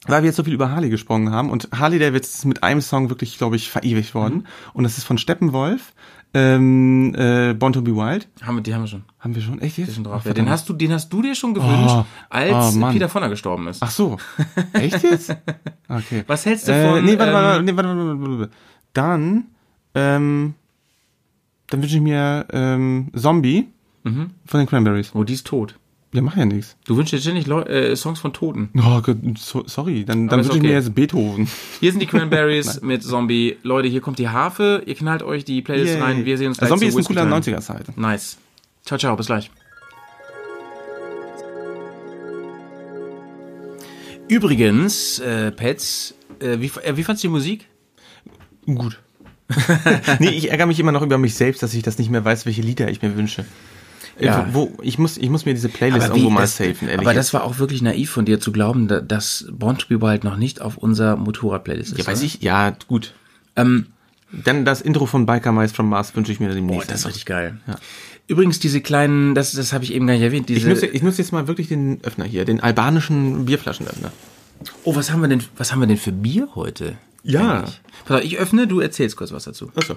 weil 0.06 0.22
wir 0.22 0.28
jetzt 0.28 0.36
so 0.36 0.44
viel 0.44 0.54
über 0.54 0.70
Harley 0.70 0.90
gesprochen 0.90 1.30
haben 1.30 1.50
und 1.50 1.68
Harley 1.74 1.98
Davidson 1.98 2.38
ist 2.38 2.44
mit 2.44 2.62
einem 2.62 2.80
Song 2.80 3.08
wirklich, 3.10 3.36
glaube 3.38 3.56
ich, 3.56 3.70
verewigt 3.70 4.14
worden. 4.14 4.34
Mhm. 4.38 4.44
Und 4.74 4.84
das 4.84 4.96
ist 4.98 5.04
von 5.04 5.18
Steppenwolf, 5.18 5.92
ähm, 6.34 7.14
äh, 7.16 7.54
Born 7.54 7.72
to 7.72 7.80
be 7.82 7.94
Wild. 7.96 8.28
Haben 8.42 8.56
wir, 8.56 8.62
die 8.62 8.74
haben 8.74 8.82
wir 8.82 8.86
schon. 8.88 9.02
Haben 9.18 9.34
wir 9.34 9.42
schon? 9.42 9.60
Echt 9.60 9.78
jetzt? 9.78 9.94
Schon 9.94 10.04
drauf. 10.04 10.20
Ach, 10.22 10.26
Ja, 10.26 10.34
den 10.34 10.48
hast 10.50 10.68
du, 10.68 10.74
den 10.74 10.92
hast 10.92 11.08
du 11.12 11.22
dir 11.22 11.34
schon 11.34 11.54
gewünscht, 11.54 11.94
Oh, 11.96 12.04
als 12.28 12.76
oh. 12.76 12.86
Peter 12.92 13.08
Vonner 13.08 13.28
gestorben 13.30 13.66
ist. 13.66 13.82
Ach 13.82 13.90
so. 13.90 14.18
Echt 14.74 15.02
jetzt? 15.02 15.34
Okay. 15.88 16.24
Was 16.26 16.44
hältst 16.46 16.68
du 16.68 16.72
Äh, 16.72 16.90
von? 16.90 17.04
nee, 17.04 17.18
warte, 17.18 17.30
ähm, 17.30 17.34
warte, 17.34 17.62
nee, 17.64 17.76
warte, 17.76 17.88
warte, 17.88 18.20
warte, 18.20 18.38
warte. 18.40 18.52
Dann, 18.92 19.44
ähm, 19.94 20.54
dann 21.70 21.82
wünsche 21.82 21.96
ich 21.96 22.02
mir 22.02 22.46
ähm, 22.52 23.10
Zombie 23.16 23.68
Mhm. 24.04 24.30
von 24.46 24.60
den 24.60 24.66
Cranberries. 24.68 25.10
Oh, 25.14 25.24
die 25.24 25.32
ist 25.34 25.46
tot. 25.46 25.74
Ja, 26.12 26.22
mach 26.22 26.36
ja 26.36 26.46
nichts. 26.46 26.76
Du 26.86 26.96
wünschst 26.96 27.12
dir 27.12 27.20
ständig 27.20 27.46
Leu 27.46 27.60
äh, 27.62 27.94
Songs 27.94 28.18
von 28.18 28.32
Toten. 28.32 28.70
Oh 28.74 29.02
so, 29.36 29.64
sorry, 29.66 30.04
dann, 30.06 30.26
dann 30.28 30.40
wünsche 30.40 30.56
ich 30.56 30.62
mir 30.62 30.68
okay. 30.68 30.76
jetzt 30.76 30.94
Beethoven. 30.94 31.48
Hier 31.80 31.90
sind 31.92 32.00
die 32.00 32.06
Cranberries 32.06 32.80
mit 32.82 33.02
Zombie. 33.02 33.58
Leute, 33.62 33.88
hier 33.88 34.00
kommt 34.00 34.18
die 34.18 34.30
Harfe. 34.30 34.82
Ihr 34.86 34.94
knallt 34.94 35.22
euch 35.22 35.44
die 35.44 35.60
Playlist 35.60 35.94
Yay. 35.94 36.02
rein. 36.02 36.24
Wir 36.24 36.38
sehen 36.38 36.48
uns 36.48 36.58
gleich 36.58 36.70
Zombie 36.70 36.86
ist 36.86 36.96
ein 36.96 37.04
cooler 37.04 37.30
Whisky 37.30 37.50
Time. 37.50 37.58
90er-Zeit. 37.58 37.98
Nice. 37.98 38.38
Ciao, 38.86 38.98
ciao. 38.98 39.16
Bis 39.16 39.26
gleich. 39.26 39.50
Übrigens, 44.28 45.18
äh, 45.18 45.50
Pets, 45.52 46.14
äh, 46.40 46.58
wie, 46.60 46.70
äh, 46.84 46.96
wie 46.96 47.04
fandst 47.04 47.22
du 47.22 47.28
die 47.28 47.32
Musik? 47.32 47.66
Gut. 48.66 48.98
nee, 50.18 50.28
ich 50.28 50.50
ärgere 50.50 50.66
mich 50.66 50.78
immer 50.78 50.92
noch 50.92 51.02
über 51.02 51.16
mich 51.16 51.34
selbst, 51.34 51.62
dass 51.62 51.72
ich 51.72 51.82
das 51.82 51.98
nicht 51.98 52.10
mehr 52.10 52.24
weiß, 52.24 52.44
welche 52.44 52.60
Lieder 52.60 52.90
ich 52.90 53.00
mir 53.00 53.16
wünsche. 53.16 53.46
Äh, 54.18 54.26
Ja. 54.26 54.48
Wo, 54.52 54.72
ich, 54.82 54.98
muss, 54.98 55.16
ich 55.16 55.30
muss 55.30 55.44
mir 55.46 55.54
diese 55.54 55.68
Playlist 55.68 56.08
irgendwo 56.08 56.30
mal 56.30 56.40
das, 56.42 56.56
safen, 56.56 56.88
ehrlich. 56.88 56.98
aber 57.06 57.14
das 57.14 57.32
war 57.34 57.44
auch 57.44 57.58
wirklich 57.58 57.82
naiv 57.82 58.10
von 58.10 58.24
dir 58.24 58.40
zu 58.40 58.52
glauben, 58.52 58.88
da- 58.88 59.00
dass 59.00 59.46
Born 59.50 59.78
to 59.78 59.86
be 59.88 60.00
Wild 60.00 60.24
noch 60.24 60.36
nicht 60.36 60.60
auf 60.60 60.76
unserer 60.76 61.16
Motorrad-Playlist 61.16 61.92
ist. 61.92 61.98
ja, 61.98 62.06
weiß 62.06 62.18
oder? 62.18 62.26
ich, 62.26 62.42
ja, 62.42 62.76
gut. 62.88 63.14
Ähm, 63.56 63.86
Dann 64.32 64.64
das 64.64 64.80
Intro 64.80 65.06
von 65.06 65.24
Biker 65.26 65.52
Mice 65.52 65.72
from 65.72 65.88
Mars 65.88 66.14
wünsche 66.16 66.32
ich 66.32 66.40
mir 66.40 66.50
oh, 66.50 66.54
demnächst. 66.54 66.90
das 66.90 67.00
ist 67.00 67.06
richtig 67.06 67.26
geil. 67.26 67.58
Übrigens, 68.26 68.58
diese 68.58 68.80
kleinen, 68.82 69.34
das, 69.34 69.52
das 69.52 69.72
habe 69.72 69.84
ich 69.84 69.94
eben 69.94 70.06
gar 70.06 70.12
nicht 70.14 70.22
erwähnt, 70.22 70.50
ich, 70.50 70.66
nutze, 70.66 70.86
ich 70.86 71.02
nutze 71.02 71.22
jetzt 71.22 71.32
mal 71.32 71.48
wirklich 71.48 71.68
den 71.68 72.00
Öffner 72.04 72.24
hier, 72.26 72.44
den 72.44 72.60
albanischen 72.60 73.46
Bierflaschenöffner. 73.46 74.12
oh, 74.84 74.94
was 74.96 75.10
haben 75.12 75.22
wir 75.22 75.28
denn, 75.28 75.42
was 75.56 75.72
haben 75.72 75.80
wir 75.80 75.86
denn 75.86 75.96
für 75.96 76.12
Bier 76.12 76.48
heute? 76.54 76.96
Ja. 77.22 77.60
Eigentlich? 77.60 77.80
Pass 78.04 78.18
auf, 78.18 78.24
ich 78.24 78.38
öffne, 78.38 78.66
du 78.66 78.80
erzählst 78.80 79.16
kurz 79.16 79.32
was 79.32 79.44
dazu. 79.44 79.72
Achso. 79.76 79.94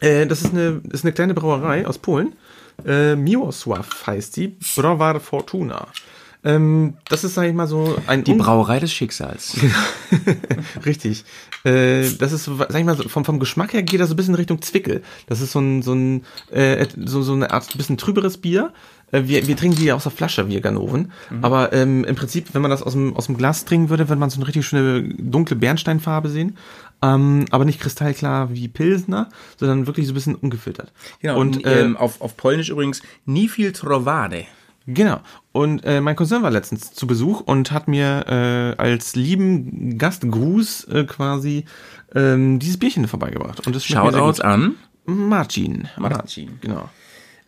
Äh, 0.00 0.26
das 0.26 0.42
ist 0.42 0.52
eine, 0.52 0.80
das 0.84 1.00
ist 1.00 1.04
eine 1.04 1.12
kleine 1.12 1.34
Brauerei 1.34 1.86
aus 1.86 1.98
Polen. 1.98 2.34
Äh, 2.86 3.16
Miłosław 3.16 4.06
heißt 4.06 4.36
die. 4.36 4.56
Browar 4.76 5.20
Fortuna. 5.20 5.88
Ähm, 6.44 6.94
das 7.08 7.24
ist, 7.24 7.34
sag 7.34 7.48
ich 7.48 7.52
mal, 7.54 7.66
so 7.66 7.96
ein 8.06 8.22
Die 8.22 8.30
un- 8.32 8.38
Brauerei 8.38 8.78
des 8.78 8.92
Schicksals. 8.92 9.56
Richtig. 10.86 11.24
Äh, 11.64 12.08
das 12.18 12.32
ist, 12.32 12.44
sag 12.44 12.74
ich 12.78 12.84
mal, 12.84 12.96
so, 12.96 13.08
vom, 13.08 13.24
vom 13.24 13.40
Geschmack 13.40 13.72
her 13.72 13.82
geht 13.82 14.00
das 14.00 14.08
so 14.08 14.14
ein 14.14 14.16
bisschen 14.16 14.36
Richtung 14.36 14.62
Zwickel. 14.62 15.02
Das 15.26 15.40
ist 15.40 15.52
so 15.52 15.58
ein, 15.60 15.82
so 15.82 15.94
ein, 15.94 16.24
äh, 16.52 16.86
so, 17.04 17.22
so 17.22 17.32
eine 17.32 17.50
Art 17.50 17.76
bisschen 17.76 17.96
trüberes 17.98 18.38
Bier. 18.38 18.72
Äh, 19.10 19.22
wir, 19.24 19.46
wir 19.48 19.56
trinken 19.56 19.76
die 19.78 19.86
ja 19.86 19.94
aus 19.96 20.04
der 20.04 20.12
Flasche, 20.12 20.48
wir 20.48 20.60
Ganoven. 20.60 21.10
Aber 21.42 21.72
ähm, 21.72 22.04
im 22.04 22.14
Prinzip, 22.14 22.54
wenn 22.54 22.62
man 22.62 22.70
das 22.70 22.82
aus 22.82 22.92
dem, 22.92 23.16
aus 23.16 23.26
dem 23.26 23.36
Glas 23.36 23.64
trinken 23.64 23.90
würde, 23.90 24.08
würde 24.08 24.20
man 24.20 24.30
so 24.30 24.36
eine 24.38 24.46
richtig 24.46 24.64
schöne 24.66 25.02
dunkle 25.18 25.56
Bernsteinfarbe 25.56 26.28
sehen. 26.28 26.56
Ähm, 27.00 27.44
aber 27.50 27.64
nicht 27.64 27.80
kristallklar 27.80 28.52
wie 28.52 28.68
Pilsner, 28.68 29.28
sondern 29.56 29.86
wirklich 29.86 30.06
so 30.06 30.12
ein 30.12 30.14
bisschen 30.14 30.34
ungefiltert. 30.34 30.92
Genau, 31.20 31.38
Und 31.38 31.58
und 31.58 31.66
äh, 31.66 31.82
ähm, 31.82 31.96
auf, 31.96 32.20
auf 32.20 32.36
Polnisch 32.36 32.70
übrigens 32.70 33.02
nie 33.24 33.48
viel 33.48 33.72
Trovade. 33.72 34.46
Genau. 34.86 35.20
Und 35.52 35.84
äh, 35.84 36.00
mein 36.00 36.16
Cousin 36.16 36.42
war 36.42 36.50
letztens 36.50 36.92
zu 36.94 37.06
Besuch 37.06 37.40
und 37.42 37.72
hat 37.72 37.88
mir 37.88 38.24
äh, 38.26 38.82
als 38.82 39.14
lieben 39.16 39.98
Gastgruß 39.98 40.84
äh, 40.84 41.04
quasi 41.04 41.66
ähm, 42.14 42.58
dieses 42.58 42.78
Bierchen 42.78 43.06
vorbeigebracht. 43.06 43.66
Und 43.66 43.76
das 43.76 43.84
Shoutouts 43.84 44.40
an. 44.40 44.76
Marcin. 45.04 45.88
Marcin. 45.98 46.58
Genau. 46.62 46.88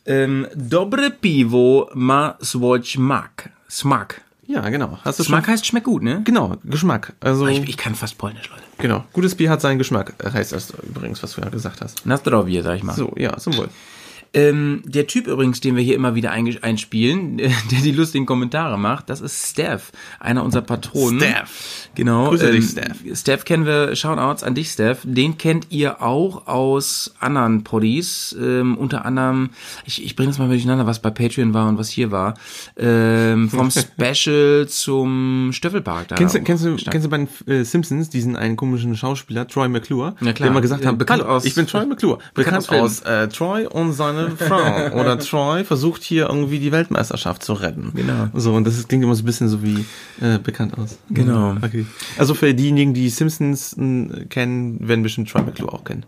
Ähm, 0.07 0.47
dobre 0.55 1.11
piwo 1.11 1.91
ma 1.95 2.37
swój 2.43 2.85
smak. 2.85 3.51
Smak. 3.71 4.23
Ja, 4.47 4.69
genau. 4.69 4.99
Hast 5.05 5.19
du 5.21 5.23
Smak 5.23 5.47
heißt 5.47 5.65
schmeckt 5.65 5.87
gut, 5.87 6.03
ne? 6.03 6.23
Genau, 6.25 6.57
Geschmack. 6.65 7.15
Also 7.21 7.47
Ich, 7.47 7.69
ich 7.69 7.77
kann 7.77 7.95
fast 7.95 8.19
Polnisch, 8.19 8.51
Leute. 8.51 8.65
Genau. 8.81 9.05
Gutes 9.13 9.35
Bier 9.35 9.51
hat 9.51 9.61
seinen 9.61 9.79
Geschmack. 9.79 10.15
äh, 10.19 10.31
Heißt 10.31 10.53
das 10.53 10.71
übrigens, 10.83 11.23
was 11.23 11.33
du 11.33 11.41
ja 11.41 11.49
gesagt 11.49 11.81
hast. 11.81 12.03
Na 12.05 12.17
zdrowie, 12.19 12.61
sag 12.63 12.77
ich 12.77 12.83
mal. 12.83 12.95
So, 12.95 13.13
ja, 13.17 13.37
zum 13.37 13.57
Wohl. 13.57 13.69
Ähm, 14.33 14.83
der 14.87 15.09
Typ 15.09 15.27
übrigens, 15.27 15.61
den 15.61 15.75
wir 15.75 15.83
hier 15.83 15.97
immer 15.97 16.15
wieder 16.15 16.31
einspielen, 16.31 17.39
der 17.39 17.51
die 17.83 17.91
lustigen 17.91 18.27
Kommentare 18.27 18.79
macht, 18.79 19.11
das 19.11 19.21
ist 19.21 19.51
Steph, 19.51 19.91
einer 20.21 20.45
unserer 20.45 20.63
Patronen. 20.63 21.21
Steph. 21.21 21.89
Genau. 21.97 22.29
Grüße 22.29 22.53
dich, 22.53 22.65
ähm, 22.77 22.95
Steph. 22.95 23.19
Steph 23.19 23.45
kennen 23.45 23.67
wir, 23.67 23.97
Shoutouts 23.97 24.45
an 24.45 24.55
dich, 24.55 24.71
Steph. 24.71 25.01
Den 25.03 25.37
kennt 25.37 25.67
ihr 25.71 26.01
auch 26.01 26.47
aus 26.47 27.13
anderen 27.19 27.65
Poddies, 27.65 28.37
ähm, 28.41 28.79
unter 28.79 29.05
anderem, 29.05 29.51
ich, 29.85 30.05
ich 30.05 30.15
bringe 30.15 30.29
das 30.29 30.39
mal 30.39 30.47
durcheinander, 30.49 30.87
was 30.87 31.01
bei 31.03 31.11
Patreon 31.11 31.53
war 31.53 31.69
und 31.69 31.77
was 31.79 31.89
hier 31.89 32.13
war, 32.13 32.35
ähm, 32.77 33.49
vom 33.51 33.69
Special 33.71 34.67
zum 34.69 35.51
Stöffelpark. 35.53 36.07
Da 36.09 36.15
Kennst 36.15 36.37
du, 36.37 36.43
kennst 36.43 36.65
du, 36.65 36.77
kennst 36.77 37.05
du 37.07 37.11
bei 37.11 37.17
den 37.19 37.29
äh, 37.49 37.65
Simpsons 37.65 38.11
diesen 38.11 38.37
einen 38.37 38.57
komischen 38.57 38.97
Schauspieler, 38.97 39.49
Troy 39.49 39.69
McClure, 39.69 40.15
Ja, 40.21 40.33
klar. 40.33 40.35
der 40.35 40.47
immer 40.49 40.61
gesagt 40.61 40.85
Ja, 40.85 40.91
hat, 40.91 40.99
bekannt 40.99 41.23
Hallo, 41.25 41.33
aus- 41.35 41.45
ich 41.45 41.57
bin 41.57 41.67
Troy 41.67 41.85
McClure, 41.87 42.19
bekannt, 42.35 42.67
bekannt 42.69 42.83
aus 42.83 43.01
äh, 43.01 43.29
Troy 43.29 43.67
und 43.67 43.93
seine 43.93 44.20
Frau. 44.37 44.99
Oder 45.01 45.19
Troy 45.19 45.65
versucht 45.65 46.03
hier 46.03 46.29
irgendwie 46.29 46.59
die 46.59 46.73
Weltmeisterschaft 46.73 47.43
zu 47.43 47.53
retten. 47.55 47.93
Genau. 47.95 48.29
So, 48.35 48.55
und 48.55 48.67
das 48.67 48.87
klingt 48.89 49.05
immer 49.05 49.15
so 49.15 49.23
ein 49.23 49.27
bisschen 49.27 49.49
so 49.49 49.63
wie 49.63 49.85
äh, 50.21 50.39
bekannt 50.39 50.77
aus. 50.79 50.99
Genau. 51.11 51.57
Okay. 51.63 51.87
Also 52.19 52.35
für 52.35 52.53
diejenigen, 52.55 52.95
die 52.95 53.09
Simpsons 53.09 53.75
äh, 53.79 54.25
kennen, 54.27 54.87
werden 54.87 55.03
bestimmt 55.03 55.31
Troy 55.31 55.43
McClure 55.43 55.73
auch 55.73 55.85
kennen. 55.85 56.05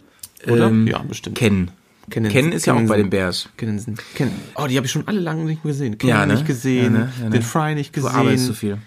Oder? 0.48 0.66
Ähm, 0.68 0.86
ja, 0.86 0.98
bestimmt. 0.98 1.36
Kennen. 1.38 1.70
Kennen- 2.10 2.32
Kennen 2.32 2.50
ist 2.50 2.66
ja 2.66 2.72
auch 2.72 2.78
kennen 2.78 2.88
bei 2.88 2.96
den 2.96 3.10
Bears. 3.10 3.48
Kennen 3.56 3.78
sie. 3.78 3.94
Kennen. 4.16 4.32
Oh, 4.56 4.66
die 4.66 4.76
habe 4.76 4.84
ich 4.86 4.90
schon 4.92 5.06
alle 5.06 5.20
lange 5.20 5.44
nicht 5.44 5.64
mehr 5.64 5.72
gesehen. 5.72 5.96
Kenny 5.98 6.10
Ja, 6.10 6.26
ne? 6.26 6.34
nicht 6.34 6.44
gesehen, 6.46 6.82
Ja, 6.94 6.98
ne? 6.98 7.12
Ja, 7.20 7.24
ne? 7.26 7.30
den 7.30 7.42
Fry 7.42 7.76
nicht 7.76 7.96
Du 7.96 8.02
gesehen, 8.02 8.16
arbeitest 8.16 8.46
zu 8.46 8.54
viel. 8.54 8.78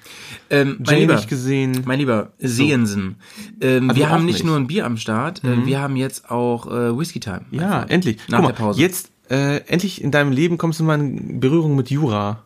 Ähm, 0.50 0.76
mein 0.80 0.96
Jay 0.96 1.00
Lieber, 1.04 1.16
nicht 1.16 1.30
gesehen. 1.30 1.82
Mein 1.86 2.00
Lieber, 2.00 2.34
Sehensen. 2.40 3.16
Ähm, 3.62 3.90
Also 3.90 4.00
wir 4.02 4.10
haben 4.10 4.26
nicht, 4.26 4.34
nicht. 4.36 4.44
Mhm. 4.44 4.50
nur 4.50 4.58
ein 4.60 4.68
Bier 4.68 4.86
am 4.86 4.98
Start, 4.98 5.44
äh, 5.46 5.66
wir 5.66 5.80
haben 5.80 5.96
jetzt 5.96 6.30
auch 6.30 6.68
äh, 6.68 6.98
Whisky 7.00 7.22
Time. 7.22 7.42
Ja, 7.52 7.62
Einfach. 7.84 7.90
endlich. 7.90 8.18
Nach 8.28 8.40
Guck 8.42 8.48
der 8.48 8.60
mal, 8.60 8.68
Pause. 8.68 8.82
Jetzt, 8.82 9.12
äh, 9.30 9.58
endlich 9.68 10.02
in 10.02 10.12
deinem 10.12 10.32
Leben 10.32 10.58
kommst 10.58 10.80
du 10.80 10.84
mal 10.84 11.00
in 11.00 11.40
Berührung 11.40 11.76
mit 11.76 11.90
Jura. 11.90 12.44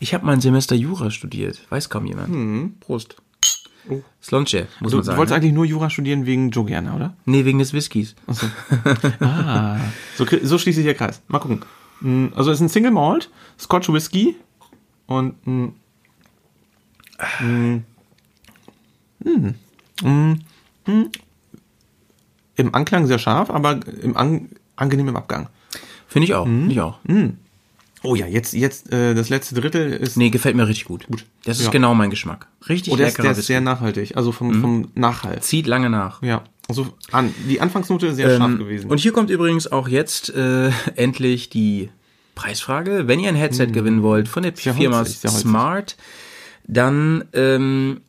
Ich 0.00 0.14
habe 0.14 0.26
mal 0.26 0.32
ein 0.32 0.40
Semester 0.40 0.74
Jura 0.74 1.10
studiert. 1.10 1.60
Weiß 1.70 1.88
kaum 1.88 2.06
jemand. 2.06 2.80
Prost. 2.80 3.16
Slonche, 4.22 4.68
muss 4.80 4.92
Du, 4.92 4.96
man 4.98 5.02
du 5.02 5.06
sagen. 5.06 5.18
wolltest 5.18 5.30
ne? 5.32 5.36
eigentlich 5.36 5.52
nur 5.52 5.64
Jura 5.64 5.90
studieren 5.90 6.24
wegen 6.24 6.50
Joe 6.50 6.64
Gerner, 6.64 6.94
oder? 6.94 7.16
Nee, 7.24 7.44
wegen 7.44 7.58
des 7.58 7.72
Whiskys. 7.72 8.14
Ah. 9.20 9.78
So, 10.16 10.24
so 10.42 10.58
schließt 10.58 10.76
sich 10.76 10.84
der 10.84 10.94
Kreis. 10.94 11.20
Mal 11.28 11.40
gucken. 11.40 11.62
Mm, 12.00 12.26
Also 12.34 12.50
es 12.52 12.58
ist 12.58 12.62
ein 12.62 12.68
Single 12.68 12.92
Malt, 12.92 13.28
Scotch 13.58 13.92
Whisky 13.92 14.36
und 15.06 15.34
mm, 15.46 15.68
mm, 17.40 17.84
mm, 19.24 19.54
mm, 20.02 20.38
mm, 20.86 21.04
im 22.56 22.74
Anklang 22.74 23.06
sehr 23.06 23.18
scharf, 23.18 23.50
aber 23.50 23.80
im 24.02 24.16
an, 24.16 24.48
angenehm 24.82 25.08
im 25.08 25.16
Abgang. 25.16 25.48
Finde 26.06 26.24
ich 26.26 26.34
auch. 26.34 26.46
Mhm. 26.46 26.70
Ich 26.70 26.80
auch. 26.80 26.98
Oh 28.04 28.14
ja, 28.16 28.26
jetzt, 28.26 28.52
jetzt 28.52 28.92
äh, 28.92 29.14
das 29.14 29.28
letzte 29.28 29.54
Drittel 29.54 29.92
ist 29.92 30.16
Nee, 30.16 30.30
gefällt 30.30 30.56
mir 30.56 30.66
richtig 30.66 30.86
gut. 30.86 31.06
Gut. 31.06 31.24
Das 31.44 31.58
ist 31.58 31.66
Ja. 31.66 31.70
genau 31.70 31.94
mein 31.94 32.10
Geschmack. 32.10 32.48
Richtig 32.68 32.92
oh, 32.92 32.96
der 32.96 33.06
ist, 33.06 33.12
leckerer 33.16 33.32
der 33.32 33.38
ist 33.40 33.46
sehr 33.46 33.60
nachhaltig, 33.60 34.16
also 34.16 34.32
vom, 34.32 34.60
vom 34.60 34.88
Nachhalt. 34.94 35.44
Zieht 35.44 35.66
lange 35.66 35.88
nach. 35.88 36.20
Ja, 36.22 36.42
also 36.68 36.88
an, 37.12 37.32
die 37.48 37.60
Anfangsnote 37.60 38.08
ist 38.08 38.16
sehr 38.16 38.36
scharf 38.36 38.50
Ähm, 38.52 38.58
gewesen. 38.58 38.90
Und 38.90 38.98
hier 38.98 39.12
kommt 39.12 39.30
übrigens 39.30 39.70
auch 39.70 39.88
jetzt 39.88 40.34
äh, 40.34 40.70
endlich 40.96 41.48
die 41.48 41.90
Preisfrage. 42.34 43.06
Wenn 43.06 43.20
ihr 43.20 43.28
ein 43.28 43.34
Headset 43.36 43.66
gewinnen 43.66 44.02
wollt 44.02 44.28
von 44.28 44.42
der 44.42 44.52
Sehr 44.56 44.74
Firma 44.74 44.98
holzig. 44.98 45.30
Smart, 45.30 45.96
dann 46.66 47.24
ähm, 47.34 48.00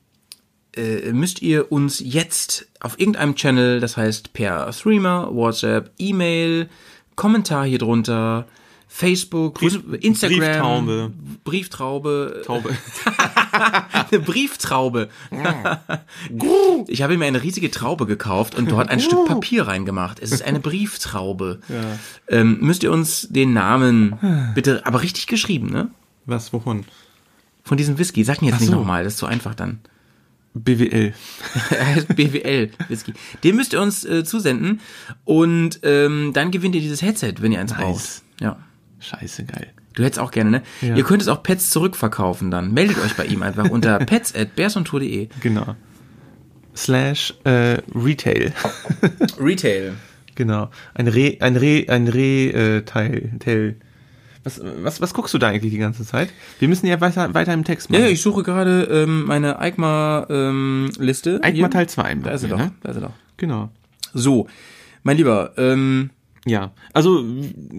äh, 0.75 1.11
müsst 1.11 1.41
ihr 1.41 1.71
uns 1.71 1.99
jetzt 1.99 2.67
auf 2.79 2.99
irgendeinem 2.99 3.35
Channel, 3.35 3.79
das 3.79 3.97
heißt 3.97 4.33
per 4.33 4.71
Threema, 4.71 5.29
WhatsApp, 5.31 5.91
E-Mail, 5.97 6.69
Kommentar 7.15 7.65
hier 7.65 7.77
drunter, 7.79 8.47
Facebook, 8.87 9.55
Brief- 9.55 9.81
Instagram, 10.01 10.85
Brieftaube. 10.85 11.11
Brieftraube, 11.43 12.41
Taube. 12.45 12.69
eine 14.11 14.19
Brieftraube. 14.19 15.09
ich 16.87 17.01
habe 17.01 17.17
mir 17.17 17.25
eine 17.25 17.41
riesige 17.41 17.71
Traube 17.71 18.05
gekauft 18.05 18.55
und 18.55 18.69
dort 18.69 18.89
ein 18.89 18.99
Stück 18.99 19.25
Papier 19.25 19.67
reingemacht. 19.67 20.19
Es 20.19 20.31
ist 20.31 20.43
eine 20.43 20.59
Brieftraube. 20.59 21.59
Ähm, 22.27 22.57
müsst 22.61 22.83
ihr 22.83 22.91
uns 22.91 23.27
den 23.29 23.53
Namen 23.53 24.51
bitte, 24.53 24.85
aber 24.85 25.01
richtig 25.01 25.25
geschrieben, 25.27 25.69
ne? 25.69 25.89
Was, 26.25 26.53
wovon? 26.53 26.85
Von 27.63 27.77
diesem 27.77 27.97
Whisky. 27.97 28.23
Sag 28.23 28.41
ihn 28.41 28.45
jetzt 28.45 28.55
Ach 28.55 28.59
nicht 28.61 28.69
so. 28.69 28.75
nochmal, 28.75 29.03
das 29.03 29.13
ist 29.13 29.19
zu 29.19 29.25
einfach 29.25 29.55
dann. 29.55 29.79
BWL. 30.53 31.13
BWL 32.15 32.69
Whisky. 32.87 33.13
Den 33.43 33.55
müsst 33.55 33.73
ihr 33.73 33.81
uns 33.81 34.05
äh, 34.05 34.23
zusenden 34.23 34.81
und 35.25 35.79
ähm, 35.83 36.31
dann 36.33 36.51
gewinnt 36.51 36.75
ihr 36.75 36.81
dieses 36.81 37.01
Headset, 37.01 37.35
wenn 37.39 37.51
ihr 37.51 37.59
eins 37.59 37.71
Nice. 37.71 37.79
braucht. 37.81 38.23
Ja. 38.39 38.57
Scheiße, 38.99 39.45
geil. 39.45 39.67
Du 39.93 40.03
hättest 40.03 40.19
auch 40.19 40.31
gerne, 40.31 40.49
ne? 40.49 40.63
Ja. 40.81 40.95
Ihr 40.95 41.03
könnt 41.03 41.21
es 41.21 41.27
auch 41.27 41.43
Pets 41.43 41.69
zurückverkaufen 41.69 42.49
dann. 42.51 42.73
Meldet 42.73 42.97
euch 42.99 43.15
bei 43.15 43.25
ihm 43.25 43.43
einfach 43.43 43.69
unter 43.69 43.99
pets 44.05 44.33
at 44.33 44.55
bearsontour.de. 44.55 45.29
Genau. 45.41 45.75
Slash 46.75 47.33
äh, 47.43 47.77
Retail. 47.93 48.53
Retail. 49.39 49.93
genau. 50.35 50.69
Ein 50.95 51.07
Re, 51.07 51.37
ein 51.41 51.55
Re, 51.55 51.85
ein 51.89 52.07
Re 52.07 52.77
äh, 52.77 52.81
Teil, 52.83 53.31
Teil. 53.39 53.75
Was, 54.43 54.59
was, 54.81 54.99
was 55.01 55.13
guckst 55.13 55.33
du 55.33 55.37
da 55.37 55.47
eigentlich 55.49 55.71
die 55.71 55.77
ganze 55.79 56.05
Zeit? 56.05 56.29
Wir 56.59 56.67
müssen 56.67 56.85
ja 56.87 56.99
weiter, 57.01 57.33
weiter 57.33 57.53
im 57.53 57.63
Text 57.63 57.89
machen. 57.89 58.01
ja, 58.03 58.09
ich 58.09 58.21
suche 58.21 58.43
gerade 58.43 58.83
ähm, 58.91 59.23
meine 59.25 59.57
EICMA-Liste. 59.59 61.39
Eikma 61.43 61.67
Teil 61.69 61.87
2. 61.87 62.15
Da 62.15 62.31
ist 62.31 62.41
sie 62.41 62.47
doch, 62.47 62.57
Ne? 62.57 62.71
da 62.81 62.89
ist 62.89 62.95
sie 62.95 63.01
doch. 63.01 63.11
Genau. 63.37 63.69
So, 64.13 64.47
mein 65.03 65.17
Lieber, 65.17 65.53
ähm, 65.57 66.09
Ja, 66.45 66.71
also 66.91 67.23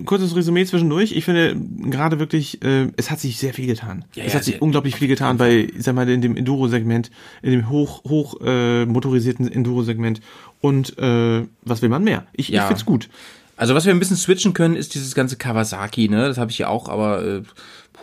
kurzes 0.06 0.34
Resümee 0.34 0.64
zwischendurch. 0.64 1.12
Ich 1.12 1.26
finde 1.26 1.54
gerade 1.90 2.18
wirklich, 2.18 2.62
äh, 2.64 2.88
es 2.96 3.10
hat 3.10 3.20
sich 3.20 3.36
sehr 3.36 3.52
viel 3.52 3.66
getan. 3.66 4.06
Ja, 4.14 4.24
es 4.24 4.32
ja, 4.32 4.38
hat 4.38 4.44
sich 4.44 4.62
unglaublich 4.62 4.96
viel 4.96 5.06
getan 5.08 5.36
bei, 5.36 5.68
ich 5.76 5.82
sag 5.84 5.94
mal, 5.94 6.08
in 6.08 6.22
dem 6.22 6.34
Enduro-Segment, 6.34 7.10
in 7.42 7.50
dem 7.52 7.68
hoch, 7.68 8.02
hoch 8.04 8.36
äh, 8.42 8.86
motorisierten 8.86 9.52
Enduro-Segment. 9.52 10.22
Und 10.62 10.96
äh, 10.98 11.42
was 11.60 11.82
will 11.82 11.90
man 11.90 12.04
mehr? 12.04 12.24
Ich, 12.32 12.48
Ja. 12.48 12.62
ich 12.62 12.66
find's 12.68 12.86
gut. 12.86 13.10
Also 13.56 13.74
was 13.74 13.84
wir 13.84 13.92
ein 13.92 13.98
bisschen 13.98 14.16
switchen 14.16 14.54
können, 14.54 14.76
ist 14.76 14.94
dieses 14.94 15.14
ganze 15.14 15.36
Kawasaki, 15.36 16.08
ne? 16.08 16.26
Das 16.26 16.38
habe 16.38 16.50
ich 16.50 16.58
ja 16.58 16.68
auch, 16.68 16.88
aber 16.88 17.24
äh, 17.24 17.42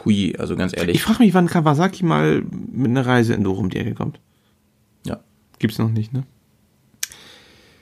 hui, 0.05 0.35
also 0.37 0.55
ganz 0.55 0.75
ehrlich. 0.75 0.95
Ich 0.95 1.03
frage 1.03 1.23
mich, 1.23 1.33
wann 1.33 1.47
Kawasaki 1.47 2.03
mal 2.03 2.43
mit 2.71 2.89
einer 2.89 3.05
Reise 3.05 3.33
Enduro 3.33 3.59
um 3.59 3.69
die 3.69 3.77
Ecke 3.77 3.93
kommt. 3.93 4.19
ja. 5.05 5.19
Gibt's 5.59 5.77
noch 5.77 5.89
nicht, 5.89 6.13
ne? 6.13 6.23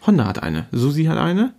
Honda 0.05 0.25
hat 0.25 0.41
eine, 0.41 0.65
Susi 0.71 1.05
hat 1.05 1.17
eine, 1.17 1.53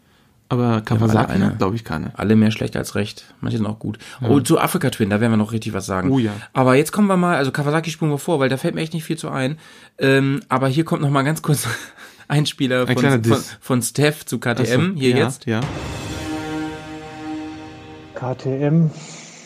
aber 0.49 0.81
Kawasaki 0.81 1.33
eine. 1.33 1.47
hat, 1.47 1.59
glaube 1.59 1.77
ich, 1.77 1.85
keine. 1.85 2.19
Alle 2.19 2.35
mehr 2.35 2.51
schlecht 2.51 2.77
als 2.77 2.95
recht. 2.95 3.33
Manche 3.41 3.59
sind 3.59 3.67
auch 3.67 3.79
gut. 3.79 3.99
Oh, 4.23 4.41
zu 4.41 4.59
Afrika 4.59 4.91
Twin, 4.91 5.11
da 5.11 5.21
werden 5.21 5.33
wir 5.33 5.37
noch 5.37 5.53
richtig 5.53 5.73
was 5.73 5.87
sagen. 5.87 6.11
Oh 6.11 6.19
ja. 6.19 6.33
Aber 6.53 6.75
jetzt 6.75 6.91
kommen 6.91 7.07
wir 7.07 7.17
mal, 7.17 7.37
also 7.37 7.53
Kawasaki 7.53 7.91
spulen 7.91 8.11
wir 8.11 8.19
vor, 8.19 8.41
weil 8.41 8.49
da 8.49 8.57
fällt 8.57 8.75
mir 8.75 8.81
echt 8.81 8.95
nicht 8.95 9.05
viel 9.05 9.17
zu 9.19 9.29
ein. 9.29 9.59
Ähm, 9.99 10.43
aber 10.49 10.69
hier 10.69 10.85
kommt 10.85 11.03
noch 11.03 11.11
mal 11.11 11.23
ganz 11.23 11.43
kurz 11.43 11.69
ein 12.31 12.47
Spieler 12.47 12.89
Ein 12.89 12.97
von, 12.97 13.25
von, 13.25 13.43
von 13.61 13.83
Steph 13.83 14.25
zu 14.25 14.39
KTM. 14.39 14.61
Achso, 14.61 14.81
hier 14.95 15.11
ja, 15.11 15.17
jetzt. 15.25 15.47
Ja. 15.47 15.61
KTM. 18.15 18.91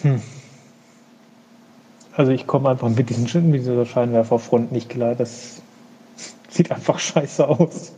Hm. 0.02 0.22
Also 2.12 2.30
ich 2.30 2.46
komme 2.46 2.68
einfach 2.68 2.90
mit 2.90 3.08
diesen 3.08 3.26
Schritten, 3.26 3.50
mit 3.50 3.62
dieser 3.62 3.86
Scheinwerferfront 3.86 4.70
nicht 4.70 4.90
klar. 4.90 5.14
Das 5.14 5.62
sieht 6.48 6.70
einfach 6.70 6.98
scheiße 6.98 7.48
aus. 7.48 7.92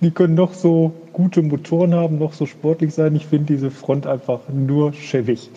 Die 0.00 0.10
können 0.10 0.34
noch 0.34 0.54
so 0.54 0.94
gute 1.12 1.42
Motoren 1.42 1.94
haben, 1.94 2.18
noch 2.18 2.34
so 2.34 2.46
sportlich 2.46 2.94
sein. 2.94 3.16
Ich 3.16 3.26
finde 3.26 3.52
diese 3.52 3.70
Front 3.70 4.06
einfach 4.06 4.40
nur 4.48 4.92
schäbig. 4.92 5.50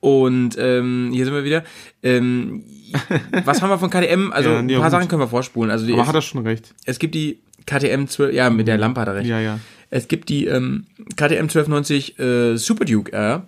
Und 0.00 0.56
ähm, 0.58 1.10
hier 1.12 1.24
sind 1.24 1.34
wir 1.34 1.44
wieder. 1.44 1.64
Ähm, 2.02 2.62
was 3.44 3.62
haben 3.62 3.70
wir 3.70 3.78
von 3.78 3.90
KTM? 3.90 4.32
Also 4.32 4.50
Ja, 4.50 4.58
ein 4.58 4.68
ja, 4.68 4.80
paar. 4.80 4.90
Sachen 4.90 5.08
können 5.08 5.22
wir 5.22 5.28
vorspulen. 5.28 5.70
Also 5.70 5.90
Aber 5.92 6.02
es, 6.02 6.08
hat 6.08 6.14
er 6.14 6.22
schon 6.22 6.46
recht. 6.46 6.74
es 6.84 6.98
gibt 6.98 7.14
die 7.14 7.40
KTM 7.66 8.06
12, 8.06 8.34
ja, 8.34 8.50
mit 8.50 8.68
der 8.68 8.78
Lampe 8.78 9.00
hat 9.00 9.08
er 9.08 9.14
recht. 9.16 9.28
Ja, 9.28 9.40
ja. 9.40 9.58
Es 9.90 10.08
gibt 10.08 10.28
die 10.28 10.46
ähm, 10.46 10.86
KTM 11.16 11.44
1290 11.48 12.18
äh, 12.18 12.56
Super 12.56 12.84
Duke 12.84 13.12
R. 13.12 13.46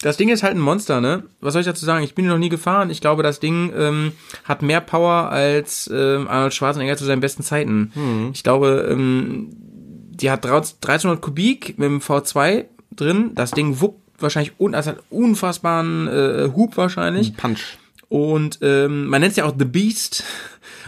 Das 0.00 0.16
Ding 0.16 0.28
ist 0.28 0.42
halt 0.44 0.54
ein 0.54 0.60
Monster, 0.60 1.00
ne? 1.00 1.24
Was 1.40 1.52
soll 1.54 1.60
ich 1.60 1.66
dazu 1.66 1.84
sagen? 1.84 2.04
Ich 2.04 2.14
bin 2.14 2.26
noch 2.26 2.38
nie 2.38 2.48
gefahren. 2.48 2.88
Ich 2.88 3.00
glaube, 3.00 3.24
das 3.24 3.40
Ding 3.40 3.72
ähm, 3.76 4.12
hat 4.44 4.62
mehr 4.62 4.80
Power 4.80 5.30
als 5.30 5.90
ähm, 5.92 6.28
Arnold 6.28 6.54
Schwarzenegger 6.54 6.96
zu 6.96 7.04
seinen 7.04 7.20
besten 7.20 7.42
Zeiten. 7.42 8.30
Ich 8.32 8.44
glaube, 8.44 8.88
ähm, 8.90 9.48
die 9.52 10.30
hat 10.30 10.46
1300 10.46 11.20
Kubik 11.20 11.78
mit 11.78 11.86
dem 11.86 12.00
V2 12.00 12.66
drin. 12.94 13.32
Das 13.34 13.50
Ding 13.50 13.80
wuppt 13.80 14.00
wahrscheinlich 14.20 14.52
un 14.58 14.74
also 14.74 14.90
hat 14.90 15.02
unfassbaren 15.10 16.08
äh, 16.08 16.50
Hub 16.54 16.76
wahrscheinlich. 16.76 17.36
Punch. 17.36 17.76
Und 18.08 18.58
ähm, 18.62 19.06
man 19.06 19.20
nennt 19.20 19.32
es 19.32 19.36
ja 19.36 19.44
auch 19.44 19.54
The 19.58 19.64
Beast. 19.64 20.24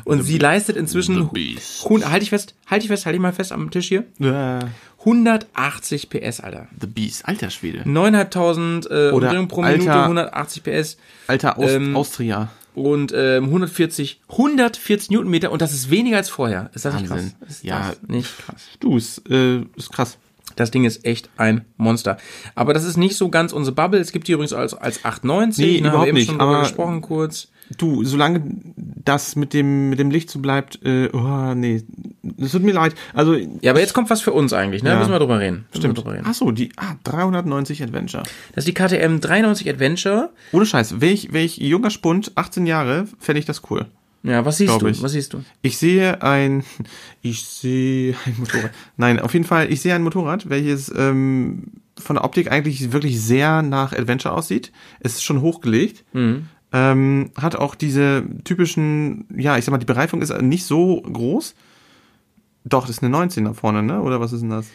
Und 0.04 0.22
sie 0.22 0.38
leistet 0.38 0.76
inzwischen, 0.76 1.16
The 1.16 1.28
Beast. 1.32 1.84
hun- 1.84 2.10
halt 2.10 2.22
ich 2.22 2.30
fest, 2.30 2.54
halt 2.66 2.82
ich 2.82 2.88
fest, 2.88 3.04
halt 3.04 3.14
ich 3.14 3.20
mal 3.20 3.32
fest 3.34 3.52
am 3.52 3.70
Tisch 3.70 3.88
hier, 3.88 4.04
Äh, 4.18 4.64
180 5.04 6.08
PS, 6.08 6.40
Alter. 6.40 6.68
The 6.80 6.86
Beast, 6.86 7.26
alter 7.28 7.50
Schwede. 7.50 7.82
9.500 7.86 8.86
äh, 8.90 9.10
Oder 9.12 9.26
Umdrehungen 9.28 9.48
pro 9.48 9.62
Minute, 9.62 9.90
Alter- 9.90 10.02
180 10.04 10.62
PS 10.62 10.96
alter 11.26 11.58
Aus 11.58 11.70
Ähm, 11.70 11.96
Austria. 11.96 12.48
und 12.74 13.12
ähm, 13.14 13.44
140, 13.44 14.20
140 14.30 15.10
Newtonmeter 15.10 15.52
und 15.52 15.60
das 15.62 15.72
ist 15.74 15.90
weniger 15.90 16.16
als 16.16 16.30
vorher. 16.30 16.70
Ist 16.74 16.84
das 16.86 16.94
nicht 16.94 17.10
Wahnsinn. 17.10 17.32
krass? 17.38 17.48
Ist 17.50 17.64
Ja. 17.64 17.88
das 17.90 17.98
nicht 18.08 18.38
krass. 18.38 18.62
Du, 18.80 18.96
ist, 18.96 19.28
äh, 19.30 19.60
ist 19.76 19.92
krass. 19.92 20.16
Das 20.60 20.70
Ding 20.70 20.84
ist 20.84 21.06
echt 21.06 21.30
ein 21.38 21.64
Monster. 21.78 22.18
Aber 22.54 22.74
das 22.74 22.84
ist 22.84 22.98
nicht 22.98 23.16
so 23.16 23.30
ganz 23.30 23.52
unsere 23.54 23.74
Bubble. 23.74 23.98
Es 23.98 24.12
gibt 24.12 24.28
die 24.28 24.32
übrigens 24.32 24.52
als, 24.52 24.74
als 24.74 25.04
890. 25.06 25.64
Nee, 25.64 25.72
ne, 25.72 25.76
haben 25.78 25.82
wir 25.84 25.88
überhaupt 25.90 26.08
eben 26.08 26.18
nicht, 26.18 26.26
schon 26.26 26.38
drüber 26.38 26.50
aber- 26.50 26.60
gesprochen 26.62 27.00
kurz. 27.00 27.48
Du, 27.78 28.04
solange 28.04 28.42
das 28.76 29.36
mit 29.36 29.54
dem, 29.54 29.90
mit 29.90 30.00
dem 30.00 30.10
Licht 30.10 30.28
so 30.28 30.40
bleibt, 30.40 30.84
äh, 30.84 31.08
oh, 31.12 31.54
nee, 31.54 31.82
es 32.36 32.50
tut 32.50 32.64
mir 32.64 32.72
leid. 32.74 32.96
Also, 33.14 33.36
Ja, 33.62 33.70
aber 33.70 33.78
jetzt 33.78 33.94
kommt 33.94 34.10
was 34.10 34.20
für 34.20 34.32
uns 34.32 34.52
eigentlich, 34.52 34.82
ne? 34.82 34.90
Ja. 34.90 34.98
Müssen 34.98 35.12
wir 35.12 35.20
drüber 35.20 35.38
reden. 35.38 35.66
Stimmt. 35.74 35.96
Drüber 35.96 36.14
reden. 36.14 36.24
Ach 36.26 36.34
so, 36.34 36.50
die, 36.50 36.72
ah, 36.76 36.96
390 37.04 37.82
Adventure. 37.84 38.24
Das 38.54 38.66
ist 38.66 38.68
die 38.68 38.74
KTM 38.74 39.20
93 39.20 39.70
Adventure. 39.70 40.30
Ohne 40.52 40.66
Scheiß, 40.66 41.00
wäre 41.00 41.12
ich, 41.12 41.32
wär 41.32 41.44
ich 41.44 41.58
junger 41.58 41.90
Spund, 41.90 42.32
18 42.34 42.66
Jahre, 42.66 43.06
fände 43.20 43.38
ich 43.38 43.46
das 43.46 43.62
cool. 43.70 43.86
Ja, 44.22 44.44
was 44.44 44.58
siehst 44.58 44.80
du? 44.80 44.86
ich. 44.86 45.02
Was 45.02 45.12
siehst 45.12 45.32
du? 45.32 45.42
Ich 45.62 45.78
sehe 45.78 46.22
ein, 46.22 46.62
ich 47.22 47.44
sehe 47.44 48.14
ein 48.26 48.34
Motorrad. 48.38 48.70
Nein, 48.96 49.18
auf 49.18 49.32
jeden 49.32 49.46
Fall, 49.46 49.72
ich 49.72 49.80
sehe 49.80 49.94
ein 49.94 50.02
Motorrad, 50.02 50.50
welches 50.50 50.92
ähm, 50.94 51.68
von 51.98 52.16
der 52.16 52.24
Optik 52.24 52.50
eigentlich 52.50 52.92
wirklich 52.92 53.20
sehr 53.20 53.62
nach 53.62 53.92
Adventure 53.92 54.34
aussieht. 54.34 54.72
Es 55.00 55.14
ist 55.14 55.22
schon 55.24 55.40
hochgelegt. 55.40 56.04
Ähm, 56.72 57.30
hat 57.36 57.56
auch 57.56 57.74
diese 57.74 58.22
typischen, 58.44 59.26
ja, 59.36 59.58
ich 59.58 59.64
sag 59.64 59.72
mal, 59.72 59.78
die 59.78 59.86
Bereifung 59.86 60.22
ist 60.22 60.32
nicht 60.40 60.64
so 60.64 61.00
groß. 61.02 61.54
Doch, 62.64 62.82
das 62.82 62.96
ist 62.96 63.02
eine 63.02 63.10
19 63.10 63.44
da 63.44 63.54
vorne, 63.54 63.82
ne? 63.82 64.02
Oder 64.02 64.20
was 64.20 64.32
ist 64.32 64.42
denn 64.42 64.50
das? 64.50 64.66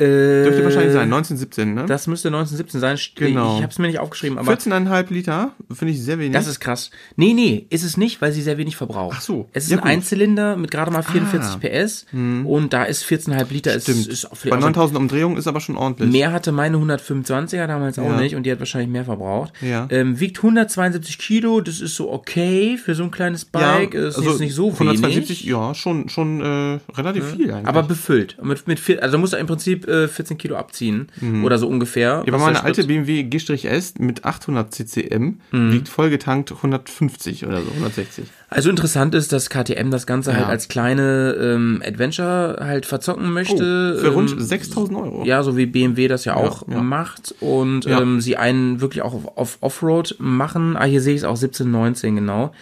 Äh, 0.00 0.44
Dürfte 0.44 0.64
wahrscheinlich 0.64 0.92
sein, 0.92 1.02
1917, 1.12 1.74
ne? 1.74 1.84
Das 1.86 2.06
müsste 2.06 2.28
1917 2.28 2.80
sein. 2.80 2.98
Genau. 3.16 3.56
Ich 3.56 3.62
habe 3.62 3.70
es 3.72 3.78
mir 3.78 3.86
nicht 3.88 3.98
aufgeschrieben, 3.98 4.38
aber 4.38 4.52
14,5 4.52 5.12
Liter, 5.12 5.52
finde 5.72 5.92
ich 5.92 6.02
sehr 6.02 6.18
wenig. 6.18 6.32
das 6.32 6.46
ist 6.46 6.58
krass. 6.60 6.90
Nee, 7.16 7.34
nee, 7.34 7.66
ist 7.70 7.84
es 7.84 7.96
nicht, 7.96 8.22
weil 8.22 8.32
sie 8.32 8.42
sehr 8.42 8.56
wenig 8.58 8.76
verbraucht. 8.76 9.16
Ach 9.18 9.22
so. 9.22 9.48
Es 9.52 9.64
ist 9.64 9.70
Ja, 9.70 9.76
ein 9.78 9.82
gut. 9.82 9.90
Einzylinder 9.90 10.56
mit 10.56 10.70
gerade 10.70 10.90
mal 10.90 11.02
44 11.02 11.50
Ah. 11.54 11.58
PS 11.58 12.06
und 12.12 12.72
da 12.72 12.84
ist 12.84 13.04
14,5 13.04 13.52
Liter. 13.52 13.74
Ist, 13.74 13.84
Stimmt. 13.84 14.06
ist 14.06 14.30
auch 14.30 14.36
Bei 14.48 14.56
9000 14.56 14.98
Umdrehungen 14.98 15.36
ist 15.36 15.46
aber 15.46 15.60
schon 15.60 15.76
ordentlich. 15.76 16.10
Mehr 16.10 16.32
hatte 16.32 16.52
meine 16.52 16.78
125er 16.78 17.66
damals 17.66 17.98
auch 17.98 18.04
Ja. 18.04 18.20
nicht 18.20 18.34
und 18.36 18.44
die 18.44 18.52
hat 18.52 18.58
wahrscheinlich 18.58 18.90
mehr 18.90 19.04
verbraucht. 19.04 19.52
Ja. 19.60 19.86
Ähm, 19.90 20.18
wiegt 20.20 20.38
172 20.38 21.18
Kilo, 21.18 21.60
das 21.60 21.80
ist 21.80 21.94
so 21.96 22.10
okay 22.12 22.76
für 22.78 22.94
so 22.94 23.02
ein 23.04 23.10
kleines 23.10 23.44
Bike, 23.44 23.94
ist 23.94 24.18
jetzt 24.20 24.40
nicht 24.40 24.54
so 24.54 24.70
172, 24.70 25.40
wenig. 25.44 25.44
ja, 25.44 25.74
schon, 25.74 26.08
schon 26.08 26.40
äh, 26.40 26.78
relativ 26.96 27.24
viel 27.32 27.50
eigentlich. 27.52 27.66
Aber 27.68 27.82
befüllt. 27.82 28.36
Mit, 28.42 28.66
mit 28.66 28.80
vier, 28.80 29.02
also 29.02 29.18
musst 29.18 29.32
du 29.32 29.36
im 29.36 29.46
Prinzip 29.46 29.86
äh, 29.90 30.08
14 30.08 30.38
Kilo 30.38 30.56
abziehen 30.56 31.08
oder 31.44 31.58
so 31.58 31.68
ungefähr. 31.68 32.20
Mhm. 32.20 32.26
ja, 32.26 32.34
aber 32.34 32.44
meine 32.44 32.62
alte 32.64 32.84
BMW 32.84 33.24
G-S 33.24 33.94
mit 33.98 34.24
800 34.24 34.72
CCM 34.74 35.40
Mhm. 35.50 35.72
wiegt 35.72 35.88
vollgetankt 35.88 36.52
150 36.52 37.46
oder 37.46 37.60
so, 37.60 37.70
160. 37.70 38.24
Also 38.48 38.70
interessant 38.70 39.14
ist, 39.14 39.32
dass 39.32 39.48
KTM 39.50 39.90
das 39.90 40.06
Ganze 40.06 40.32
halt 40.32 40.42
Ja. 40.42 40.48
als 40.48 40.68
kleine 40.68 41.36
ähm, 41.40 41.82
Adventure 41.86 42.58
halt 42.60 42.84
verzocken 42.86 43.32
möchte. 43.32 43.94
Oh, 43.96 44.00
für 44.00 44.08
rund 44.08 44.32
ähm, 44.32 44.40
6000 44.40 44.98
Euro. 44.98 45.24
Ja, 45.24 45.42
so 45.42 45.56
wie 45.56 45.66
BMW 45.66 46.08
das 46.08 46.24
ja 46.24 46.34
auch 46.34 46.66
ja. 46.68 46.80
macht 46.82 47.34
und 47.40 47.86
ähm, 47.86 48.20
sie 48.20 48.36
einen 48.36 48.80
wirklich 48.80 49.02
auch 49.02 49.14
auf, 49.14 49.36
auf 49.36 49.58
Offroad 49.60 50.16
machen. 50.18 50.76
Ah, 50.76 50.84
hier 50.84 51.00
sehe 51.00 51.14
ich 51.14 51.20
es 51.20 51.24
auch 51.24 51.36
17, 51.36 51.70
19 51.70 52.16
genau. 52.16 52.52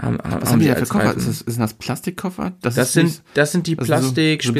Haben, 0.00 0.18
Was 0.22 0.52
haben 0.52 0.60
die 0.60 0.68
da 0.68 0.76
für 0.76 0.86
Koffer? 0.86 1.16
Ist 1.16 1.26
das, 1.28 1.40
ist 1.42 1.58
das 1.60 1.74
Plastikkoffer? 1.74 2.52
Das 2.62 2.76
ist 2.76 2.92
sind, 2.92 3.22
das 3.34 3.50
sind 3.52 3.66
die 3.66 3.74
das 3.74 3.84
ist 3.84 3.88
so- 3.88 3.92
Plastik 3.94 4.42
so 4.44 4.52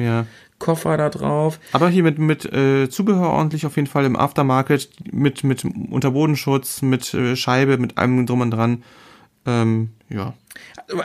Ja. 0.00 0.26
Koffer 0.62 0.96
da 0.96 1.10
drauf. 1.10 1.58
Aber 1.72 1.88
hier 1.90 2.02
mit, 2.02 2.18
mit 2.18 2.44
äh, 2.52 2.88
Zubehör 2.88 3.28
ordentlich 3.30 3.66
auf 3.66 3.76
jeden 3.76 3.88
Fall 3.88 4.04
im 4.06 4.16
Aftermarket, 4.16 4.88
mit, 5.12 5.44
mit 5.44 5.64
Unterbodenschutz, 5.90 6.80
mit 6.82 7.12
äh, 7.14 7.36
Scheibe, 7.36 7.76
mit 7.78 7.98
allem 7.98 8.24
drum 8.26 8.40
und 8.40 8.50
dran. 8.52 8.82
Ähm, 9.44 9.90
ja. 10.08 10.34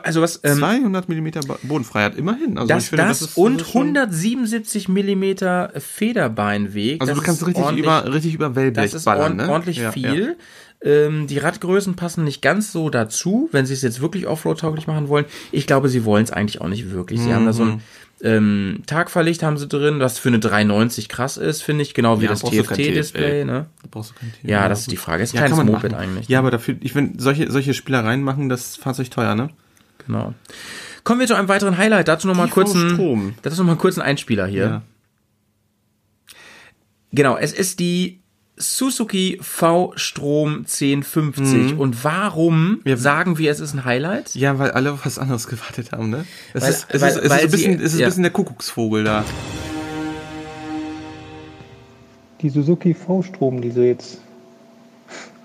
Also 0.04 0.22
was 0.22 0.42
ähm, 0.44 0.58
200 0.60 1.10
Millimeter 1.10 1.40
Bodenfreiheit, 1.64 2.16
immerhin. 2.18 2.58
Also 2.58 2.68
das, 2.68 2.84
ich 2.84 2.90
finde, 2.92 3.06
das, 3.06 3.22
ist- 3.22 3.38
und 3.38 3.62
ist 3.62 3.72
schon- 3.72 3.88
177 3.98 4.90
Millimeter 4.90 5.72
Federbeinweg. 5.78 7.02
Also 7.02 7.14
das 7.14 7.20
du 7.20 7.26
kannst 7.26 7.42
ist 7.42 7.48
richtig 7.48 7.78
über, 7.78 8.14
richtig 8.14 8.34
über 8.34 8.56
Wellblech 8.56 8.86
Das 8.86 8.94
ist 8.94 9.06
ballern, 9.06 9.34
ord 9.40 9.48
ne? 9.48 9.50
ordentlich 9.54 9.78
Ja, 9.78 9.92
viel. 9.92 10.38
Ähm, 10.84 11.26
die 11.26 11.40
Radgrößen 11.40 11.96
passen 11.96 12.24
nicht 12.24 12.42
ganz 12.44 12.72
so 12.72 12.90
dazu, 12.92 13.50
wenn 13.52 13.66
sie 13.66 13.74
es 13.74 13.82
jetzt 13.82 14.00
wirklich 14.02 14.28
Offroad-tauglich 14.28 14.86
machen 14.86 15.08
wollen. 15.08 15.26
Ich 15.52 15.66
glaube, 15.66 15.90
sie 15.90 16.06
wollen 16.06 16.24
es 16.24 16.32
eigentlich 16.32 16.62
auch 16.62 16.68
nicht 16.68 16.92
wirklich. 16.92 17.20
Sie 17.20 17.34
haben 17.34 17.46
da 17.48 17.54
so 17.54 17.64
Mhm. 17.66 17.72
ein 17.72 17.82
ähm, 18.22 18.84
Tagverlicht 18.88 19.44
haben 19.44 19.58
sie 19.58 19.68
drin, 19.68 20.00
was 20.00 20.18
für 20.18 20.30
eine 20.30 20.40
390 20.40 21.08
krass 21.10 21.38
ist, 21.38 21.62
finde 21.62 21.84
ich, 21.84 21.94
genau 21.94 22.20
wie 22.20 22.26
Ja, 22.26 22.30
das 22.32 22.42
TFT-Display. 22.42 23.42
TFT. 23.42 23.46
Ne? 23.48 23.66
Ja, 23.84 23.90
da. 23.92 24.04
Ja, 24.44 24.70
das 24.70 24.80
ist 24.82 24.92
die 24.92 24.98
Frage. 24.98 25.24
Ist 25.24 25.34
ein 25.34 25.38
Ja, 25.38 25.46
kleines 25.46 25.64
Moped 25.66 25.92
machen. 25.92 25.94
eigentlich. 25.96 26.28
Ja, 26.28 26.40
aber 26.40 26.50
dafür, 26.52 26.76
ich 26.80 26.94
finde, 26.94 27.22
solche, 27.22 27.52
solche 27.52 27.74
Spielereien 27.74 28.24
machen 28.24 28.50
das 28.50 28.76
Fahrzeug 28.76 29.12
teuer, 29.12 29.36
ne? 29.36 29.50
Genau. 30.06 30.34
Kommen 31.04 31.20
wir 31.20 31.28
zu 31.28 31.36
einem 31.36 31.48
weiteren 31.48 31.78
Highlight. 31.78 32.08
Dazu 32.08 32.28
nochmal 32.28 32.48
kurz 32.50 32.74
ein, 32.74 33.36
dazu 33.42 33.58
noch 33.64 33.68
mal 33.68 33.76
kurz 33.78 33.98
ein 33.98 34.02
Einspieler 34.02 34.48
hier. 34.48 34.64
Ja. 34.66 34.82
Genau, 37.12 37.38
es 37.38 37.54
ist 37.54 37.80
die 37.80 38.22
Suzuki 38.58 39.38
V-Strom 39.42 40.66
1050. 40.66 41.78
Und 41.78 42.04
warum 42.04 42.82
Ja. 42.86 42.98
sagen 42.98 43.38
wir, 43.38 43.52
es 43.52 43.60
ist 43.60 43.74
ein 43.74 43.86
Highlight? 43.86 44.34
Ja, 44.36 44.58
weil 44.60 44.72
alle 44.72 44.92
auf 44.94 45.06
was 45.06 45.20
anderes 45.20 45.48
gewartet 45.48 45.92
haben, 45.92 46.10
ne? 46.10 46.26
Es 46.54 46.64
Weil- 46.64 46.70
ist, 46.72 46.88
es 46.90 47.02
weil- 47.02 47.10
ist, 47.10 47.18
es 47.18 47.30
weil 47.30 47.38
ist 47.40 47.44
ein 47.46 47.50
sie- 47.50 47.56
bisschen, 47.58 47.80
es 47.82 47.94
ist 47.94 48.00
ja. 48.00 48.06
ein 48.06 48.10
bisschen 48.10 48.24
der 48.24 48.32
Kuckucksvogel 48.32 49.04
da. 49.04 49.24
Die 52.42 52.50
Suzuki 52.50 52.94
V-Strom, 52.94 53.62
die 53.62 53.72
sie 53.72 53.84
jetzt 53.86 54.20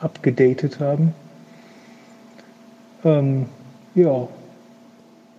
abgedatet 0.01 0.78
haben. 0.80 1.14
Ähm, 3.05 3.47
ja, 3.94 4.28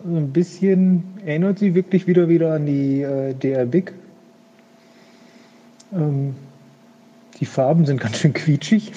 ein 0.06 0.32
bisschen 0.32 1.04
erinnert 1.26 1.60
sie 1.60 1.76
wirklich 1.76 2.08
wieder 2.08 2.28
wieder 2.28 2.54
an 2.56 2.66
die 2.66 3.02
äh, 3.02 3.34
DR 3.34 3.66
Big. 3.66 3.94
Ähm, 5.94 6.36
die 7.40 7.46
Farben 7.46 7.86
sind 7.86 8.00
ganz 8.00 8.18
schön 8.18 8.34
quietschig. 8.34 8.92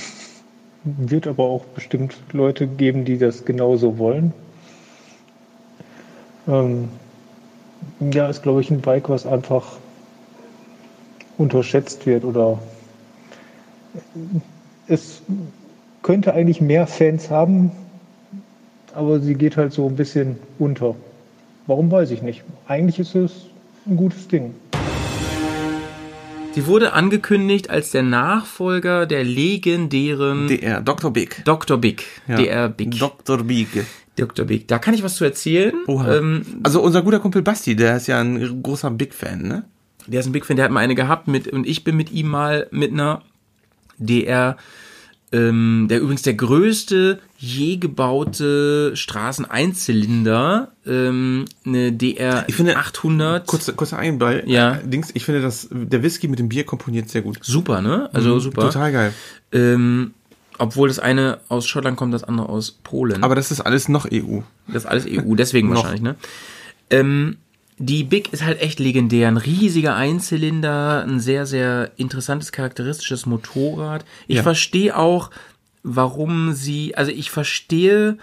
Wird 0.85 1.27
aber 1.27 1.45
auch 1.45 1.65
bestimmt 1.65 2.17
Leute 2.33 2.67
geben, 2.67 3.05
die 3.05 3.19
das 3.19 3.45
genauso 3.45 3.99
wollen. 3.99 4.33
Ähm, 6.47 6.89
ja, 8.01 8.29
ist 8.29 8.43
glaube 8.43 8.61
ich 8.61 8.71
ein 8.71 8.81
Bike, 8.81 9.09
was 9.09 9.27
einfach 9.27 9.79
unterschätzt 11.39 12.07
wird 12.07 12.25
oder 12.25 12.59
es 14.87 15.23
könnte 16.03 16.35
eigentlich 16.35 16.61
mehr 16.61 16.87
Fans 16.87 17.31
haben, 17.31 17.73
aber 18.95 19.21
sie 19.21 19.35
geht 19.35 19.57
halt 19.57 19.73
so 19.73 19.89
ein 19.89 19.97
bisschen 19.97 20.39
unter. 20.59 20.95
Warum 21.67 21.91
weiß 21.91 22.13
ich 22.13 22.23
nicht. 22.23 22.45
Eigentlich 22.69 22.99
ist 22.99 23.15
es 23.15 23.47
ein 23.87 23.97
gutes 23.97 24.29
Ding. 24.29 24.55
Sie 26.57 26.67
wurde 26.67 26.95
angekündigt 26.95 27.69
als 27.69 27.91
der 27.91 28.03
Nachfolger 28.03 29.05
der 29.05 29.25
legendären 29.25 30.49
DR, 30.49 30.81
Dr. 30.81 31.13
Big. 31.13 31.45
Dr. 31.45 31.77
Big. 31.77 32.05
Ja. 32.27 32.37
DR 32.37 32.69
Big. 32.71 32.99
Dr. 32.99 33.45
Big. 33.45 33.69
Dr. 34.17 34.47
Big. 34.47 34.67
Da 34.67 34.79
kann 34.79 34.95
ich 34.95 35.03
was 35.03 35.17
zu 35.17 35.25
erzählen. 35.27 35.75
Oha. 35.87 36.17
Ähm, 36.17 36.47
also 36.63 36.81
unser 36.81 37.03
guter 37.03 37.21
Kumpel 37.21 37.43
Basti, 37.43 37.77
der 37.77 37.99
ist 37.99 38.07
ja 38.07 38.21
ein 38.21 38.63
großer 38.63 38.91
Big-Fan, 38.91 39.43
ne? 39.43 39.67
der 40.07 40.21
ist 40.21 40.27
ein 40.27 40.33
Big 40.33 40.47
Fan, 40.47 40.57
der 40.57 40.65
hat 40.65 40.73
mal 40.73 40.81
eine 40.81 40.95
gehabt 40.95 41.29
mit, 41.29 41.47
und 41.47 41.67
ich 41.67 41.85
bin 41.85 41.95
mit 41.95 42.11
ihm 42.11 42.29
mal 42.29 42.69
mit 42.71 42.91
einer 42.91 43.21
DR, 43.99 44.57
ähm, 45.37 45.87
der 45.91 46.01
übrigens 46.01 46.23
der 46.23 46.35
größte 46.35 47.19
je 47.39 47.77
gebaute 47.77 48.93
Straßeneinzylinder, 48.97 50.73
ähm, 50.87 51.45
eine 51.65 51.93
DR 51.93 52.45
Ich 52.47 52.55
finde- 52.55 52.77
800. 52.77 53.47
Kurzer, 53.47 53.73
kurzer 53.75 53.99
Einball. 53.99 54.45
Ja. 54.47 54.77
Äh, 54.77 54.87
Dings, 54.89 55.11
ich 55.15 55.25
finde, 55.25 55.43
dass 55.43 55.69
der 55.71 56.03
Whisky 56.03 56.29
mit 56.29 56.39
dem 56.39 56.49
Bier 56.49 56.65
komponiert 56.65 57.09
sehr 57.09 57.23
gut. 57.23 57.39
super, 57.43 57.81
ne? 57.83 58.09
Also 58.13 58.39
super. 58.39 58.63
Mhm. 58.65 58.67
Total 58.69 58.93
geil. 58.93 59.13
Ähm, 59.53 60.15
obwohl 60.59 60.89
das 60.89 60.99
eine 60.99 61.39
aus 61.49 61.67
Schottland 61.67 61.97
kommt, 61.99 62.15
das 62.15 62.25
andere 62.25 62.49
aus 62.49 62.71
Polen. 62.83 63.23
Aber 63.23 63.35
das 63.35 63.51
ist 63.51 63.61
alles 63.61 63.89
noch 63.89 64.07
EU. 64.11 64.41
Das 64.69 64.85
ist 64.85 64.87
alles 64.87 65.05
EU, 65.07 65.35
deswegen 65.35 65.69
wahrscheinlich, 65.75 66.01
ne? 66.03 66.17
Ähm, 66.89 67.37
die 67.79 68.05
Big 68.05 68.33
ist 68.33 68.43
halt 68.43 68.61
echt 68.61 68.79
legendär. 68.79 69.29
Ein 69.29 69.37
riesiger 69.37 69.97
Einzylinder, 69.97 71.05
ein 71.07 71.21
sehr, 71.21 71.45
sehr 71.47 71.93
interessantes, 71.97 72.53
charakteristisches 72.53 73.27
Motorrad. 73.27 74.05
Ich 74.29 74.37
Ja. 74.37 74.43
verstehe 74.43 74.97
auch, 74.97 75.31
warum 75.83 76.53
sie, 76.53 76.97
also 76.97 77.11
ich 77.13 77.31
verstehe 77.31 78.17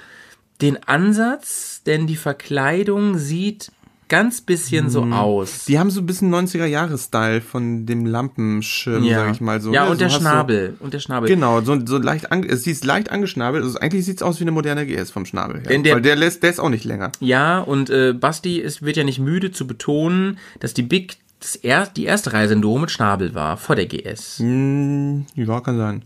den 0.61 0.83
Ansatz, 0.87 1.81
denn 1.85 2.07
die 2.07 2.15
Verkleidung 2.15 3.17
sieht 3.17 3.71
ganz 4.09 4.41
bisschen 4.41 4.89
so 4.89 5.01
Mhm. 5.03 5.13
aus. 5.13 5.65
Die 5.65 5.79
haben 5.79 5.89
so 5.89 6.01
ein 6.01 6.05
bisschen 6.05 6.29
90er-Jahre-Style 6.33 7.41
von 7.41 7.85
dem 7.85 8.05
Lampenschirm, 8.05 9.03
ja, 9.03 9.19
sag 9.25 9.31
ich 9.33 9.41
mal 9.41 9.61
so. 9.61 9.73
ja 9.73 9.85
ne? 9.85 9.91
und 9.91 10.01
der 10.01 10.09
so 10.09 10.15
hast 10.15 10.21
Schnabel. 10.21 10.75
und 10.79 10.93
der 10.93 10.99
Schnabel. 10.99 11.29
genau, 11.29 11.61
so, 11.61 11.77
so 11.85 11.97
leicht, 11.97 12.31
an, 12.31 12.43
es 12.43 12.63
sieht 12.63 12.83
leicht 12.83 13.11
angeschnabelt. 13.11 13.63
Also 13.63 13.79
eigentlich 13.79 14.05
sieht's 14.05 14.21
aus 14.23 14.39
wie 14.39 14.43
eine 14.43 14.51
moderne 14.51 14.85
GS 14.85 15.11
vom 15.11 15.25
Schnabel 15.25 15.61
her. 15.61 15.69
Denn 15.69 15.83
der- 15.83 15.95
Weil 15.95 16.01
der 16.01 16.15
lässt, 16.15 16.43
der 16.43 16.49
ist 16.51 16.59
auch 16.59 16.69
nicht 16.69 16.85
länger. 16.85 17.11
Ja, 17.19 17.59
und 17.59 17.89
äh, 17.89 18.13
Basti 18.13 18.59
ist, 18.59 18.81
wird 18.81 18.97
ja 18.97 19.03
nicht 19.03 19.19
müde 19.19 19.51
zu 19.51 19.67
betonen, 19.67 20.37
dass 20.59 20.73
die 20.73 20.83
Big 20.83 21.17
das 21.39 21.55
er, 21.57 21.87
die 21.87 22.05
erste 22.05 22.31
Reise 22.31 22.53
in 22.53 22.61
Doro 22.61 22.79
mit 22.79 22.89
Schnabel 22.89 23.33
war, 23.35 23.57
vor 23.57 23.75
der 23.75 23.85
GS. 23.85 24.39
Hm, 24.39 25.25
ja, 25.35 25.59
kann 25.59 25.77
sein. 25.77 26.05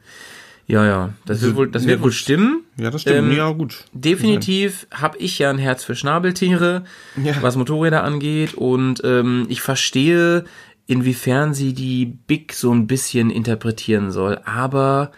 Ja, 0.69 0.85
ja, 0.85 1.13
das 1.25 1.41
wird 1.41 1.55
wohl, 1.55 1.69
das 1.71 1.85
wird 1.87 1.99
ja, 1.99 2.03
wohl 2.03 2.11
stimmen. 2.11 2.65
Ja, 2.77 2.91
das 2.91 3.01
stimmt. 3.01 3.31
Ähm, 3.31 3.37
ja, 3.37 3.49
gut. 3.51 3.85
Definitiv 3.93 4.85
habe 4.91 5.17
ich 5.17 5.39
ja 5.39 5.49
ein 5.49 5.57
Herz 5.57 5.85
für 5.85 5.95
Schnabeltiere, 5.95 6.83
Ja. 7.23 7.41
was 7.41 7.55
Motorräder 7.55 8.03
angeht. 8.03 8.53
Und 8.53 9.01
ähm, 9.05 9.45
ich 9.47 9.61
verstehe, 9.61 10.43
inwiefern 10.85 11.53
sie 11.53 11.73
die 11.73 12.05
Big 12.05 12.51
so 12.53 12.73
ein 12.73 12.85
bisschen 12.85 13.29
interpretieren 13.29 14.11
soll. 14.11 14.41
Aber 14.43 15.11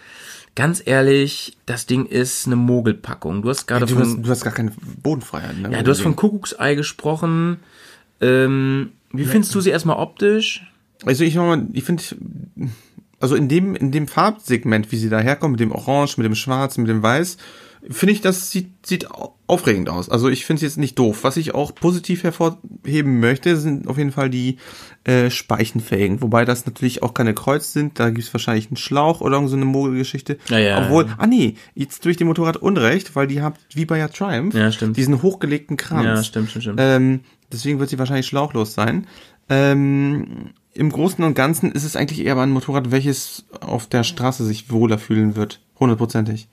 ganz 0.53 0.84
ehrlich, 0.85 1.57
das 1.65 1.88
Ding 1.88 2.05
ist 2.05 2.45
eine 2.45 2.55
Mogelpackung. 2.55 3.41
Du 3.41 3.49
hast 3.49 3.65
gerade 3.65 3.88
Du 3.88 3.95
von, 3.95 4.03
hast, 4.03 4.17
du 4.21 4.30
hast 4.30 4.43
gar 4.43 4.53
keine 4.53 4.71
Bodenfreiheit. 5.01 5.57
Ne? 5.57 5.71
ja, 5.71 5.81
du 5.81 5.89
hast 5.89 6.01
von 6.01 6.15
Kuckucksei 6.15 6.76
gesprochen. 6.76 7.57
Ähm, 8.21 8.91
wie 9.11 9.26
findest 9.26 9.55
du 9.55 9.61
sie 9.61 9.71
erstmal 9.71 9.97
optisch? 9.97 10.63
Also 11.05 11.23
ich 11.23 11.34
mal, 11.35 11.65
ich 11.71 11.84
finde, 11.85 12.03
also 13.20 13.36
in 13.36 13.48
dem, 13.50 13.76
in 13.76 13.91
dem 13.91 14.08
Farbsegment, 14.08 14.91
wie 14.91 14.98
sie 14.98 15.10
da 15.10 15.20
herkommen, 15.20 15.54
mit 15.54 15.60
dem 15.60 15.72
Orange, 15.72 16.16
mit 16.18 16.26
dem 16.26 16.36
Schwarz, 16.36 16.78
mit 16.78 16.88
dem 16.88 17.04
Weiß, 17.04 17.38
finde 17.90 18.12
ich, 18.12 18.20
das 18.22 18.52
sieht, 18.52 18.86
sieht 18.86 19.10
au- 19.10 19.36
aufregend 19.48 19.90
aus. 19.90 20.10
Also 20.10 20.28
ich 20.30 20.46
finde 20.46 20.58
es 20.58 20.64
jetzt 20.64 20.78
nicht 20.78 21.00
doof. 21.00 21.24
Was 21.24 21.38
ich 21.38 21.56
auch 21.56 21.74
positiv 21.74 22.24
hervorheben 22.24 23.20
möchte, 23.22 23.56
sind 23.56 23.88
auf 23.88 23.98
jeden 23.98 24.12
Fall 24.12 24.30
die 24.30 24.58
äh, 25.06 25.30
Speichenfelgen. 25.30 26.22
Wobei 26.22 26.44
das 26.44 26.66
natürlich 26.66 27.04
auch 27.04 27.14
keine 27.14 27.34
Kreuz 27.34 27.72
sind. 27.72 27.98
Da 27.98 28.10
gibt 28.10 28.28
es 28.28 28.34
wahrscheinlich 28.34 28.68
einen 28.68 28.76
Schlauch 28.78 29.22
oder 29.22 29.46
so 29.48 29.56
eine 29.56 29.64
Mogelgeschichte. 29.66 30.38
Ja, 30.50 30.60
ja, 30.60 30.84
Obwohl, 30.84 31.06
ja. 31.08 31.16
ah 31.18 31.26
nee, 31.28 31.56
jetzt 31.74 32.04
durch 32.04 32.18
dem 32.18 32.28
Motorrad 32.28 32.58
Unrecht, 32.58 33.16
weil 33.16 33.28
die 33.28 33.41
habt, 33.41 33.62
wie 33.74 33.86
bei 33.86 33.98
ja 33.98 34.10
Triumph, 34.10 34.54
Ja, 34.56 34.72
stimmt. 34.74 34.98
diesen 34.98 35.22
hochgelegten 35.22 35.78
Kranz. 35.78 36.04
Ja, 36.06 36.24
stimmt, 36.24 36.50
stimmt, 36.50 36.64
stimmt. 36.64 36.80
Ähm, 36.82 37.22
deswegen 37.52 37.80
wird 37.80 37.90
sie 37.90 37.98
wahrscheinlich 37.98 38.28
schlauchlos 38.28 38.74
sein. 38.74 39.08
Ähm, 39.48 40.52
Im 40.80 40.91
Großen 40.91 41.23
und 41.23 41.34
Ganzen 41.35 41.72
ist 41.72 41.84
es 41.84 41.95
eigentlich 41.95 42.26
eher 42.26 42.38
ein 42.38 42.51
Motorrad, 42.51 42.91
welches 42.91 43.45
auf 43.60 43.88
der 43.88 44.03
Straße 44.03 44.45
sich 44.45 44.72
wohler 44.72 44.97
fühlen 44.97 45.35
wird. 45.35 45.60
Hundertprozentig. 45.80 46.47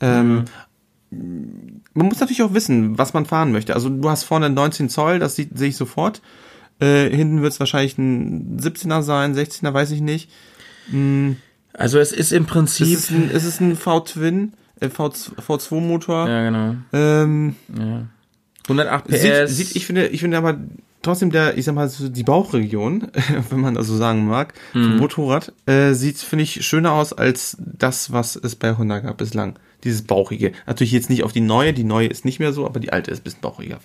Ähm, 0.00 0.44
Man 1.10 2.06
muss 2.06 2.20
natürlich 2.20 2.42
auch 2.42 2.54
wissen, 2.54 2.98
was 2.98 3.12
man 3.14 3.26
fahren 3.26 3.52
möchte. 3.52 3.74
Also 3.74 3.88
du 3.88 4.08
hast 4.10 4.24
vorne 4.24 4.50
19 4.50 4.88
Zoll, 4.88 5.18
das 5.18 5.36
sehe 5.36 5.48
ich 5.60 5.76
sofort. 5.76 6.22
Äh, 6.80 7.08
hinten 7.14 7.42
wird 7.42 7.52
es 7.52 7.60
wahrscheinlich 7.60 7.98
ein 7.98 8.58
17er 8.58 9.02
sein, 9.02 9.34
16er, 9.36 9.72
weiß 9.72 9.90
ich 9.92 10.00
nicht. 10.00 10.30
Also 11.72 11.98
es 11.98 12.12
ist 12.12 12.32
im 12.32 12.42
Es 12.44 12.48
Prinzip. 12.50 12.88
ist 12.88 13.10
ein, 13.10 13.30
es 13.32 13.44
ist 13.44 13.60
ein 13.60 13.76
V-Twin, 13.76 14.54
äh, 14.80 14.86
V2 14.86 15.36
V2-Motor. 15.36 16.28
ja, 16.28 16.44
genau. 16.44 16.74
Ähm, 16.92 17.56
108 18.64 19.06
PS. 19.06 19.20
Sieht, 19.22 19.48
sieht, 19.48 19.76
ich 19.76 19.86
finde, 19.86 20.08
ich 20.08 20.20
finde 20.20 20.38
aber 20.38 20.58
trotzdem 21.02 21.30
der, 21.30 21.58
ich 21.58 21.64
sag 21.64 21.74
mal, 21.74 21.88
so 21.88 22.08
die 22.08 22.22
Bauchregion, 22.22 23.08
wenn 23.50 23.60
man 23.60 23.74
das 23.74 23.86
so 23.86 23.96
sagen 23.96 24.26
mag, 24.26 24.54
vom 24.72 24.96
Motorrad, 24.98 25.52
äh, 25.66 25.92
sieht, 25.92 26.18
finde 26.18 26.44
ich, 26.44 26.64
schöner 26.66 26.92
aus 26.92 27.12
als 27.12 27.56
das, 27.60 28.12
was 28.12 28.36
es 28.36 28.54
bei 28.56 28.76
Honda 28.76 29.00
gab 29.00 29.18
bislang. 29.18 29.58
Dieses 29.84 30.02
Bauchige. 30.02 30.52
Natürlich 30.66 30.92
jetzt 30.92 31.10
nicht 31.10 31.24
auf 31.24 31.32
die 31.32 31.40
neue, 31.40 31.72
die 31.72 31.82
neue 31.82 32.06
ist 32.06 32.24
nicht 32.24 32.38
mehr 32.38 32.52
so, 32.52 32.64
aber 32.66 32.78
die 32.78 32.92
alte 32.92 33.10
ist 33.10 33.20
ein 33.20 33.24
bisschen 33.24 33.40
bauchiger. 33.40 33.80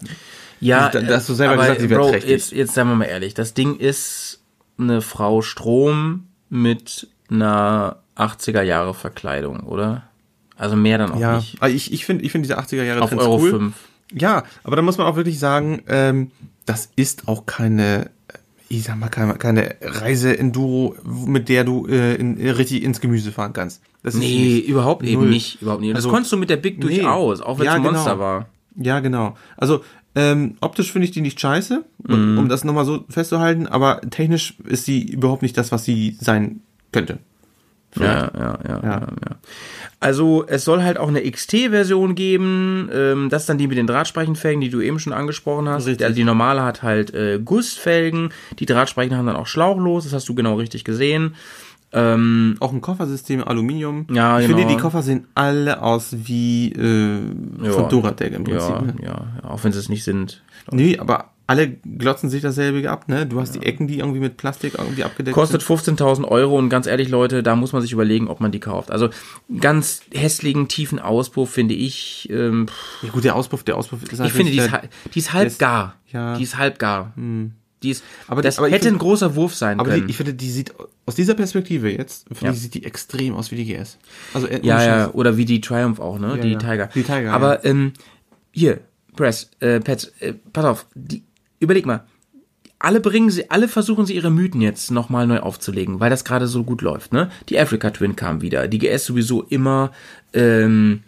Ja, 0.60 0.89
Da- 0.89 1.02
da 1.02 1.15
hast 1.15 1.27
du 1.27 1.34
selber 1.34 1.53
aber, 1.53 1.64
gesagt, 1.64 1.81
sie 1.81 1.89
wäre 1.89 2.10
trächtig. 2.11 2.30
jetzt, 2.30 2.52
jetzt 2.52 2.73
sagen 2.76 2.89
wir 2.89 2.95
mal 2.95 3.06
ehrlich, 3.06 3.34
das 3.34 3.56
Ding 3.56 3.77
ist 3.77 4.41
eine 4.77 5.02
Frau 5.02 5.41
Strom 5.41 6.27
mit 6.49 7.07
einer 7.31 7.98
80er 8.15 8.61
Jahre 8.61 8.94
Verkleidung, 8.94 9.61
oder? 9.61 10.03
Also 10.56 10.76
mehr 10.76 10.98
dann 10.99 11.11
auch 11.11 11.19
Ja, 11.19 11.38
nicht. 11.38 11.57
ich, 11.68 11.91
ich 11.94 12.06
finde, 12.06 12.23
ich 12.23 12.31
finde 12.31 12.48
diese 12.48 12.60
80er 12.60 12.84
Jahre 12.84 13.02
Auf 13.02 13.11
Euro 13.18 13.38
cool. 13.39 13.49
5. 13.49 13.76
Ja, 14.13 14.43
aber 14.63 14.75
da 14.75 14.81
muss 14.81 14.97
man 14.97 15.07
auch 15.07 15.15
wirklich 15.15 15.39
sagen, 15.39 15.81
ähm, 15.88 16.31
das 16.65 16.89
ist 16.95 17.27
auch 17.27 17.45
keine, 17.45 18.09
ich 18.69 18.84
sag 18.84 18.97
mal, 18.97 19.09
keine, 19.09 19.34
keine 19.35 19.75
Reise-Enduro, 19.81 20.95
mit 21.25 21.49
der 21.49 21.63
du 21.63 21.88
äh, 21.88 22.15
in, 22.15 22.38
richtig 22.49 22.84
ins 22.84 23.01
Gemüse 23.01 23.31
fahren 23.31 23.53
kannst. 23.53 23.81
Das 24.03 24.13
ist 24.13 24.19
Nee, 24.21 24.55
nicht- 24.55 24.67
überhaupt 24.67 25.03
eben 25.03 25.21
Null. 25.21 25.29
nicht. 25.29 25.61
Überhaupt 25.61 25.81
nicht. 25.81 25.91
Das 25.91 25.97
Also, 25.97 26.09
konntest 26.09 26.31
du 26.31 26.38
mit 26.38 26.49
der 26.49 26.57
Big 26.57 26.75
nee. 26.77 26.81
durchaus, 26.95 27.41
auch 27.41 27.59
wenn 27.59 27.67
es 27.67 27.71
Ja, 27.73 27.75
ein 27.75 27.81
Monster 27.84 28.11
genau. 28.11 28.19
war. 28.19 28.49
Ja, 28.77 28.99
genau. 29.01 29.35
Also 29.57 29.81
ähm, 30.15 30.55
optisch 30.61 30.91
finde 30.91 31.05
ich 31.05 31.11
die 31.11 31.21
nicht 31.21 31.39
scheiße, 31.39 31.84
um, 32.07 32.38
um 32.38 32.49
das 32.49 32.63
nochmal 32.63 32.85
so 32.85 33.03
festzuhalten, 33.09 33.67
aber 33.67 34.01
technisch 34.09 34.55
ist 34.65 34.85
sie 34.85 35.01
überhaupt 35.03 35.41
nicht 35.41 35.57
das, 35.57 35.71
was 35.71 35.84
sie 35.84 36.15
sein 36.19 36.61
könnte. 36.91 37.19
Ja, 37.99 38.03
ja, 38.05 38.59
ja, 38.67 38.79
ja, 38.84 38.84
ja. 38.84 39.35
Also 39.99 40.45
es 40.47 40.63
soll 40.63 40.83
halt 40.83 40.99
auch 40.99 41.07
eine 41.07 41.29
XT-Version 41.29 42.13
geben. 42.13 42.89
Ähm, 42.93 43.29
das 43.29 43.43
ist 43.43 43.49
dann 43.49 43.57
die 43.57 43.67
mit 43.67 43.77
den 43.77 43.87
Drahtspeichenfelgen, 43.87 44.61
die 44.61 44.69
du 44.69 44.79
eben 44.79 44.99
schon 44.99 45.13
angesprochen 45.13 45.67
hast. 45.67 45.87
Richtig. 45.87 46.05
Also 46.05 46.15
die 46.15 46.23
normale 46.23 46.63
hat 46.63 46.83
halt 46.83 47.13
äh, 47.13 47.39
Gussfelgen. 47.43 48.29
Die 48.59 48.67
Drahtspeichen 48.67 49.17
haben 49.17 49.25
dann 49.25 49.35
auch 49.35 49.47
schlauchlos. 49.47 50.03
Das 50.03 50.13
hast 50.13 50.29
du 50.29 50.35
genau 50.35 50.55
richtig 50.55 50.83
gesehen. 50.83 51.33
Ähm, 51.93 52.57
Auch 52.59 52.73
ein 52.73 52.81
Koffersystem, 52.81 53.43
Aluminium. 53.43 54.05
Ja, 54.11 54.39
ich 54.39 54.47
genau. 54.47 54.57
finde, 54.59 54.73
die 54.73 54.79
Koffer 54.79 55.01
sehen 55.01 55.25
alle 55.35 55.81
aus 55.81 56.09
wie 56.11 56.73
äh, 56.73 57.71
von 57.71 57.89
Duratec 57.89 58.33
im 58.33 58.43
Prinzip. 58.43 58.69
ja, 58.69 58.81
ne? 58.81 58.95
ja, 59.01 59.27
ja, 59.41 59.49
auch 59.49 59.63
wenn 59.63 59.71
sie 59.71 59.79
es 59.79 59.87
nicht 59.87 60.03
sind. 60.03 60.43
Nee, 60.69 60.99
aber 60.99 61.31
alle 61.47 61.69
glotzen 61.69 62.29
sich 62.29 62.41
dasselbe 62.41 62.89
ab, 62.91 63.07
ne? 63.07 63.25
Du 63.25 63.39
hast 63.39 63.55
die 63.55 63.63
Ecken, 63.65 63.87
die 63.87 63.99
irgendwie 63.99 64.19
mit 64.19 64.35
Plastik 64.37 64.73
irgendwie 64.77 65.03
abgedeckt 65.05 65.33
Kostet 65.33 65.61
sind. 65.61 65.97
15.000 65.99 66.25
Euro 66.27 66.57
und 66.57 66.67
ganz 66.69 66.87
ehrlich, 66.87 67.07
Leute, 67.09 67.41
da 67.41 67.55
muss 67.55 67.71
man 67.71 67.81
sich 67.81 67.93
überlegen, 67.93 68.27
ob 68.27 68.41
man 68.41 68.51
die 68.51 68.59
kauft. 68.59 68.91
Also 68.91 69.09
ganz 69.59 70.01
hässlichen, 70.13 70.67
tiefen 70.67 70.99
Auspuff 70.99 71.49
finde 71.49 71.73
ich. 71.73 72.27
Ähm, 72.31 72.65
Ja 73.01 73.09
gut, 73.11 73.23
der 73.23 73.35
Auspuff, 73.35 73.63
der 73.63 73.77
Auspuff 73.77 74.03
ist 74.03 74.19
ich 74.19 74.31
finde, 74.33 74.51
die 74.51 74.57
ist, 74.57 74.69
die 75.15 75.19
ist 75.19 75.33
halb 75.33 75.57
gar. 75.57 75.95
ja. 76.11 76.33
Hm. 76.33 76.37
Die 76.37 76.43
ist 76.43 76.57
halb 76.57 76.79
gar. 76.79 77.13
Die 77.83 77.89
ist, 77.91 78.03
Aber 78.27 78.41
das 78.41 78.57
aber 78.57 78.67
hätte 78.69 78.85
find- 78.87 78.95
ein 78.95 78.99
großer 78.99 79.35
Wurf 79.35 79.55
sein 79.55 79.79
aber 79.79 79.91
können. 79.91 80.05
die, 80.07 80.11
ich 80.11 80.17
finde, 80.17 80.33
die 80.33 80.49
sieht 80.49 80.73
aus 81.05 81.15
dieser 81.15 81.35
Perspektive 81.35 81.89
jetzt, 81.91 82.27
finde 82.27 82.45
Ja. 82.47 82.51
ich, 82.51 82.59
sieht 82.59 82.73
die 82.73 82.83
extrem 82.83 83.35
aus 83.35 83.51
wie 83.51 83.55
die 83.55 83.65
GS. 83.65 83.97
Also 84.33 84.47
äh, 84.47 84.59
Ja, 84.63 84.83
ja, 84.83 85.11
oder 85.11 85.37
wie 85.37 85.45
die 85.45 85.61
Triumph 85.61 85.99
auch, 85.99 86.19
ne? 86.19 86.29
Ja, 86.35 86.37
die 86.37 86.51
ja. 86.53 86.57
Tiger. 86.57 86.87
Die 86.93 87.03
Tiger, 87.03 87.31
Aber 87.31 87.63
ähm, 87.63 87.93
hier, 88.51 88.79
Press, 89.15 89.49
äh, 89.61 89.79
Pets, 89.79 90.11
äh, 90.19 90.33
pass 90.51 90.65
auf, 90.65 90.87
die, 90.95 91.23
überleg 91.59 91.85
mal. 91.85 92.05
Alle 92.79 92.99
bringen 92.99 93.31
sie, 93.31 93.49
alle 93.49 93.67
versuchen 93.67 94.05
sie 94.05 94.13
ihre 94.13 94.29
Mythen 94.29 94.61
jetzt 94.61 94.91
nochmal 94.91 95.25
neu 95.25 95.39
aufzulegen, 95.39 95.99
weil 95.99 96.11
das 96.11 96.23
gerade 96.23 96.45
so 96.45 96.63
gut 96.63 96.84
läuft, 96.84 97.11
ne? 97.11 97.31
Die 97.49 97.59
Africa 97.59 97.89
Twin 97.89 98.15
kam 98.15 98.41
wieder, 98.41 98.67
die 98.67 98.77
GS 98.77 99.05
sowieso 99.05 99.41
immer, 99.41 99.91
ähm, 100.34 101.01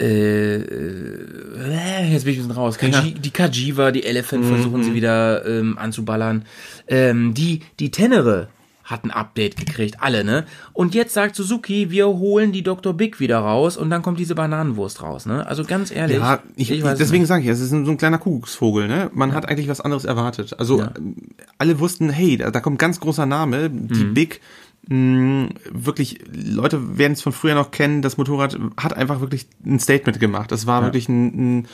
äh, 0.00 0.56
äh, 0.56 2.12
jetzt 2.12 2.24
bin 2.24 2.32
ich 2.32 2.38
ein 2.40 2.48
bisschen 2.48 2.50
raus. 2.50 2.78
Kaji, 2.78 3.14
Die 3.14 3.30
Kajiva, 3.30 3.92
die 3.92 4.04
Elephant 4.04 4.46
versuchen 4.46 4.82
sie 4.82 4.94
wieder 4.94 5.44
ähm, 5.46 5.76
anzuballern. 5.78 6.44
Ähm, 6.88 7.34
die, 7.34 7.60
die 7.78 7.90
Tenere 7.90 8.48
hat 8.90 9.04
ein 9.04 9.10
Update 9.10 9.56
gekriegt, 9.56 9.96
alle, 10.00 10.24
ne? 10.24 10.44
Und 10.72 10.94
jetzt 10.94 11.14
sagt 11.14 11.36
Suzuki, 11.36 11.90
wir 11.90 12.06
holen 12.08 12.52
die 12.52 12.62
Dr. 12.62 12.92
Big 12.94 13.20
wieder 13.20 13.38
raus 13.38 13.76
und 13.76 13.90
dann 13.90 14.02
kommt 14.02 14.18
diese 14.18 14.34
Bananenwurst 14.34 15.02
raus, 15.02 15.26
ne? 15.26 15.46
Also 15.46 15.64
ganz 15.64 15.90
ehrlich. 15.90 16.18
Ja, 16.18 16.40
ich, 16.56 16.70
ich 16.70 16.82
weiß 16.82 16.94
es 16.94 16.98
deswegen 16.98 17.26
sage 17.26 17.42
ich, 17.44 17.48
es 17.48 17.60
ist 17.60 17.70
so 17.70 17.76
ein 17.76 17.96
kleiner 17.96 18.18
Kuckucksvogel, 18.18 18.88
ne? 18.88 19.10
Man 19.14 19.32
hat 19.32 19.48
eigentlich 19.48 19.68
was 19.68 19.80
anderes 19.80 20.04
erwartet. 20.04 20.58
Also 20.58 20.80
ähm, 20.82 21.16
alle 21.58 21.78
wussten, 21.80 22.10
hey, 22.10 22.36
da, 22.36 22.50
da 22.50 22.60
kommt 22.60 22.74
ein 22.74 22.78
ganz 22.78 23.00
großer 23.00 23.26
Name, 23.26 23.70
die 23.70 24.04
Mhm. 24.04 24.14
Big. 24.14 24.40
Mh, 24.88 25.48
wirklich, 25.70 26.18
Leute 26.32 26.98
werden 26.98 27.12
es 27.12 27.22
von 27.22 27.32
früher 27.32 27.54
noch 27.54 27.70
kennen, 27.70 28.00
das 28.02 28.16
Motorrad 28.16 28.58
hat 28.76 28.96
einfach 28.96 29.20
wirklich 29.20 29.46
ein 29.64 29.78
Statement 29.78 30.18
gemacht. 30.20 30.50
Das 30.50 30.66
war 30.66 30.82
wirklich 30.82 31.08
ein, 31.08 31.58
ein, 31.60 31.66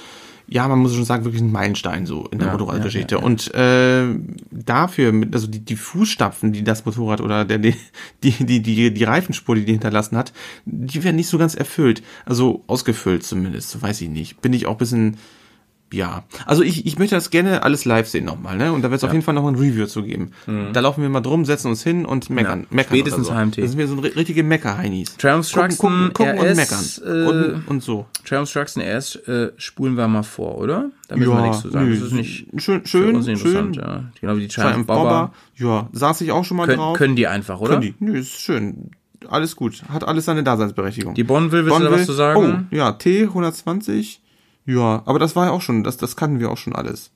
ja, 0.48 0.68
man 0.68 0.78
muss 0.78 0.94
schon 0.94 1.05
sagen, 1.05 1.24
wirklich 1.24 1.43
ein 1.43 1.51
Meilenstein 1.51 2.06
so 2.06 2.27
in 2.31 2.39
der 2.39 2.48
Ja, 2.48 2.52
Motorradgeschichte. 2.52 3.18
Und 3.18 3.52
äh, 3.55 4.06
dafür, 4.51 5.12
also 5.32 5.48
die, 5.48 5.60
die 5.60 5.77
Fußstapfen, 5.77 6.52
die 6.52 6.62
das 6.62 6.85
Motorrad 6.85 7.20
oder 7.20 7.44
der, 7.44 7.59
die, 7.59 7.74
die, 8.23 8.31
die, 8.31 8.62
die, 8.62 8.94
die 8.94 9.05
Reifenspur, 9.05 9.56
die 9.56 9.64
die 9.64 9.73
hinterlassen 9.73 10.16
hat, 10.16 10.32
die 10.64 11.02
werden 11.02 11.16
nicht 11.16 11.28
so 11.28 11.39
ganz 11.39 11.55
erfüllt. 11.55 12.02
Also 12.24 12.62
ausgefüllt 12.68 13.24
zumindest, 13.24 13.70
so 13.70 13.82
weiß 13.82 14.01
ich 14.02 14.09
nicht. 14.09 14.40
Bin 14.40 14.52
ich 14.52 14.66
auch 14.66 14.73
ein 14.73 14.78
bisschen, 14.78 15.16
ja. 15.92 16.24
Also 16.46 16.62
ich, 16.62 16.84
ich 16.86 16.98
möchte 16.98 17.14
das 17.14 17.30
gerne 17.30 17.62
alles 17.62 17.84
live 17.84 18.08
sehen 18.08 18.24
nochmal, 18.24 18.56
ne? 18.56 18.72
Und 18.72 18.82
da 18.82 18.90
wird 18.90 18.98
es 18.98 19.04
auf 19.04 19.12
jeden 19.12 19.24
Fall 19.24 19.34
noch 19.34 19.46
ein 19.46 19.54
Review 19.54 19.86
zu 19.86 20.02
geben. 20.02 20.32
Da 20.72 20.80
laufen 20.80 21.02
wir 21.02 21.08
mal 21.08 21.20
drum, 21.20 21.44
setzen 21.44 21.68
uns 21.68 21.82
hin 21.82 22.04
und 22.04 22.28
meckern. 22.30 22.60
Mhm. 22.60 22.64
Ja, 22.70 22.76
meckern 22.76 22.96
spätestens 22.96 23.26
so. 23.28 23.34
HMT. 23.34 23.58
Das 23.58 23.70
sind 23.70 23.78
wir 23.78 23.86
so 23.88 23.94
richtige 23.96 24.42
Mecker-Heinis. 24.42 25.16
Triumph 25.16 25.50
Gucken, 25.52 25.76
gucken, 25.76 26.12
gucken 26.12 26.38
und 26.38 26.46
RS, 26.46 26.56
meckern. 26.56 26.84
äh, 27.06 27.28
und, 27.54 27.68
und 27.68 27.82
so. 27.82 28.06
Triumph 28.24 28.52
Truxton 28.52 28.82
RS 28.82 29.16
äh, 29.16 29.52
spulen 29.56 29.96
wir 29.96 30.08
mal 30.08 30.22
vor, 30.22 30.58
oder? 30.58 30.90
Da 31.08 31.16
müssen 31.16 31.32
wir 31.32 31.42
nichts 31.42 31.60
zu 31.62 31.70
sagen. 31.70 31.86
nö, 31.88 31.94
Das 31.94 32.06
ist 32.06 32.12
nicht 32.12 32.46
schön, 32.56 32.84
schön, 32.86 33.36
schön. 33.36 33.72
ja. 33.74 34.04
Genau 34.20 34.36
wie 34.36 34.40
die 34.40 34.48
Triumph 34.48 34.86
Bobber. 34.86 35.32
Ja, 35.54 35.88
saß 35.92 36.20
ich 36.22 36.32
auch 36.32 36.44
schon 36.44 36.56
mal 36.56 36.66
Können, 36.66 36.78
drauf. 36.78 36.96
können 36.98 37.14
die 37.16 37.26
einfach, 37.28 37.60
oder? 37.60 37.78
Können 37.78 37.82
die. 37.82 37.94
Nö, 38.00 38.18
ist 38.18 38.40
schön. 38.40 38.90
Alles 39.28 39.56
gut. 39.56 39.82
Hat 39.88 40.04
alles 40.06 40.24
seine 40.26 40.42
Daseinsberechtigung. 40.42 41.14
Die 41.14 41.24
Bonneville, 41.24 41.64
willst 41.64 41.78
du 41.80 41.84
da 41.84 41.90
was 41.92 42.06
zu 42.06 42.12
sagen? 42.12 42.68
Oh, 42.70 42.74
ja, 42.74 42.92
T 42.92 43.22
120. 43.22 44.20
Ja, 44.66 45.02
aber 45.06 45.18
das 45.18 45.36
war 45.36 45.47
ja 45.47 45.52
auch 45.52 45.62
schon, 45.62 45.84
das, 45.84 45.97
das 45.97 46.16
kannten 46.16 46.40
wir 46.40 46.51
auch 46.51 46.59
schon 46.59 46.74
alles. 46.74 47.12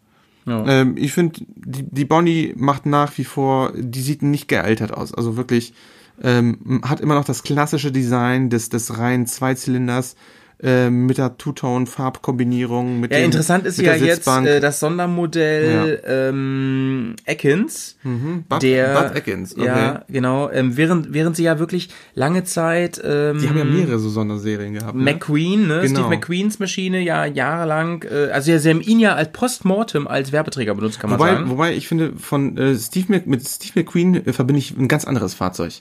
Ja. 0.47 0.65
Ähm, 0.67 0.97
ich 0.97 1.13
finde, 1.13 1.45
die, 1.47 1.83
die 1.83 2.05
Bonnie 2.05 2.55
macht 2.57 2.87
nach 2.87 3.19
wie 3.19 3.25
vor, 3.25 3.73
die 3.77 4.01
sieht 4.01 4.23
nicht 4.23 4.49
gealtert 4.49 4.95
aus. 4.95 5.13
Also 5.13 5.37
wirklich, 5.37 5.75
ähm, 6.23 6.83
hat 6.85 7.01
immer 7.01 7.15
noch 7.15 7.25
das 7.25 7.43
klassische 7.43 7.93
Design 7.93 8.51
des, 8.51 8.69
des 8.69 8.99
reinen 8.99 9.27
Zweizylinders 9.27 10.17
ähm, 10.63 11.07
mit 11.07 11.19
der 11.19 11.37
Two-Tone-Farbkombinierung. 11.39 13.01
mit 13.01 13.13
Ja, 13.13 13.19
dem- 13.19 13.27
interessant 13.27 13.67
ist 13.67 13.79
mit 13.79 13.87
ja 13.87 13.95
jetzt 13.95 14.27
äh, 14.29 14.61
das 14.61 14.81
Sondermodell 14.81 16.03
ähm, 16.07 17.17
Atkins. 17.27 17.97
Bud, 18.03 18.63
der, 18.63 18.95
Bud 18.95 19.17
Atkins, 19.17 19.55
okay. 19.57 19.65
Ja, 19.67 20.05
genau. 20.09 20.51
Ähm, 20.51 20.77
während, 20.77 21.13
während 21.13 21.37
sie 21.37 21.45
ja 21.45 21.59
wirklich 21.59 21.89
lange 22.15 22.45
Zeit 22.45 23.01
ähm, 23.05 23.39
Die 23.41 23.49
haben 23.49 23.59
ja 23.59 23.65
mehrere 23.65 23.99
so 23.99 24.09
Sonderserien 24.11 24.75
gehabt. 24.75 24.95
ne? 24.97 25.03
McQueen, 25.05 25.67
ne? 25.67 25.81
Genau. 25.83 26.01
Steve 26.01 26.09
McQueens 26.17 26.59
Maschine 26.59 27.01
ja 27.01 27.25
jahrelang, 27.25 28.05
äh, 28.11 28.31
also 28.31 28.51
ja, 28.51 28.59
sie 28.59 28.71
haben 28.71 28.81
ihn 28.81 29.01
ja 29.01 29.15
als 29.15 29.33
Postmortem 29.33 30.07
als 30.07 30.33
Werbeträger 30.33 30.75
benutzt, 30.75 31.01
kann 31.01 31.11
man 31.11 31.19
Wobei, 31.19 31.33
sagen. 31.35 31.51
wobei 31.51 31.75
ich 31.75 31.89
finde, 31.89 32.13
von 32.17 32.57
äh, 32.59 32.77
Steve 32.77 33.07
Mc, 33.13 33.27
mit 33.27 33.47
Steve 33.47 33.73
McQueen 33.81 34.15
äh, 34.27 34.33
verbinde 34.33 34.59
ich 34.59 34.77
ein 34.77 34.89
ganz 34.89 35.05
anderes 35.05 35.35
Fahrzeug. 35.35 35.73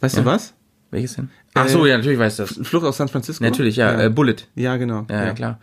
Weißt 0.00 0.18
du 0.18 0.24
was? 0.24 0.52
Welches 0.90 1.16
denn? 1.16 1.30
Ach 1.54 1.68
so, 1.68 1.84
ja, 1.86 1.96
natürlich 1.96 2.18
weiß 2.18 2.36
das. 2.36 2.60
Flucht 2.62 2.84
aus 2.86 2.96
San 2.98 3.08
Francisco? 3.08 3.42
Natürlich, 3.42 3.76
ja, 3.76 4.04
Äh, 4.04 4.10
Bullet. 4.10 4.36
ja, 4.54 4.76
genau. 4.76 5.06
Ja, 5.10 5.26
ja, 5.26 5.32
klar. 5.32 5.58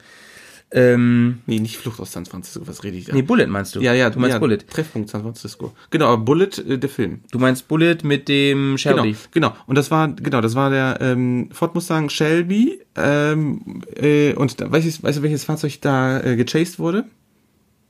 Ähm, 0.75 1.39
Nee, 1.45 1.59
nicht 1.59 1.77
Flucht 1.77 1.99
aus 1.99 2.11
San 2.11 2.25
Francisco, 2.25 2.65
was 2.67 2.83
rede 2.83 2.97
ich 2.97 3.05
da? 3.05 3.13
nee, 3.13 3.21
Bullet 3.21 3.45
meinst 3.45 3.75
du? 3.75 3.79
ja, 3.79 3.93
ja, 3.93 4.09
Du 4.09 4.19
meinst 4.19 4.33
ja, 4.33 4.39
Bullet. 4.39 4.57
Treffpunkt 4.57 5.07
San 5.09 5.21
Francisco. 5.21 5.71
Genau, 5.91 6.07
aber 6.07 6.23
Bullet, 6.23 6.49
äh, 6.67 6.79
der 6.79 6.89
Film. 6.89 7.21
Du 7.31 7.37
meinst 7.37 7.67
Bullet 7.67 7.97
mit 8.03 8.27
dem 8.27 8.77
Shelby. 8.79 9.15
Genau, 9.31 9.49
genau. 9.51 9.63
Und 9.67 9.77
das 9.77 9.91
war, 9.91 10.07
genau, 10.07 10.41
das 10.41 10.55
war 10.55 10.71
der 10.71 10.97
ähm, 10.99 11.49
Ford 11.51 11.75
Mustang 11.75 12.09
Shelby. 12.09 12.79
Ähm, 12.95 13.83
äh, 13.95 14.33
und 14.33 14.59
da, 14.59 14.71
weißt, 14.71 14.99
du, 14.99 15.03
weißt 15.03 15.19
du, 15.19 15.23
welches 15.23 15.43
Fahrzeug 15.43 15.79
da 15.81 16.19
äh, 16.21 16.35
gechased 16.35 16.79
wurde? 16.79 17.05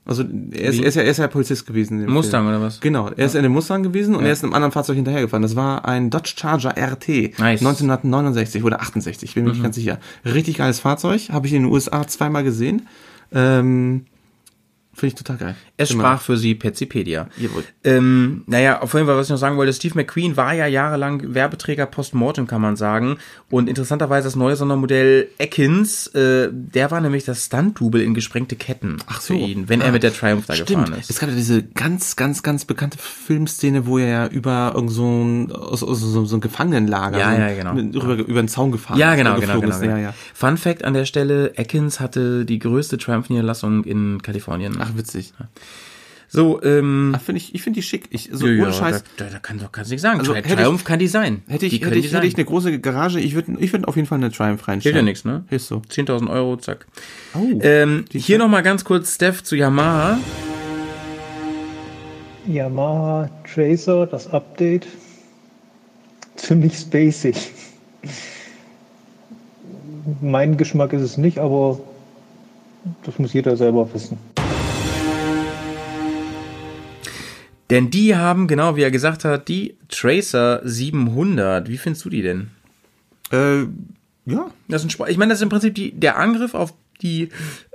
Also 0.05 0.23
er 0.51 0.69
ist, 0.69 0.79
er 0.79 0.85
ist 0.85 0.95
ja 0.95 1.01
er 1.03 1.11
ist 1.11 1.17
ja 1.17 1.27
Polizist 1.27 1.65
gewesen. 1.65 2.05
Mustang 2.07 2.43
Film. 2.43 2.55
oder 2.55 2.65
was? 2.65 2.81
Genau, 2.81 3.07
er 3.07 3.25
ist 3.25 3.35
in 3.35 3.43
dem 3.43 3.53
Mustang 3.53 3.83
gewesen 3.83 4.15
und 4.15 4.25
er 4.25 4.33
ist 4.33 4.43
in 4.43 4.47
einem 4.47 4.55
anderen 4.55 4.71
Fahrzeug 4.73 4.97
hinterhergefahren. 4.97 5.41
Das 5.43 5.55
war 5.55 5.85
ein 5.85 6.09
Dodge 6.09 6.33
Charger 6.35 6.71
RT 6.77 7.39
Nice. 7.39 7.61
Mhm. 7.61 7.67
1969 7.67 8.63
oder 8.65 8.81
68, 8.81 9.29
ich 9.29 9.35
bin 9.35 9.45
mir 9.45 9.51
nicht 9.51 9.63
ganz 9.63 9.75
sicher. 9.75 9.99
Richtig 10.25 10.57
geiles 10.57 10.79
Fahrzeug, 10.81 11.29
habe 11.31 11.47
ich 11.47 11.53
in 11.53 11.63
den 11.63 11.71
USA 11.71 12.05
zweimal 12.05 12.43
gesehen. 12.43 12.87
Ähm, 13.31 14.05
Finde 14.93 15.07
ich 15.07 15.15
total 15.15 15.37
geil. 15.37 15.55
Es 15.75 15.89
Immer. 15.89 16.03
sprach 16.03 16.21
für 16.21 16.37
sie 16.37 16.53
Petsipedia. 16.53 17.27
Jawohl. 17.35 17.63
Ähm, 17.83 18.43
naja, 18.45 18.81
auf 18.83 18.93
jeden 18.93 19.07
Fall, 19.07 19.17
was 19.17 19.25
ich 19.25 19.31
noch 19.31 19.37
sagen 19.37 19.57
wollte, 19.57 19.73
Steve 19.73 19.95
McQueen 19.95 20.37
war 20.37 20.53
ja 20.53 20.67
jahrelang 20.67 21.33
Werbeträger 21.33 21.87
Postmortem, 21.87 22.45
kann 22.45 22.61
man 22.61 22.75
sagen. 22.75 23.17
Und 23.49 23.67
interessanterweise 23.67 24.25
das 24.27 24.35
neue 24.35 24.55
Sondermodell 24.55 25.29
Atkins, 25.39 26.05
äh, 26.07 26.49
der 26.51 26.91
war 26.91 27.01
nämlich 27.01 27.23
das 27.25 27.45
Stunt-Double 27.45 28.01
in 28.03 28.13
gesprengte 28.13 28.55
Ketten 28.55 28.97
Ach 29.07 29.19
für 29.19 29.33
so. 29.33 29.39
ihn, 29.39 29.67
wenn 29.67 29.81
er 29.81 29.87
Ah, 29.89 29.91
mit 29.93 30.03
der 30.03 30.13
Triumph 30.13 30.45
da 30.45 30.53
Stimmt. 30.53 30.85
gefahren 30.85 30.99
ist. 30.99 31.09
Es 31.09 31.17
gab 31.17 31.29
ja 31.29 31.35
diese 31.35 31.63
ganz, 31.63 32.15
ganz, 32.15 32.43
ganz 32.43 32.65
bekannte 32.65 32.99
Filmszene, 32.99 33.87
wo 33.87 33.97
er 33.97 34.07
ja 34.07 34.27
über 34.27 34.73
irgend 34.75 34.91
so 34.91 35.05
ein, 35.23 35.51
aus, 35.51 35.81
aus 35.83 35.99
so, 36.01 36.23
so 36.25 36.37
ein 36.37 36.41
Gefangenenlager 36.41 37.17
Ja, 37.17 37.49
ja, 37.49 37.55
genau. 37.55 37.75
über, 37.81 38.13
über 38.17 38.41
den 38.43 38.47
Zaun 38.47 38.71
gefahren 38.71 38.99
Ja, 38.99 39.13
ist, 39.13 39.17
genau, 39.17 39.37
äh, 39.37 39.39
genau, 39.41 39.59
geflogen 39.59 39.69
genau. 39.71 39.75
ist. 39.75 39.81
genau. 39.81 39.95
Ja, 39.95 40.01
ja. 40.03 40.13
Fun 40.35 40.57
Fact 40.57 40.83
an 40.85 40.93
der 40.93 41.05
Stelle, 41.05 41.51
Atkins 41.57 41.99
hatte 41.99 42.45
die 42.45 42.59
größte 42.59 42.99
Triumph-Niederlassung 42.99 43.83
in 43.85 44.21
Kalifornien. 44.21 44.77
Ach, 44.79 44.91
witzig. 44.95 45.33
So, 46.33 46.61
ähm, 46.63 47.13
Ach, 47.15 47.21
finde 47.21 47.37
ich, 47.37 47.53
ich 47.53 47.61
finde 47.61 47.79
die 47.79 47.83
schick. 47.83 48.07
Ich, 48.09 48.27
so 48.31 48.47
ja, 48.47 48.53
ohne 48.63 48.71
ja, 48.71 48.73
Scheiß. 48.73 49.03
Da, 49.17 49.25
da, 49.25 49.29
da 49.33 49.37
kann 49.39 49.59
doch 49.59 49.71
kannst 49.71 49.91
du 49.91 49.93
nichts 49.93 50.01
sagen. 50.01 50.19
Also, 50.19 50.31
Tri- 50.33 50.37
hätte 50.37 50.49
ich- 50.49 50.55
Triumph 50.55 50.83
kann 50.83 50.97
Design. 50.99 51.43
Hätte 51.47 51.67
ich, 51.67 51.79
Die 51.79 51.85
hätte 51.85 51.95
ich, 51.95 52.11
hätte 52.11 52.25
ich 52.25 52.35
eine 52.35 52.45
große 52.45 52.79
Garage, 52.79 53.19
ich 53.19 53.35
würde 53.35 53.53
ich 53.59 53.71
würd 53.71 53.87
auf 53.87 53.95
jeden 53.95 54.07
Fall 54.07 54.17
eine 54.17 54.31
Triumph 54.31 54.67
reinstellen. 54.67 54.95
Hilft 54.95 54.95
ja 54.95 55.01
nichts, 55.03 55.25
ne? 55.25 55.45
Hilft 55.49 55.65
so. 55.67 55.77
10.000 55.77 56.29
Euro, 56.31 56.57
zack. 56.57 56.87
Oh, 57.35 57.59
Ähm, 57.61 58.05
die 58.11 58.17
hier 58.19 58.39
nochmal 58.39 58.63
ganz 58.63 58.83
kurz, 58.83 59.13
Steph, 59.15 59.43
zu 59.43 59.55
Yamaha. 59.55 60.17
Yamaha 62.47 63.29
Tracer, 63.53 64.05
das 64.07 64.27
Update. 64.27 64.87
Ziemlich 66.35 66.77
spacig. 66.77 67.51
Mein 70.21 70.57
Geschmack 70.57 70.91
ist 70.93 71.01
es 71.03 71.17
nicht, 71.17 71.37
aber 71.37 71.79
das 73.05 73.17
muss 73.19 73.31
jeder 73.33 73.55
selber 73.55 73.87
wissen. 73.93 74.17
Denn 77.73 77.89
die 77.89 78.15
haben, 78.15 78.47
genau 78.47 78.75
wie 78.75 78.83
er 78.83 78.91
gesagt 78.91 79.25
hat, 79.25 79.47
die 79.47 79.77
Tracer 79.89 80.61
700. 80.63 81.67
Wie 81.67 81.79
findest 81.79 82.05
du 82.05 82.11
die 82.11 82.21
denn? 82.21 82.51
äh, 83.31 83.61
ja. 84.25 84.51
Das 84.67 84.85
ist 84.85 84.99
ein 84.99 85.09
ich 85.09 85.17
meine, 85.17 85.31
das 85.31 85.39
ist 85.39 85.43
im 85.43 85.49
Prinzip 85.49 85.73
die, 85.73 85.91
der 85.91 86.17
Angriff 86.17 86.53
auf 86.53 86.75
die 87.01 87.29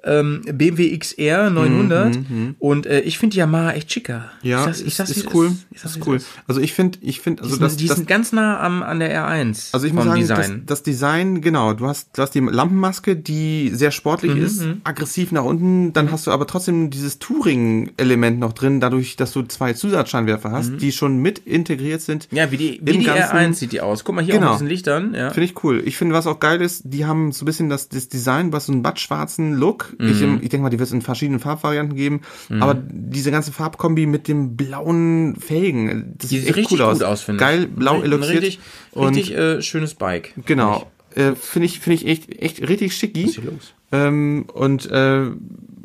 ähm, 0.04 0.42
BMW 0.52 0.96
XR 0.96 1.50
900. 1.50 2.18
Und 2.58 2.86
äh, 2.86 3.00
ich 3.00 3.18
finde 3.18 3.34
die 3.34 3.38
Yamaha 3.38 3.72
echt 3.72 3.92
schicker. 3.92 4.30
Mhm, 4.42 4.48
Ja, 4.48 4.64
sag's, 4.64 4.80
ich 4.80 4.86
ist, 4.98 4.98
wie 4.98 5.02
ist 5.12 5.16
es 5.26 5.34
cool. 5.34 5.52
Ich 5.70 5.80
sag's, 5.80 5.96
ist 5.96 6.06
cool. 6.06 6.16
ist. 6.16 6.26
Also 6.46 6.60
ich 6.60 6.72
finde, 6.72 6.98
ich 7.02 7.20
finde, 7.20 7.42
also 7.42 7.56
Die, 7.56 7.60
das, 7.60 7.72
sind, 7.72 7.80
die 7.80 7.86
das, 7.88 7.96
sind 7.96 8.08
ganz 8.08 8.32
nah 8.32 8.60
am, 8.60 8.82
an 8.82 9.00
der 9.00 9.12
R1. 9.12 9.70
Also 9.72 9.86
ich 9.86 9.92
muss 9.92 10.04
sagen, 10.04 10.20
Design. 10.20 10.62
Das, 10.66 10.78
das 10.78 10.82
Design, 10.84 11.40
genau, 11.40 11.72
du 11.72 11.86
hast, 11.86 12.16
du 12.16 12.22
hast 12.22 12.30
die 12.34 12.40
Lampenmaske, 12.40 13.16
die 13.16 13.70
sehr 13.74 13.90
sportlich 13.90 14.34
Mhm, 14.34 14.42
ist, 14.42 14.62
aggressiv 14.84 15.32
nach 15.32 15.44
unten, 15.44 15.92
dann 15.92 16.12
hast 16.12 16.26
du 16.26 16.30
aber 16.30 16.46
trotzdem 16.46 16.90
dieses 16.90 17.18
Touring-Element 17.18 18.38
noch 18.38 18.52
drin, 18.52 18.80
dadurch, 18.80 19.16
dass 19.16 19.32
du 19.32 19.42
zwei 19.42 19.72
Zusatzscheinwerfer 19.72 20.50
hast, 20.50 20.72
die 20.80 20.92
schon 20.92 21.18
mit 21.18 21.38
integriert 21.40 22.00
sind. 22.00 22.30
Mhm. 22.30 22.36
ja, 22.38 22.50
wie 22.50 22.56
die, 22.56 22.80
wie 22.82 22.98
die 22.98 23.04
Ganzen- 23.04 23.36
R1 23.36 23.54
sieht 23.54 23.72
die 23.72 23.80
aus. 23.80 24.04
Guck 24.04 24.14
mal 24.14 24.24
hier 24.24 24.34
auch 24.34 24.38
Genau. 24.38 24.50
mit 24.52 24.60
diesen 24.60 24.68
Lichtern. 24.68 25.14
Ja. 25.14 25.30
Finde 25.30 25.44
ich 25.46 25.64
cool. 25.64 25.82
Ich 25.84 25.96
finde, 25.96 26.14
was 26.14 26.26
auch 26.26 26.38
geil 26.40 26.60
ist, 26.60 26.82
die 26.84 27.04
haben 27.06 27.32
so 27.32 27.44
ein 27.44 27.46
bisschen 27.46 27.68
das, 27.68 27.88
das 27.88 28.08
Design, 28.08 28.52
was 28.52 28.66
so 28.66 28.72
einen 28.72 28.82
mattschwarzen 28.82 29.54
Look. 29.54 29.87
Ich, 29.98 30.20
Mhm. 30.20 30.38
ich 30.42 30.48
denke 30.48 30.62
mal, 30.62 30.70
die 30.70 30.78
wird 30.78 30.88
es 30.88 30.92
in 30.92 31.02
verschiedenen 31.02 31.40
Farbvarianten 31.40 31.96
geben. 31.96 32.20
Aber 32.60 32.74
diese 32.74 33.30
ganze 33.30 33.52
Farbkombi 33.52 34.06
mit 34.06 34.28
dem 34.28 34.56
blauen 34.56 35.36
Felgen, 35.36 36.14
das 36.18 36.28
Die 36.30 36.38
sieht 36.38 36.46
sieht 36.48 36.56
echt 36.56 36.72
cool 36.72 36.82
aus. 36.82 37.02
aus, 37.02 37.22
finde 37.22 37.40
Geil, 37.40 37.64
ich. 37.64 37.70
blau 37.76 37.96
Ein 37.96 38.02
eloxiert. 38.04 38.42
Richtig, 38.42 38.60
und 38.92 39.08
richtig 39.16 39.36
äh, 39.36 39.62
schönes 39.62 39.94
Bike. 39.94 40.34
Genau. 40.46 40.90
Äh, 41.14 41.34
finde 41.34 41.66
ich, 41.66 41.80
finde 41.80 41.94
ich 41.96 42.06
echt, 42.06 42.30
echt 42.40 42.60
richtig 42.68 42.94
schicki. 42.94 43.24
Was 43.24 43.30
ist 43.30 43.40
hier 43.40 43.50
los? 43.50 43.74
Ähm, 43.92 44.44
und 44.52 44.90
äh, 44.90 45.26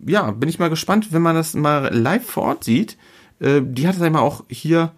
ja, 0.05 0.31
bin 0.31 0.49
ich 0.49 0.59
mal 0.59 0.69
gespannt, 0.69 1.07
wenn 1.11 1.21
man 1.21 1.35
das 1.35 1.53
mal 1.53 1.93
live 1.95 2.25
vor 2.25 2.43
Ort 2.43 2.63
sieht. 2.65 2.97
Äh, 3.39 3.61
die 3.63 3.87
hat 3.87 3.95
es 3.95 4.01
einmal 4.01 4.21
auch 4.21 4.43
hier. 4.49 4.91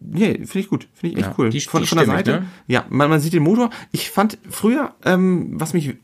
Nee, 0.00 0.34
finde 0.34 0.58
ich 0.60 0.68
gut. 0.68 0.88
Finde 0.94 1.12
ich 1.14 1.18
echt 1.18 1.28
Ja, 1.28 1.34
cool. 1.38 1.50
die- 1.50 1.60
von, 1.60 1.80
die 1.82 1.86
von 1.86 1.98
der 1.98 2.06
Seite. 2.06 2.30
ne? 2.32 2.46
Ja, 2.66 2.84
man, 2.90 3.08
man 3.10 3.20
sieht 3.20 3.32
den 3.32 3.42
Motor. 3.42 3.70
Ich 3.92 4.10
fand 4.10 4.38
früher, 4.48 4.94
ähm, 5.04 5.50
was 5.52 5.72
mich 5.74 5.94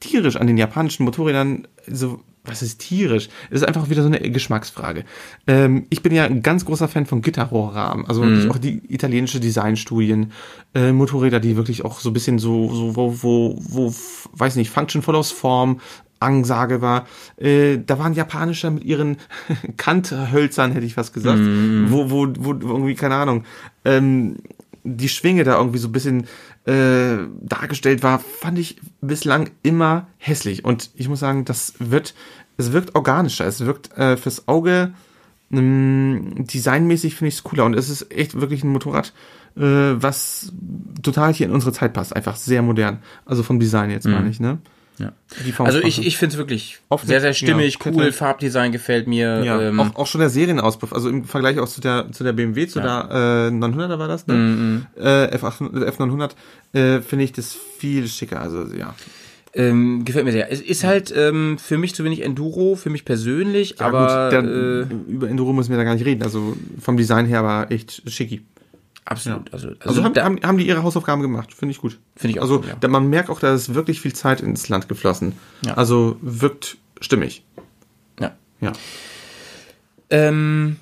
tierisch 0.00 0.36
an 0.36 0.46
den 0.46 0.58
japanischen 0.58 1.04
Motorrädern 1.04 1.66
so 1.86 2.20
was 2.48 2.62
ist 2.62 2.80
tierisch? 2.80 3.28
Es 3.50 3.60
ist 3.60 3.68
einfach 3.68 3.90
wieder 3.90 4.02
so 4.02 4.08
eine 4.08 4.20
Geschmacksfrage. 4.20 5.04
Ähm, 5.46 5.86
ich 5.90 6.02
bin 6.02 6.14
ja 6.14 6.24
ein 6.24 6.42
ganz 6.42 6.64
großer 6.64 6.88
Fan 6.88 7.06
von 7.06 7.20
Gitterrohrrahmen, 7.20 8.06
also 8.06 8.22
wirklich 8.22 8.50
auch 8.50 8.58
die 8.58 8.80
italienische 8.88 9.40
Designstudien, 9.40 10.32
äh, 10.74 10.92
Motorräder, 10.92 11.40
die 11.40 11.56
wirklich 11.56 11.84
auch 11.84 12.00
so 12.00 12.10
ein 12.10 12.14
bisschen 12.14 12.38
so, 12.38 12.72
so 12.72 12.96
wo, 12.96 13.22
wo, 13.22 13.58
wo, 13.58 13.94
weiß 14.32 14.56
nicht, 14.56 14.70
Function 14.70 15.02
follows 15.02 15.30
Form, 15.30 15.80
Ansage 16.20 16.82
war. 16.82 17.06
Äh, 17.36 17.78
da 17.84 17.98
waren 17.98 18.12
japanische 18.12 18.70
mit 18.70 18.84
ihren 18.84 19.18
Kanthölzern, 19.76 20.72
hätte 20.72 20.86
ich 20.86 20.94
fast 20.94 21.14
gesagt, 21.14 21.40
wo, 21.40 22.10
wo, 22.10 22.26
wo 22.38 22.52
irgendwie, 22.52 22.94
keine 22.94 23.14
Ahnung, 23.14 23.44
ähm, 23.84 24.36
die 24.84 25.08
Schwinge 25.08 25.44
da 25.44 25.58
irgendwie 25.58 25.78
so 25.78 25.88
ein 25.88 25.92
bisschen 25.92 26.26
äh, 26.68 27.26
dargestellt 27.40 28.02
war, 28.02 28.18
fand 28.18 28.58
ich 28.58 28.76
bislang 29.00 29.50
immer 29.62 30.06
hässlich. 30.18 30.64
Und 30.64 30.90
ich 30.94 31.08
muss 31.08 31.20
sagen, 31.20 31.44
das 31.44 31.74
wird, 31.78 32.14
es 32.58 32.72
wirkt 32.72 32.94
organischer, 32.94 33.46
es 33.46 33.64
wirkt 33.64 33.96
äh, 33.96 34.16
fürs 34.16 34.48
Auge 34.48 34.92
ähm, 35.50 36.34
designmäßig 36.38 37.14
finde 37.14 37.28
ich 37.28 37.36
es 37.36 37.42
cooler. 37.42 37.64
Und 37.64 37.74
es 37.74 37.88
ist 37.88 38.12
echt 38.12 38.38
wirklich 38.38 38.64
ein 38.64 38.68
Motorrad, 38.68 39.14
äh, 39.56 39.62
was 39.62 40.52
total 41.02 41.32
hier 41.32 41.46
in 41.46 41.52
unsere 41.52 41.72
Zeit 41.72 41.94
passt. 41.94 42.14
Einfach 42.14 42.36
sehr 42.36 42.60
modern. 42.60 42.98
Also 43.24 43.42
vom 43.42 43.58
Design 43.58 43.90
jetzt 43.90 44.06
meine 44.06 44.28
ich, 44.28 44.40
ne? 44.40 44.58
Ja. 44.98 45.12
Die 45.46 45.52
Form- 45.52 45.66
Also 45.66 45.80
ich, 45.80 46.04
ich 46.06 46.16
finde 46.18 46.32
es 46.34 46.38
wirklich 46.38 46.78
Oft 46.88 47.06
sehr, 47.06 47.20
sehr 47.20 47.32
stimmig, 47.34 47.78
ja, 47.84 47.92
cool. 47.92 48.12
Farbdesign 48.12 48.72
gefällt 48.72 49.06
mir. 49.06 49.44
Ja, 49.44 49.60
ähm, 49.60 49.78
auch, 49.80 49.94
auch 49.96 50.06
schon 50.06 50.20
der 50.20 50.30
Serienauspuff, 50.30 50.92
also 50.92 51.08
im 51.08 51.24
Vergleich 51.24 51.58
auch 51.58 51.68
zu 51.68 51.80
der 51.80 52.10
zu 52.12 52.24
der 52.24 52.32
BMW, 52.32 52.66
zu 52.66 52.80
der 52.80 53.48
äh, 53.50 53.54
900er 53.54 53.98
war 53.98 54.08
das, 54.08 54.26
ne? 54.26 54.86
Äh, 54.96 55.36
F8, 55.36 55.70
F900 55.96 56.30
äh, 56.72 57.00
finde 57.00 57.24
ich 57.24 57.32
das 57.32 57.56
viel 57.78 58.08
schicker, 58.08 58.40
also 58.40 58.64
ja. 58.74 58.94
ähm, 59.54 60.04
gefällt 60.04 60.24
mir 60.24 60.32
sehr. 60.32 60.50
Es 60.52 60.60
ist 60.60 60.84
halt 60.84 61.12
ähm, 61.16 61.58
für 61.58 61.78
mich 61.78 61.94
zu 61.94 62.04
wenig 62.04 62.22
Enduro, 62.22 62.74
für 62.76 62.90
mich 62.90 63.04
persönlich, 63.04 63.76
Ja, 63.78 63.86
aber 63.86 64.24
gut, 64.30 64.32
dann, 64.38 64.48
äh, 65.08 65.12
über 65.12 65.28
Enduro 65.28 65.52
müssen 65.52 65.70
wir 65.70 65.76
da 65.78 65.84
gar 65.84 65.94
nicht 65.94 66.04
reden, 66.06 66.22
also 66.22 66.56
vom 66.80 66.96
Design 66.96 67.26
her 67.26 67.44
war 67.44 67.70
echt 67.70 68.02
schicki. 68.06 68.42
Absolut. 69.10 69.52
Also, 69.52 69.68
also, 69.68 69.78
Also, 69.88 70.04
haben, 70.04 70.14
da, 70.14 70.24
haben, 70.24 70.38
haben 70.42 70.58
die 70.58 70.66
ihre 70.66 70.82
Hausaufgaben 70.82 71.22
gemacht, 71.22 71.52
finde 71.54 71.72
ich 71.72 71.78
gut. 71.78 71.98
Finde 72.16 72.32
ich 72.32 72.38
auch 72.38 72.42
Also 72.42 72.60
gut, 72.60 72.68
ja. 72.68 72.76
da, 72.80 72.88
man 72.88 73.08
merkt 73.08 73.30
auch, 73.30 73.40
da 73.40 73.54
ist 73.54 73.74
wirklich 73.74 74.00
viel 74.00 74.14
Zeit 74.14 74.40
ins 74.40 74.68
Land 74.68 74.88
geflossen. 74.88 75.34
Ja. 75.64 75.74
Also 75.74 76.16
wirkt 76.20 76.76
stimmig. 77.00 77.44
ja. 78.20 78.32
Ja. 78.60 78.72
Ähm, 80.10 80.76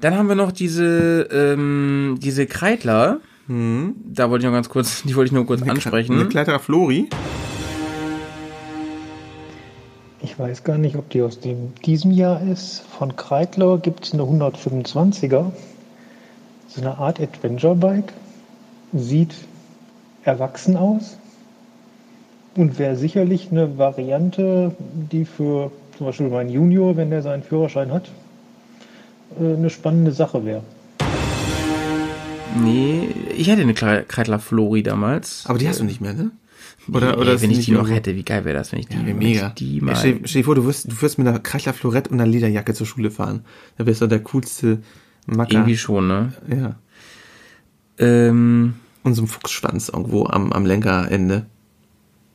dann 0.00 0.16
haben 0.16 0.28
wir 0.28 0.34
noch 0.34 0.52
diese, 0.52 1.28
ähm, 1.30 2.18
diese 2.20 2.46
Kreidler. 2.46 3.20
Da 3.46 4.30
wollte 4.30 4.44
ich 4.44 4.46
noch 4.46 4.56
ganz 4.56 4.68
kurz, 4.68 5.02
die 5.04 5.14
wollte 5.14 5.26
ich 5.28 5.32
nur 5.32 5.46
kurz 5.46 5.62
ansprechen. 5.62 6.18
Eine 6.18 6.28
Kleiderer 6.28 6.58
Flori. 6.60 7.08
Ich 10.22 10.30
Ich 10.34 10.38
weiß 10.38 10.64
gar 10.64 10.78
nicht, 10.78 10.96
ob 10.96 11.10
die 11.10 11.22
aus 11.22 11.38
dem, 11.38 11.74
diesem 11.84 12.10
Jahr 12.10 12.42
ist. 12.42 12.82
Von 12.98 13.14
Kreidler 13.14 13.78
gibt 13.78 14.06
es 14.06 14.14
eine 14.14 14.22
125er. 14.22 15.52
So 16.74 16.80
eine 16.80 16.98
Art 16.98 17.20
Adventure-Bike. 17.20 18.12
Sieht 18.92 19.34
erwachsen 20.24 20.76
aus. 20.76 21.18
Und 22.56 22.78
wäre 22.78 22.96
sicherlich 22.96 23.48
eine 23.50 23.78
Variante, 23.78 24.74
die 25.10 25.24
für 25.24 25.72
zum 25.98 26.06
Beispiel 26.06 26.28
meinen 26.28 26.50
Junior, 26.50 26.96
wenn 26.96 27.10
der 27.10 27.22
seinen 27.22 27.42
Führerschein 27.42 27.92
hat, 27.92 28.08
äh, 29.40 29.54
eine 29.54 29.70
spannende 29.70 30.12
Sache 30.12 30.44
wäre. 30.44 30.62
Nee, 32.62 33.08
ich 33.36 33.50
hatte 33.50 33.62
eine 33.62 33.72
Kre- 33.72 34.02
Kreidler 34.04 34.38
Flori 34.38 34.84
damals. 34.84 35.44
Aber 35.48 35.58
die 35.58 35.68
hast 35.68 35.80
du 35.80 35.84
nicht 35.84 36.00
mehr, 36.00 36.12
ne? 36.14 36.30
Oder, 36.88 37.08
Oder, 37.14 37.18
oder 37.18 37.32
ist 37.34 37.42
wenn 37.42 37.50
ich 37.50 37.56
nicht 37.58 37.68
die 37.68 37.72
noch 37.72 37.90
hätte, 37.90 38.14
wie 38.14 38.22
geil 38.22 38.44
wäre 38.44 38.56
das, 38.56 38.70
wenn 38.70 38.78
ich 38.78 38.86
die, 38.86 38.96
Ja, 38.96 39.06
wenn 39.06 39.18
mega. 39.18 39.48
ich 39.48 39.54
die 39.54 39.78
Ja, 39.78 39.84
mal. 39.84 39.96
stell, 39.96 40.20
stell 40.24 40.42
dir 40.42 40.44
vor, 40.46 40.54
du 40.54 40.64
wirst, 40.64 40.90
du 40.90 41.02
wirst 41.02 41.18
mit 41.18 41.26
einer 41.26 41.40
Kreichler 41.40 41.72
Florett 41.72 42.08
und 42.08 42.20
einer 42.20 42.30
Lederjacke 42.30 42.74
zur 42.74 42.86
Schule 42.86 43.10
fahren. 43.10 43.44
Da 43.78 43.86
wärst 43.86 44.00
du 44.02 44.06
der 44.06 44.20
coolste 44.20 44.78
Macker. 45.26 45.52
Irgendwie 45.52 45.76
schon, 45.76 46.06
ne? 46.08 46.32
Ja. 46.48 46.76
Ähm, 47.98 48.74
Und 49.02 49.14
so 49.14 49.22
ein 49.22 49.28
Fuchsschwanz 49.28 49.88
irgendwo 49.88 50.26
am, 50.26 50.52
am 50.52 50.66
Lenkerende. 50.66 51.46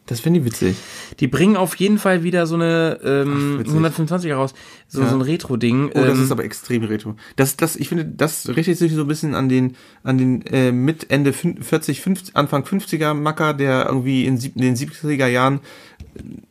Das 0.06 0.22
fände 0.22 0.40
ich 0.40 0.46
witzig. 0.46 0.76
die 1.20 1.28
bringen 1.28 1.56
auf 1.56 1.76
jeden 1.76 2.00
Fall 2.00 2.24
wieder 2.24 2.48
so 2.48 2.56
eine 2.56 3.00
ähm, 3.04 3.54
Ach, 3.58 3.60
witzig. 3.60 3.74
125 3.74 4.32
raus. 4.32 4.56
So, 4.88 5.02
Ja. 5.02 5.10
so 5.10 5.16
ein 5.16 5.22
Retro-Ding. 5.22 5.92
Oh, 5.94 6.00
das 6.04 6.18
ähm, 6.18 6.24
ist 6.24 6.32
aber 6.32 6.44
extrem 6.46 6.84
retro. 6.84 7.16
Das, 7.36 7.58
das, 7.58 7.76
ich 7.76 7.90
finde, 7.90 8.06
das 8.06 8.50
richtet 8.50 8.80
sich 8.80 8.92
so 8.94 9.02
ein 9.02 9.08
bisschen 9.08 9.36
an 9.36 9.50
den, 9.50 9.76
an 10.02 10.18
den 10.18 10.42
äh, 10.48 10.72
mit 10.72 11.12
Ende 11.12 11.30
fün- 11.32 11.62
40, 11.62 12.02
50, 12.02 12.36
Anfang 12.36 12.64
50er 12.64 13.14
Macker, 13.14 13.54
der 13.54 13.86
irgendwie 13.86 14.26
in, 14.26 14.38
sieb, 14.40 14.56
in 14.56 14.64
den 14.64 14.76
70er 14.76 15.28
Jahren 15.28 15.60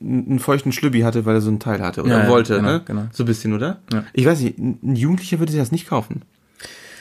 einen 0.01 0.39
feuchten 0.39 0.73
Schlübbi 0.73 1.01
hatte, 1.01 1.25
weil 1.27 1.35
er 1.37 1.41
so 1.41 1.51
ein 1.51 1.59
Teil 1.61 1.81
hatte 1.81 2.03
oder 2.03 2.11
Ja, 2.19 2.23
ja, 2.25 2.29
wollte, 2.29 2.57
genau, 2.57 2.69
ne? 2.69 2.83
genau. 2.85 3.07
So 3.13 3.25
ein 3.25 3.27
bisschen, 3.27 3.53
oder? 3.53 3.81
Ja. 3.93 4.05
Ich 4.13 4.25
weiß 4.27 4.41
nicht, 4.41 4.59
ein 4.59 4.97
Jugendlicher 4.97 5.39
würde 5.39 5.53
sich 5.53 5.61
das 5.61 5.73
nicht 5.73 5.89
kaufen. 5.89 6.23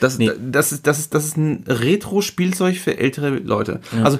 Das, 0.00 0.18
Nee. 0.18 0.30
das, 0.50 0.72
ist, 0.72 0.86
das, 0.86 0.98
ist, 0.98 1.14
das 1.14 1.24
ist 1.24 1.36
ein 1.36 1.64
Retro-Spielzeug 1.66 2.76
für 2.76 2.98
ältere 2.98 3.30
Leute. 3.38 3.80
Also, 4.02 4.18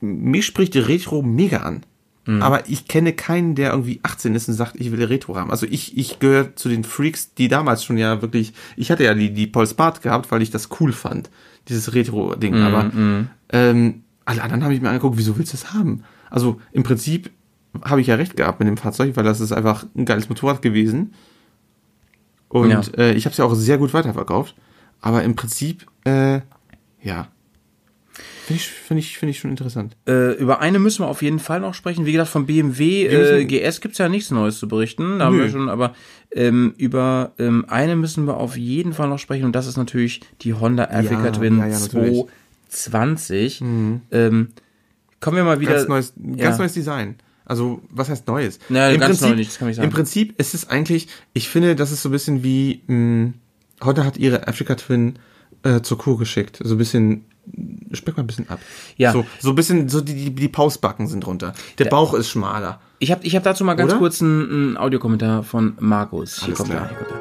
mich 0.00 0.46
spricht 0.46 0.74
die 0.74 0.78
Retro 0.78 1.22
mega 1.22 1.58
an. 1.58 1.82
Mhm. 2.26 2.42
Aber 2.42 2.68
ich 2.68 2.86
kenne 2.88 3.12
keinen, 3.12 3.54
der 3.54 3.70
irgendwie 3.72 4.00
18 4.02 4.34
ist 4.34 4.48
und 4.48 4.54
sagt, 4.54 4.76
ich 4.76 4.92
will 4.92 5.02
Retro 5.04 5.36
haben. 5.36 5.50
Also 5.50 5.66
ich, 5.68 5.96
ich 5.96 6.18
gehöre 6.18 6.54
zu 6.54 6.68
den 6.68 6.84
Freaks, 6.84 7.34
die 7.34 7.48
damals 7.48 7.84
schon 7.84 7.96
ja 7.98 8.20
wirklich, 8.22 8.52
ich 8.76 8.90
hatte 8.90 9.04
ja 9.04 9.14
die, 9.14 9.32
die 9.32 9.46
Paul 9.46 9.66
Spart 9.66 10.02
gehabt, 10.02 10.30
weil 10.30 10.42
ich 10.42 10.50
das 10.50 10.68
cool 10.80 10.92
fand, 10.92 11.30
dieses 11.68 11.94
Retro-Ding. 11.94 12.56
Mhm, 12.58 12.62
Aber 12.62 12.90
ähm, 13.52 14.02
alle 14.26 14.42
anderen 14.42 14.62
habe 14.64 14.74
ich 14.74 14.80
mir 14.80 14.88
angeguckt, 14.90 15.16
wieso 15.18 15.36
willst 15.38 15.52
du 15.52 15.56
das 15.58 15.72
haben? 15.74 16.04
Also 16.30 16.60
im 16.72 16.82
Prinzip 16.82 17.30
habe 17.84 18.00
ich 18.00 18.06
ja 18.08 18.16
recht 18.16 18.36
gehabt 18.36 18.58
mit 18.58 18.68
dem 18.68 18.76
Fahrzeug, 18.76 19.16
weil 19.16 19.24
das 19.24 19.40
ist 19.40 19.52
einfach 19.52 19.86
ein 19.96 20.04
geiles 20.04 20.28
Motorrad 20.28 20.62
gewesen. 20.62 21.14
Und 22.48 22.70
Ja. 22.70 22.80
äh, 22.98 23.12
ich 23.12 23.24
habe 23.26 23.32
es 23.32 23.38
ja 23.38 23.44
auch 23.44 23.54
sehr 23.54 23.78
gut 23.78 23.94
weiterverkauft. 23.94 24.54
Aber 25.00 25.22
im 25.22 25.34
Prinzip, 25.36 25.86
äh, 26.04 26.40
ja. 27.02 27.28
Finde 28.44 28.62
ich, 28.62 28.68
finde 28.68 29.00
ich, 29.00 29.16
finde 29.18 29.30
ich 29.30 29.38
schon 29.38 29.50
interessant. 29.50 29.96
Äh, 30.08 30.32
über 30.34 30.60
eine 30.60 30.80
müssen 30.80 31.04
wir 31.04 31.08
auf 31.08 31.22
jeden 31.22 31.38
Fall 31.38 31.60
noch 31.60 31.72
sprechen. 31.74 32.04
Wie 32.04 32.12
gesagt, 32.12 32.30
vom 32.30 32.46
BMW 32.46 33.06
äh, 33.06 33.44
GS 33.44 33.80
gibt's 33.80 33.98
ja 33.98 34.08
nichts 34.08 34.30
Neues 34.32 34.58
zu 34.58 34.66
berichten. 34.66 35.20
Da 35.20 35.26
haben 35.26 35.36
Nö. 35.36 35.44
wir 35.44 35.50
schon, 35.50 35.68
aber 35.68 35.94
ähm, 36.32 36.74
über 36.76 37.32
ähm, 37.38 37.64
eine 37.68 37.94
müssen 37.94 38.26
wir 38.26 38.36
auf 38.36 38.56
jeden 38.56 38.92
Fall 38.92 39.08
noch 39.08 39.18
sprechen 39.20 39.44
und 39.44 39.52
das 39.54 39.66
ist 39.68 39.76
natürlich 39.76 40.20
die 40.42 40.52
Honda 40.54 40.84
Africa 40.86 41.26
Ja, 41.26 41.30
Twin 41.30 41.58
ja, 41.58 41.66
ja, 41.68 41.78
natürlich. 41.78 42.24
220. 42.70 43.60
Ähm, 43.62 44.48
kommen 45.20 45.36
wir 45.36 45.44
mal 45.44 45.60
wieder. 45.60 45.74
ganz 45.74 45.88
neues, 45.88 46.12
ganz 46.36 46.58
neues 46.58 46.72
Design. 46.72 47.14
Also, 47.50 47.82
was 47.90 48.08
heißt 48.08 48.28
Neues? 48.28 48.60
Ja, 48.68 48.96
ganz 48.96 49.20
neu 49.22 49.34
nicht, 49.34 49.50
das 49.50 49.58
kann 49.58 49.68
ich 49.68 49.74
sagen. 49.74 49.88
Im 49.88 49.92
Prinzip 49.92 50.38
ist 50.38 50.54
es 50.54 50.68
eigentlich, 50.68 51.08
ich 51.32 51.48
finde, 51.48 51.74
das 51.74 51.90
ist 51.90 52.00
so 52.02 52.08
ein 52.08 52.12
bisschen 52.12 52.44
wie, 52.44 52.84
mh, 52.86 53.32
Honda 53.82 54.04
hat 54.04 54.18
ihre 54.18 54.46
Africa 54.46 54.76
Twin 54.76 55.18
äh, 55.64 55.80
zur 55.80 55.98
Kur 55.98 56.16
geschickt. 56.16 56.60
So 56.62 56.76
ein 56.76 56.78
bisschen, 56.78 57.24
speck 57.90 58.16
mal 58.16 58.22
ein 58.22 58.28
bisschen 58.28 58.48
ab. 58.48 58.60
Ja. 58.96 59.10
So, 59.10 59.26
so 59.40 59.48
ein 59.48 59.56
bisschen, 59.56 59.88
so 59.88 60.00
die, 60.00 60.14
die, 60.14 60.30
die 60.32 60.48
Pausbacken 60.48 61.08
sind 61.08 61.26
runter. 61.26 61.52
Der 61.78 61.86
Bauch 61.86 62.14
ist 62.14 62.30
schmaler. 62.30 62.80
Ich 63.00 63.10
habe 63.10 63.26
ich 63.26 63.34
hab 63.34 63.42
dazu 63.42 63.64
mal 63.64 63.74
ganz 63.74 63.90
Oder? 63.90 63.98
kurz 63.98 64.22
einen, 64.22 64.48
einen 64.48 64.76
Audiokommentar 64.76 65.42
von 65.42 65.74
Markus. 65.80 66.36
Hier 66.36 66.54
Alles 66.54 66.58
kommt 66.58 66.70
klar. 66.70 66.82
er. 66.82 66.88
Hier 66.88 66.98
kommt 66.98 67.10
er. 67.10 67.20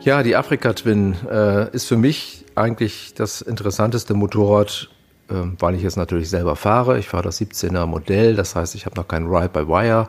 Ja, 0.00 0.24
die 0.24 0.34
Afrika 0.34 0.72
Twin 0.72 1.14
äh, 1.30 1.70
ist 1.70 1.86
für 1.86 1.96
mich 1.96 2.44
eigentlich 2.56 3.12
das 3.14 3.40
interessanteste 3.40 4.14
Motorrad, 4.14 4.88
weil 5.28 5.74
ich 5.74 5.84
es 5.84 5.96
natürlich 5.96 6.30
selber 6.30 6.56
fahre. 6.56 6.98
Ich 6.98 7.08
fahre 7.08 7.24
das 7.24 7.40
17er 7.40 7.86
Modell, 7.86 8.34
das 8.34 8.56
heißt, 8.56 8.74
ich 8.74 8.86
habe 8.86 8.96
noch 8.96 9.08
kein 9.08 9.26
Ride-by-Wire. 9.26 10.08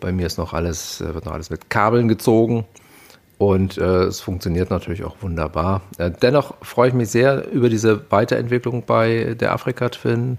Bei 0.00 0.12
mir 0.12 0.26
ist 0.26 0.38
noch 0.38 0.52
alles, 0.52 1.00
äh, 1.00 1.14
wird 1.14 1.24
noch 1.24 1.32
alles 1.32 1.50
mit 1.50 1.70
Kabeln 1.70 2.08
gezogen. 2.08 2.64
Und 3.38 3.78
äh, 3.78 4.04
es 4.04 4.20
funktioniert 4.20 4.70
natürlich 4.70 5.04
auch 5.04 5.16
wunderbar. 5.20 5.82
Äh, 5.96 6.10
dennoch 6.10 6.54
freue 6.62 6.88
ich 6.88 6.94
mich 6.94 7.08
sehr 7.10 7.50
über 7.52 7.68
diese 7.68 8.10
Weiterentwicklung 8.10 8.82
bei 8.84 9.36
der 9.38 9.52
Afrika 9.52 9.88
Twin. 9.88 10.38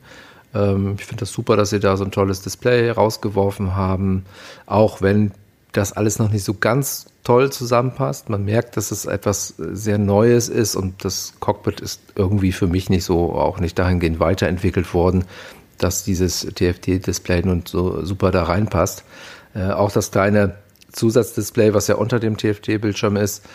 Ähm, 0.54 0.96
ich 1.00 1.06
finde 1.06 1.22
das 1.22 1.32
super, 1.32 1.56
dass 1.56 1.70
sie 1.70 1.80
da 1.80 1.96
so 1.96 2.04
ein 2.04 2.12
tolles 2.12 2.42
Display 2.42 2.92
rausgeworfen 2.92 3.76
haben. 3.76 4.26
Auch 4.66 5.02
wenn 5.02 5.32
das 5.72 5.94
alles 5.94 6.20
noch 6.20 6.32
nicht 6.32 6.44
so 6.44 6.54
ganz 6.54 7.06
toll 7.24 7.52
zusammenpasst. 7.52 8.30
Man 8.30 8.46
merkt, 8.46 8.78
dass 8.78 8.92
es 8.92 9.06
etwas 9.06 9.60
äh, 9.60 9.76
sehr 9.76 9.98
Neues 9.98 10.50
ist 10.50 10.76
und 10.76 11.06
das 11.06 11.34
Cockpit 11.40 11.80
ist 11.80 12.02
irgendwie 12.16 12.52
für 12.52 12.68
mich 12.68 12.90
nicht 12.90 13.04
so, 13.04 13.34
auch 13.34 13.60
nicht 13.60 13.78
dahingehend 13.78 14.20
weiterentwickelt 14.20 14.94
worden, 14.94 15.26
dass 15.78 16.04
dieses 16.04 16.42
TFT-Display 16.42 17.44
nun 17.44 17.64
so 17.66 18.04
super 18.04 18.32
da 18.32 18.44
reinpasst. 18.44 19.04
Äh, 19.54 19.72
auch 19.72 19.92
das 19.92 20.12
kleine 20.12 20.56
Zusatzdisplay, 20.92 21.74
was 21.74 21.88
ja 21.88 21.96
unter 21.96 22.20
dem 22.20 22.38
TFT-Bildschirm 22.38 23.16
ist, 23.16 23.46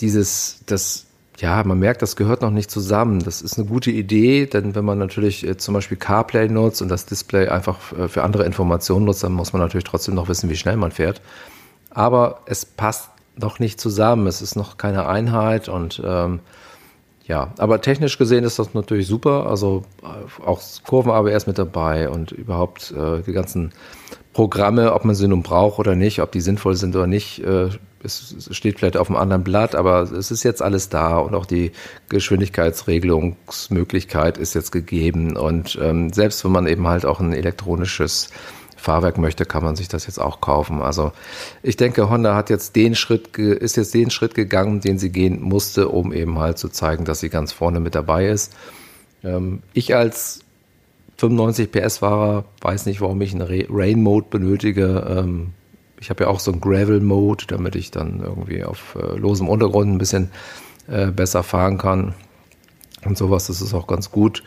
dieses, 0.00 0.60
das, 0.66 1.04
ja, 1.38 1.62
man 1.64 1.78
merkt, 1.78 2.02
das 2.02 2.16
gehört 2.16 2.42
noch 2.42 2.50
nicht 2.50 2.70
zusammen. 2.70 3.20
Das 3.20 3.42
ist 3.42 3.58
eine 3.58 3.66
gute 3.66 3.90
Idee, 3.90 4.46
denn 4.46 4.74
wenn 4.74 4.84
man 4.84 4.98
natürlich 4.98 5.46
äh, 5.46 5.56
zum 5.56 5.74
Beispiel 5.74 5.96
CarPlay 5.96 6.48
nutzt 6.48 6.80
und 6.80 6.88
das 6.88 7.06
Display 7.06 7.48
einfach 7.48 7.92
äh, 7.92 8.08
für 8.08 8.22
andere 8.22 8.44
Informationen 8.44 9.04
nutzt, 9.04 9.24
dann 9.24 9.32
muss 9.32 9.52
man 9.52 9.60
natürlich 9.60 9.84
trotzdem 9.84 10.14
noch 10.14 10.28
wissen, 10.28 10.48
wie 10.48 10.56
schnell 10.56 10.76
man 10.76 10.92
fährt. 10.92 11.20
Aber 11.90 12.40
es 12.46 12.64
passt 12.64 13.10
noch 13.36 13.58
nicht 13.58 13.80
zusammen. 13.80 14.26
Es 14.26 14.42
ist 14.42 14.54
noch 14.54 14.76
keine 14.76 15.06
Einheit 15.08 15.68
und 15.68 16.00
ähm, 16.04 16.40
ja, 17.26 17.52
aber 17.58 17.80
technisch 17.80 18.18
gesehen 18.18 18.44
ist 18.44 18.58
das 18.58 18.74
natürlich 18.74 19.06
super. 19.06 19.46
Also 19.48 19.82
äh, 20.02 20.42
auch 20.44 20.60
Kurven-ABS 20.86 21.46
mit 21.46 21.58
dabei 21.58 22.10
und 22.10 22.32
überhaupt 22.32 22.92
äh, 22.92 23.22
die 23.22 23.32
ganzen 23.32 23.72
Programme, 24.34 24.92
ob 24.92 25.04
man 25.04 25.14
sie 25.14 25.26
nun 25.26 25.42
braucht 25.42 25.78
oder 25.78 25.94
nicht, 25.96 26.20
ob 26.20 26.32
die 26.32 26.40
sinnvoll 26.40 26.76
sind 26.76 26.94
oder 26.94 27.06
nicht, 27.06 27.40
äh, 27.40 27.70
es 28.04 28.48
steht 28.50 28.78
vielleicht 28.78 28.96
auf 28.96 29.08
einem 29.08 29.16
anderen 29.16 29.42
Blatt, 29.44 29.74
aber 29.74 30.02
es 30.02 30.30
ist 30.30 30.44
jetzt 30.44 30.62
alles 30.62 30.88
da 30.90 31.18
und 31.18 31.34
auch 31.34 31.46
die 31.46 31.72
Geschwindigkeitsregelungsmöglichkeit 32.08 34.38
ist 34.38 34.54
jetzt 34.54 34.70
gegeben. 34.72 35.36
Und 35.36 35.78
ähm, 35.80 36.12
selbst 36.12 36.44
wenn 36.44 36.52
man 36.52 36.66
eben 36.66 36.86
halt 36.86 37.06
auch 37.06 37.20
ein 37.20 37.32
elektronisches 37.32 38.30
Fahrwerk 38.76 39.18
möchte, 39.18 39.46
kann 39.46 39.64
man 39.64 39.76
sich 39.76 39.88
das 39.88 40.06
jetzt 40.06 40.20
auch 40.20 40.40
kaufen. 40.40 40.82
Also 40.82 41.12
ich 41.62 41.76
denke, 41.76 42.10
Honda 42.10 42.34
hat 42.36 42.50
jetzt 42.50 42.76
den 42.76 42.94
Schritt, 42.94 43.36
ist 43.38 43.76
jetzt 43.76 43.94
den 43.94 44.10
Schritt 44.10 44.34
gegangen, 44.34 44.80
den 44.80 44.98
sie 44.98 45.10
gehen 45.10 45.40
musste, 45.40 45.88
um 45.88 46.12
eben 46.12 46.38
halt 46.38 46.58
zu 46.58 46.68
zeigen, 46.68 47.04
dass 47.06 47.20
sie 47.20 47.30
ganz 47.30 47.52
vorne 47.52 47.80
mit 47.80 47.94
dabei 47.94 48.28
ist. 48.28 48.52
Ähm, 49.22 49.62
ich 49.72 49.94
als 49.94 50.40
95 51.16 51.70
PS-Fahrer 51.72 52.44
weiß 52.60 52.84
nicht, 52.86 53.00
warum 53.00 53.20
ich 53.22 53.32
einen 53.32 53.42
Re- 53.42 53.66
Rain-Mode 53.70 54.26
benötige. 54.30 55.06
Ähm, 55.08 55.52
ich 56.04 56.10
habe 56.10 56.24
ja 56.24 56.30
auch 56.30 56.38
so 56.38 56.52
einen 56.52 56.60
Gravel-Mode, 56.60 57.46
damit 57.48 57.76
ich 57.76 57.90
dann 57.90 58.20
irgendwie 58.20 58.62
auf 58.62 58.94
äh, 58.94 59.16
losem 59.16 59.48
Untergrund 59.48 59.90
ein 59.90 59.96
bisschen 59.96 60.30
äh, 60.86 61.06
besser 61.06 61.42
fahren 61.42 61.78
kann. 61.78 62.12
Und 63.06 63.16
sowas, 63.16 63.46
das 63.46 63.62
ist 63.62 63.72
auch 63.72 63.86
ganz 63.86 64.10
gut. 64.10 64.42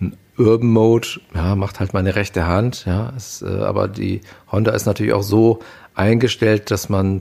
Ein 0.00 0.16
Urban 0.36 0.68
Mode, 0.68 1.06
ja, 1.32 1.54
macht 1.54 1.78
halt 1.78 1.94
meine 1.94 2.16
rechte 2.16 2.48
Hand, 2.48 2.86
ja. 2.86 3.12
Es, 3.16 3.40
äh, 3.40 3.46
aber 3.46 3.86
die 3.86 4.20
Honda 4.50 4.72
ist 4.72 4.86
natürlich 4.86 5.12
auch 5.12 5.22
so 5.22 5.60
eingestellt, 5.94 6.72
dass 6.72 6.88
man, 6.88 7.20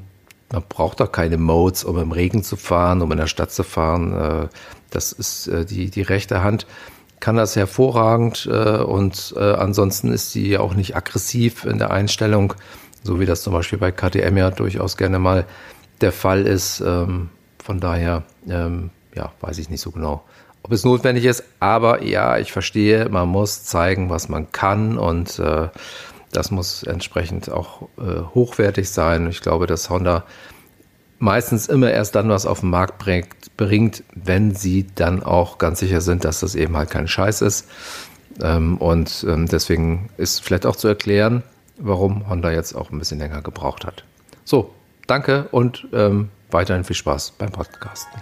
man 0.52 0.64
braucht 0.68 1.00
doch 1.00 1.12
keine 1.12 1.38
Modes, 1.38 1.84
um 1.84 2.00
im 2.00 2.12
Regen 2.12 2.42
zu 2.42 2.56
fahren, 2.56 3.04
um 3.04 3.12
in 3.12 3.20
der 3.20 3.28
Stadt 3.28 3.52
zu 3.52 3.62
fahren. 3.62 4.14
Äh, 4.14 4.48
das 4.90 5.12
ist 5.12 5.46
äh, 5.46 5.64
die, 5.64 5.92
die 5.92 6.02
rechte 6.02 6.42
Hand 6.42 6.66
kann 7.20 7.36
das 7.36 7.56
hervorragend 7.56 8.48
äh, 8.52 8.80
und 8.80 9.36
ansonsten 9.38 10.12
ist 10.12 10.32
sie 10.32 10.58
auch 10.58 10.76
nicht 10.76 10.96
aggressiv 10.96 11.66
in 11.66 11.80
der 11.80 11.90
Einstellung, 11.90 12.54
so 13.06 13.20
wie 13.20 13.26
das 13.26 13.44
zum 13.44 13.54
Beispiel 13.54 13.78
bei 13.78 13.92
KTM 13.92 14.36
ja 14.36 14.50
durchaus 14.50 14.98
gerne 14.98 15.20
mal 15.20 15.46
der 16.02 16.12
Fall 16.12 16.48
ist. 16.48 16.82
Ähm, 16.82 17.30
von 17.64 17.80
daher, 17.80 18.24
ähm, 18.50 18.90
ja, 19.16 19.32
weiß 19.42 19.60
ich 19.60 19.70
nicht 19.70 19.82
so 19.82 19.92
genau, 19.92 20.24
ob 20.64 20.72
es 20.72 20.84
notwendig 20.84 21.26
ist. 21.26 21.44
Aber 21.60 22.04
ja, 22.04 22.38
ich 22.40 22.52
verstehe, 22.52 23.08
man 23.10 23.30
muss 23.30 23.64
zeigen, 23.64 24.10
was 24.10 24.28
man 24.28 24.52
kann 24.52 24.98
und 24.98 25.38
äh, 25.40 25.70
das 26.32 26.52
muss 26.52 26.84
entsprechend 26.84 27.50
auch 27.52 27.84
äh, 27.98 28.22
hochwertig 28.34 28.90
sein. 28.90 29.30
Ich 29.30 29.42
glaube, 29.42 29.68
dass 29.68 29.90
Honda 29.90 30.26
meistens 31.20 31.68
immer 31.68 31.92
erst 31.92 32.16
dann 32.16 32.28
was 32.30 32.46
auf 32.46 32.62
den 32.62 32.72
Markt 32.72 32.98
bringt, 32.98 33.56
bringt, 33.56 34.04
wenn 34.16 34.54
sie 34.54 34.88
dann 34.96 35.24
auch 35.24 35.60
ganz 35.60 35.80
sicher 35.80 36.02
sind, 36.02 36.26
dass 36.26 36.40
das 36.40 36.56
eben 36.56 36.76
halt 36.76 36.90
kein 36.90 37.08
Scheiß 37.08 37.42
ist. 37.42 37.68
Ähm, 38.42 38.78
und 38.78 39.26
ähm, 39.30 39.48
deswegen 39.48 40.10
ist 40.18 40.42
vielleicht 40.44 40.66
auch 40.66 40.76
zu 40.76 40.88
erklären, 40.88 41.44
warum 41.78 42.28
Honda 42.30 42.52
jetzt 42.52 42.74
auch 42.74 42.92
ein 42.92 43.00
bisschen 43.00 43.20
länger 43.20 43.42
gebraucht 43.42 43.86
hat. 43.86 44.04
So, 44.44 44.74
danke 45.08 45.48
und 45.52 45.88
ähm, 45.94 46.30
weiterhin 46.52 46.84
viel 46.84 46.96
Spaß 46.96 47.32
beim 47.38 47.52
Podcasten. 47.52 48.22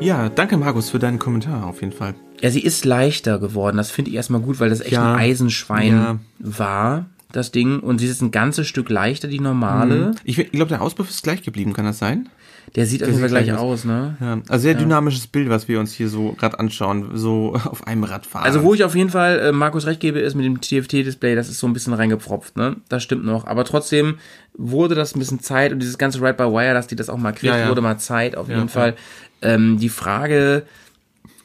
Ja, 0.00 0.28
danke 0.28 0.56
Markus 0.56 0.90
für 0.90 0.98
deinen 0.98 1.18
Kommentar 1.18 1.66
auf 1.66 1.80
jeden 1.80 1.92
Fall. 1.92 2.14
Ja, 2.40 2.50
sie 2.50 2.60
ist 2.60 2.84
leichter 2.84 3.38
geworden. 3.38 3.76
Das 3.76 3.90
finde 3.90 4.10
ich 4.10 4.16
erstmal 4.16 4.40
gut, 4.40 4.60
weil 4.60 4.68
das 4.68 4.80
echt 4.80 4.92
Ja. 4.92 5.14
ein 5.14 5.18
Eisenschwein 5.20 5.92
Ja. 5.92 6.18
war, 6.40 7.06
das 7.32 7.52
Ding. 7.52 7.80
Und 7.80 7.98
sie 8.00 8.06
ist 8.06 8.20
ein 8.20 8.30
ganzes 8.32 8.66
Stück 8.66 8.90
leichter, 8.90 9.28
die 9.28 9.40
normale. 9.40 10.12
Ich, 10.24 10.38
ich 10.38 10.50
glaube, 10.50 10.68
der 10.68 10.82
Auspuff 10.82 11.08
ist 11.08 11.22
gleich 11.22 11.42
geblieben, 11.42 11.72
kann 11.72 11.84
das 11.86 11.98
sein? 11.98 12.28
Der 12.76 12.86
sieht 12.86 13.02
auf 13.02 13.08
jeden 13.08 13.20
Fall 13.20 13.28
gleich 13.28 13.52
aus, 13.52 13.84
ne? 13.84 14.16
Ja, 14.20 14.38
also 14.48 14.62
sehr 14.62 14.74
dynamisches 14.74 15.26
Bild, 15.26 15.48
was 15.48 15.68
wir 15.68 15.78
uns 15.78 15.92
hier 15.92 16.08
so 16.08 16.32
gerade 16.32 16.58
anschauen, 16.58 17.10
so 17.14 17.54
auf 17.64 17.86
einem 17.86 18.04
Rad 18.04 18.26
fahren. 18.26 18.44
Also 18.44 18.62
wo 18.62 18.74
ich 18.74 18.82
auf 18.84 18.94
jeden 18.96 19.10
Fall 19.10 19.38
äh, 19.38 19.52
Markus 19.52 19.86
recht 19.86 20.00
gebe, 20.00 20.18
ist 20.18 20.34
mit 20.34 20.44
dem 20.44 20.60
TFT-Display, 20.60 21.34
das 21.34 21.48
ist 21.48 21.58
so 21.60 21.66
ein 21.66 21.72
bisschen 21.72 21.92
reingepfropft, 21.92 22.56
ne? 22.56 22.76
Das 22.88 23.02
stimmt 23.02 23.24
noch. 23.24 23.46
Aber 23.46 23.64
trotzdem 23.64 24.16
wurde 24.56 24.94
das 24.94 25.14
ein 25.14 25.18
bisschen 25.18 25.40
Zeit 25.40 25.72
und 25.72 25.78
dieses 25.80 25.98
ganze 25.98 26.20
Ride-by-Wire, 26.20 26.74
dass 26.74 26.86
die 26.86 26.96
das 26.96 27.08
auch 27.08 27.18
mal 27.18 27.32
kriegt, 27.32 27.52
Ja, 27.52 27.58
ja. 27.58 27.68
wurde 27.68 27.80
mal 27.80 27.98
Zeit 27.98 28.36
auf 28.36 28.48
Ja, 28.48 28.54
jeden 28.56 28.68
ja. 28.68 28.72
Fall. 28.72 28.94
Ähm, 29.42 29.78
die 29.78 29.88
Frage, 29.88 30.62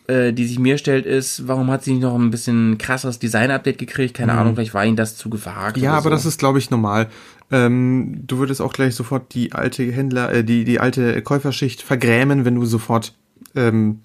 äh, 0.08 0.34
die 0.34 0.48
sich 0.48 0.58
mir 0.58 0.78
stellt, 0.78 1.06
ist, 1.06 1.48
warum 1.48 1.70
hat 1.70 1.84
sie 1.84 1.92
nicht 1.94 2.02
noch 2.02 2.16
ein 2.16 2.32
bisschen 2.32 2.78
krasseres 2.78 3.20
Design-Update 3.20 3.78
gekriegt? 3.78 4.16
Keine 4.16 4.34
Ahnung, 4.34 4.56
vielleicht 4.56 4.74
war 4.74 4.86
ihnen 4.86 4.96
das 4.96 5.16
zu 5.18 5.30
gewagt. 5.30 5.78
Mhm. 5.78 5.84
ja, 5.84 5.92
aber 5.94 6.04
so. 6.04 6.10
das 6.10 6.26
ist, 6.26 6.40
glaube 6.40 6.58
ich, 6.60 6.70
normal. 6.72 7.08
Ähm, 7.52 8.24
du 8.28 8.38
würdest 8.38 8.62
auch 8.62 8.74
gleich 8.74 8.96
sofort 8.96 9.34
die 9.34 9.54
alte 9.54 9.84
Händler, 9.92 10.32
äh, 10.32 10.44
die, 10.44 10.64
die 10.66 10.80
alte 10.80 11.22
Käuferschicht 11.22 11.82
vergrämen, 11.82 12.46
wenn 12.46 12.56
du 12.56 12.66
sofort 12.66 13.14
ähm, 13.56 14.02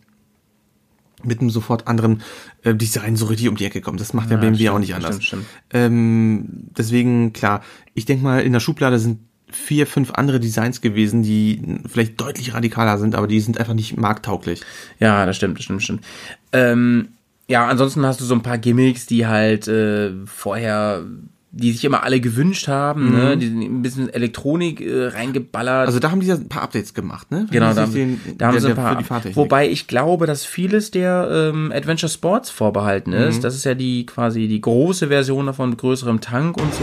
mit 1.23 1.41
einem 1.41 1.51
sofort 1.51 1.87
anderen 1.89 2.23
äh, 2.63 2.75
Design 2.75 3.17
so 3.17 3.27
richtig 3.27 3.49
um 3.49 3.57
die 3.57 3.65
Ecke 3.65 3.81
kommst. 3.81 4.01
Das 4.01 4.13
macht 4.15 4.31
ja, 4.31 4.37
Ja, 4.37 4.41
BMW 4.41 4.57
stimmt, 4.57 4.71
auch 4.71 4.79
nicht 4.79 4.95
anders. 4.95 5.23
stimmt, 5.23 5.25
stimmt. 5.25 5.47
Ähm, 5.73 6.47
deswegen, 6.77 7.33
klar, 7.33 7.63
ich 7.95 8.05
denke 8.05 8.25
mal, 8.25 8.41
in 8.43 8.53
der 8.53 8.61
Schublade 8.61 8.99
sind 8.99 9.21
vier, 9.51 9.87
fünf 9.87 10.11
andere 10.13 10.41
Designs 10.41 10.81
gewesen, 10.81 11.23
die 11.23 11.79
vielleicht 11.87 12.21
deutlich 12.21 12.55
radikaler 12.55 12.99
sind, 12.99 13.15
aber 13.15 13.27
die 13.27 13.41
sind 13.41 13.59
einfach 13.59 13.75
nicht 13.75 13.97
markttauglich. 13.97 14.63
Ja, 14.99 15.25
das 15.27 15.37
stimmt, 15.37 15.59
das 15.59 15.65
stimmt, 15.65 15.79
das 15.79 15.85
stimmt. 15.85 16.05
Ähm, 16.53 17.09
ja, 17.47 17.67
ansonsten 17.67 18.05
hast 18.05 18.21
du 18.21 18.25
so 18.25 18.35
ein 18.35 18.43
paar 18.43 18.59
Gimmicks, 18.59 19.07
die 19.07 19.27
halt 19.27 19.69
äh, 19.69 20.13
vorher, 20.27 21.05
die 21.57 21.71
sich 21.73 21.85
immer 21.85 22.03
alle 22.03 22.21
gewünscht 22.21 22.67
haben, 22.67 23.13
ne? 23.13 23.37
Die 23.37 23.47
sind 23.47 23.61
ein 23.63 23.83
bisschen 23.83 24.09
Elektronik 24.13 24.81
äh, 24.81 25.07
reingeballert. 25.09 25.83
Mhm. 25.85 25.87
Also 25.87 26.01
da 26.01 26.11
haben 26.11 26.19
die 26.21 26.27
ja 26.27 26.35
ein 26.35 26.49
paar 26.49 26.63
Updates 26.63 26.95
gemacht, 26.95 27.31
ne? 27.31 27.47
Genau, 27.51 27.69
Wenn 27.69 27.77
da, 27.77 27.85
die 27.87 27.93
sich 27.93 28.01
den- 28.25 28.39
da 28.39 28.47
haben 28.47 28.53
der- 28.55 28.61
sie 28.61 28.69
ein 28.71 28.75
paar. 28.75 28.91
für 28.93 28.99
die 28.99 29.05
Fahrtechnik. 29.05 29.37
Wobei 29.37 29.69
ich 29.69 29.87
glaube, 29.87 30.27
dass 30.27 30.45
vieles 30.45 30.91
der 30.91 31.29
ähm, 31.55 31.71
Adventure 31.73 32.11
Sports 32.11 32.51
vorbehalten 32.51 33.13
ist. 33.13 33.39
Mhm. 33.39 33.43
Das 33.43 33.55
ist 33.55 33.65
ja 33.65 33.75
die 33.75 34.05
quasi 34.05 34.49
die 34.49 34.61
große 34.61 35.09
Version 35.09 35.47
davon 35.47 35.71
mit 35.71 35.79
größerem 35.79 36.21
Tank 36.21 36.57
und 36.57 36.75
so. 36.75 36.83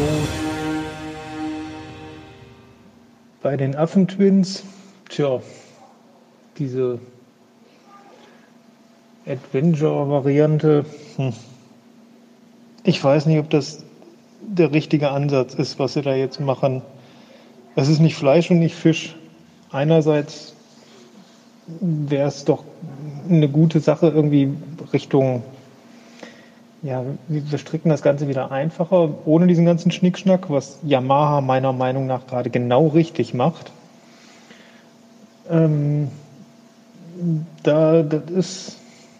Bei 3.42 3.58
den 3.58 3.76
Affentwins, 3.76 4.64
tja, 5.10 5.42
diese 6.58 7.00
Adventure-Variante, 9.26 10.86
hm. 11.18 11.34
ich 12.84 13.04
weiß 13.04 13.26
nicht, 13.26 13.40
ob 13.40 13.50
das 13.50 13.84
der 14.42 14.74
richtige 14.74 15.12
Ansatz 15.12 15.54
ist, 15.54 15.80
was 15.80 15.94
sie 15.94 16.02
da 16.02 16.16
jetzt 16.16 16.40
machen. 16.40 16.82
Es 17.76 17.88
ist 17.88 18.00
nicht 18.00 18.16
Fleisch 18.16 18.52
und 18.52 18.60
nicht 18.60 18.76
Fisch. 18.76 19.16
Einerseits 19.72 20.54
wäre 21.80 22.28
es 22.28 22.44
doch 22.44 22.64
eine 23.30 23.48
gute 23.48 23.80
Sache, 23.80 24.08
irgendwie 24.08 24.52
Richtung, 24.92 25.44
ja, 26.82 27.04
wir 27.28 27.58
stricken 27.58 27.90
das 27.90 28.02
Ganze 28.02 28.28
wieder 28.28 28.52
einfacher, 28.52 29.10
ohne 29.26 29.48
diesen 29.48 29.66
ganzen 29.66 29.92
Schnickschnack, 29.92 30.50
was 30.50 30.80
Yamaha 30.84 31.42
meiner 31.42 31.72
Meinung 31.72 32.08
nach 32.08 32.28
gerade 32.28 32.50
genau 32.50 32.88
richtig 32.88 33.34
macht. 33.34 33.72
Ähm, 35.50 36.10
da, 37.64 38.02
das 38.02 38.24
ist, 38.32 38.78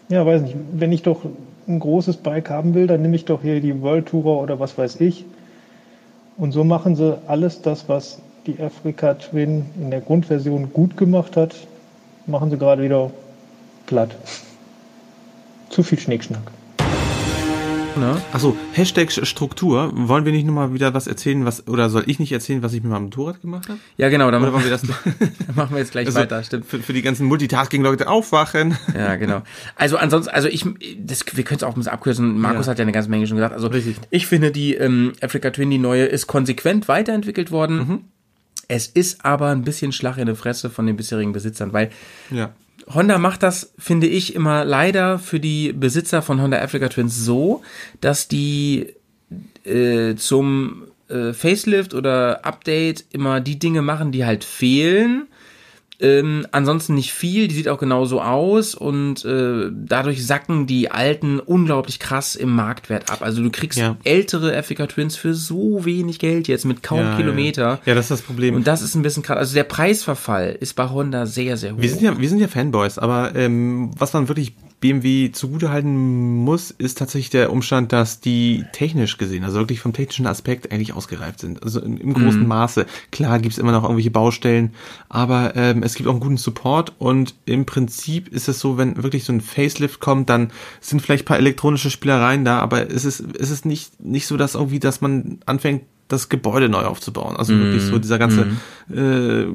ja, 0.08 0.26
weiß 0.26 0.42
nicht, 0.42 0.56
wenn 0.72 0.92
ich 0.92 1.02
doch 1.02 1.20
ein 1.68 1.78
großes 1.78 2.18
Bike 2.18 2.50
haben 2.50 2.74
will, 2.74 2.86
dann 2.86 3.02
nehme 3.02 3.16
ich 3.16 3.24
doch 3.24 3.42
hier 3.42 3.60
die 3.60 3.80
World 3.82 4.06
Tourer 4.06 4.40
oder 4.40 4.58
was 4.60 4.76
weiß 4.76 5.00
ich. 5.00 5.24
Und 6.36 6.52
so 6.52 6.64
machen 6.64 6.96
sie 6.96 7.18
alles 7.26 7.62
das, 7.62 7.88
was 7.88 8.20
die 8.46 8.60
Africa 8.60 9.14
Twin 9.14 9.66
in 9.80 9.90
der 9.90 10.00
Grundversion 10.00 10.72
gut 10.72 10.96
gemacht 10.96 11.36
hat, 11.36 11.54
machen 12.26 12.50
sie 12.50 12.58
gerade 12.58 12.82
wieder 12.82 13.10
platt. 13.86 14.16
Zu 15.68 15.82
viel 15.82 15.98
Schnickschnack. 15.98 16.50
Ne? 17.96 18.20
Achso, 18.32 18.56
Hashtag 18.72 19.12
Struktur. 19.12 19.90
Wollen 19.94 20.24
wir 20.24 20.32
nicht 20.32 20.46
nochmal 20.46 20.72
wieder 20.72 20.94
was 20.94 21.06
erzählen, 21.06 21.44
was, 21.44 21.68
oder 21.68 21.90
soll 21.90 22.04
ich 22.06 22.18
nicht 22.18 22.32
erzählen, 22.32 22.62
was 22.62 22.72
ich 22.72 22.82
mit 22.82 22.90
meinem 22.90 23.04
Motorrad 23.04 23.40
gemacht 23.40 23.68
habe? 23.68 23.78
Ja, 23.96 24.08
genau, 24.08 24.30
dann 24.30 24.40
wollen 24.42 24.64
wir 24.64 24.70
das 24.70 24.82
dann 24.82 24.94
machen 25.54 25.72
wir 25.72 25.78
jetzt 25.78 25.92
gleich 25.92 26.06
also, 26.06 26.18
weiter, 26.18 26.42
stimmt. 26.42 26.66
Für, 26.66 26.78
für 26.80 26.92
die 26.92 27.02
ganzen 27.02 27.26
Multitasking-Leute 27.26 28.08
aufwachen. 28.08 28.76
Ja, 28.96 29.16
genau. 29.16 29.42
Also 29.76 29.98
ansonsten, 29.98 30.32
also 30.32 30.48
ich, 30.48 30.64
das, 30.98 31.24
wir 31.34 31.44
können 31.44 31.58
es 31.58 31.62
auch 31.64 31.70
ein 31.70 31.74
bisschen 31.76 31.92
abkürzen. 31.92 32.38
Markus 32.38 32.66
Ja. 32.66 32.70
hat 32.72 32.78
ja 32.78 32.82
eine 32.82 32.92
ganze 32.92 33.10
Menge 33.10 33.26
schon 33.26 33.36
gesagt. 33.36 33.54
Also 33.54 33.68
Richtig. 33.68 33.96
ich 34.10 34.26
finde, 34.26 34.50
die 34.50 34.74
ähm, 34.74 35.12
Africa 35.20 35.50
Twin, 35.50 35.70
die 35.70 35.78
neue, 35.78 36.04
ist 36.04 36.26
konsequent 36.26 36.88
weiterentwickelt 36.88 37.50
worden. 37.50 37.76
Mhm. 37.76 38.00
Es 38.68 38.86
ist 38.86 39.24
aber 39.24 39.48
ein 39.50 39.62
bisschen 39.62 39.92
Schlag 39.92 40.16
in 40.16 40.26
die 40.26 40.34
Fresse 40.34 40.70
von 40.70 40.86
den 40.86 40.96
bisherigen 40.96 41.32
Besitzern, 41.32 41.72
weil 41.72 41.90
Ja. 42.30 42.52
Honda 42.94 43.18
macht 43.18 43.42
das, 43.42 43.72
finde 43.78 44.06
ich, 44.06 44.34
immer 44.34 44.64
leider 44.64 45.18
für 45.18 45.40
die 45.40 45.72
Besitzer 45.72 46.22
von 46.22 46.40
Honda 46.40 46.60
Africa 46.60 46.88
Twins 46.88 47.16
so, 47.24 47.62
dass 48.00 48.28
die 48.28 48.94
äh, 49.64 50.14
zum 50.16 50.84
äh, 51.08 51.32
Facelift 51.32 51.94
oder 51.94 52.44
Update 52.44 53.04
immer 53.12 53.40
die 53.40 53.58
Dinge 53.58 53.82
machen, 53.82 54.12
die 54.12 54.24
halt 54.24 54.44
fehlen. 54.44 55.28
Ähm, 56.00 56.46
ansonsten 56.50 56.94
nicht 56.94 57.12
viel, 57.12 57.46
die 57.48 57.54
sieht 57.54 57.68
auch 57.68 57.78
genauso 57.78 58.20
aus 58.20 58.74
und 58.74 59.24
äh, 59.24 59.70
dadurch 59.72 60.26
sacken 60.26 60.66
die 60.66 60.90
alten 60.90 61.38
unglaublich 61.38 61.98
krass 62.00 62.34
im 62.34 62.50
Marktwert 62.54 63.10
ab. 63.10 63.22
Also 63.22 63.42
du 63.42 63.50
kriegst 63.50 63.78
Ja. 63.78 63.96
ältere 64.04 64.56
Africa 64.56 64.86
Twins 64.86 65.16
für 65.16 65.34
so 65.34 65.84
wenig 65.84 66.18
Geld 66.18 66.48
jetzt 66.48 66.64
mit 66.64 66.82
kaum 66.82 67.00
ja, 67.00 67.16
Kilometer. 67.16 67.62
Ja. 67.62 67.78
ja, 67.86 67.94
das 67.94 68.06
ist 68.06 68.10
das 68.10 68.22
Problem. 68.22 68.54
Und 68.56 68.66
das 68.66 68.82
ist 68.82 68.94
ein 68.94 69.02
bisschen 69.02 69.22
krass. 69.22 69.38
Also 69.38 69.54
der 69.54 69.64
Preisverfall 69.64 70.56
ist 70.58 70.74
bei 70.74 70.88
Honda 70.88 71.26
sehr, 71.26 71.56
sehr 71.56 71.74
hoch. 71.74 71.80
wir 71.80 71.88
sind 71.88 72.02
ja, 72.02 72.18
wir 72.18 72.28
sind 72.28 72.38
ja 72.40 72.48
Fanboys, 72.48 72.98
aber 72.98 73.34
ähm, 73.36 73.90
was 73.96 74.12
man 74.12 74.28
wirklich 74.28 74.54
BMW 74.82 75.30
zugutehalten 75.30 76.34
muss, 76.44 76.72
ist 76.72 76.98
tatsächlich 76.98 77.30
der 77.30 77.52
Umstand, 77.52 77.92
dass 77.92 78.20
die 78.20 78.64
technisch 78.72 79.16
gesehen, 79.16 79.44
also 79.44 79.60
wirklich 79.60 79.80
vom 79.80 79.92
technischen 79.92 80.26
Aspekt 80.26 80.72
eigentlich 80.72 80.92
ausgereift 80.92 81.38
sind. 81.38 81.62
Also 81.62 81.80
im, 81.80 81.96
im 81.96 82.12
großen 82.12 82.46
Maße. 82.46 82.84
Klar 83.12 83.38
gibt's 83.38 83.58
immer 83.58 83.70
noch 83.70 83.84
irgendwelche 83.84 84.10
Baustellen, 84.10 84.74
aber 85.08 85.54
ähm, 85.54 85.84
es 85.84 85.94
gibt 85.94 86.08
auch 86.08 86.12
einen 86.12 86.20
guten 86.20 86.36
Support 86.36 86.94
und 86.98 87.36
im 87.44 87.64
Prinzip 87.64 88.28
ist 88.28 88.48
es 88.48 88.58
so, 88.58 88.76
wenn 88.76 89.00
wirklich 89.00 89.24
so 89.24 89.32
ein 89.32 89.40
Facelift 89.40 90.00
kommt, 90.00 90.28
dann 90.28 90.50
sind 90.80 91.00
vielleicht 91.00 91.24
ein 91.24 91.26
paar 91.26 91.38
elektronische 91.38 91.88
Spielereien 91.88 92.44
da, 92.44 92.58
aber 92.58 92.90
es 92.90 93.04
ist, 93.04 93.24
es 93.38 93.50
ist 93.50 93.64
nicht, 93.64 94.04
nicht 94.04 94.26
so, 94.26 94.36
dass 94.36 94.56
irgendwie, 94.56 94.80
dass 94.80 95.00
man 95.00 95.38
anfängt, 95.46 95.84
das 96.08 96.28
Gebäude 96.28 96.68
neu 96.68 96.82
aufzubauen. 96.82 97.36
Also 97.36 97.54
wirklich 97.56 97.84
so 97.84 97.98
dieser 97.98 98.18
ganze 98.18 98.48
äh, 98.92 99.46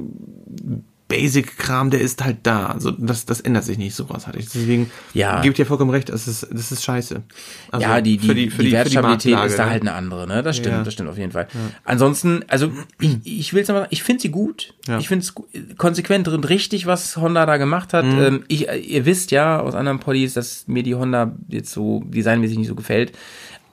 Basic-Kram, 1.08 1.90
der 1.90 2.02
ist 2.02 2.24
halt 2.24 2.38
da. 2.44 2.68
Also 2.68 2.92
das, 2.92 3.26
das 3.26 3.40
ändert 3.42 3.64
sich 3.64 3.78
nicht 3.78 3.96
so 3.96 4.06
großartig. 4.06 4.46
Deswegen 4.54 4.92
Ja. 5.14 5.42
gebt 5.42 5.58
ihr 5.58 5.66
vollkommen 5.66 5.92
recht, 5.92 6.10
das 6.10 6.28
ist, 6.28 6.48
das 6.52 6.72
ist 6.72 6.84
scheiße. 6.84 7.24
Also 7.72 7.86
ja, 7.88 8.02
die, 8.02 8.18
die, 8.18 8.28
für 8.28 8.36
die, 8.36 8.50
für 8.50 8.64
für 8.64 8.72
Wertstabilität 8.72 9.32
Marktlage, 9.34 9.50
ist 9.52 9.60
da 9.60 9.66
ne? 9.66 9.72
halt 9.72 9.82
eine 9.84 9.94
andere, 9.94 10.28
ne? 10.28 10.44
Das 10.44 10.58
stimmt, 10.58 10.76
Ja. 10.76 10.84
das 10.84 10.94
stimmt 10.94 11.10
auf 11.10 11.18
jeden 11.18 11.32
Fall. 11.32 11.48
Ansonsten, 11.86 12.44
also 12.48 12.72
ich, 13.00 13.18
ich 13.24 13.54
will 13.54 13.62
es 13.62 13.68
mal 13.70 13.76
sagen, 13.76 13.88
ich 13.92 14.04
finde 14.04 14.22
sie 14.22 14.30
gut. 14.30 14.74
Ja. 14.88 15.00
Ich 15.00 15.08
finde 15.08 15.24
es 15.26 15.34
konsequent 15.78 16.28
und 16.28 16.50
richtig, 16.50 16.86
was 16.86 17.16
Honda 17.18 17.46
da 17.46 17.58
gemacht 17.58 17.94
hat. 17.94 18.06
Mhm. 18.06 18.20
Ähm, 18.20 18.44
ich, 18.48 18.68
äh, 18.70 18.78
ihr 18.78 19.06
wisst 19.06 19.32
ja 19.32 19.60
aus 19.60 19.76
anderen 19.76 20.00
Poddies, 20.00 20.34
dass 20.34 20.68
mir 20.68 20.84
die 20.84 20.96
Honda 20.96 21.36
jetzt 21.48 21.72
so 21.72 22.04
designmäßig 22.06 22.58
nicht 22.58 22.68
so 22.68 22.76
gefällt. 22.76 23.14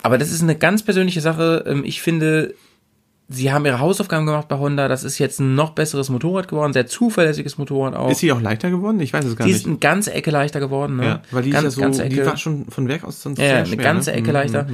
Aber 0.02 0.18
das 0.18 0.30
ist 0.30 0.42
eine 0.42 0.54
ganz 0.56 0.82
persönliche 0.82 1.20
Sache. 1.20 1.64
Ähm, 1.66 1.82
Ich 1.84 2.02
finde, 2.02 2.54
sie 3.28 3.52
haben 3.52 3.64
ihre 3.66 3.80
Hausaufgaben 3.80 4.26
gemacht 4.26 4.48
bei 4.48 4.58
Honda. 4.58 4.88
Das 4.88 5.04
ist 5.04 5.18
jetzt 5.18 5.40
ein 5.40 5.54
noch 5.54 5.70
besseres 5.70 6.10
Motorrad 6.10 6.48
geworden, 6.48 6.72
sehr 6.72 6.86
zuverlässiges 6.86 7.58
Motorrad 7.58 7.94
auch. 7.94 8.10
Ist 8.10 8.18
sie 8.18 8.32
auch 8.32 8.40
leichter 8.40 8.70
geworden? 8.70 9.00
Ich 9.00 9.12
weiß 9.12 9.24
es 9.24 9.36
gar 9.36 9.46
die 9.46 9.52
nicht. 9.52 9.62
ist 9.62 9.66
eine 9.66 9.78
ganze 9.78 10.12
Ecke 10.12 10.30
leichter 10.30 10.60
geworden. 10.60 10.96
Ne? 10.96 11.04
ja, 11.04 11.22
weil 11.30 11.42
die 11.42 11.50
ganz, 11.50 11.68
ist 11.68 11.76
ja 11.76 11.82
ganze 11.82 11.98
so, 11.98 12.04
Ecke. 12.04 12.14
die 12.14 12.26
war 12.26 12.36
schon 12.36 12.66
von 12.66 12.88
Werk 12.88 13.04
aus 13.04 13.22
sonst 13.22 13.38
Ja, 13.38 13.46
sehr 13.46 13.56
eine 13.58 13.66
schwer, 13.66 13.76
ganze 13.78 14.10
ne? 14.10 14.16
Ecke 14.16 14.28
Mhm, 14.28 14.32
leichter. 14.34 14.66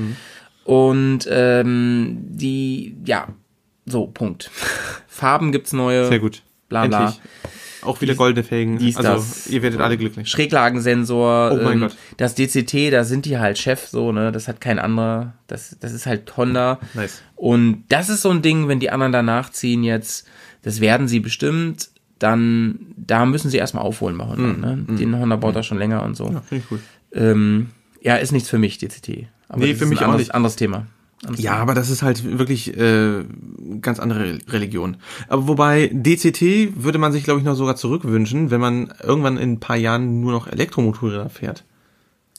Und 0.65 1.29
ähm, 1.31 2.19
die, 2.29 2.97
ja, 3.05 3.29
so, 3.87 4.07
Punkt. 4.07 4.51
Farben 5.09 5.53
gibt's 5.53 5.73
neue. 5.73 6.07
Sehr 6.09 6.19
gut. 6.19 6.43
Bla 6.71 6.87
bla. 6.87 7.09
Endlich. 7.09 7.21
Auch 7.83 8.01
wieder 8.01 8.15
goldene 8.15 8.45
Felgen. 8.45 8.79
dies, 8.79 8.97
also 8.97 9.15
das. 9.15 9.47
ihr 9.47 9.63
werdet 9.63 9.81
alle 9.81 9.97
glücklich. 9.97 10.29
Schräglagensensor. 10.29 11.53
Oh 11.53 11.57
mein 11.63 11.75
ähm, 11.75 11.81
Gott. 11.81 11.97
Das 12.17 12.35
DCT, 12.35 12.93
da 12.93 13.05
sind 13.05 13.25
die 13.25 13.39
halt 13.39 13.59
Chef 13.59 13.87
so, 13.87 14.13
ne? 14.13 14.33
Das 14.33 14.49
hat 14.49 14.61
kein 14.61 14.79
anderer. 14.79 15.35
Das, 15.47 15.77
das 15.81 15.93
ist 15.93 16.07
halt 16.07 16.37
Honda. 16.37 16.79
Nice. 16.95 17.23
Und 17.37 17.85
das 17.89 18.09
ist 18.09 18.23
so 18.23 18.31
ein 18.31 18.43
Ding, 18.43 18.69
wenn 18.69 18.81
die 18.81 18.91
anderen 18.91 19.13
danach 19.13 19.51
ziehen 19.51 19.83
jetzt, 19.83 20.27
das 20.63 20.81
werden 20.81 21.09
sie 21.09 21.21
bestimmt, 21.21 21.91
dann, 22.19 22.81
da 22.97 23.25
müssen 23.25 23.51
sie 23.51 23.57
erstmal 23.57 23.83
aufholen 23.83 24.19
bei 24.19 24.27
Honda, 24.27 24.75
ne? 24.75 24.85
Den 24.99 25.19
Honda 25.19 25.37
baut 25.37 25.57
da 25.57 25.63
schon 25.63 25.79
länger 25.79 26.03
und 26.03 26.17
so. 26.17 26.31
Ja, 26.31 26.43
finde 26.43 26.63
ich 26.65 26.69
gut. 26.69 26.81
Ähm, 27.15 27.71
ja, 28.03 28.17
ist 28.17 28.33
nichts 28.33 28.51
für 28.51 28.59
mich, 28.59 28.77
DCT. 28.77 29.27
Aber 29.49 29.65
Nee, 29.65 29.75
für 29.75 29.87
mich 29.87 30.01
auch 30.01 30.05
anderes, 30.05 30.27
nicht. 30.27 30.35
anderes 30.35 30.57
Thema. 30.57 30.87
Ja, 31.37 31.57
aber 31.57 31.75
das 31.75 31.91
ist 31.91 32.03
halt 32.03 32.39
wirklich 32.39 32.77
äh, 32.77 33.25
ganz 33.83 34.01
andere 34.01 34.39
Religion. 34.49 34.97
Aber 35.29 35.49
wobei 35.49 35.91
DCT 35.93 36.83
würde 36.83 36.99
man 36.99 37.13
sich, 37.13 37.25
glaube 37.25 37.41
ich, 37.41 37.45
noch 37.45 37.57
sogar 37.57 37.77
zurückwünschen, 37.77 38.51
wenn 38.51 38.61
man 38.61 38.93
irgendwann 39.03 39.37
in 39.37 39.53
ein 39.53 39.61
paar 39.61 39.77
Jahren 39.77 40.21
nur 40.21 40.33
noch 40.33 40.47
Elektromotorräder 40.47 41.29
fährt. 41.29 41.65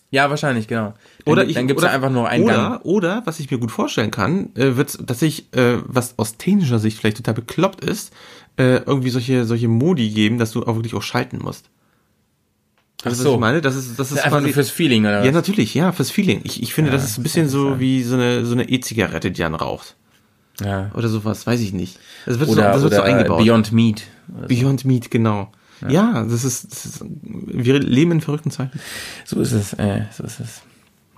Ja, 0.09 0.29
wahrscheinlich, 0.29 0.67
genau. 0.67 0.93
Dann, 1.25 1.31
Oder 1.31 1.45
ich, 1.45 1.53
dann 1.53 1.67
gibt's 1.67 1.83
oder, 1.83 1.89
ja 1.89 1.95
einfach 1.95 2.09
nur 2.09 2.27
einen 2.27 2.43
oder, 2.43 2.53
Gang. 2.53 2.81
Oder, 2.85 3.21
was 3.25 3.39
ich 3.39 3.49
mir 3.49 3.59
gut 3.59 3.71
vorstellen 3.71 4.11
kann, 4.11 4.53
äh, 4.55 4.75
wird 4.75 5.07
tatsächlich, 5.07 5.53
äh, 5.55 5.77
was 5.85 6.19
aus 6.19 6.37
technischer 6.37 6.79
Sicht 6.79 6.97
vielleicht 6.97 7.17
total 7.17 7.35
bekloppt 7.35 7.85
ist, 7.85 8.11
äh, 8.57 8.77
irgendwie 8.83 9.09
solche, 9.09 9.45
solche 9.45 9.69
Modi 9.69 10.09
geben, 10.09 10.37
dass 10.37 10.51
du 10.51 10.63
auch 10.63 10.75
wirklich 10.75 10.95
auch 10.95 11.01
schalten 11.01 11.39
musst. 11.41 11.69
Das 13.03 13.13
ist, 13.13 13.19
was 13.19 13.23
so. 13.23 13.33
ich 13.33 13.39
meine, 13.39 13.61
das 13.61 13.75
ist, 13.75 13.97
das 13.99 14.11
ist 14.11 14.23
Einfach 14.23 14.41
nur 14.41 14.51
fürs 14.51 14.69
Feeling, 14.69 15.05
oder? 15.05 15.23
ja, 15.23 15.31
natürlich, 15.31 15.73
ja, 15.73 15.91
fürs 15.91 16.11
Feeling. 16.11 16.41
Ich, 16.43 16.61
ich 16.61 16.73
finde, 16.73 16.91
das 16.91 17.03
ist 17.03 17.17
ein 17.17 17.23
bisschen 17.23 17.49
so 17.49 17.79
wie 17.79 18.03
so 18.03 18.15
eine, 18.15 18.45
so 18.45 18.53
eine 18.53 18.69
E-Zigarette, 18.69 19.31
die 19.31 19.41
dann 19.41 19.55
raucht. 19.55 19.95
ja. 20.63 20.91
Oder 20.93 21.07
sowas, 21.07 21.47
weiß 21.47 21.59
ich 21.61 21.73
nicht. 21.73 21.97
Das 22.25 22.39
wird, 22.39 22.49
so, 22.49 22.55
Oder, 22.57 22.71
das 22.73 22.83
wird 22.83 22.93
so 22.93 23.01
eingebaut. 23.01 23.43
Beyond 23.43 23.71
Meat. 23.71 24.03
so. 24.41 24.47
Beyond 24.47 24.85
Meat, 24.85 25.09
genau. 25.09 25.51
Ja, 25.89 26.23
das, 26.29 26.43
ist, 26.43 26.71
das 26.71 26.85
ist, 26.85 27.03
wir 27.27 27.79
leben 27.79 28.11
in 28.11 28.21
verrückten 28.21 28.51
Zeiten. 28.51 28.79
So 29.25 29.39
ist 29.39 29.51
es, 29.51 29.73
äh, 29.73 30.03
so 30.15 30.23
ist 30.23 30.39
es. 30.39 30.61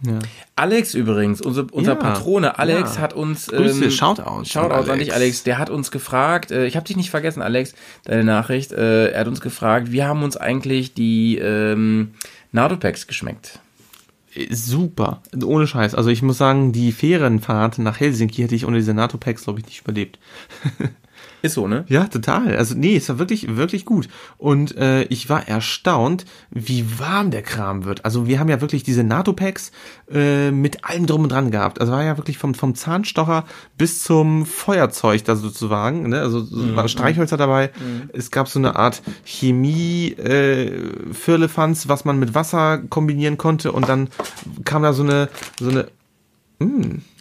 Ja. 0.06 0.20
Alex 0.56 0.94
übrigens, 0.94 1.42
unser, 1.42 1.66
unser 1.72 1.94
Ja, 1.94 1.98
Patrone 1.98 2.60
Alex 2.60 2.96
ja. 2.96 3.02
hat 3.02 3.14
uns 3.14 3.48
Grüße, 3.48 3.90
Shoutouts 3.90 4.50
Shoutouts 4.50 4.86
an 4.86 4.94
an 4.94 5.00
dich, 5.00 5.14
Alex. 5.14 5.44
Der 5.44 5.58
hat 5.58 5.70
uns 5.70 5.92
gefragt, 5.92 6.52
äh, 6.52 6.66
ich 6.66 6.76
habe 6.76 6.86
dich 6.86 6.98
nicht 6.98 7.10
vergessen, 7.10 7.42
Alex, 7.42 7.74
deine 8.04 8.24
Nachricht. 8.24 8.72
Äh, 8.74 9.12
er 9.12 9.22
hat 9.22 9.28
uns 9.28 9.40
gefragt, 9.40 9.92
wie 9.92 10.04
haben 10.04 10.24
uns 10.24 10.36
eigentlich 10.36 10.94
die 10.94 11.38
ähm, 11.38 12.12
Nardo-Packs 12.52 13.08
geschmeckt? 13.08 13.60
Super. 14.50 15.22
Ohne 15.44 15.68
Scheiß. 15.68 15.96
Also 15.96 16.10
ich 16.10 16.22
muss 16.22 16.38
sagen, 16.38 16.72
die 16.72 16.92
Fährenfahrt 16.92 17.78
nach 17.80 18.00
Helsinki 18.00 18.42
hätte 18.42 18.56
ich 18.56 18.66
ohne 18.66 18.78
diese 18.78 18.94
NATO-Packs, 18.94 19.44
glaube 19.44 19.60
ich, 19.60 19.66
nicht 19.66 19.82
überlebt. 19.82 20.20
Ist 21.44 21.56
so, 21.56 21.68
ne? 21.68 21.84
Ja, 21.90 22.06
total. 22.06 22.56
Also 22.56 22.74
nee, 22.74 22.96
es 22.96 23.10
war 23.10 23.20
wirklich, 23.20 23.58
wirklich 23.58 23.84
gut. 23.84 24.08
Und 24.38 24.78
äh, 24.78 25.04
ich 25.04 25.28
war 25.28 25.46
erstaunt, 25.46 26.24
wie 26.52 27.00
warm 27.00 27.32
der 27.32 27.42
Kram 27.42 27.84
wird. 27.84 28.06
Also 28.06 28.28
wir 28.28 28.40
haben 28.40 28.48
ja 28.48 28.62
wirklich 28.62 28.84
diese 28.84 29.04
NATO-Packs 29.04 29.74
äh, 30.10 30.52
mit 30.52 30.86
allem 30.86 31.06
drum 31.06 31.24
und 31.24 31.34
dran 31.34 31.52
gehabt. 31.52 31.82
Also 31.82 31.92
war 31.92 32.02
ja 32.02 32.16
wirklich 32.16 32.38
vom, 32.38 32.54
vom 32.54 32.76
Zahnstocher 32.76 33.44
bis 33.78 34.04
zum 34.04 34.46
Feuerzeug 34.46 35.26
da 35.26 35.36
sozusagen. 35.36 36.08
Ne? 36.08 36.22
Also 36.22 36.40
so 36.40 36.78
war 36.78 36.88
Streichhölzer 36.88 37.36
dabei. 37.36 37.72
Es 38.14 38.32
gab 38.32 38.48
so 38.48 38.58
eine 38.58 38.78
Art 38.78 39.02
Chemie 39.26 40.14
äh, 40.14 40.72
Firlefanz, 41.12 41.90
was 41.90 42.06
man 42.06 42.20
mit 42.20 42.34
Wasser 42.34 42.78
kombinieren 42.90 43.38
konnte. 43.38 43.74
Und 43.74 43.90
dann 43.90 44.08
kam 44.64 44.84
da 44.84 44.94
so 44.94 45.04
eine, 45.04 45.28
so 45.60 45.72
eine 45.72 45.88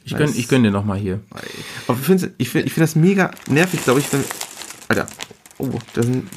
Ich 0.05 0.16
gönn, 0.16 0.33
ich 0.35 0.49
gönn 0.49 0.62
dir 0.62 0.70
noch 0.70 0.85
mal 0.85 0.99
hier. 0.99 1.20
aber 1.87 1.99
ich 1.99 2.05
finde 2.05 2.33
ich 2.39 2.49
find, 2.49 2.66
ich 2.66 2.73
find 2.73 2.83
das 2.85 2.97
mega 2.97 3.31
nervig, 3.49 3.83
glaube 3.85 4.01
ich, 4.01 4.12
wenn. 4.12 4.24
Alter. 4.89 5.07
Oh, 5.59 5.69
das 5.95 6.07
sind. 6.07 6.29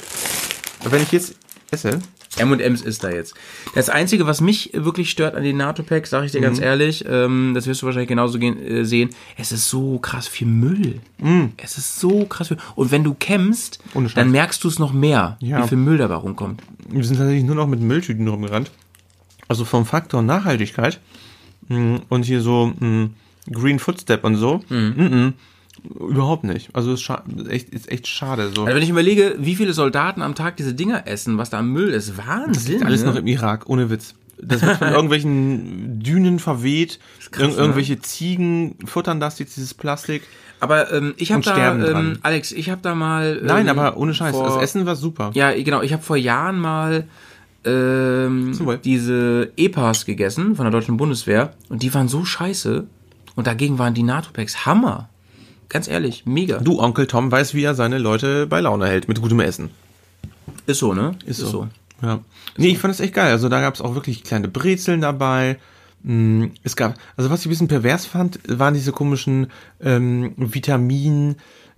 Wenn 0.88 1.02
ich 1.02 1.12
jetzt 1.12 1.34
esse. 1.70 1.98
M&M's 2.38 2.82
ist 2.82 3.02
da 3.02 3.08
jetzt. 3.08 3.32
Das 3.74 3.88
Einzige, 3.88 4.26
was 4.26 4.42
mich 4.42 4.70
wirklich 4.74 5.08
stört 5.08 5.34
an 5.36 5.42
den 5.42 5.56
NATO-Packs, 5.56 6.10
sage 6.10 6.26
ich 6.26 6.32
dir 6.32 6.40
Mhm. 6.40 6.44
ganz 6.44 6.60
ehrlich, 6.60 7.02
ähm, 7.08 7.52
das 7.54 7.66
wirst 7.66 7.80
du 7.80 7.86
wahrscheinlich 7.86 8.10
genauso 8.10 8.38
gehen, 8.38 8.60
äh, 8.62 8.84
sehen, 8.84 9.08
es 9.38 9.52
ist 9.52 9.70
so 9.70 9.98
krass 9.98 10.28
viel 10.28 10.46
Müll. 10.46 11.00
Es 11.56 11.78
ist 11.78 11.98
so 11.98 12.26
krass 12.26 12.48
viel. 12.48 12.58
Und 12.74 12.90
wenn 12.90 13.04
du 13.04 13.16
Mhm. 13.18 13.54
Scheiß. 13.54 14.14
dann 14.14 14.30
merkst 14.32 14.62
du 14.62 14.68
es 14.68 14.78
noch 14.78 14.92
mehr, 14.92 15.38
Ja. 15.40 15.64
wie 15.64 15.68
viel 15.68 15.78
Müll 15.78 15.96
dabei 15.96 16.16
rumkommt. 16.16 16.62
Wir 16.90 17.02
sind 17.04 17.16
tatsächlich 17.16 17.44
nur 17.44 17.56
noch 17.56 17.66
mit 17.66 17.80
Mülltüten 17.80 18.28
rumgerannt. 18.28 18.70
Also 19.48 19.64
vom 19.64 19.86
Faktor 19.86 20.20
Nachhaltigkeit 20.20 21.00
mh, 21.68 22.00
und 22.10 22.24
hier 22.26 22.42
so 22.42 22.70
mh, 22.78 23.10
Green 23.52 23.78
Footstep 23.78 24.24
und 24.24 24.36
so. 24.36 24.60
Mhm. 24.68 25.34
Überhaupt 26.00 26.44
nicht. 26.44 26.70
Also 26.74 26.94
ist, 26.94 27.02
scha 27.02 27.22
echt, 27.48 27.68
ist 27.70 27.90
echt 27.90 28.06
schade. 28.08 28.50
So. 28.54 28.62
Also 28.64 28.74
wenn 28.74 28.82
ich 28.82 28.88
überlege, 28.88 29.36
wie 29.38 29.54
viele 29.56 29.72
Soldaten 29.72 30.22
am 30.22 30.34
Tag 30.34 30.56
diese 30.56 30.74
Dinger 30.74 31.06
essen, 31.06 31.38
was 31.38 31.50
da 31.50 31.58
am 31.58 31.70
Müll 31.72 31.90
ist, 31.90 32.16
Wahnsinn. 32.16 32.82
Alles 32.82 33.02
ne? 33.02 33.08
noch 33.10 33.16
im 33.16 33.26
Irak, 33.26 33.68
ohne 33.68 33.90
Witz. 33.90 34.14
Das 34.40 34.62
wird 34.62 34.78
von 34.78 34.88
irgendwelchen 34.92 36.00
Dünen 36.02 36.38
verweht. 36.38 36.98
krass, 37.30 37.52
Ir 37.52 37.58
irgendwelche 37.58 38.00
Ziegen 38.00 38.76
futtern 38.84 39.20
das 39.20 39.38
jetzt, 39.38 39.56
dieses 39.56 39.74
Plastik. 39.74 40.22
Aber 40.60 40.90
ähm, 40.92 41.14
ich 41.18 41.32
habe 41.32 41.42
da, 41.42 41.74
ähm. 41.74 42.18
Alex, 42.22 42.52
ich 42.52 42.70
habe 42.70 42.80
da 42.82 42.94
mal. 42.94 43.38
Ähm, 43.40 43.46
Nein, 43.46 43.68
aber 43.68 43.96
ohne 43.98 44.14
Scheiß. 44.14 44.34
vor- 44.34 44.46
Das 44.46 44.56
Essen 44.62 44.86
war 44.86 44.96
super. 44.96 45.30
Ja, 45.34 45.52
genau. 45.52 45.82
Ich 45.82 45.92
habe 45.92 46.02
vor 46.02 46.16
Jahren 46.16 46.58
mal 46.58 47.06
ähm, 47.64 48.58
diese 48.84 49.50
EPAs 49.56 50.06
gegessen 50.06 50.56
von 50.56 50.64
der 50.64 50.72
deutschen 50.72 50.96
Bundeswehr 50.96 51.52
und 51.68 51.82
die 51.82 51.92
waren 51.92 52.08
so 52.08 52.24
scheiße 52.24 52.86
und 53.36 53.46
dagegen 53.46 53.78
waren 53.78 53.94
die 53.94 54.02
NATO-Packs 54.02 54.66
Hammer. 54.66 55.08
Ganz 55.68 55.86
ehrlich, 55.88 56.26
mega. 56.26 56.58
Du, 56.58 56.80
Onkel 56.80 57.06
Tom, 57.06 57.30
weiß, 57.30 57.54
wie 57.54 57.62
er 57.62 57.74
seine 57.74 57.98
Leute 57.98 58.46
bei 58.46 58.60
Laune 58.60 58.86
hält 58.86 59.06
mit 59.08 59.20
gutem 59.20 59.40
Essen. 59.40 59.70
Ist 60.66 60.78
so, 60.80 60.92
ne? 60.94 61.16
Ist 61.24 61.38
so. 61.38 61.68
Ja. 62.02 62.20
Nee, 62.56 62.68
ich 62.68 62.78
fand 62.78 62.92
das 62.92 63.00
echt 63.00 63.14
geil. 63.14 63.30
Also 63.30 63.48
da 63.48 63.60
gab 63.60 63.74
es 63.74 63.80
auch 63.80 63.94
wirklich 63.94 64.22
kleine 64.22 64.48
Brezeln 64.48 65.00
dabei. 65.00 65.58
Mm, 66.02 66.46
Es 66.62 66.76
gab, 66.76 66.94
also 67.16 67.30
was 67.30 67.40
ich 67.40 67.46
ein 67.46 67.50
bisschen 67.50 67.68
pervers 67.68 68.06
fand, 68.06 68.38
waren 68.46 68.74
diese 68.74 68.92
komischen 68.92 69.48
ähm, 69.80 70.34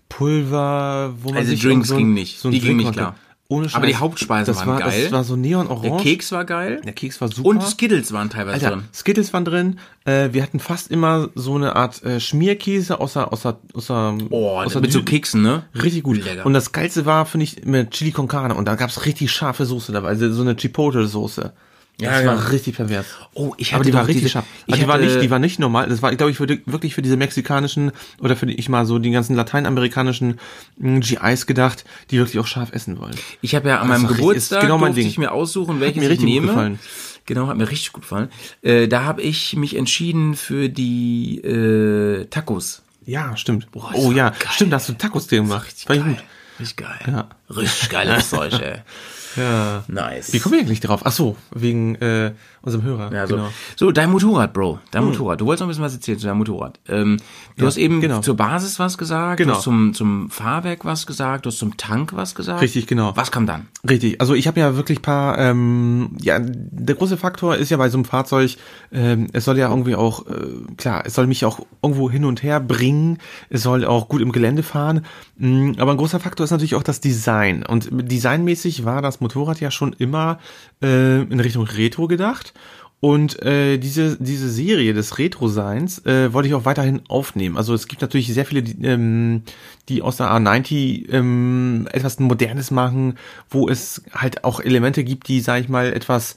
Vitaminpulver, 0.08 1.14
wo 1.22 1.28
man 1.30 1.38
Also 1.38 1.50
sich 1.50 1.62
Drinks 1.62 1.88
so 1.88 1.96
ging 1.96 2.12
nicht. 2.14 2.38
So 2.38 2.50
Die 2.50 2.60
ging 2.60 2.76
nicht 2.76 2.92
klar. 2.92 3.14
Ohne 3.50 3.66
Aber 3.72 3.86
die 3.86 3.92
Scheiß. 3.94 4.00
Hauptspeisen 4.00 4.46
das 4.46 4.58
waren 4.58 4.74
war, 4.74 4.78
geil. 4.80 5.04
Das 5.04 5.12
war 5.12 5.24
so 5.24 5.34
neonorange. 5.34 5.88
Der 5.88 5.96
Keks 5.96 6.32
war 6.32 6.44
geil. 6.44 6.82
Der 6.84 6.92
Keks 6.92 7.18
war 7.22 7.28
super. 7.28 7.48
Und 7.48 7.62
Skittles 7.62 8.12
waren 8.12 8.28
teilweise 8.28 8.66
Alter, 8.66 8.76
drin. 8.76 8.88
Skittles 8.92 9.32
waren 9.32 9.46
drin. 9.46 9.78
Äh, 10.04 10.28
wir 10.32 10.42
hatten 10.42 10.60
fast 10.60 10.90
immer 10.90 11.30
so 11.34 11.54
eine 11.54 11.74
Art 11.74 12.02
äh, 12.02 12.20
Schmierkäse 12.20 13.00
außer 13.00 13.32
außer 13.32 13.58
außer 13.72 14.18
Oh, 14.28 14.58
außer 14.60 14.80
mit 14.82 14.92
so 14.92 14.98
Dü- 14.98 15.04
Keksen, 15.06 15.40
ne? 15.40 15.62
Richtig 15.74 16.02
gut. 16.02 16.22
Lecker. 16.22 16.44
Und 16.44 16.52
das 16.52 16.72
geilste 16.72 17.06
war, 17.06 17.24
finde 17.24 17.44
ich, 17.44 17.64
mit 17.64 17.92
Chili 17.92 18.10
con 18.10 18.28
Carne. 18.28 18.54
Und 18.54 18.66
da 18.66 18.74
gab's 18.74 19.06
richtig 19.06 19.32
scharfe 19.32 19.64
Soße 19.64 19.92
dabei. 19.92 20.08
Also 20.08 20.30
so 20.30 20.42
eine 20.42 20.52
Chipotle-Soße. 20.54 21.52
Ja, 22.00 22.10
das 22.12 22.20
genau. 22.20 22.32
war 22.36 22.52
richtig 22.52 22.76
pervers. 22.76 23.06
Oh, 23.34 23.54
ich 23.56 23.70
Aber 23.74 23.80
hatte 23.80 23.90
die 23.90 23.94
war 23.96 24.06
richtig 24.06 24.22
diese- 24.22 24.32
scharf. 24.34 24.44
Aber 24.68 24.76
die 24.76 24.86
war 24.86 24.98
nicht, 24.98 25.20
die 25.20 25.30
war 25.30 25.38
nicht 25.40 25.58
normal. 25.58 25.88
Das 25.88 26.00
war, 26.00 26.14
glaube 26.14 26.30
ich, 26.30 26.36
für 26.36 26.46
die, 26.46 26.62
wirklich 26.64 26.94
für 26.94 27.02
diese 27.02 27.16
mexikanischen 27.16 27.90
oder 28.20 28.36
für 28.36 28.46
die, 28.46 28.54
ich 28.54 28.68
mal 28.68 28.86
so 28.86 28.98
die 29.00 29.10
ganzen 29.10 29.34
lateinamerikanischen 29.34 30.38
mh, 30.76 31.00
GIs 31.00 31.46
gedacht, 31.46 31.84
die 32.10 32.18
wirklich 32.18 32.38
auch 32.38 32.46
scharf 32.46 32.72
essen 32.72 32.98
wollen. 33.00 33.16
Ich 33.42 33.54
habe 33.56 33.68
ja 33.68 33.80
an 33.80 33.88
Das 33.88 33.98
meinem 33.98 34.02
war 34.04 34.10
richtig- 34.10 34.26
Geburtstag 34.26 34.60
genau 34.62 34.78
mein 34.78 34.92
durfte 34.94 35.08
ich 35.08 35.18
mir 35.18 35.32
aussuchen, 35.32 35.80
welches 35.80 35.96
mir 35.96 36.04
ich 36.04 36.10
richtig 36.10 36.26
gut 36.26 36.34
nehme. 36.34 36.46
gefallen. 36.48 36.78
Genau, 37.26 37.46
hat 37.48 37.56
mir 37.56 37.68
richtig 37.68 37.92
gut 37.92 38.02
gefallen. 38.04 38.28
Äh, 38.62 38.86
da 38.88 39.02
habe 39.04 39.20
ich 39.22 39.56
mich 39.56 39.76
entschieden 39.76 40.34
für 40.36 40.68
die 40.68 41.38
äh, 41.38 42.26
Tacos. 42.26 42.82
Ja, 43.06 43.36
stimmt. 43.36 43.66
das 43.74 43.82
oh 43.94 44.08
war 44.10 44.12
ja, 44.16 44.28
geil. 44.30 44.38
stimmt, 44.52 44.72
da 44.72 44.76
hast 44.76 44.88
du 44.88 44.92
Tacos 44.92 45.26
dir 45.26 45.38
gemacht. 45.40 45.74
War 45.88 45.96
ich 45.96 46.04
gut. 46.04 46.16
Richtig 46.60 46.76
geil. 46.76 46.98
Ja. 47.06 47.28
Richtig 47.54 47.88
geiles 47.90 48.30
Zeug, 48.30 48.52
ey. 48.60 48.78
Ja. 49.38 49.84
Nice. 49.88 50.32
Wie 50.32 50.40
kommen 50.40 50.54
wir 50.54 50.60
eigentlich 50.60 50.80
drauf? 50.80 51.02
Ach 51.04 51.12
so, 51.12 51.36
wegen 51.54 51.94
äh, 51.96 52.32
unserem 52.62 52.84
Hörer. 52.84 53.12
Ja, 53.12 53.26
so. 53.26 53.34
genau. 53.36 53.46
Hm. 53.48 53.52
so, 53.76 53.90
dein 53.92 54.10
Motorrad, 54.10 54.52
Bro. 54.52 54.78
Dein 54.90 55.04
Motorrad. 55.04 55.40
Du 55.40 55.46
wolltest 55.46 55.60
noch 55.60 55.66
ein 55.66 55.70
bisschen 55.70 55.84
was 55.84 55.94
erzählen 55.94 56.18
zu 56.18 56.26
deinem 56.26 56.38
Motorrad. 56.38 56.78
Ähm, 56.88 57.18
du 57.56 57.66
hast 57.66 57.76
eben 57.76 58.00
genau. 58.00 58.20
zur 58.20 58.36
Basis 58.36 58.78
was 58.78 58.98
gesagt, 58.98 59.38
Genau. 59.38 59.52
du 59.52 59.56
hast 59.56 59.64
zum, 59.64 59.94
zum 59.94 60.30
Fahrwerk 60.30 60.84
was 60.84 61.06
gesagt, 61.06 61.44
du 61.46 61.50
hast 61.50 61.58
zum 61.58 61.76
Tank 61.76 62.14
was 62.14 62.34
gesagt. 62.34 62.60
Richtig, 62.60 62.86
genau. 62.86 63.12
Was 63.16 63.30
kam 63.30 63.46
dann? 63.46 63.68
Richtig, 63.88 64.20
also 64.20 64.34
ich 64.34 64.46
habe 64.46 64.60
ja 64.60 64.76
wirklich 64.76 65.02
paar, 65.02 65.38
ähm, 65.38 66.10
ja, 66.20 66.38
der 66.40 66.94
große 66.94 67.16
Faktor 67.16 67.56
ist 67.56 67.70
ja 67.70 67.76
bei 67.76 67.88
so 67.88 67.98
einem 67.98 68.04
Fahrzeug, 68.04 68.56
ähm, 68.92 69.28
es 69.32 69.44
soll 69.44 69.58
ja 69.58 69.70
irgendwie 69.70 69.94
auch, 69.94 70.26
äh, 70.26 70.74
klar, 70.76 71.02
es 71.06 71.14
soll 71.14 71.26
mich 71.26 71.44
auch 71.44 71.60
irgendwo 71.82 72.10
hin 72.10 72.24
und 72.24 72.42
her 72.42 72.60
bringen, 72.60 73.18
es 73.50 73.62
soll 73.62 73.84
auch 73.84 74.08
gut 74.08 74.20
im 74.20 74.32
Gelände 74.32 74.62
fahren, 74.62 75.04
mh, 75.36 75.80
aber 75.80 75.92
ein 75.92 75.96
großer 75.96 76.20
Faktor 76.20 76.44
ist 76.44 76.50
natürlich 76.50 76.74
auch 76.74 76.82
das 76.82 77.00
Design 77.00 77.64
und 77.64 77.88
designmäßig 77.92 78.84
war 78.84 79.02
das 79.02 79.20
Motorrad 79.20 79.60
ja 79.60 79.70
schon 79.70 79.92
immer 79.92 80.38
äh, 80.82 81.22
in 81.22 81.40
Richtung 81.40 81.64
Retro 81.64 82.08
gedacht 82.08 82.52
und 83.00 83.40
äh, 83.44 83.78
diese, 83.78 84.16
diese 84.20 84.50
Serie 84.50 84.92
des 84.92 85.18
Retro-Seins 85.18 86.04
äh, 86.04 86.32
wollte 86.32 86.48
ich 86.48 86.54
auch 86.54 86.64
weiterhin 86.64 87.02
aufnehmen. 87.08 87.56
Also 87.56 87.72
es 87.72 87.86
gibt 87.86 88.02
natürlich 88.02 88.32
sehr 88.32 88.44
viele, 88.44 88.62
die, 88.62 88.84
ähm, 88.84 89.42
die 89.88 90.02
aus 90.02 90.16
der 90.16 90.26
A90 90.32 91.08
ähm, 91.12 91.86
etwas 91.92 92.18
Modernes 92.18 92.72
machen, 92.72 93.14
wo 93.50 93.68
es 93.68 94.02
halt 94.12 94.42
auch 94.42 94.58
Elemente 94.58 95.04
gibt, 95.04 95.28
die, 95.28 95.40
sag 95.40 95.60
ich 95.60 95.68
mal, 95.68 95.92
etwas, 95.92 96.34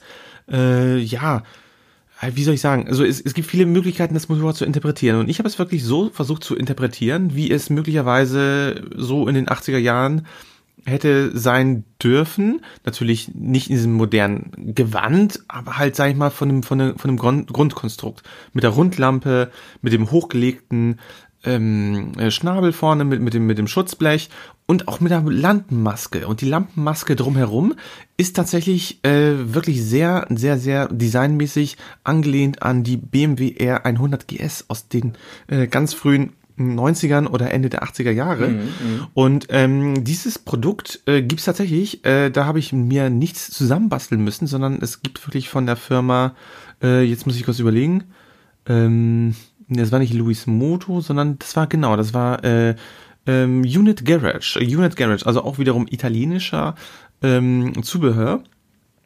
äh, 0.48 0.98
ja, 0.98 1.42
halt, 2.18 2.36
wie 2.36 2.44
soll 2.44 2.54
ich 2.54 2.60
sagen, 2.60 2.86
also 2.86 3.04
es, 3.04 3.20
es 3.20 3.34
gibt 3.34 3.48
viele 3.48 3.66
Möglichkeiten, 3.66 4.14
das 4.14 4.28
Motorrad 4.28 4.54
zu 4.54 4.64
interpretieren. 4.64 5.18
Und 5.18 5.28
ich 5.28 5.40
habe 5.40 5.48
es 5.48 5.58
wirklich 5.58 5.82
so 5.82 6.10
versucht 6.10 6.44
zu 6.44 6.54
interpretieren, 6.54 7.34
wie 7.34 7.50
es 7.50 7.70
möglicherweise 7.70 8.84
so 8.94 9.26
in 9.26 9.34
den 9.34 9.48
80er 9.48 9.78
Jahren 9.78 10.26
hätte 10.84 11.36
sein 11.38 11.84
dürfen. 12.02 12.60
Natürlich 12.84 13.32
nicht 13.34 13.70
in 13.70 13.76
diesem 13.76 13.92
modernen 13.94 14.74
Gewand, 14.74 15.40
aber 15.48 15.78
halt, 15.78 15.96
sag 15.96 16.10
ich 16.10 16.16
mal, 16.16 16.30
von 16.30 16.48
einem, 16.48 16.62
von 16.62 16.80
einem, 16.80 16.98
von 16.98 17.10
einem 17.10 17.18
Grund, 17.18 17.52
Grundkonstrukt. 17.52 18.22
Mit 18.52 18.64
der 18.64 18.70
Rundlampe, 18.70 19.50
mit 19.80 19.92
dem 19.92 20.10
hochgelegten 20.10 20.98
ähm, 21.44 22.12
äh, 22.18 22.30
Schnabel 22.30 22.72
vorne, 22.72 23.04
mit, 23.04 23.20
mit, 23.20 23.34
dem, 23.34 23.46
mit 23.46 23.58
dem 23.58 23.66
Schutzblech 23.66 24.30
und 24.66 24.88
auch 24.88 25.00
mit 25.00 25.10
der 25.10 25.22
Lampenmaske. 25.22 26.26
Und 26.26 26.40
die 26.40 26.48
Lampenmaske 26.48 27.16
drumherum 27.16 27.74
ist 28.16 28.36
tatsächlich 28.36 29.04
äh, 29.04 29.54
wirklich 29.54 29.82
sehr, 29.82 30.26
sehr, 30.30 30.58
sehr 30.58 30.88
designmäßig 30.88 31.76
angelehnt 32.04 32.62
an 32.62 32.84
die 32.84 32.96
BMW 32.96 33.54
R100 33.58 34.26
GS 34.26 34.66
aus 34.68 34.88
den 34.88 35.14
äh, 35.48 35.66
ganz 35.66 35.94
frühen 35.94 36.32
90ern 36.58 37.26
oder 37.26 37.50
Ende 37.50 37.68
der 37.68 37.82
80er 37.82 38.10
Jahre. 38.10 38.48
Mhm, 38.48 38.68
und 39.14 39.46
ähm, 39.50 40.04
dieses 40.04 40.38
Produkt 40.38 41.02
äh, 41.06 41.22
gibt's 41.22 41.44
tatsächlich, 41.44 42.04
äh, 42.04 42.30
da 42.30 42.44
habe 42.46 42.58
ich 42.58 42.72
mir 42.72 43.10
nichts 43.10 43.50
zusammenbasteln 43.50 44.22
müssen, 44.22 44.46
sondern 44.46 44.78
es 44.80 45.02
gibt 45.02 45.26
wirklich 45.26 45.48
von 45.48 45.66
der 45.66 45.76
Firma, 45.76 46.34
äh, 46.82 47.02
jetzt 47.02 47.26
muss 47.26 47.36
ich 47.36 47.44
kurz 47.44 47.58
überlegen, 47.58 48.04
ähm, 48.66 49.34
das 49.68 49.92
war 49.92 49.98
nicht 49.98 50.14
Luis 50.14 50.46
Moto, 50.46 51.00
sondern 51.00 51.38
das 51.38 51.56
war 51.56 51.66
genau, 51.66 51.96
das 51.96 52.14
war 52.14 52.44
äh, 52.44 52.74
ähm, 53.26 53.62
Unit 53.62 54.04
Garage. 54.04 54.58
Unit 54.58 54.96
Garage, 54.96 55.26
also 55.26 55.44
auch 55.44 55.58
wiederum 55.58 55.86
italienischer 55.88 56.74
ähm, 57.22 57.82
Zubehör. 57.82 58.42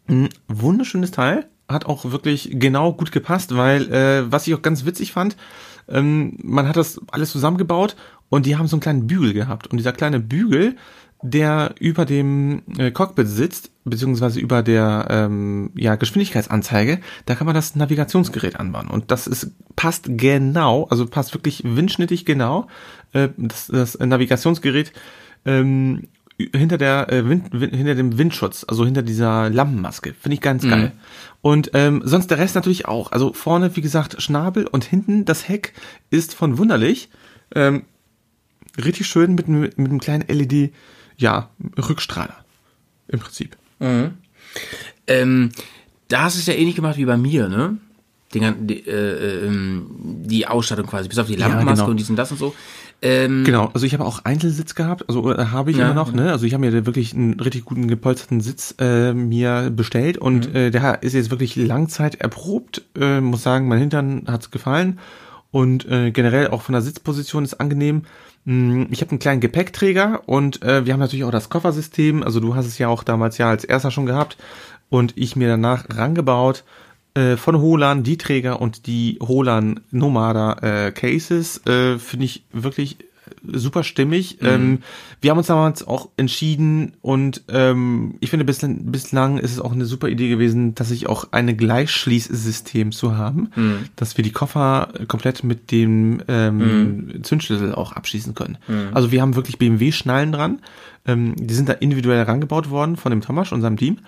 Ein 0.09 0.29
wunderschönes 0.49 1.11
Teil, 1.11 1.47
hat 1.69 1.87
auch 1.87 2.05
wirklich 2.11 2.51
genau 2.53 2.93
gut 2.93 3.13
gepasst, 3.13 3.57
weil 3.57 3.93
äh, 3.93 4.31
was 4.31 4.47
ich 4.47 4.55
auch 4.55 4.63
ganz 4.63 4.85
witzig 4.85 5.13
fand, 5.13 5.37
ähm, 5.89 6.37
man 6.43 6.69
hat 6.69 6.77
das 6.77 7.01
alles 7.11 7.31
zusammengebaut 7.31 7.97
und 8.29 8.47
die 8.47 8.57
haben 8.57 8.67
so 8.67 8.77
einen 8.77 8.83
kleinen 8.83 9.07
Bügel 9.07 9.33
gehabt 9.33 9.67
und 9.69 9.77
dieser 9.79 9.93
kleine 9.93 10.21
Bügel, 10.21 10.77
der 11.23 11.75
über 11.81 12.05
dem 12.05 12.63
äh, 12.77 12.91
Cockpit 12.91 13.27
sitzt, 13.29 13.71
beziehungsweise 13.85 14.39
über 14.39 14.63
der 14.63 15.07
ähm, 15.11 15.71
ja, 15.75 15.97
Geschwindigkeitsanzeige, 15.97 17.01
da 17.25 17.35
kann 17.35 17.47
man 17.47 17.55
das 17.55 17.75
Navigationsgerät 17.75 18.57
anbauen. 18.57 18.89
Und 18.89 19.11
das 19.11 19.27
ist 19.27 19.53
passt 19.77 20.07
genau, 20.09 20.87
also 20.91 21.07
passt 21.07 21.35
wirklich 21.35 21.63
windschnittig 21.65 22.27
genau. 22.27 22.67
Äh, 23.13 23.29
das, 23.37 23.69
das 23.69 23.99
Navigationsgerät 23.99 24.93
ähm, 25.45 26.09
hinter 26.55 26.77
der 26.77 27.11
äh, 27.11 27.29
Wind, 27.29 27.49
Wind, 27.53 27.75
hinter 27.75 27.95
dem 27.95 28.19
Windschutz, 28.19 28.65
also 28.69 28.85
hinter 28.85 29.03
dieser 29.03 29.49
Lampenmaske, 29.49 30.15
finde 30.21 30.35
ich 30.35 30.41
ganz 30.43 30.65
geil. 30.65 30.93
Und 31.47 31.71
ähm, 31.75 32.03
sonst 32.05 32.27
der 32.33 32.39
Rest 32.39 32.57
natürlich 32.57 32.87
auch. 32.87 33.13
Also 33.13 33.33
vorne, 33.33 33.77
wie 33.77 33.81
gesagt, 33.81 34.21
Schnabel 34.21 34.67
und 34.67 34.83
hinten 34.83 35.25
das 35.27 35.47
Heck 35.49 35.75
ist 36.11 36.35
von 36.35 36.59
wunderlich. 36.59 37.09
Ähm, 37.55 37.85
richtig 38.85 39.07
schön 39.07 39.37
mit, 39.37 39.47
einem- 39.47 39.61
mit 39.61 39.79
einem 39.79 40.01
kleinen 40.01 40.27
LED, 40.27 40.73
ja, 41.17 41.51
Rückstrahler. 41.79 42.45
Im 43.07 43.21
Prinzip. 43.21 43.57
Ähm, 45.07 45.53
da 46.09 46.23
hast 46.23 46.35
du 46.37 46.41
es 46.41 46.47
ja 46.47 46.55
ähnlich 46.55 46.75
gemacht 46.75 46.97
wie 46.97 47.05
bei 47.05 47.17
mir, 47.17 47.49
ne? 47.49 47.77
Den, 48.35 48.67
die, 48.67 48.85
äh, 48.85 49.47
ähm, 49.47 49.87
die 50.25 50.49
Ausstattung 50.49 50.87
quasi, 50.87 51.09
bis 51.09 51.19
auf 51.19 51.29
die 51.29 51.37
Lampenmaske 51.37 51.77
genau. 51.83 51.91
und 51.93 51.97
dies 51.99 52.11
und 52.11 52.17
das 52.17 52.33
und 52.33 52.39
so. 52.39 52.57
Ähm, 53.03 53.45
Genau, 53.45 53.71
also 53.75 53.85
ich 53.87 53.93
habe 53.93 54.05
auch 54.05 54.25
Einzelsitz 54.25 54.75
gehabt, 54.75 55.05
also 55.09 55.33
äh, 55.35 55.47
habe 55.47 55.71
ich 55.71 55.77
Ja, 55.77 55.85
immer 55.87 55.95
noch, 55.95 56.13
ne? 56.13 56.33
Also 56.33 56.47
ich 56.47 56.55
habe 56.55 56.65
mir 56.65 56.87
wirklich 56.87 57.15
einen 57.15 57.39
richtig 57.41 57.65
guten 57.65 57.89
gepolsterten 57.89 58.41
Sitz 58.41 58.75
äh, 58.79 59.13
mir 59.13 59.71
bestellt 59.71 60.19
und 60.19 60.55
äh, 60.55 60.71
der 60.71 61.03
ist 61.03 61.13
jetzt 61.15 61.31
wirklich 61.31 61.57
Langzeit 61.57 62.15
erprobt. 62.17 62.83
Äh, 62.99 63.21
muss 63.21 63.43
sagen, 63.43 63.69
mein 63.69 63.81
Hintern 63.81 64.25
hat's 64.27 64.51
gefallen 64.51 64.99
und 65.51 65.87
äh, 65.91 66.11
generell 66.11 66.49
auch 66.49 66.63
von 66.63 66.73
der 66.73 66.83
Sitzposition 66.83 67.45
ist 67.45 67.55
angenehm. 67.55 68.03
Mm, 68.45 68.85
Ich 68.91 69.01
habe 69.03 69.11
einen 69.11 69.19
kleinen 69.19 69.41
Gepäckträger 69.41 70.23
und 70.27 70.63
äh, 70.63 70.87
wir 70.87 70.93
haben 70.93 71.01
natürlich 71.01 71.25
auch 71.25 71.31
das 71.31 71.49
Koffersystem. 71.51 72.23
Also 72.23 72.41
du 72.41 72.55
hast 72.55 72.67
es 72.67 72.79
ja 72.79 72.89
auch 72.89 73.03
damals 73.05 73.37
ja 73.39 73.51
als 73.51 73.65
erster 73.65 73.91
schon 73.91 74.07
gehabt 74.07 74.39
und 74.89 75.13
ich 75.17 75.37
mir 75.37 75.49
danach 75.49 75.85
rangebaut 75.91 76.65
äh, 77.17 77.37
von 77.37 77.59
Holan 77.59 78.03
die 78.03 78.19
Träger 78.19 78.61
und 78.61 78.87
die 78.87 79.19
Holan 79.23 79.81
Nomada 79.91 80.87
äh, 80.87 80.93
Cases 80.93 81.67
äh, 81.67 81.99
finde 81.99 82.27
ich 82.27 82.45
wirklich 82.53 82.99
super 83.51 83.85
stimmig. 83.85 84.39
Ähm, 84.43 84.81
wir 85.21 85.31
haben 85.31 85.39
uns 85.39 85.47
damals 85.47 85.87
auch 85.87 86.11
entschieden 86.17 86.93
und 87.01 87.43
ähm, 87.49 88.17
ich 88.21 88.31
finde 88.31 88.45
bislang, 88.45 88.93
bislang 88.93 89.39
ist 89.39 89.53
es 89.53 89.61
auch 89.61 89.73
eine 89.73 89.87
super 89.87 90.09
Idee 90.09 90.29
gewesen, 90.29 90.75
dass 90.75 90.91
ich 90.91 91.09
auch 91.09 91.29
ein 91.33 91.57
Gleichschließsystem 91.57 92.93
zu 92.93 93.17
haben, 93.17 93.51
dass 93.97 94.17
wir 94.17 94.23
die 94.23 94.33
Koffer 94.33 94.91
komplett 95.09 95.43
mit 95.43 95.71
dem 95.71 96.23
ähm, 96.29 97.21
Zündschlüssel 97.23 97.75
auch 97.75 97.93
abschließen 97.93 98.35
können. 98.35 98.59
Also 98.93 99.11
wir 99.11 99.23
haben 99.23 99.37
wirklich 99.37 99.59
BMW-Schnallen 99.59 100.33
dran. 100.33 100.61
Ähm, 101.07 101.35
die 101.37 101.55
sind 101.55 101.69
da 101.69 101.73
individuell 101.73 102.19
herangebaut 102.19 102.71
worden 102.71 102.97
von 102.97 103.11
dem 103.11 103.23
Thomas 103.23 103.53
und 103.53 103.63
seinem 103.63 103.77
Team. 103.77 103.99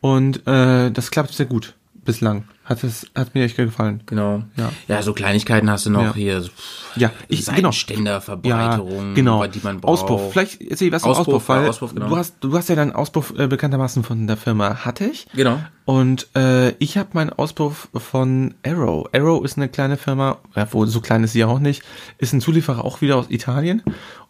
Und 0.00 0.46
äh, 0.46 0.90
das 0.90 1.10
klappt 1.10 1.32
sehr 1.32 1.46
gut 1.46 1.74
bislang. 2.04 2.44
Hat 2.64 2.84
es 2.84 3.06
hat 3.14 3.34
mir 3.34 3.44
echt 3.44 3.56
gefallen. 3.56 4.02
Genau. 4.06 4.44
Ja. 4.56 4.72
Ja. 4.88 5.02
so 5.02 5.12
Kleinigkeiten 5.12 5.68
hast 5.70 5.86
du 5.86 5.90
noch 5.90 6.02
Ja. 6.02 6.14
hier. 6.14 6.42
pff, 6.42 6.96
Ja, 6.96 7.10
ich 7.28 7.44
genau. 7.46 7.70
Seitenständer, 7.70 8.20
Verbreiterung, 8.20 9.14
genau. 9.14 9.46
die 9.46 9.60
man 9.62 9.80
braucht. 9.80 10.02
Auspuff. 10.02 10.32
Vielleicht 10.32 10.60
erzähl 10.60 10.88
ich 10.88 10.92
was 10.92 11.04
Auspuff, 11.04 11.26
Auspuff, 11.26 11.48
weil 11.48 11.62
ja, 11.64 11.68
Auspuff, 11.70 11.94
genau. 11.94 12.08
du 12.08 12.16
hast 12.16 12.34
du 12.40 12.56
hast 12.56 12.68
ja 12.68 12.76
deinen 12.76 12.92
Auspuff 12.92 13.34
äh, 13.36 13.46
bekanntermaßen 13.46 14.04
von 14.04 14.26
der 14.26 14.36
Firma 14.36 14.84
Hattech. 14.84 15.26
Genau. 15.34 15.58
Und 15.84 16.28
äh, 16.36 16.70
ich 16.78 16.96
habe 16.96 17.10
meinen 17.14 17.30
Auspuff 17.30 17.88
von 17.94 18.54
Arrow. 18.64 19.08
Arrow 19.12 19.44
ist 19.44 19.56
eine 19.56 19.68
kleine 19.68 19.96
Firma, 19.96 20.38
ja, 20.54 20.68
wo 20.72 20.86
so 20.86 21.00
klein 21.00 21.24
ist 21.24 21.32
sie 21.32 21.40
ja 21.40 21.48
auch 21.48 21.58
nicht, 21.58 21.82
ist 22.18 22.32
ein 22.32 22.40
Zulieferer 22.40 22.84
auch 22.84 23.00
wieder 23.00 23.16
aus 23.16 23.26
Italien 23.30 23.82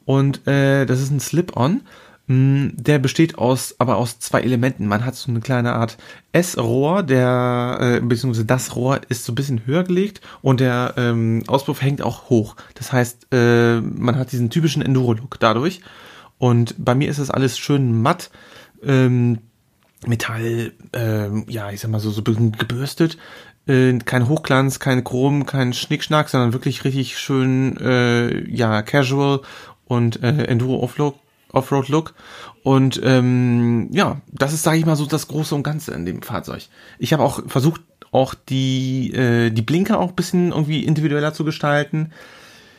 und 0.05 0.47
äh, 0.47 0.87
das 0.87 1.01
ist 1.01 1.11
ein 1.11 1.21
Slip-on. 1.21 1.83
Mm, 2.27 2.69
Der 2.77 2.99
besteht 2.99 3.37
aus, 3.39 3.75
aber 3.79 3.97
aus 3.97 4.19
zwei 4.19 4.41
Elementen. 4.43 4.87
Man 4.87 5.05
hat 5.05 5.15
so 5.17 5.31
eine 5.31 5.41
kleine 5.41 5.73
Art 5.75 5.99
S-Rohr, 6.33 7.03
der, 7.03 7.79
äh, 7.81 8.01
beziehungsweise 8.01 8.45
das 8.47 8.77
Rohr 8.77 9.01
ist 9.09 9.25
so 9.25 9.33
ein 9.33 9.35
bisschen 9.35 9.67
höher 9.67 9.85
gelegt 9.85 10.21
und 10.41 10.61
der 10.61 10.95
ähm, 10.97 11.43
Auspuff 11.49 11.83
hängt 11.83 12.03
auch 12.03 12.31
hoch. 12.31 12.57
Das 12.75 12.93
heißt, 12.93 13.29
äh, 13.33 13.81
man 13.81 14.17
hat 14.17 14.33
diesen 14.33 14.51
typischen 14.51 14.83
Enduro-Look 14.83 15.39
dadurch. 15.41 15.81
Und 16.39 16.75
bei 16.79 16.95
mir 16.95 17.09
ist 17.09 17.21
das 17.21 17.31
alles 17.31 17.59
schön 17.59 18.03
matt. 18.03 18.31
Ähm, 18.83 19.39
Metall, 20.07 20.73
ähm, 20.93 21.45
ja, 21.49 21.71
ich 21.71 21.81
sag 21.81 21.91
mal 21.91 22.01
so, 22.01 22.11
so 22.11 22.23
gebürstet. 22.23 23.17
Äh, 23.67 23.99
kein 23.99 24.29
Hochglanz, 24.29 24.81
kein 24.81 25.05
Chrom, 25.05 25.47
kein 25.47 25.73
Schnickschnack, 25.73 26.29
sondern 26.29 26.53
wirklich 26.53 26.85
richtig 26.85 27.19
schön, 27.19 27.77
äh, 27.77 28.49
ja, 28.51 28.83
casual 28.83 29.43
und 29.87 30.23
äh, 30.23 30.45
Enduro 30.47 30.83
Offroad, 30.83 31.15
Offroad 31.53 31.89
Look. 31.89 32.15
Und 32.63 33.01
ähm, 33.05 33.89
ja, 33.93 34.21
das 34.31 34.53
ist, 34.53 34.63
sage 34.63 34.79
ich 34.79 34.87
mal, 34.87 34.97
so 34.97 35.07
das 35.07 35.29
Große 35.29 35.55
und 35.55 35.63
Ganze 35.63 35.93
in 35.93 36.07
dem 36.07 36.23
Fahrzeug. 36.23 36.63
Ich 36.99 37.13
habe 37.13 37.23
auch 37.23 37.41
versucht, 37.47 37.83
auch 38.13 38.35
die, 38.35 39.13
äh, 39.15 39.51
die 39.51 39.63
Blinker 39.63 39.99
auch 39.99 40.11
ein 40.11 40.15
bisschen 40.15 40.53
irgendwie 40.53 40.85
individueller 40.85 41.33
zu 41.33 41.45
gestalten. 41.45 42.13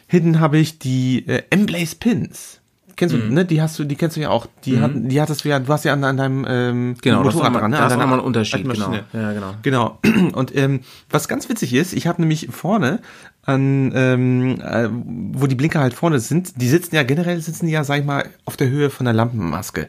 Hinten 0.07 0.39
habe 0.39 0.59
ich 0.59 0.79
die 0.79 1.27
äh, 1.27 1.43
M-Blaze 1.49 1.95
Pins. 1.95 2.59
Kennst 2.95 3.15
du, 3.15 3.17
ne? 3.17 3.43
Die 3.43 3.59
hast 3.61 3.79
du, 3.79 3.85
die 3.85 3.95
kennst 3.95 4.17
du 4.17 4.21
ja 4.21 4.29
auch. 4.29 4.45
Die 4.65 4.79
hat, 4.79 4.91
die 4.93 5.19
hattest 5.19 5.43
du 5.43 5.49
ja, 5.49 5.59
du 5.59 5.73
hast 5.73 5.83
ja 5.83 5.93
an, 5.93 6.03
an 6.03 6.17
deinem 6.17 6.45
ähm, 6.47 6.95
Genau, 7.01 7.23
Motorrad 7.23 7.55
dran, 7.55 7.71
ne? 7.71 7.77
da 7.77 7.87
ist 7.87 7.91
deiner 7.91 8.03
nochmal 8.03 8.19
ein 8.19 8.25
Unterschied, 8.25 8.69
genau. 8.69 8.93
Ja, 9.13 9.33
genau. 9.33 9.55
Genau. 9.63 9.99
Und 10.33 10.55
ähm, 10.55 10.81
was 11.09 11.27
ganz 11.27 11.49
witzig 11.49 11.73
ist, 11.73 11.93
ich 11.93 12.05
habe 12.05 12.21
nämlich 12.21 12.49
vorne 12.51 12.99
an, 13.43 13.91
ähm, 13.93 14.59
äh, 14.61 14.89
wo 14.91 15.45
die 15.47 15.55
Blinker 15.55 15.81
halt 15.81 15.93
vorne 15.93 16.19
sind, 16.19 16.61
die 16.61 16.67
sitzen 16.67 16.95
ja 16.95 17.03
generell 17.03 17.39
sitzen 17.41 17.67
die 17.67 17.73
ja, 17.73 17.83
sag 17.83 17.99
ich 17.99 18.05
mal, 18.05 18.25
auf 18.45 18.57
der 18.57 18.69
Höhe 18.69 18.89
von 18.89 19.05
der 19.05 19.13
Lampenmaske. 19.13 19.87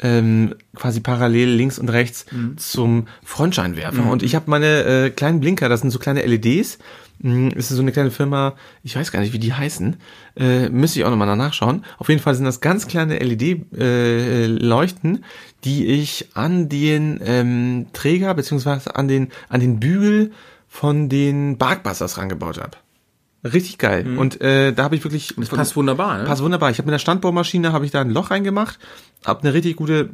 Ähm, 0.00 0.54
quasi 0.76 1.00
parallel 1.00 1.48
links 1.48 1.76
und 1.78 1.88
rechts 1.88 2.26
zum 2.56 3.08
Frontscheinwerfer. 3.24 4.08
Und 4.08 4.22
ich 4.22 4.36
habe 4.36 4.48
meine 4.48 4.84
äh, 4.84 5.10
kleinen 5.10 5.40
Blinker, 5.40 5.68
das 5.68 5.80
sind 5.80 5.90
so 5.90 5.98
kleine 5.98 6.24
LEDs. 6.24 6.78
Es 7.20 7.72
ist 7.72 7.76
so 7.76 7.82
eine 7.82 7.90
kleine 7.90 8.12
Firma, 8.12 8.54
ich 8.84 8.94
weiß 8.94 9.10
gar 9.10 9.18
nicht, 9.18 9.32
wie 9.32 9.40
die 9.40 9.52
heißen. 9.52 9.96
Äh, 10.36 10.68
müsste 10.68 11.00
ich 11.00 11.04
auch 11.04 11.10
nochmal 11.10 11.36
nachschauen. 11.36 11.84
Auf 11.98 12.08
jeden 12.08 12.20
Fall 12.20 12.36
sind 12.36 12.44
das 12.44 12.60
ganz 12.60 12.86
kleine 12.86 13.18
LED-Leuchten, 13.18 15.24
die 15.64 15.86
ich 15.86 16.28
an 16.34 16.68
den 16.68 17.18
ähm, 17.24 17.86
Träger 17.92 18.34
beziehungsweise 18.34 18.94
an 18.94 19.08
den 19.08 19.32
an 19.48 19.60
den 19.60 19.80
Bügel 19.80 20.30
von 20.68 21.08
den 21.08 21.58
Barkbusters 21.58 22.18
rangebaut 22.18 22.60
habe. 22.60 22.76
Richtig 23.52 23.78
geil. 23.78 24.18
Und 24.18 24.40
äh, 24.40 24.72
da 24.72 24.84
habe 24.84 24.96
ich 24.96 25.04
wirklich 25.04 25.34
Das 25.36 25.48
passt 25.48 25.76
wunderbar, 25.76 26.18
ne? 26.18 26.24
Passt 26.24 26.42
wunderbar. 26.42 26.70
Ich 26.70 26.78
habe 26.78 26.86
mit 26.86 26.92
der 26.92 26.98
Standbohrmaschine 26.98 27.72
habe 27.72 27.84
ich 27.84 27.90
da 27.90 28.00
ein 28.00 28.10
Loch 28.10 28.30
reingemacht, 28.30 28.78
habe 29.24 29.42
eine 29.42 29.54
richtig 29.54 29.76
gute 29.76 30.10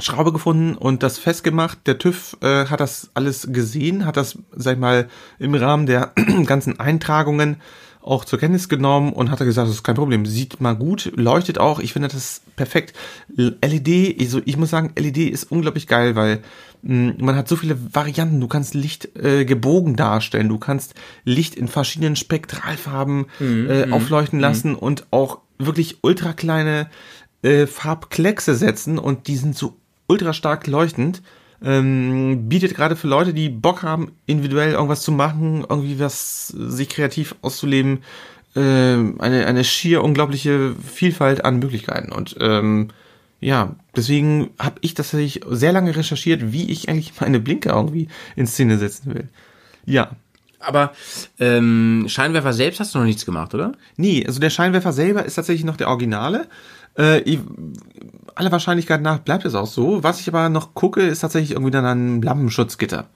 Schraube 0.00 0.32
gefunden 0.32 0.76
und 0.76 1.02
das 1.02 1.18
festgemacht. 1.18 1.86
Der 1.86 1.98
TÜV 1.98 2.36
äh, 2.40 2.66
hat 2.66 2.80
das 2.80 3.10
alles 3.14 3.48
gesehen, 3.50 4.06
hat 4.06 4.16
das, 4.16 4.38
sag 4.52 4.74
ich 4.74 4.80
mal, 4.80 5.08
im 5.38 5.54
Rahmen 5.54 5.86
der 5.86 6.12
ganzen 6.46 6.78
Eintragungen 6.78 7.56
auch 8.00 8.24
zur 8.24 8.38
Kenntnis 8.38 8.68
genommen 8.68 9.12
und 9.12 9.30
hat 9.30 9.38
gesagt, 9.40 9.68
das 9.68 9.74
ist 9.74 9.82
kein 9.82 9.96
Problem. 9.96 10.24
Sieht 10.24 10.60
mal 10.60 10.74
gut, 10.74 11.12
leuchtet 11.16 11.58
auch. 11.58 11.78
Ich 11.78 11.92
finde 11.92 12.08
das 12.08 12.42
perfekt. 12.56 12.96
LED, 13.28 14.18
also 14.20 14.40
ich 14.44 14.56
muss 14.56 14.70
sagen, 14.70 14.92
LED 14.96 15.18
ist 15.18 15.50
unglaublich 15.50 15.86
geil, 15.86 16.16
weil 16.16 16.40
man 16.82 17.36
hat 17.36 17.48
so 17.48 17.56
viele 17.56 17.76
Varianten. 17.94 18.40
Du 18.40 18.48
kannst 18.48 18.74
Licht 18.74 19.16
äh, 19.16 19.44
gebogen 19.44 19.96
darstellen, 19.96 20.48
du 20.48 20.58
kannst 20.58 20.94
Licht 21.24 21.54
in 21.54 21.68
verschiedenen 21.68 22.16
Spektralfarben 22.16 23.26
äh, 23.40 23.90
aufleuchten 23.90 24.40
lassen 24.40 24.74
und 24.74 25.06
auch 25.10 25.40
wirklich 25.58 25.98
ultra 26.02 26.32
kleine 26.32 26.88
äh, 27.42 27.66
Farbkleckse 27.66 28.54
setzen 28.54 28.98
und 28.98 29.26
die 29.28 29.36
sind 29.36 29.56
so 29.56 29.76
ultra 30.06 30.32
stark 30.32 30.66
leuchtend. 30.66 31.22
Ähm, 31.62 32.48
bietet 32.48 32.74
gerade 32.76 32.94
für 32.94 33.08
Leute, 33.08 33.34
die 33.34 33.48
Bock 33.48 33.82
haben, 33.82 34.12
individuell 34.26 34.72
irgendwas 34.72 35.02
zu 35.02 35.10
machen, 35.10 35.66
irgendwie 35.68 35.98
was 35.98 36.48
sich 36.48 36.88
kreativ 36.88 37.34
auszuleben, 37.42 38.04
äh, 38.54 38.60
eine, 38.60 39.46
eine 39.46 39.64
schier 39.64 40.04
unglaubliche 40.04 40.74
Vielfalt 40.84 41.44
an 41.44 41.58
Möglichkeiten. 41.58 42.12
Und 42.12 42.36
ähm, 42.40 42.88
ja, 43.40 43.76
deswegen 43.94 44.50
habe 44.58 44.76
ich 44.80 44.94
tatsächlich 44.94 45.42
sehr 45.48 45.72
lange 45.72 45.94
recherchiert, 45.94 46.52
wie 46.52 46.70
ich 46.70 46.88
eigentlich 46.88 47.12
meine 47.20 47.40
Blinker 47.40 47.74
irgendwie 47.74 48.08
in 48.36 48.46
Szene 48.46 48.78
setzen 48.78 49.14
will. 49.14 49.28
Ja. 49.84 50.10
Aber 50.60 50.92
ähm, 51.38 52.06
Scheinwerfer 52.08 52.52
selbst 52.52 52.80
hast 52.80 52.94
du 52.94 52.98
noch 52.98 53.06
nichts 53.06 53.24
gemacht, 53.24 53.54
oder? 53.54 53.72
Nee, 53.96 54.24
also 54.26 54.40
der 54.40 54.50
Scheinwerfer 54.50 54.92
selber 54.92 55.24
ist 55.24 55.36
tatsächlich 55.36 55.64
noch 55.64 55.76
der 55.76 55.88
Originale. 55.88 56.48
Äh, 56.98 57.20
ich, 57.20 57.38
aller 58.34 58.50
Wahrscheinlichkeit 58.50 59.00
nach 59.00 59.20
bleibt 59.20 59.44
es 59.44 59.54
auch 59.54 59.68
so. 59.68 60.02
Was 60.02 60.20
ich 60.20 60.28
aber 60.28 60.48
noch 60.48 60.74
gucke, 60.74 61.02
ist 61.02 61.20
tatsächlich 61.20 61.52
irgendwie 61.52 61.70
dann 61.70 61.84
ein 61.84 62.22
Lampenschutzgitter. 62.22 63.08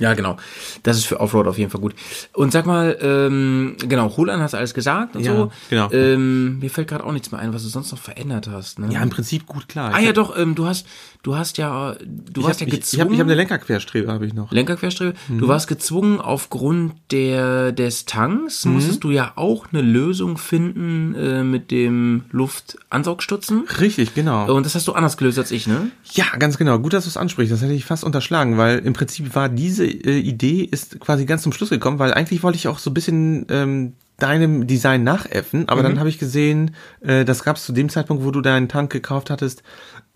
Ja, 0.00 0.14
genau. 0.14 0.36
Das 0.82 0.96
ist 0.96 1.04
für 1.04 1.20
Offroad 1.20 1.46
auf 1.46 1.58
jeden 1.58 1.70
Fall 1.70 1.80
gut. 1.80 1.94
Und 2.32 2.50
sag 2.52 2.64
mal, 2.66 2.96
ähm, 3.02 3.76
genau, 3.78 4.06
Roland 4.06 4.42
hast 4.42 4.54
alles 4.54 4.72
gesagt 4.74 5.14
und 5.14 5.22
Ja, 5.24 5.36
so. 5.36 5.52
genau. 5.68 5.90
Ähm, 5.92 6.58
mir 6.58 6.70
fällt 6.70 6.88
gerade 6.88 7.04
auch 7.04 7.12
nichts 7.12 7.30
mehr 7.30 7.40
ein, 7.40 7.52
was 7.52 7.62
du 7.62 7.68
sonst 7.68 7.92
noch 7.92 7.98
verändert 7.98 8.48
hast. 8.48 8.78
Ne? 8.78 8.88
Ja, 8.92 9.02
im 9.02 9.10
Prinzip 9.10 9.46
gut 9.46 9.68
klar. 9.68 9.92
ah 9.94 10.00
Ich 10.00 10.06
ja, 10.06 10.12
doch. 10.12 10.36
Ähm, 10.38 10.54
du 10.54 10.66
hast, 10.66 10.86
du 11.22 11.36
hast 11.36 11.58
ja, 11.58 11.94
du 12.00 12.40
Ich 12.40 12.46
warst 12.46 12.60
habe 12.60 12.70
ja 12.70 12.76
ich, 12.76 12.80
ich 12.84 12.90
gezwungen. 12.90 13.06
hab, 13.08 13.12
ich 13.14 13.20
hab 13.20 13.26
eine 13.26 13.34
Lenkerquerstrebe, 13.34 14.12
habe 14.12 14.26
ich 14.26 14.34
noch. 14.34 14.50
Lenkerquerstrebe. 14.52 15.14
Mhm. 15.28 15.38
Du 15.38 15.48
warst 15.48 15.68
gezwungen, 15.68 16.20
aufgrund 16.20 16.94
der 17.10 17.72
des 17.72 18.04
Tanks 18.06 18.64
Mhm. 18.64 18.72
musstest 18.74 19.04
du 19.04 19.10
ja 19.10 19.32
auch 19.36 19.66
eine 19.72 19.82
Lösung 19.82 20.38
finden 20.38 21.14
äh, 21.14 21.42
mit 21.44 21.70
dem 21.70 22.24
Luftansaugstutzen. 22.30 23.64
Richtig, 23.80 24.14
genau. 24.14 24.52
Und 24.54 24.66
das 24.66 24.74
hast 24.74 24.86
du 24.88 24.92
anders 24.92 25.16
gelöst 25.16 25.38
als 25.38 25.50
ich, 25.50 25.66
ne? 25.66 25.90
Ja, 26.12 26.24
ganz 26.38 26.58
genau. 26.58 26.78
Gut, 26.78 26.92
dass 26.92 27.04
du 27.04 27.10
es 27.10 27.16
ansprichst. 27.16 27.52
Das 27.52 27.62
hätte 27.62 27.72
ich 27.72 27.84
fast 27.84 28.04
unterschlagen, 28.04 28.58
weil 28.58 28.78
im 28.80 28.92
Prinzip 28.92 29.34
war 29.34 29.48
diese 29.48 29.86
äh, 29.86 30.18
Idee 30.18 30.62
ist 30.62 31.00
quasi 31.00 31.24
ganz 31.26 31.42
zum 31.42 31.52
Schluss 31.52 31.70
gekommen, 31.70 31.98
weil 31.98 32.12
eigentlich 32.14 32.42
wollte 32.42 32.56
ich 32.56 32.68
auch 32.68 32.78
so 32.78 32.90
ein 32.90 32.94
bisschen 32.94 33.46
ähm, 33.50 33.92
deinem 34.18 34.66
Design 34.66 35.02
nachäffen, 35.02 35.66
aber 35.70 35.82
dann 35.82 35.98
habe 35.98 36.10
ich 36.10 36.18
gesehen, 36.18 36.72
äh, 37.00 37.24
das 37.24 37.42
gab 37.42 37.56
es 37.56 37.64
zu 37.64 37.72
dem 37.72 37.88
Zeitpunkt, 37.88 38.22
wo 38.22 38.30
du 38.30 38.42
deinen 38.42 38.68
Tank 38.68 38.92
gekauft 38.92 39.30
hattest, 39.30 39.62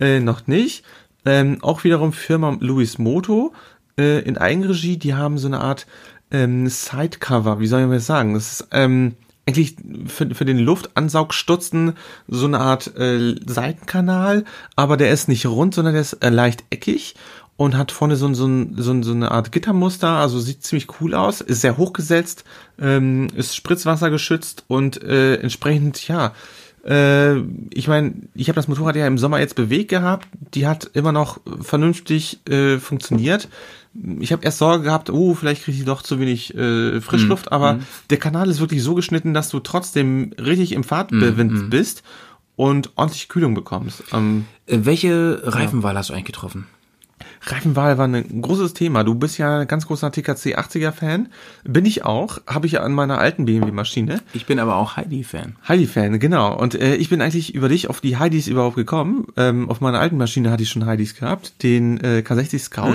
äh, 0.00 0.20
noch 0.20 0.46
nicht. 0.46 0.84
Ähm, 1.26 1.58
auch 1.62 1.84
wiederum 1.84 2.12
Firma 2.12 2.56
Louis 2.60 2.98
Moto 2.98 3.52
äh, 3.98 4.20
in 4.20 4.36
Eigenregie, 4.36 4.96
die 4.96 5.14
haben 5.14 5.38
so 5.38 5.46
eine 5.46 5.60
Art 5.60 5.86
ähm, 6.30 6.68
Sidecover, 6.68 7.60
wie 7.60 7.66
soll 7.66 7.82
ich 7.82 7.90
das 7.90 8.06
sagen? 8.06 8.34
Das 8.34 8.52
ist 8.52 8.68
ähm, 8.72 9.14
eigentlich 9.46 9.76
für, 10.06 10.34
für 10.34 10.44
den 10.44 10.58
Luftansaugstutzen 10.58 11.94
so 12.28 12.46
eine 12.46 12.60
Art 12.60 12.96
äh, 12.96 13.36
Seitenkanal, 13.46 14.44
aber 14.76 14.96
der 14.96 15.10
ist 15.10 15.28
nicht 15.28 15.46
rund, 15.46 15.74
sondern 15.74 15.94
der 15.94 16.02
ist 16.02 16.14
äh, 16.24 16.30
leicht 16.30 16.64
eckig 16.70 17.14
und 17.56 17.76
hat 17.76 17.92
vorne 17.92 18.16
so, 18.16 18.32
so, 18.34 18.48
so, 18.76 19.02
so 19.02 19.12
eine 19.12 19.30
Art 19.30 19.52
Gittermuster, 19.52 20.08
also 20.08 20.40
sieht 20.40 20.64
ziemlich 20.64 21.00
cool 21.00 21.14
aus, 21.14 21.40
ist 21.40 21.60
sehr 21.60 21.76
hochgesetzt, 21.76 22.44
ähm, 22.80 23.28
ist 23.34 23.54
Spritzwasser 23.54 24.10
geschützt 24.10 24.64
und 24.66 25.02
äh, 25.02 25.36
entsprechend, 25.36 26.08
ja, 26.08 26.32
äh, 26.86 27.36
ich 27.70 27.88
meine, 27.88 28.14
ich 28.34 28.48
habe 28.48 28.56
das 28.56 28.68
Motorrad 28.68 28.96
ja 28.96 29.06
im 29.06 29.18
Sommer 29.18 29.38
jetzt 29.40 29.54
bewegt 29.56 29.88
gehabt, 29.90 30.28
die 30.54 30.66
hat 30.66 30.90
immer 30.92 31.12
noch 31.12 31.40
vernünftig 31.60 32.40
äh, 32.48 32.78
funktioniert. 32.78 33.48
Ich 34.18 34.32
habe 34.32 34.44
erst 34.44 34.58
Sorge 34.58 34.84
gehabt, 34.84 35.08
oh, 35.08 35.34
vielleicht 35.34 35.62
kriege 35.62 35.78
ich 35.78 35.84
doch 35.84 36.02
zu 36.02 36.18
wenig 36.18 36.54
äh, 36.54 37.00
Frischluft, 37.00 37.52
aber 37.52 37.78
der 38.10 38.18
Kanal 38.18 38.50
ist 38.50 38.60
wirklich 38.60 38.82
so 38.82 38.94
geschnitten, 38.94 39.34
dass 39.34 39.50
du 39.50 39.60
trotzdem 39.60 40.32
richtig 40.36 40.72
im 40.72 40.82
Fahrtwind 40.84 41.70
bist 41.70 42.02
und 42.56 42.90
ordentlich 42.96 43.28
Kühlung 43.28 43.54
bekommst. 43.54 44.02
Ähm, 44.12 44.46
Äh, 44.66 44.78
welche 44.82 45.40
Reifenwahl 45.44 45.96
hast 45.96 46.08
du 46.10 46.12
eigentlich 46.14 46.24
getroffen? 46.24 46.66
Reifenwahl 47.42 47.98
war 47.98 48.06
ein 48.06 48.42
großes 48.42 48.74
Thema. 48.74 49.04
Du 49.04 49.14
bist 49.14 49.38
ja 49.38 49.60
ein 49.60 49.68
ganz 49.68 49.86
großer 49.86 50.10
TKC 50.12 50.56
80er 50.58 50.92
Fan. 50.92 51.28
Bin 51.64 51.84
ich 51.84 52.04
auch. 52.04 52.38
Habe 52.46 52.66
ich 52.66 52.72
ja 52.72 52.80
an 52.82 52.92
meiner 52.92 53.18
alten 53.18 53.44
BMW-Maschine. 53.44 54.20
Ich 54.32 54.46
bin 54.46 54.58
aber 54.58 54.76
auch 54.76 54.96
Heidi-Fan. 54.96 55.56
Heidi-Fan, 55.68 56.18
genau. 56.18 56.56
Und 56.58 56.74
äh, 56.74 56.96
ich 56.96 57.08
bin 57.08 57.20
eigentlich 57.20 57.54
über 57.54 57.68
dich 57.68 57.88
auf 57.90 58.00
die 58.00 58.16
Heidis 58.18 58.48
überhaupt 58.48 58.76
gekommen. 58.76 59.26
Ähm, 59.36 59.68
auf 59.70 59.80
meiner 59.80 60.00
alten 60.00 60.16
Maschine 60.16 60.50
hatte 60.50 60.62
ich 60.62 60.70
schon 60.70 60.86
Heidis 60.86 61.14
gehabt. 61.14 61.62
Den 61.62 61.98
äh, 62.00 62.22
K60 62.26 62.58
Scout. 62.60 62.94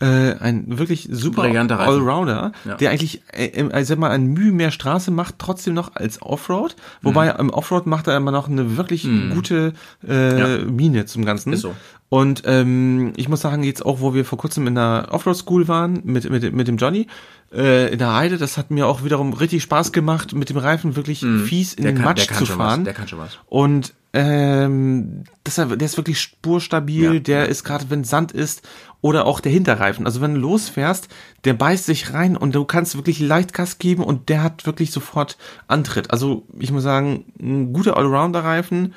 Äh, 0.00 0.34
ein 0.38 0.78
wirklich 0.78 1.08
super. 1.10 1.42
Allrounder, 1.42 2.52
Ja. 2.64 2.76
der 2.76 2.90
eigentlich, 2.90 3.20
äh, 3.32 3.46
äh, 3.46 3.84
sag 3.84 3.98
mal, 3.98 4.10
ein 4.12 4.28
Mühe 4.28 4.52
mehr 4.52 4.70
Straße 4.70 5.10
macht, 5.10 5.34
trotzdem 5.38 5.74
noch 5.74 5.96
als 5.96 6.22
Offroad. 6.22 6.76
Wobei 7.02 7.30
im 7.30 7.50
Offroad 7.50 7.86
macht 7.86 8.06
er 8.06 8.16
immer 8.16 8.30
noch 8.30 8.48
eine 8.48 8.76
wirklich 8.76 9.08
gute 9.34 9.72
äh, 10.08 10.58
Mine 10.58 11.06
zum 11.06 11.24
Ganzen. 11.24 11.52
Ist 11.52 11.62
so. 11.62 11.74
Und 12.10 12.42
ähm, 12.46 13.12
ich 13.16 13.28
muss 13.28 13.42
sagen, 13.42 13.62
jetzt 13.62 13.84
auch, 13.84 14.00
wo 14.00 14.14
wir 14.14 14.24
vor 14.24 14.38
kurzem 14.38 14.66
in 14.66 14.74
der 14.74 15.08
Offroad-School 15.10 15.68
waren 15.68 16.00
mit, 16.04 16.28
mit, 16.30 16.52
mit 16.54 16.66
dem 16.66 16.78
Johnny 16.78 17.06
äh, 17.52 17.92
in 17.92 17.98
der 17.98 18.14
Heide, 18.14 18.38
das 18.38 18.56
hat 18.56 18.70
mir 18.70 18.86
auch 18.86 19.04
wiederum 19.04 19.34
richtig 19.34 19.62
Spaß 19.62 19.92
gemacht, 19.92 20.32
mit 20.34 20.48
dem 20.48 20.56
Reifen 20.56 20.96
wirklich 20.96 21.20
fies 21.44 21.74
in 21.74 21.82
Der 21.82 21.92
den 21.92 21.96
kann- 21.96 22.04
Matsch 22.06 22.26
der 22.28 22.36
kann 22.36 22.38
zu 22.38 22.46
fahren. 22.46 22.80
was, 22.80 22.84
der 22.84 22.94
kann 22.94 23.08
schon 23.08 23.18
was. 23.18 23.38
Und 23.46 23.92
ähm, 24.14 25.24
das, 25.44 25.56
der 25.56 25.80
ist 25.82 25.98
wirklich 25.98 26.18
spurstabil, 26.20 27.14
Ja. 27.14 27.20
der 27.20 27.48
ist 27.50 27.62
gerade, 27.64 27.86
wenn 27.90 28.04
Sand 28.04 28.32
ist, 28.32 28.66
oder 29.02 29.26
auch 29.26 29.40
der 29.40 29.52
Hinterreifen. 29.52 30.06
Also 30.06 30.20
wenn 30.22 30.34
du 30.34 30.40
losfährst, 30.40 31.08
der 31.44 31.52
beißt 31.54 31.84
sich 31.84 32.14
rein 32.14 32.36
und 32.38 32.54
du 32.54 32.64
kannst 32.64 32.96
wirklich 32.96 33.20
leicht 33.20 33.52
Gas 33.52 33.78
geben 33.78 34.02
und 34.02 34.28
der 34.30 34.42
hat 34.42 34.64
wirklich 34.66 34.90
sofort 34.92 35.36
Antritt. 35.68 36.10
Also 36.10 36.46
ich 36.58 36.72
muss 36.72 36.82
sagen, 36.82 37.26
ein 37.38 37.72
guter 37.74 37.96
Allrounder-Reifen. 37.98 38.94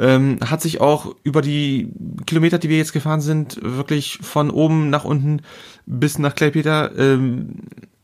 Ähm, 0.00 0.38
hat 0.44 0.62
sich 0.62 0.80
auch 0.80 1.14
über 1.24 1.42
die 1.42 1.88
Kilometer, 2.26 2.58
die 2.58 2.68
wir 2.68 2.78
jetzt 2.78 2.92
gefahren 2.92 3.20
sind, 3.20 3.58
wirklich 3.62 4.18
von 4.22 4.50
oben 4.50 4.90
nach 4.90 5.04
unten 5.04 5.42
bis 5.86 6.18
nach 6.18 6.34
Kleinpeter, 6.36 6.96
ähm, 6.96 7.56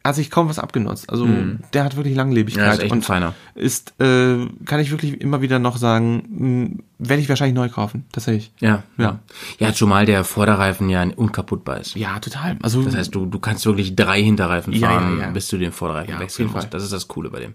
hat 0.06 0.16
sich 0.16 0.30
kaum 0.30 0.50
was 0.50 0.58
abgenutzt. 0.58 1.08
Also 1.08 1.26
der 1.72 1.82
hat 1.82 1.96
wirklich 1.96 2.14
Langlebigkeit 2.14 2.62
Ja, 2.66 2.72
ist 2.72 2.80
echt 2.82 2.92
und 2.92 3.02
feiner. 3.06 3.32
ist, 3.54 3.94
äh, 4.00 4.36
kann 4.66 4.80
ich 4.80 4.90
wirklich 4.90 5.18
immer 5.22 5.40
wieder 5.40 5.58
noch 5.58 5.78
sagen, 5.78 6.76
mh, 6.98 7.08
werde 7.08 7.22
ich 7.22 7.28
wahrscheinlich 7.30 7.54
neu 7.54 7.70
kaufen, 7.70 8.04
tatsächlich. 8.12 8.52
Ja. 8.60 8.82
Ja. 8.98 9.20
Ja, 9.58 9.72
zumal 9.72 10.04
der 10.04 10.24
Vorderreifen 10.24 10.90
ja 10.90 11.06
unkaputtbar 11.16 11.80
ist. 11.80 11.94
Ja, 11.96 12.18
total. 12.18 12.58
Also 12.60 12.82
Das 12.82 12.96
heißt, 12.96 13.14
du, 13.14 13.24
du 13.24 13.38
kannst 13.38 13.64
wirklich 13.64 13.96
drei 13.96 14.22
Hinterreifen 14.22 14.74
fahren, 14.74 15.18
ja, 15.20 15.24
ja. 15.26 15.30
bis 15.30 15.48
du 15.48 15.56
den 15.56 15.72
Vorderreifen 15.72 16.18
wechseln 16.18 16.50
musst. 16.52 16.74
Das 16.74 16.82
ist 16.82 16.92
das 16.92 17.08
Coole 17.08 17.30
bei 17.30 17.40
dem. 17.40 17.54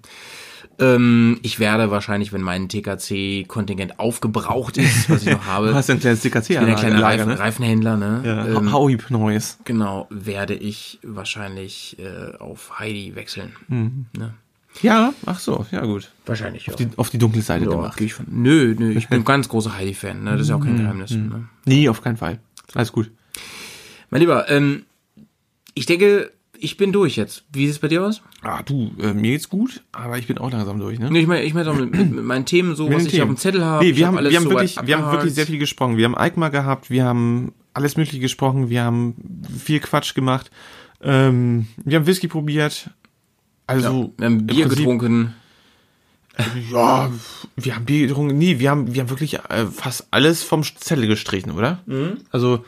Ähm, 0.79 1.39
ich 1.43 1.59
werde 1.59 1.91
wahrscheinlich, 1.91 2.31
wenn 2.33 2.41
mein 2.41 2.69
TKC-Kontingent 2.69 3.99
aufgebraucht 3.99 4.77
ist, 4.77 5.09
was 5.09 5.23
ich 5.23 5.29
noch 5.31 5.45
habe, 5.45 5.67
du 5.69 5.73
hast 5.75 5.89
ja 5.89 5.95
ein 5.95 5.99
kleines 5.99 6.21
TKC 6.21 6.49
ich 6.51 6.59
bin 6.59 6.69
ein 6.69 6.75
kleiner 6.75 6.99
Lager, 6.99 7.05
Reifen, 7.23 7.27
ne? 7.29 7.39
Reifenhändler, 7.39 7.97
ne? 7.97 8.21
Ja, 8.25 8.45
Ähm, 8.57 8.71
Hauib 8.71 9.09
Neues. 9.11 9.57
genau, 9.65 10.07
werde 10.09 10.53
ich 10.55 10.99
wahrscheinlich 11.03 11.97
äh, 11.99 12.37
auf 12.37 12.79
Heidi 12.79 13.15
wechseln. 13.15 13.55
Mhm. 13.67 14.05
Ne? 14.17 14.33
Ja, 14.81 15.13
ach 15.25 15.39
so, 15.39 15.65
ja 15.71 15.81
gut. 15.85 16.11
Wahrscheinlich, 16.25 16.67
ja. 16.67 16.75
Die, 16.75 16.87
auf 16.95 17.09
die 17.09 17.17
dunkle 17.17 17.41
Seite 17.41 17.65
ja, 17.65 17.75
Macht. 17.75 17.97
geh 17.97 18.05
ich 18.05 18.13
von. 18.13 18.25
Nö, 18.29 18.75
nö, 18.77 18.91
ich 18.91 19.07
bin 19.09 19.21
ein 19.21 19.25
ganz 19.25 19.49
großer 19.49 19.75
Heidi-Fan, 19.75 20.23
ne? 20.23 20.31
Das 20.33 20.41
ist 20.41 20.49
ja 20.49 20.55
auch 20.55 20.59
Mhm. 20.59 20.65
kein 20.65 20.77
Geheimnis. 20.77 21.11
Ne? 21.11 21.47
Nee, 21.65 21.89
auf 21.89 22.01
keinen 22.01 22.17
Fall. 22.17 22.39
Alles 22.75 22.91
gut. 22.91 23.11
Mein 24.11 24.21
Lieber, 24.21 24.49
ähm, 24.49 24.85
ich 25.73 25.85
denke, 25.85 26.31
ich 26.59 26.77
bin 26.77 26.91
durch 26.91 27.15
jetzt. 27.15 27.43
Wie 27.51 27.65
sieht 27.65 27.75
es 27.75 27.79
bei 27.79 27.87
dir 27.87 28.03
aus? 28.05 28.21
Ah, 28.41 28.61
du, 28.63 28.91
äh, 29.01 29.13
mir 29.13 29.31
geht's 29.31 29.49
gut, 29.49 29.83
aber 29.91 30.17
ich 30.17 30.27
bin 30.27 30.37
auch 30.37 30.51
langsam 30.51 30.79
durch, 30.79 30.99
ne? 30.99 31.09
Nee, 31.11 31.21
ich 31.21 31.27
meine, 31.27 31.43
ich 31.43 31.53
meine 31.53 31.73
mit, 31.73 31.91
mit, 31.93 32.23
meinen 32.23 32.45
Themen 32.45 32.75
so, 32.75 32.87
Mit 32.87 32.97
was 32.97 33.05
ich 33.05 33.11
Themen. 33.11 33.23
auf 33.23 33.29
dem 33.29 33.37
Zettel 33.37 33.63
habe. 33.65 33.83
Nee, 33.85 33.95
wir 33.95 34.07
hab 34.07 34.15
haben, 34.15 34.29
wir 34.29 34.37
haben 34.37 34.49
wirklich, 34.49 34.77
wir 34.83 34.97
haben 34.97 35.11
wirklich 35.11 35.33
sehr 35.33 35.45
viel 35.45 35.59
gesprochen. 35.59 35.97
Wir 35.97 36.05
haben 36.05 36.17
Eikmar 36.17 36.49
gehabt, 36.49 36.89
wir 36.89 37.05
haben 37.05 37.53
alles 37.73 37.97
mögliche 37.97 38.19
gesprochen, 38.19 38.69
wir 38.69 38.83
haben 38.83 39.15
viel 39.57 39.79
Quatsch 39.79 40.13
gemacht, 40.15 40.51
ähm, 41.01 41.67
wir 41.83 41.97
haben 41.99 42.07
Whisky 42.07 42.27
probiert. 42.27 42.89
Also, 43.67 44.13
Wir 44.17 44.25
haben 44.25 44.45
Bier 44.47 44.65
Prinzip- 44.65 44.79
getrunken. 44.79 45.33
Ja, 46.71 47.11
wir 47.57 47.75
haben 47.75 47.85
Bier 47.85 48.07
getrunken. 48.07 48.37
Nee, 48.37 48.59
wir 48.59 48.69
haben, 48.69 48.93
wir 48.93 49.01
haben 49.01 49.09
wirklich 49.09 49.35
äh, 49.35 49.65
fast 49.71 50.07
alles 50.11 50.41
vom 50.41 50.63
Zettel 50.63 51.05
gestrichen, 51.07 51.51
oder? 51.51 51.79
Also, 52.31 52.63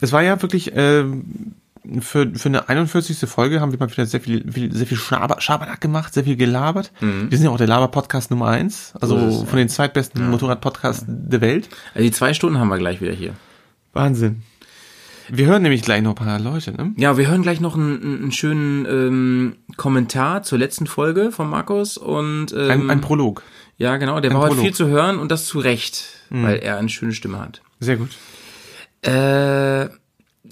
es 0.00 0.12
war 0.12 0.22
ja 0.22 0.40
wirklich, 0.40 0.70
ähm, 0.74 1.54
für, 2.00 2.30
für 2.34 2.48
eine 2.48 2.68
41. 2.68 3.28
Folge 3.28 3.60
haben 3.60 3.72
wir 3.72 3.78
mal 3.78 3.90
wieder 3.90 4.06
sehr 4.06 4.20
viel, 4.20 4.50
viel 4.50 4.72
sehr 4.74 4.86
viel 4.86 4.96
Schaber, 4.96 5.40
Schabernack 5.40 5.80
gemacht, 5.80 6.14
sehr 6.14 6.24
viel 6.24 6.36
gelabert. 6.36 6.92
Wir 7.00 7.36
sind 7.36 7.44
ja 7.44 7.50
auch 7.50 7.58
der 7.58 7.66
Laber-Podcast 7.66 8.30
Nummer 8.30 8.48
eins, 8.48 8.92
also 9.00 9.18
So 9.18 9.42
ist 9.42 9.48
von 9.50 9.58
den 9.58 9.68
zweitbesten 9.68 10.30
Motorrad-Podcasts 10.30 11.04
der 11.06 11.40
Welt. 11.40 11.68
Also 11.94 12.04
die 12.04 12.10
zwei 12.12 12.32
Stunden 12.34 12.58
haben 12.58 12.68
wir 12.68 12.78
gleich 12.78 13.00
wieder 13.00 13.12
hier. 13.12 13.34
Wahnsinn. 13.92 14.42
Wir 15.28 15.46
hören 15.46 15.62
nämlich 15.62 15.80
gleich 15.82 16.02
noch 16.02 16.10
ein 16.10 16.16
paar 16.16 16.38
Leute, 16.38 16.72
ne? 16.72 16.92
Ja, 16.96 17.16
wir 17.16 17.26
hören 17.28 17.40
gleich 17.42 17.58
noch 17.60 17.76
einen, 17.76 18.02
einen 18.22 18.32
schönen 18.32 18.84
ähm, 18.84 19.56
Kommentar 19.78 20.42
zur 20.42 20.58
letzten 20.58 20.86
Folge 20.86 21.32
von 21.32 21.48
Markus 21.48 21.96
und 21.96 22.52
ähm, 22.52 22.70
Ein, 22.70 22.90
ein 22.90 23.00
Prolog. 23.00 23.42
ja 23.78 23.96
genau, 23.96 24.20
der 24.20 24.30
ein 24.32 24.34
war 24.34 24.42
heute 24.42 24.50
Prolog. 24.56 24.64
viel 24.66 24.74
zu 24.74 24.86
hören 24.88 25.18
und 25.18 25.30
das 25.32 25.46
zu 25.46 25.60
Recht, 25.60 26.04
weil 26.30 26.56
er 26.58 26.76
eine 26.76 26.90
schöne 26.90 27.12
Stimme 27.14 27.40
hat. 27.40 27.62
Sehr 27.80 27.96
gut. 27.96 28.10
Äh, 29.02 29.88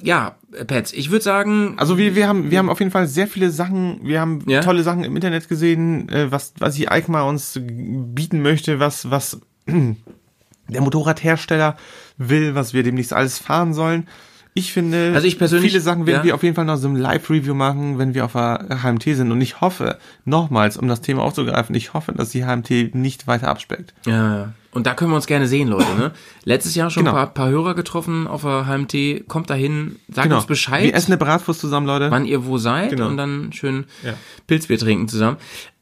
ja, 0.02 0.36
Pets, 0.66 0.92
ich 0.92 1.10
würde 1.10 1.22
sagen, 1.24 1.74
Also 1.78 1.96
wir, 1.98 2.14
wir 2.14 2.28
haben 2.28 2.50
wir 2.50 2.58
haben 2.58 2.68
auf 2.68 2.78
jeden 2.80 2.90
Fall 2.90 3.06
sehr 3.06 3.26
viele 3.26 3.50
Sachen, 3.50 4.00
wir 4.02 4.20
haben 4.20 4.44
Ja? 4.46 4.60
tolle 4.60 4.82
Sachen 4.82 5.04
im 5.04 5.14
Internet 5.16 5.48
gesehen, 5.48 6.08
äh, 6.10 6.30
was 6.30 6.52
was 6.58 6.74
die 6.74 6.88
Eikmar 6.88 7.26
uns 7.26 7.58
bieten 7.60 8.42
möchte, 8.42 8.78
was 8.80 9.10
was 9.10 9.40
der 9.66 10.80
Motorradhersteller 10.80 11.76
will, 12.18 12.54
was 12.54 12.74
wir 12.74 12.82
demnächst 12.82 13.12
alles 13.12 13.38
fahren 13.38 13.74
sollen. 13.74 14.08
Ich 14.54 14.72
finde, 14.74 15.12
Also 15.14 15.26
ich 15.26 15.38
persönlich- 15.38 15.70
viele 15.72 15.80
Sachen 15.82 16.04
werden 16.06 16.18
ja. 16.18 16.24
wir 16.24 16.34
auf 16.34 16.42
jeden 16.42 16.54
Fall 16.54 16.66
noch 16.66 16.76
so 16.76 16.86
ein 16.86 16.96
Live-Review 16.96 17.54
machen, 17.54 17.98
wenn 17.98 18.12
wir 18.12 18.26
auf 18.26 18.32
der 18.34 18.80
HMT 18.82 19.04
sind. 19.16 19.32
Und 19.32 19.40
ich 19.40 19.62
hoffe, 19.62 19.96
nochmals, 20.26 20.76
um 20.76 20.88
das 20.88 21.00
Thema 21.00 21.22
aufzugreifen, 21.22 21.74
ich 21.74 21.94
hoffe, 21.94 22.12
dass 22.12 22.28
die 22.30 22.44
HMT 22.44 22.94
nicht 22.94 23.26
weiter 23.26 23.48
abspeckt. 23.48 23.94
Ja, 24.04 24.36
ja. 24.36 24.52
Und 24.72 24.86
da 24.86 24.94
können 24.94 25.10
wir 25.10 25.16
uns 25.16 25.26
gerne 25.26 25.46
sehen, 25.46 25.68
Leute. 25.68 25.94
Ne? 25.96 26.12
Letztes 26.44 26.74
Jahr 26.74 26.88
schon 26.90 27.04
Genau. 27.04 27.14
ein 27.16 27.26
paar, 27.26 27.34
paar 27.34 27.48
Hörer 27.50 27.74
getroffen 27.74 28.26
auf 28.26 28.42
der 28.42 28.66
HMT. 28.66 29.28
Kommt 29.28 29.50
dahin, 29.50 29.96
sagt 30.08 30.24
Genau. 30.24 30.36
uns 30.38 30.46
Bescheid, 30.46 30.84
Wir 30.84 30.94
essen 30.94 31.12
eine 31.12 31.18
Bratwurst 31.18 31.60
zusammen, 31.60 31.86
Leute. 31.86 32.10
wann 32.10 32.24
ihr 32.24 32.46
wo 32.46 32.56
seid 32.58 32.90
Genau. 32.90 33.08
und 33.08 33.16
dann 33.18 33.52
schön 33.52 33.84
Ja. 34.02 34.14
Pilzbier 34.46 34.78
trinken 34.78 35.08
zusammen. 35.08 35.36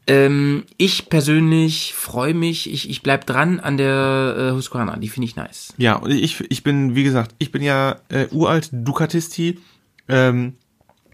Ähm, 0.07 0.63
ich 0.77 1.09
persönlich 1.09 1.93
freue 1.93 2.33
mich, 2.33 2.69
ich, 2.71 2.89
ich 2.89 3.01
bleib 3.03 3.25
dran 3.27 3.59
an 3.59 3.77
der 3.77 4.35
äh, 4.51 4.55
Husqvarna, 4.55 4.97
die 4.97 5.07
finde 5.09 5.27
ich 5.27 5.35
nice. 5.35 5.73
Ja, 5.77 5.95
und 5.95 6.09
ich, 6.11 6.41
ich 6.49 6.63
bin, 6.63 6.95
wie 6.95 7.03
gesagt, 7.03 7.35
ich 7.37 7.51
bin 7.51 7.61
ja 7.61 7.97
äh, 8.09 8.25
uralt 8.31 8.69
Ducatisti. 8.73 9.59
Ähm, 10.09 10.53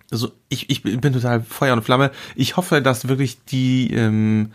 also 0.09 0.31
ich, 0.49 0.69
ich 0.69 0.83
bin 0.83 1.01
bin 1.01 1.11
total 1.13 1.43
Feuer 1.43 1.73
und 1.73 1.83
Flamme. 1.83 2.11
Ich 2.35 2.55
hoffe, 2.55 2.81
dass 2.81 3.09
wirklich 3.09 3.43
die, 3.43 3.93
ähm, 3.93 4.51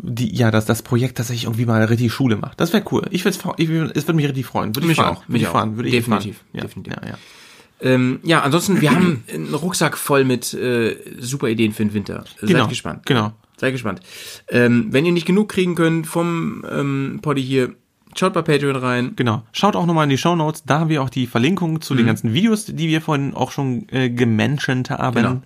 die, 0.00 0.34
ja, 0.34 0.50
dass 0.50 0.64
das 0.64 0.82
Projekt 0.82 1.16
tatsächlich 1.16 1.44
irgendwie 1.44 1.66
mal 1.66 1.82
richtig 1.84 2.12
Schule 2.12 2.36
macht. 2.36 2.60
Das 2.60 2.72
wäre 2.72 2.84
cool. 2.92 3.02
Ich 3.10 3.24
würde 3.24 3.36
ich, 3.56 3.68
würd- 3.68 3.90
es 3.94 4.04
würde 4.06 4.14
mich 4.16 4.26
richtig 4.26 4.46
freuen. 4.46 4.74
Würde 4.74 4.86
Mich 4.86 4.96
ich 4.98 5.02
fahren. 5.02 5.16
auch, 5.16 5.22
Würde 5.22 5.32
mich 5.32 5.42
ich 5.42 5.48
auch. 5.48 5.52
fahren. 5.52 5.76
Würde 5.76 5.88
ich 5.88 5.94
Definitiv, 5.94 6.36
fahren. 6.36 6.46
Ja, 6.52 6.60
definitiv. 6.62 6.92
Ja, 7.02 7.08
ja. 7.08 7.18
Ähm, 7.80 8.20
ja, 8.24 8.40
ansonsten, 8.42 8.80
wir 8.80 8.90
haben 8.92 9.22
einen 9.32 9.54
Rucksack 9.54 9.96
voll 9.96 10.24
mit 10.24 10.52
äh, 10.54 10.96
super 11.20 11.48
Ideen 11.48 11.72
für 11.72 11.84
den 11.84 11.94
Winter. 11.94 12.24
Genau, 12.40 12.60
Seid 12.60 12.68
gespannt. 12.70 13.06
genau. 13.06 13.32
Seid 13.56 13.72
gespannt. 13.72 14.00
Ähm, 14.48 14.88
wenn 14.90 15.04
ihr 15.06 15.12
nicht 15.12 15.26
genug 15.26 15.48
kriegen 15.48 15.74
könnt 15.74 16.06
vom 16.06 16.64
ähm, 16.70 17.18
Poddy 17.22 17.42
hier, 17.42 17.74
schaut 18.16 18.32
bei 18.32 18.42
Patreon 18.42 18.76
rein. 18.76 19.12
Genau. 19.16 19.42
Schaut 19.52 19.76
auch 19.76 19.86
nochmal 19.86 20.04
in 20.04 20.10
die 20.10 20.18
Show 20.18 20.34
Notes. 20.36 20.64
Da 20.64 20.80
haben 20.80 20.90
wir 20.90 21.02
auch 21.02 21.10
die 21.10 21.26
Verlinkung 21.26 21.80
zu 21.80 21.94
den 21.94 22.02
Mhm. 22.04 22.08
ganzen 22.08 22.34
Videos, 22.34 22.66
die 22.66 22.88
wir 22.88 23.00
vorhin 23.00 23.34
auch 23.34 23.50
schon 23.52 23.88
äh, 23.90 24.10
gemenschent 24.10 24.90
haben. 24.90 25.14
Genau. 25.16 25.42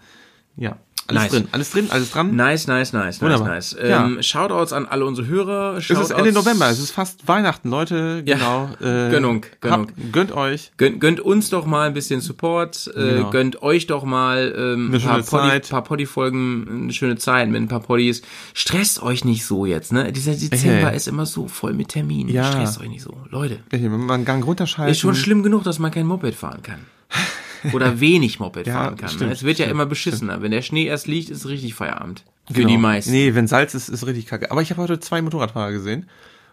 Ja. 0.56 0.76
Alles 1.16 1.22
Nice. 1.22 1.30
drin. 1.32 1.48
Alles 1.52 1.70
drin, 1.70 1.86
alles 1.90 2.10
dran. 2.10 2.34
Nice, 2.36 2.66
nice, 2.66 2.92
nice, 2.92 3.20
Wunderbar. 3.20 3.48
nice, 3.48 3.74
nice. 3.74 3.88
Ja. 3.88 4.04
Ähm, 4.04 4.22
Shoutouts 4.22 4.72
an 4.72 4.86
alle 4.86 5.04
unsere 5.04 5.26
Hörer. 5.26 5.76
Es 5.78 5.88
ist 5.90 5.96
Shoutouts- 5.96 6.14
Ende 6.14 6.32
November, 6.32 6.68
es 6.70 6.78
ist 6.78 6.90
fast 6.90 7.26
Weihnachten, 7.28 7.70
Leute. 7.70 8.22
Ja. 8.26 8.36
Genau. 8.36 8.68
Äh, 8.80 9.10
Gönnung, 9.10 9.44
Gönnung. 9.60 9.80
Habt, 9.88 10.12
gönnt 10.12 10.32
euch. 10.32 10.72
Gönnt, 10.76 11.00
gönnt 11.00 11.20
uns 11.20 11.50
doch 11.50 11.66
mal 11.66 11.86
ein 11.86 11.94
bisschen 11.94 12.20
Support, 12.20 12.90
äh, 12.96 13.14
Genau. 13.16 13.30
gönnt 13.30 13.62
euch 13.62 13.86
doch 13.86 14.04
mal 14.04 14.54
ähm, 14.56 14.92
ein 14.94 15.00
paar 15.00 15.22
Poddy, 15.22 15.60
paar 15.68 15.84
Poddy-Folgen, 15.84 16.68
eine 16.84 16.92
schöne 16.92 17.16
Zeit 17.16 17.48
mit 17.48 17.60
ein 17.62 17.68
paar 17.68 17.80
Poddys. 17.80 18.22
Stresst 18.54 19.02
euch 19.02 19.24
nicht 19.24 19.44
so 19.44 19.66
jetzt, 19.66 19.92
ne? 19.92 20.12
Dieser 20.12 20.32
Dezember 20.32 20.88
Hey. 20.88 20.96
ist 20.96 21.08
immer 21.08 21.26
so 21.26 21.46
voll 21.48 21.72
mit 21.74 21.88
Terminen. 21.88 22.30
Ja. 22.30 22.50
Stresst 22.50 22.80
euch 22.80 22.88
nicht 22.88 23.02
so. 23.02 23.16
Leute, 23.30 23.60
Wenn 23.70 23.88
man 23.90 24.10
einen 24.10 24.24
Gang 24.24 24.44
runterschalten. 24.44 24.90
ist 24.92 24.98
schon 25.00 25.14
schlimm 25.14 25.42
genug, 25.42 25.62
dass 25.64 25.78
man 25.78 25.90
kein 25.90 26.06
Moped 26.06 26.34
fahren 26.34 26.62
kann. 26.62 26.80
Oder 27.72 28.00
wenig 28.00 28.40
Moped 28.40 28.66
Ja, 28.66 28.74
fahren 28.74 28.96
kann. 28.96 29.08
stimmt, 29.08 29.28
ne? 29.30 29.34
Es 29.34 29.42
wird 29.42 29.58
ja 29.58 29.64
stimmt, 29.66 29.74
immer 29.76 29.86
beschissener. 29.86 30.42
Wenn 30.42 30.50
der 30.50 30.62
Schnee 30.62 30.86
erst 30.86 31.06
liegt, 31.06 31.30
ist 31.30 31.46
richtig 31.46 31.74
Feierabend. 31.74 32.24
Für 32.48 32.54
Genau. 32.54 32.68
die 32.68 32.76
meisten. 32.78 33.12
Nee, 33.12 33.34
wenn 33.34 33.46
Salz 33.46 33.74
ist, 33.74 33.88
ist 33.88 34.06
richtig 34.06 34.26
kacke. 34.26 34.50
Aber 34.50 34.62
ich 34.62 34.70
habe 34.70 34.82
heute 34.82 34.98
zwei 35.00 35.22
Motorradfahrer 35.22 35.72
gesehen. 35.72 36.08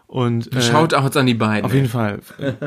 Und 0.06 0.52
äh, 0.54 0.60
Shoutouts 0.60 1.16
an 1.16 1.26
die 1.26 1.34
beiden. 1.34 1.64
auf 1.64 1.70
ey. 1.72 1.78
jeden 1.78 1.88
Fall. 1.88 2.18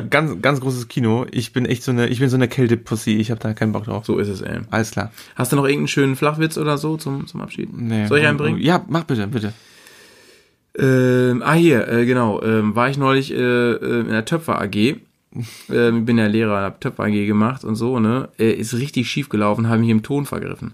Ganz, 0.10 0.42
ganz 0.42 0.62
großes 0.62 0.88
Kino. 0.88 1.26
Ich 1.32 1.52
bin 1.52 1.66
echt 1.66 1.84
so 1.84 1.92
eine, 1.92 2.08
ich 2.08 2.20
bin 2.20 2.30
so 2.30 2.38
eine 2.38 2.48
Kältepussy. 2.48 3.18
Ich 3.18 3.32
habe 3.32 3.40
da 3.42 3.54
keinen 3.54 3.74
Bock 3.74 3.84
drauf. 3.84 4.06
So 4.06 4.18
ist 4.18 4.30
es, 4.30 4.42
ey. 4.42 4.60
Alles 4.72 4.92
klar. 4.92 5.12
Hast 5.36 5.52
du 5.52 5.58
noch 5.58 5.64
irgendeinen 5.66 5.90
schönen 5.90 6.16
Flachwitz 6.16 6.58
oder 6.58 6.78
so 6.78 6.96
zum, 6.96 7.28
zum 7.28 7.42
Abschied? 7.42 7.70
Nee, 7.76 8.08
Soll 8.08 8.20
ich 8.20 8.28
einen 8.28 8.38
bringen? 8.38 8.60
Ja, 8.60 8.86
mach 8.88 9.04
bitte, 9.04 9.28
bitte. 9.28 9.52
Ähm, 10.78 11.44
ah, 11.46 11.54
hier, 11.54 11.88
äh, 11.88 12.06
genau. 12.06 12.42
Ähm, 12.42 12.76
war 12.76 12.90
ich 12.90 12.98
neulich 12.98 13.32
äh, 13.32 13.36
äh, 13.38 14.00
in 14.02 14.08
der 14.08 14.26
Töpfer 14.26 14.60
AG. 14.62 14.98
Ähm, 15.72 16.06
bin 16.06 16.18
ja 16.18 16.28
Lehrer, 16.28 16.62
hab 16.62 16.80
Töpfer 16.80 17.04
AG 17.04 17.26
gemacht 17.26 17.64
und 17.64 17.76
so, 17.76 18.00
ne? 18.00 18.30
Äh, 18.38 18.52
ist 18.52 18.74
richtig 18.76 19.10
schief 19.10 19.30
gelaufen, 19.30 19.68
habe 19.68 19.80
mich 19.80 19.90
im 19.90 20.04
Ton 20.04 20.26
vergriffen. 20.26 20.74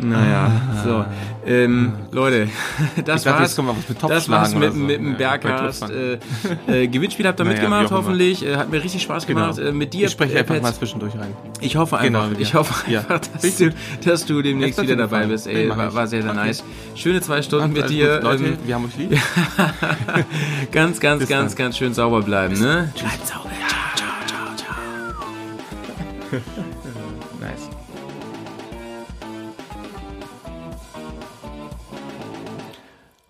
Naja, 0.00 0.50
so. 0.84 1.04
Ähm, 1.44 1.92
Leute, 2.12 2.48
das 3.04 3.24
dachte, 3.24 3.40
war's. 3.40 3.58
mit 3.88 4.02
das 4.02 4.28
war's 4.28 4.54
mit, 4.54 4.72
so. 4.72 4.78
mit 4.78 4.96
dem 4.98 5.16
Bergcast. 5.16 5.90
Äh, 5.90 6.18
äh, 6.68 6.86
Gewinnspiel 6.88 7.26
habt 7.26 7.40
ihr 7.40 7.44
Naja, 7.44 7.54
mitgemacht, 7.56 7.90
hoffentlich. 7.90 8.46
Äh, 8.46 8.56
hat 8.56 8.70
mir 8.70 8.82
richtig 8.82 9.02
Spaß 9.02 9.26
gemacht. 9.26 9.58
Äh, 9.58 9.72
mit 9.72 9.92
dir, 9.92 10.06
Ich 10.06 10.12
spreche 10.12 10.34
äh, 10.34 10.38
einfach 10.38 10.54
Pets. 10.54 10.62
mal 10.64 10.74
zwischendurch 10.74 11.14
rein. 11.14 11.34
Ich 11.60 11.76
hoffe 11.76 11.98
einfach, 11.98 12.28
Genau, 12.30 12.40
ich 12.40 12.54
hoffe 12.54 12.90
Ja. 12.90 13.00
einfach, 13.00 13.20
dass, 13.40 13.56
du, 13.56 13.70
dass 14.04 14.24
du 14.24 14.40
demnächst 14.40 14.80
wieder 14.80 14.96
dabei 14.96 15.26
bist. 15.26 15.46
Ey, 15.46 15.68
war, 15.68 15.92
war 15.94 16.06
sehr, 16.06 16.22
sehr 16.22 16.30
Okay. 16.30 16.40
nice. 16.46 16.64
Schöne 16.94 17.20
zwei 17.20 17.42
Stunden 17.42 17.72
mit 17.72 17.82
Alles 17.82 17.92
dir. 17.92 18.14
gut. 18.14 18.22
Leute, 18.22 18.44
Ähm, 18.44 18.58
wir 18.64 18.74
haben 18.76 18.84
euch 18.86 18.96
lieb. 18.96 19.10
ganz, 20.72 21.00
ganz, 21.00 21.20
Bis 21.20 21.28
ganz, 21.28 21.54
dann. 21.54 21.64
ganz 21.66 21.78
schön 21.78 21.92
sauber 21.92 22.22
bleiben, 22.22 22.54
ne? 22.58 22.92
Bleibt 22.98 23.26
sauber. 23.26 23.50
Ciao, 23.96 24.16
ciao, 24.26 24.56
ciao, 24.56 26.40
ciao. 26.54 26.64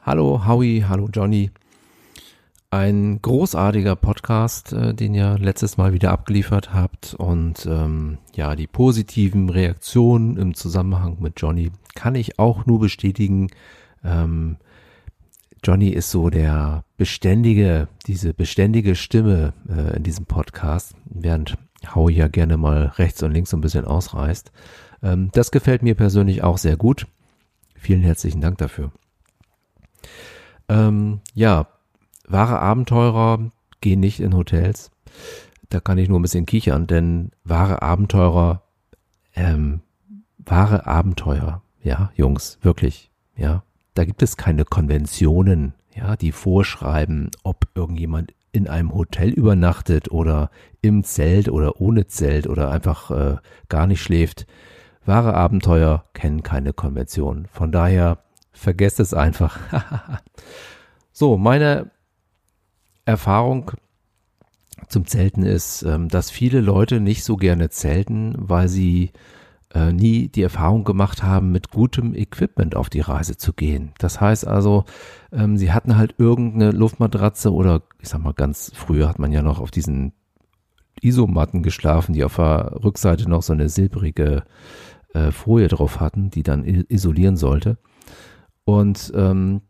Hallo 0.05 0.47
Howie, 0.47 0.85
hallo 0.89 1.09
Johnny. 1.12 1.53
Ein 2.70 3.23
großartiger 3.23 3.95
Podcast, 3.95 4.73
äh, 4.73 4.95
den 4.95 5.15
ihr 5.15 5.39
letztes 5.39 5.77
Mal 5.77 5.93
wieder 5.93 6.11
abgeliefert 6.11 6.74
habt. 6.74 7.15
Und 7.15 7.66
ähm, 7.66 8.19
ja, 8.35 8.57
die 8.57 8.66
positiven 8.66 9.49
Reaktionen 9.49 10.37
im 10.39 10.55
Zusammenhang 10.55 11.19
mit 11.20 11.35
Johnny 11.37 11.70
kann 11.95 12.16
ich 12.16 12.41
auch 12.41 12.66
nur 12.66 12.81
bestätigen. 12.81 13.47
Ähm, 14.03 14.57
Johnny 15.62 15.91
ist 15.91 16.11
so 16.11 16.31
der 16.31 16.83
beständige, 16.97 17.87
diese 18.09 18.35
beständige 18.35 18.97
Stimme 18.97 19.53
äh, 19.69 19.99
in 19.99 20.03
diesem 20.03 20.27
Podcast, 20.27 20.97
während 21.05 21.57
Howie 21.95 22.16
ja 22.16 22.27
gerne 22.27 22.57
mal 22.57 22.87
rechts 22.97 23.23
und 23.23 23.31
links 23.31 23.51
so 23.51 23.57
ein 23.57 23.61
bisschen 23.61 23.85
ausreißt. 23.85 24.51
Ähm, 25.05 25.31
das 25.33 25.53
gefällt 25.53 25.85
mir 25.85 25.95
persönlich 25.95 26.43
auch 26.43 26.59
sehr 26.59 26.77
gut. 26.77 27.07
Vielen 27.77 28.03
herzlichen 28.03 28.41
Dank 28.41 28.59
dafür. 28.59 28.91
Ähm, 30.69 31.20
ja, 31.35 31.66
wahre 32.29 32.61
Abenteurer 32.61 33.51
gehen 33.81 34.01
nicht 34.01 34.20
in 34.20 34.35
Hotels. 34.35 34.91
Da 35.69 35.81
kann 35.81 35.99
ich 35.99 36.09
nur 36.09 36.19
ein 36.19 36.23
bisschen 36.23 36.47
kichern, 36.47 36.87
denn 36.87 37.31
wahre 37.45 37.83
Abenteurer, 37.83 38.62
ähm, 39.35 39.81
wahre 40.39 40.87
Abenteuer, 40.87 41.62
ja, 41.83 42.11
Jungs, 42.15 42.59
wirklich, 42.62 43.11
ja, 43.37 43.62
da 43.95 44.05
gibt 44.05 44.23
es 44.23 44.37
keine 44.37 44.65
Konventionen, 44.65 45.74
ja, 45.95 46.16
die 46.16 46.33
vorschreiben, 46.33 47.31
ob 47.43 47.69
irgendjemand 47.74 48.33
in 48.53 48.69
einem 48.69 48.95
Hotel 48.95 49.31
übernachtet 49.31 50.11
oder 50.11 50.51
im 50.83 51.05
Zelt 51.05 51.49
oder 51.49 51.81
ohne 51.81 52.07
Zelt 52.07 52.47
oder 52.47 52.70
einfach 52.70 53.11
äh, 53.11 53.37
gar 53.69 53.87
nicht 53.87 54.03
schläft. 54.03 54.47
Wahre 55.05 55.35
Abenteuer 55.35 56.05
kennen 56.12 56.43
keine 56.43 56.73
Konvention. 56.73 57.47
Von 57.51 57.73
daher 57.73 58.19
vergesst 58.53 59.01
es 59.01 59.15
einfach. 59.15 59.59
so, 61.12 61.37
meine 61.37 61.91
Erfahrung 63.05 63.73
zum 64.89 65.07
Zelten 65.07 65.45
ist, 65.45 65.83
ähm, 65.83 66.09
dass 66.09 66.31
viele 66.31 66.61
Leute 66.61 67.01
nicht 67.01 67.24
so 67.24 67.37
gerne 67.37 67.70
zelten, 67.70 68.35
weil 68.37 68.69
sie 68.69 69.12
äh, 69.74 69.93
nie 69.93 70.29
die 70.29 70.43
Erfahrung 70.43 70.85
gemacht 70.85 71.23
haben, 71.23 71.51
mit 71.51 71.70
gutem 71.70 72.15
Equipment 72.15 72.77
auf 72.77 72.91
die 72.91 73.01
Reise 73.01 73.37
zu 73.37 73.53
gehen. 73.53 73.93
Das 73.99 74.20
heißt 74.20 74.47
also, 74.47 74.85
ähm, 75.33 75.57
sie 75.57 75.73
hatten 75.73 75.97
halt 75.97 76.15
irgendeine 76.19 76.73
Luftmatratze 76.73 77.53
oder 77.53 77.83
ich 78.01 78.09
sag 78.09 78.23
mal 78.23 78.35
ganz 78.35 78.70
früher 78.74 79.09
hat 79.09 79.19
man 79.19 79.33
ja 79.33 79.43
noch 79.43 79.61
auf 79.61 79.70
diesen 79.70 80.12
Isomatten 81.01 81.62
geschlafen, 81.62 82.12
die 82.12 82.24
auf 82.24 82.37
der 82.37 82.79
Rückseite 82.85 83.29
noch 83.29 83.43
so 83.43 83.53
eine 83.53 83.69
silbrige 83.69 84.45
äh, 85.15 85.31
Folie 85.31 85.69
drauf 85.69 86.01
hatten, 86.01 86.31
die 86.31 86.43
dann 86.43 86.65
isolieren 86.65 87.37
sollte. 87.37 87.79
Und 88.64 89.12
ähm, 89.14 89.62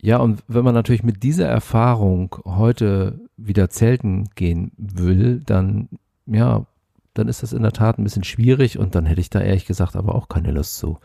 ja, 0.00 0.18
und 0.18 0.42
wenn 0.46 0.64
man 0.64 0.74
natürlich 0.74 1.02
mit 1.02 1.22
dieser 1.22 1.48
Erfahrung 1.48 2.36
heute 2.44 3.20
wieder 3.36 3.70
zelten 3.70 4.28
gehen 4.34 4.72
will, 4.76 5.42
dann 5.44 5.88
ja, 6.26 6.66
dann 7.14 7.28
ist 7.28 7.42
das 7.42 7.52
in 7.52 7.62
der 7.62 7.72
Tat 7.72 7.98
ein 7.98 8.04
bisschen 8.04 8.24
schwierig 8.24 8.78
und 8.78 8.94
dann 8.94 9.06
hätte 9.06 9.20
ich 9.20 9.30
da 9.30 9.40
ehrlich 9.40 9.64
gesagt 9.66 9.96
aber 9.96 10.14
auch 10.14 10.28
keine 10.28 10.50
Lust 10.50 10.76
zu. 10.76 10.98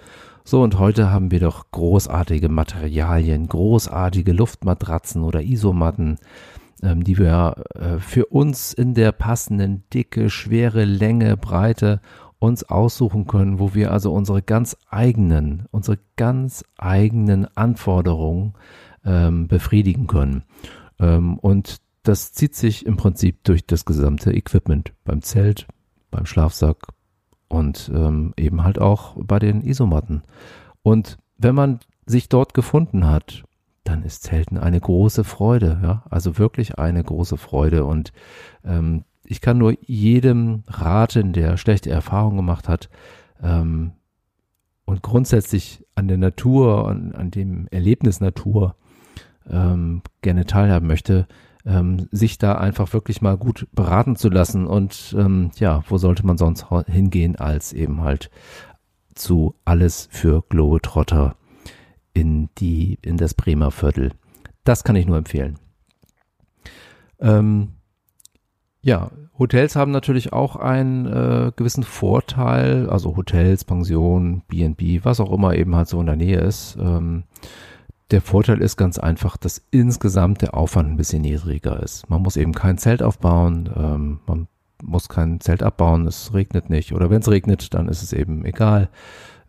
So, 0.43 0.61
und 0.61 0.79
heute 0.79 1.11
haben 1.11 1.31
wir 1.31 1.39
doch 1.39 1.71
großartige 1.71 2.49
Materialien, 2.49 3.47
großartige 3.47 4.33
Luftmatratzen 4.33 5.23
oder 5.23 5.41
Isomatten, 5.41 6.17
ähm, 6.83 7.03
die 7.03 7.17
wir 7.17 7.63
äh, 7.75 7.99
für 7.99 8.25
uns 8.25 8.73
in 8.73 8.93
der 8.93 9.11
passenden 9.11 9.83
Dicke, 9.93 10.29
schwere 10.29 10.83
Länge, 10.83 11.37
Breite 11.37 12.01
uns 12.41 12.63
aussuchen 12.63 13.27
können, 13.27 13.59
wo 13.59 13.76
wir 13.76 13.91
also 13.91 14.11
unsere 14.11 14.41
ganz 14.41 14.76
eigenen, 14.89 15.68
unsere 15.69 15.99
ganz 16.15 16.65
eigenen 16.76 17.45
Anforderungen 17.55 18.53
ähm, 19.05 19.47
befriedigen 19.47 20.07
können. 20.07 20.43
Ähm, 20.99 21.38
und 21.38 21.77
das 22.01 22.34
zieht 22.34 22.55
sich 22.55 22.88
im 22.88 22.97
Prinzip 22.97 23.43
durch 23.43 23.68
das 23.68 23.85
gesamte 23.85 24.34
Equipment 24.34 24.91
beim 25.03 25.22
Zelt, 25.22 25.68
beim 26.09 26.26
Schlafsack 26.26 26.88
und 27.47 27.91
ähm, 27.93 28.34
eben 28.38 28.63
halt 28.63 28.80
auch 28.80 29.15
bei 29.18 29.38
den 29.38 29.61
Isomatten. 29.61 30.23
Und 30.81 31.19
wenn 31.38 31.53
man 31.53 31.80
sich 32.07 32.27
dort 32.27 32.55
gefunden 32.55 33.05
hat, 33.05 33.43
dann 33.84 34.01
ist 34.01 34.23
Zelten 34.23 34.57
eine 34.57 34.80
große 34.80 35.23
Freude, 35.23 35.80
ja, 35.84 36.03
also 36.09 36.39
wirklich 36.39 36.80
eine 36.80 37.03
große 37.03 37.38
Freude. 37.38 37.85
Und 37.85 38.13
ähm, 38.65 39.03
ich 39.31 39.39
kann 39.39 39.57
nur 39.57 39.77
jedem 39.85 40.63
raten, 40.67 41.31
der 41.31 41.55
schlechte 41.55 41.89
Erfahrungen 41.89 42.35
gemacht 42.35 42.67
hat 42.67 42.89
ähm, 43.41 43.93
und 44.83 45.01
grundsätzlich 45.01 45.85
an 45.95 46.09
der 46.09 46.17
Natur, 46.17 46.89
an, 46.89 47.13
an 47.13 47.31
dem 47.31 47.65
Erlebnis 47.71 48.19
Natur 48.19 48.75
ähm, 49.49 50.01
gerne 50.21 50.45
teilhaben 50.45 50.85
möchte, 50.85 51.27
ähm, 51.65 52.09
sich 52.11 52.39
da 52.39 52.55
einfach 52.55 52.91
wirklich 52.91 53.21
mal 53.21 53.37
gut 53.37 53.69
beraten 53.71 54.17
zu 54.17 54.27
lassen. 54.27 54.67
Und 54.67 55.15
ähm, 55.17 55.51
ja, 55.55 55.81
wo 55.87 55.97
sollte 55.97 56.25
man 56.25 56.37
sonst 56.37 56.65
hingehen, 56.87 57.37
als 57.37 57.71
eben 57.71 58.01
halt 58.01 58.29
zu 59.15 59.55
alles 59.63 60.09
für 60.11 60.43
Globetrotter 60.49 61.37
in 62.13 62.49
die, 62.57 62.99
in 63.01 63.15
das 63.15 63.33
Bremer 63.33 63.71
Viertel. 63.71 64.11
Das 64.65 64.83
kann 64.83 64.97
ich 64.97 65.05
nur 65.05 65.17
empfehlen. 65.17 65.57
Ähm, 67.21 67.69
ja, 68.81 69.11
Hotels 69.37 69.75
haben 69.75 69.91
natürlich 69.91 70.33
auch 70.33 70.55
einen 70.55 71.05
äh, 71.05 71.51
gewissen 71.55 71.83
Vorteil, 71.83 72.89
also 72.89 73.15
Hotels, 73.15 73.63
Pensionen, 73.63 74.41
B&B, 74.47 75.01
was 75.03 75.19
auch 75.19 75.31
immer 75.31 75.55
eben 75.55 75.75
halt 75.75 75.87
so 75.87 75.99
in 75.99 76.05
der 76.05 76.15
Nähe 76.15 76.39
ist. 76.39 76.77
Ähm, 76.79 77.23
der 78.11 78.21
Vorteil 78.21 78.61
ist 78.61 78.77
ganz 78.77 78.99
einfach, 78.99 79.37
dass 79.37 79.61
insgesamt 79.71 80.41
der 80.41 80.53
Aufwand 80.53 80.89
ein 80.89 80.97
bisschen 80.97 81.21
niedriger 81.21 81.81
ist. 81.81 82.09
Man 82.09 82.21
muss 82.21 82.37
eben 82.37 82.53
kein 82.53 82.77
Zelt 82.77 83.01
aufbauen, 83.01 83.69
ähm, 83.75 84.19
man 84.27 84.47
muss 84.83 85.09
kein 85.09 85.39
Zelt 85.39 85.63
abbauen, 85.63 86.07
es 86.07 86.33
regnet 86.33 86.69
nicht. 86.69 86.93
Oder 86.93 87.09
wenn 87.09 87.21
es 87.21 87.29
regnet, 87.29 87.73
dann 87.73 87.87
ist 87.87 88.03
es 88.03 88.13
eben 88.13 88.45
egal. 88.45 88.89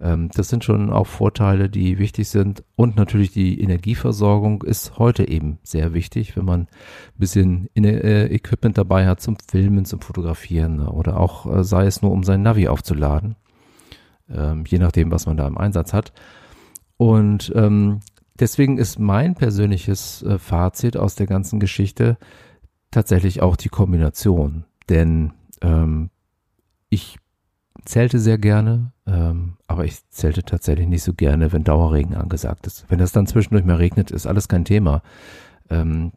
Ähm, 0.02 0.30
das 0.34 0.48
sind 0.48 0.64
schon 0.64 0.90
auch 0.90 1.06
Vorteile, 1.06 1.70
die 1.70 1.98
wichtig 1.98 2.28
sind. 2.28 2.64
Und 2.74 2.96
natürlich 2.96 3.30
die 3.30 3.60
Energieversorgung 3.60 4.62
ist 4.62 4.98
heute 4.98 5.28
eben 5.28 5.58
sehr 5.62 5.94
wichtig, 5.94 6.36
wenn 6.36 6.44
man 6.44 6.62
ein 6.62 6.68
bisschen 7.18 7.68
äh, 7.76 8.26
Equipment 8.26 8.76
dabei 8.76 9.06
hat 9.06 9.20
zum 9.20 9.36
Filmen, 9.48 9.84
zum 9.84 10.00
Fotografieren 10.00 10.86
oder 10.86 11.18
auch 11.18 11.46
äh, 11.46 11.62
sei 11.62 11.86
es 11.86 12.02
nur, 12.02 12.10
um 12.10 12.24
sein 12.24 12.42
Navi 12.42 12.66
aufzuladen. 12.66 13.36
Ähm, 14.28 14.64
je 14.66 14.78
nachdem, 14.78 15.10
was 15.12 15.26
man 15.26 15.36
da 15.36 15.46
im 15.46 15.56
Einsatz 15.58 15.92
hat. 15.92 16.12
Und 16.96 17.52
ähm, 17.54 18.00
deswegen 18.38 18.78
ist 18.78 18.98
mein 18.98 19.34
persönliches 19.34 20.22
äh, 20.22 20.38
Fazit 20.38 20.96
aus 20.96 21.14
der 21.14 21.26
ganzen 21.26 21.60
Geschichte 21.60 22.18
tatsächlich 22.90 23.40
auch 23.40 23.56
die 23.56 23.70
Kombination. 23.70 24.64
Denn 24.88 25.32
ich 26.90 27.16
zelte 27.84 28.18
sehr 28.18 28.38
gerne, 28.38 28.92
ähm, 29.06 29.54
aber 29.66 29.84
ich 29.84 30.08
zelte 30.10 30.42
tatsächlich 30.42 30.86
nicht 30.86 31.02
so 31.02 31.14
gerne, 31.14 31.52
wenn 31.52 31.64
Dauerregen 31.64 32.14
angesagt 32.14 32.66
ist. 32.66 32.86
Wenn 32.88 32.98
das 32.98 33.12
dann 33.12 33.26
zwischendurch 33.26 33.64
mal 33.64 33.76
regnet, 33.76 34.10
ist 34.10 34.26
alles 34.26 34.48
kein 34.48 34.64
Thema. 34.64 35.02
Ähm, 35.70 36.12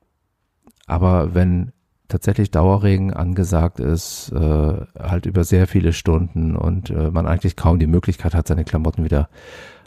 aber 0.87 1.33
wenn 1.33 1.71
tatsächlich 2.07 2.51
Dauerregen 2.51 3.13
angesagt 3.13 3.79
ist, 3.79 4.31
äh, 4.31 4.85
halt 4.99 5.25
über 5.25 5.43
sehr 5.43 5.67
viele 5.67 5.93
Stunden 5.93 6.55
und 6.55 6.89
äh, 6.89 7.09
man 7.11 7.25
eigentlich 7.25 7.55
kaum 7.55 7.79
die 7.79 7.87
Möglichkeit 7.87 8.35
hat, 8.35 8.47
seine 8.47 8.63
Klamotten 8.63 9.03
wieder 9.03 9.29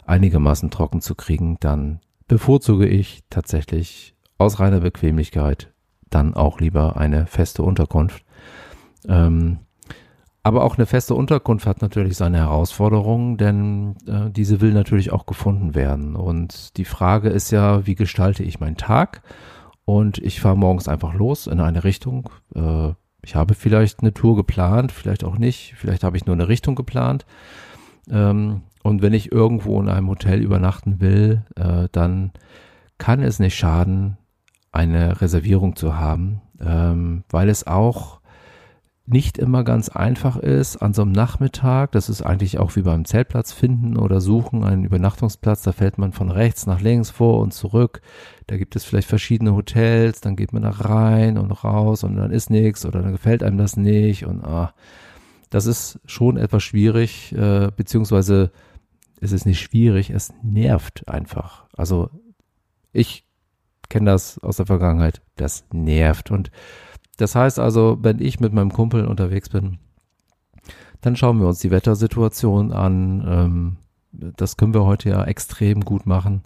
einigermaßen 0.05 0.69
trocken 0.71 1.01
zu 1.01 1.15
kriegen, 1.15 1.57
dann 1.59 1.99
bevorzuge 2.27 2.87
ich 2.87 3.23
tatsächlich 3.29 4.15
aus 4.37 4.59
reiner 4.59 4.81
Bequemlichkeit 4.81 5.71
dann 6.09 6.33
auch 6.33 6.59
lieber 6.59 6.97
eine 6.97 7.27
feste 7.27 7.63
Unterkunft. 7.63 8.23
Ähm, 9.07 9.59
aber 10.43 10.63
auch 10.63 10.77
eine 10.77 10.85
feste 10.85 11.15
Unterkunft 11.15 11.65
hat 11.65 11.81
natürlich 11.81 12.15
seine 12.15 12.37
Herausforderungen, 12.37 13.37
denn 13.37 13.95
äh, 14.07 14.29
diese 14.31 14.61
will 14.61 14.71
natürlich 14.71 15.11
auch 15.11 15.25
gefunden 15.25 15.75
werden. 15.75 16.15
Und 16.15 16.77
die 16.77 16.85
Frage 16.85 17.29
ist 17.29 17.51
ja, 17.51 17.85
wie 17.85 17.95
gestalte 17.95 18.43
ich 18.43 18.59
meinen 18.59 18.77
Tag? 18.77 19.21
Und 19.85 20.17
ich 20.19 20.39
fahre 20.39 20.57
morgens 20.57 20.87
einfach 20.87 21.13
los 21.13 21.47
in 21.47 21.59
eine 21.59 21.83
Richtung. 21.83 22.29
Äh, 22.55 22.93
ich 23.21 23.35
habe 23.35 23.53
vielleicht 23.53 23.99
eine 23.99 24.13
Tour 24.13 24.35
geplant, 24.37 24.91
vielleicht 24.91 25.23
auch 25.23 25.37
nicht. 25.37 25.73
Vielleicht 25.77 26.03
habe 26.03 26.15
ich 26.15 26.25
nur 26.25 26.35
eine 26.35 26.47
Richtung 26.47 26.75
geplant. 26.75 27.25
Ähm, 28.09 28.61
und 28.81 29.01
wenn 29.01 29.13
ich 29.13 29.31
irgendwo 29.31 29.79
in 29.81 29.89
einem 29.89 30.07
Hotel 30.09 30.41
übernachten 30.41 31.01
will, 31.01 31.43
äh, 31.55 31.89
dann 31.91 32.31
kann 32.97 33.21
es 33.21 33.39
nicht 33.39 33.55
schaden, 33.55 34.17
eine 34.71 35.19
Reservierung 35.21 35.75
zu 35.75 35.97
haben, 35.97 36.41
ähm, 36.61 37.23
weil 37.29 37.49
es 37.49 37.67
auch 37.67 38.18
nicht 39.09 39.37
immer 39.37 39.63
ganz 39.63 39.89
einfach 39.89 40.37
ist 40.37 40.77
an 40.77 40.93
so 40.93 41.01
einem 41.01 41.11
Nachmittag. 41.11 41.91
Das 41.91 42.09
ist 42.09 42.21
eigentlich 42.21 42.59
auch 42.59 42.75
wie 42.75 42.83
beim 42.83 43.05
Zeltplatz 43.05 43.51
finden 43.51 43.97
oder 43.97 44.21
suchen, 44.21 44.63
einen 44.63 44.85
Übernachtungsplatz. 44.85 45.63
Da 45.63 45.71
fällt 45.71 45.97
man 45.97 46.13
von 46.13 46.29
rechts 46.29 46.67
nach 46.67 46.79
links 46.81 47.09
vor 47.09 47.39
und 47.39 47.53
zurück. 47.53 48.01
Da 48.47 48.57
gibt 48.57 48.75
es 48.75 48.83
vielleicht 48.83 49.07
verschiedene 49.07 49.55
Hotels. 49.55 50.21
Dann 50.21 50.35
geht 50.35 50.53
man 50.53 50.61
da 50.61 50.69
rein 50.69 51.37
und 51.37 51.51
raus 51.51 52.03
und 52.03 52.15
dann 52.15 52.31
ist 52.31 52.49
nichts 52.49 52.85
oder 52.85 53.01
dann 53.01 53.11
gefällt 53.11 53.43
einem 53.43 53.57
das 53.57 53.77
nicht 53.77 54.25
und 54.25 54.43
ah, 54.43 54.73
das 55.49 55.65
ist 55.65 55.99
schon 56.05 56.37
etwas 56.37 56.63
schwierig, 56.63 57.33
äh, 57.33 57.71
beziehungsweise 57.75 58.51
es 59.19 59.31
ist 59.31 59.45
nicht 59.45 59.59
schwierig, 59.59 60.11
es 60.11 60.33
nervt 60.43 61.07
einfach. 61.07 61.65
Also 61.75 62.09
ich 62.93 63.25
kenne 63.89 64.11
das 64.11 64.39
aus 64.39 64.57
der 64.57 64.67
Vergangenheit, 64.67 65.21
das 65.35 65.65
nervt. 65.73 66.31
Und 66.31 66.51
das 67.19 67.35
heißt 67.35 67.59
also, 67.59 67.97
wenn 68.01 68.21
ich 68.21 68.39
mit 68.39 68.53
meinem 68.53 68.71
Kumpel 68.71 69.05
unterwegs 69.05 69.49
bin, 69.49 69.77
dann 71.01 71.17
schauen 71.17 71.39
wir 71.41 71.47
uns 71.47 71.59
die 71.59 71.69
Wettersituation 71.69 72.71
an. 72.71 73.25
Ähm, 73.27 73.77
das 74.11 74.55
können 74.55 74.73
wir 74.73 74.85
heute 74.85 75.09
ja 75.09 75.25
extrem 75.25 75.83
gut 75.83 76.05
machen. 76.05 76.43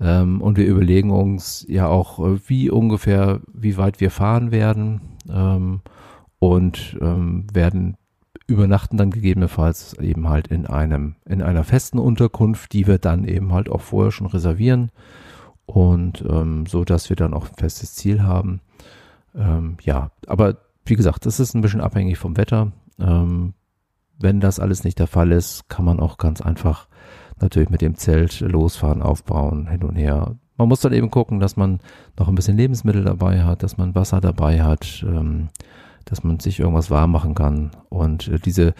Ähm, 0.00 0.40
und 0.40 0.56
wir 0.56 0.66
überlegen 0.66 1.10
uns 1.10 1.66
ja 1.68 1.86
auch, 1.88 2.18
äh, 2.18 2.38
wie 2.48 2.70
ungefähr, 2.70 3.40
wie 3.52 3.76
weit 3.76 4.00
wir 4.00 4.10
fahren 4.10 4.50
werden. 4.50 5.02
Ähm, 5.30 5.80
und 6.38 6.96
werden 7.00 7.96
übernachten 8.46 8.98
dann 8.98 9.10
gegebenenfalls 9.10 9.94
eben 9.94 10.28
halt 10.28 10.48
in 10.48 10.66
einem, 10.66 11.16
in 11.24 11.42
einer 11.42 11.64
festen 11.64 11.98
Unterkunft, 11.98 12.74
die 12.74 12.86
wir 12.86 12.98
dann 12.98 13.24
eben 13.24 13.52
halt 13.52 13.70
auch 13.70 13.80
vorher 13.80 14.12
schon 14.12 14.26
reservieren 14.28 14.92
und 15.64 16.22
so, 16.68 16.84
dass 16.84 17.08
wir 17.08 17.16
dann 17.16 17.32
auch 17.34 17.48
ein 17.48 17.54
festes 17.56 17.94
Ziel 17.94 18.22
haben. 18.22 18.60
Ähm, 19.36 19.76
ja, 19.82 20.10
aber 20.26 20.56
wie 20.84 20.96
gesagt, 20.96 21.26
das 21.26 21.40
ist 21.40 21.54
ein 21.54 21.60
bisschen 21.60 21.80
abhängig 21.80 22.18
vom 22.18 22.36
Wetter. 22.36 22.72
Ähm, 22.98 23.54
wenn 24.18 24.40
das 24.40 24.60
alles 24.60 24.84
nicht 24.84 24.98
der 24.98 25.06
Fall 25.06 25.32
ist, 25.32 25.68
kann 25.68 25.84
man 25.84 26.00
auch 26.00 26.16
ganz 26.16 26.40
einfach 26.40 26.88
natürlich 27.40 27.68
mit 27.68 27.82
dem 27.82 27.96
Zelt 27.96 28.40
losfahren, 28.40 29.02
aufbauen, 29.02 29.68
hin 29.68 29.82
und 29.82 29.96
her. 29.96 30.36
Man 30.56 30.68
muss 30.68 30.80
dann 30.80 30.94
eben 30.94 31.10
gucken, 31.10 31.38
dass 31.38 31.56
man 31.56 31.80
noch 32.18 32.28
ein 32.28 32.34
bisschen 32.34 32.56
Lebensmittel 32.56 33.04
dabei 33.04 33.42
hat, 33.42 33.62
dass 33.62 33.76
man 33.76 33.94
Wasser 33.94 34.20
dabei 34.20 34.62
hat, 34.62 35.04
ähm, 35.06 35.48
dass 36.06 36.24
man 36.24 36.40
sich 36.40 36.60
irgendwas 36.60 36.90
warm 36.90 37.12
machen 37.12 37.34
kann. 37.34 37.72
Und 37.90 38.28
äh, 38.28 38.38
diese, 38.38 38.72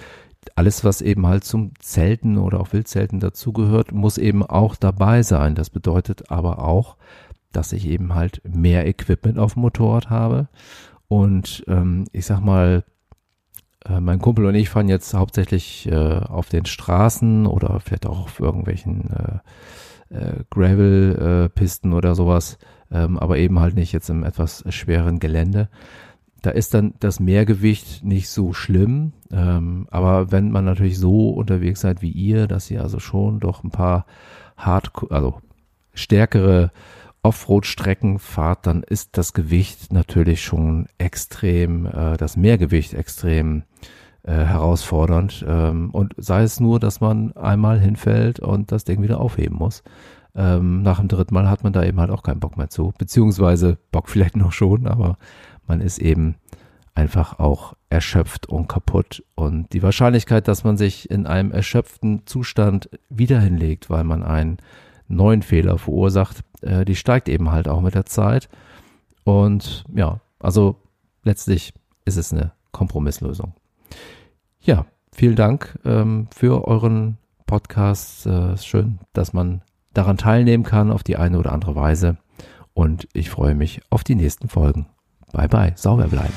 alles, 0.55 0.85
was 0.85 1.03
eben 1.03 1.27
halt 1.27 1.45
zum 1.45 1.73
Zelten 1.81 2.39
oder 2.39 2.61
auch 2.61 2.73
Wildzelten 2.73 3.21
dazugehört, 3.21 3.93
muss 3.93 4.17
eben 4.17 4.43
auch 4.43 4.75
dabei 4.77 5.23
sein. 5.23 5.55
Das 5.55 5.69
bedeutet 5.69 6.31
aber 6.31 6.63
auch, 6.63 6.97
dass 7.57 7.73
ich 7.73 7.87
eben 7.87 8.15
halt 8.15 8.43
mehr 8.45 8.87
Equipment 8.87 9.39
auf 9.39 9.55
dem 9.55 9.63
Motorrad 9.63 10.11
habe. 10.11 10.49
Und 11.09 11.65
ähm, 11.69 12.05
ich 12.13 12.27
sag 12.27 12.41
mal, 12.41 12.85
äh, 13.85 14.01
mein 14.01 14.19
Kumpel 14.19 14.45
und 14.47 14.55
ich 14.55 14.69
fahren 14.69 14.89
jetzt 14.89 15.15
hauptsächlich 15.15 15.89
äh, 15.91 15.95
auf 15.95 16.49
den 16.49 16.67
Straßen 16.67 17.47
oder 17.47 17.81
vielleicht 17.81 18.07
auch 18.07 18.25
auf 18.25 18.41
irgendwelchen 18.41 19.11
äh, 20.11 20.15
äh, 20.15 20.45
Gravel-Pisten 20.51 21.93
oder 21.93 22.15
sowas, 22.15 22.59
ähm, 22.91 23.19
aber 23.19 23.39
eben 23.39 23.61
halt 23.61 23.75
nicht 23.75 23.93
jetzt 23.93 24.11
im 24.11 24.25
etwas 24.25 24.65
schweren 24.69 25.19
Gelände 25.19 25.69
da 26.47 26.53
ist 26.53 26.75
dann 26.75 26.95
das 27.01 27.19
Mehrgewicht 27.19 28.05
nicht 28.05 28.29
so 28.29 28.53
schlimm. 28.53 29.13
Ähm, 29.33 29.89
aber 29.91 30.31
wenn 30.31 30.53
man 30.53 30.65
natürlich 30.65 30.97
so 30.97 31.31
unterwegs 31.31 31.81
seid 31.81 32.03
wie 32.03 32.11
ihr, 32.13 32.47
dass 32.47 32.71
ihr 32.71 32.83
also 32.83 33.01
schon 33.01 33.41
doch 33.41 33.65
ein 33.65 33.73
paar 33.73 34.07
hart, 34.57 34.93
also 35.11 35.41
stärkere 35.93 36.71
Offroad-Strecken 37.27 38.21
fahrt, 38.21 38.69
dann 38.69 38.85
ist 38.85 39.19
das 39.19 39.33
Gewicht 39.33 39.93
natürlich 39.93 40.45
schon 40.45 40.87
extrem, 40.97 41.87
äh, 41.87 42.17
das 42.17 42.37
Mehrgewicht 42.37 42.95
extrem 42.95 43.65
äh, 44.23 44.33
herausfordernd. 44.33 45.45
Ähm, 45.49 45.91
und 45.91 46.15
sei 46.19 46.45
es 46.45 46.61
nur, 46.61 46.79
dass 46.79 47.01
man 47.01 47.33
einmal 47.33 47.81
hinfällt 47.81 48.39
und 48.39 48.71
das 48.71 48.85
Ding 48.85 49.03
wieder 49.03 49.21
aufheben 49.21 49.59
muss. 49.59 49.83
Ähm, 50.37 50.83
nach 50.83 51.01
dem 51.01 51.09
dritten 51.09 51.35
Mal 51.35 51.51
hat 51.51 51.65
man 51.65 51.73
da 51.73 51.83
eben 51.83 51.99
halt 51.99 52.11
auch 52.11 52.23
keinen 52.23 52.39
Bock 52.39 52.57
mehr 52.57 52.71
zu. 52.71 52.95
Beziehungsweise 52.97 53.77
Bock 53.91 54.09
vielleicht 54.09 54.37
noch 54.37 54.53
schon, 54.53 54.87
aber 54.87 55.19
man 55.67 55.81
ist 55.81 55.99
eben 55.99 56.37
einfach 56.95 57.41
auch 57.41 57.75
erschöpft 57.91 58.49
und 58.49 58.69
kaputt. 58.69 59.25
Und 59.35 59.73
die 59.73 59.83
Wahrscheinlichkeit, 59.83 60.47
dass 60.47 60.63
man 60.63 60.77
sich 60.77 61.11
in 61.11 61.27
einem 61.27 61.51
erschöpften 61.51 62.25
Zustand 62.25 62.89
wieder 63.09 63.41
hinlegt, 63.41 63.91
weil 63.91 64.05
man 64.05 64.23
einen 64.23 64.59
neuen 65.09 65.43
Fehler 65.43 65.79
verursacht, 65.79 66.46
äh, 66.63 66.85
die 66.85 66.97
steigt 66.97 67.29
eben 67.29 67.51
halt 67.51 67.69
auch 67.69 67.81
mit 67.81 67.95
der 67.95 68.07
Zeit. 68.07 68.49
Und 69.25 69.85
ja, 69.95 70.21
also 70.39 70.77
letztlich 71.23 71.75
ist 72.05 72.17
es 72.17 72.33
eine 72.33 72.53
Kompromisslösung. 72.73 73.55
Ja, 74.61 74.87
vielen 75.13 75.37
Dank 75.37 75.79
ähm, 75.85 76.29
für 76.35 76.67
euren 76.67 77.19
Podcast. 77.47 78.27
Äh, 78.27 78.57
schön, 78.59 78.99
dass 79.13 79.33
man 79.33 79.63
daran 79.95 80.19
teilnehmen 80.19 80.65
kann 80.65 80.91
auf 80.91 81.03
die 81.03 81.17
eine 81.17 81.39
oder 81.39 81.53
andere 81.53 81.75
Weise. 81.75 82.19
Und 82.75 83.09
ich 83.13 83.31
freue 83.31 83.55
mich 83.55 83.81
auf 83.91 84.05
die 84.05 84.15
nächsten 84.15 84.49
Folgen. 84.49 84.87
Bye 85.33 85.49
bye, 85.49 85.73
sauber 85.77 86.09
bleiben. 86.09 86.35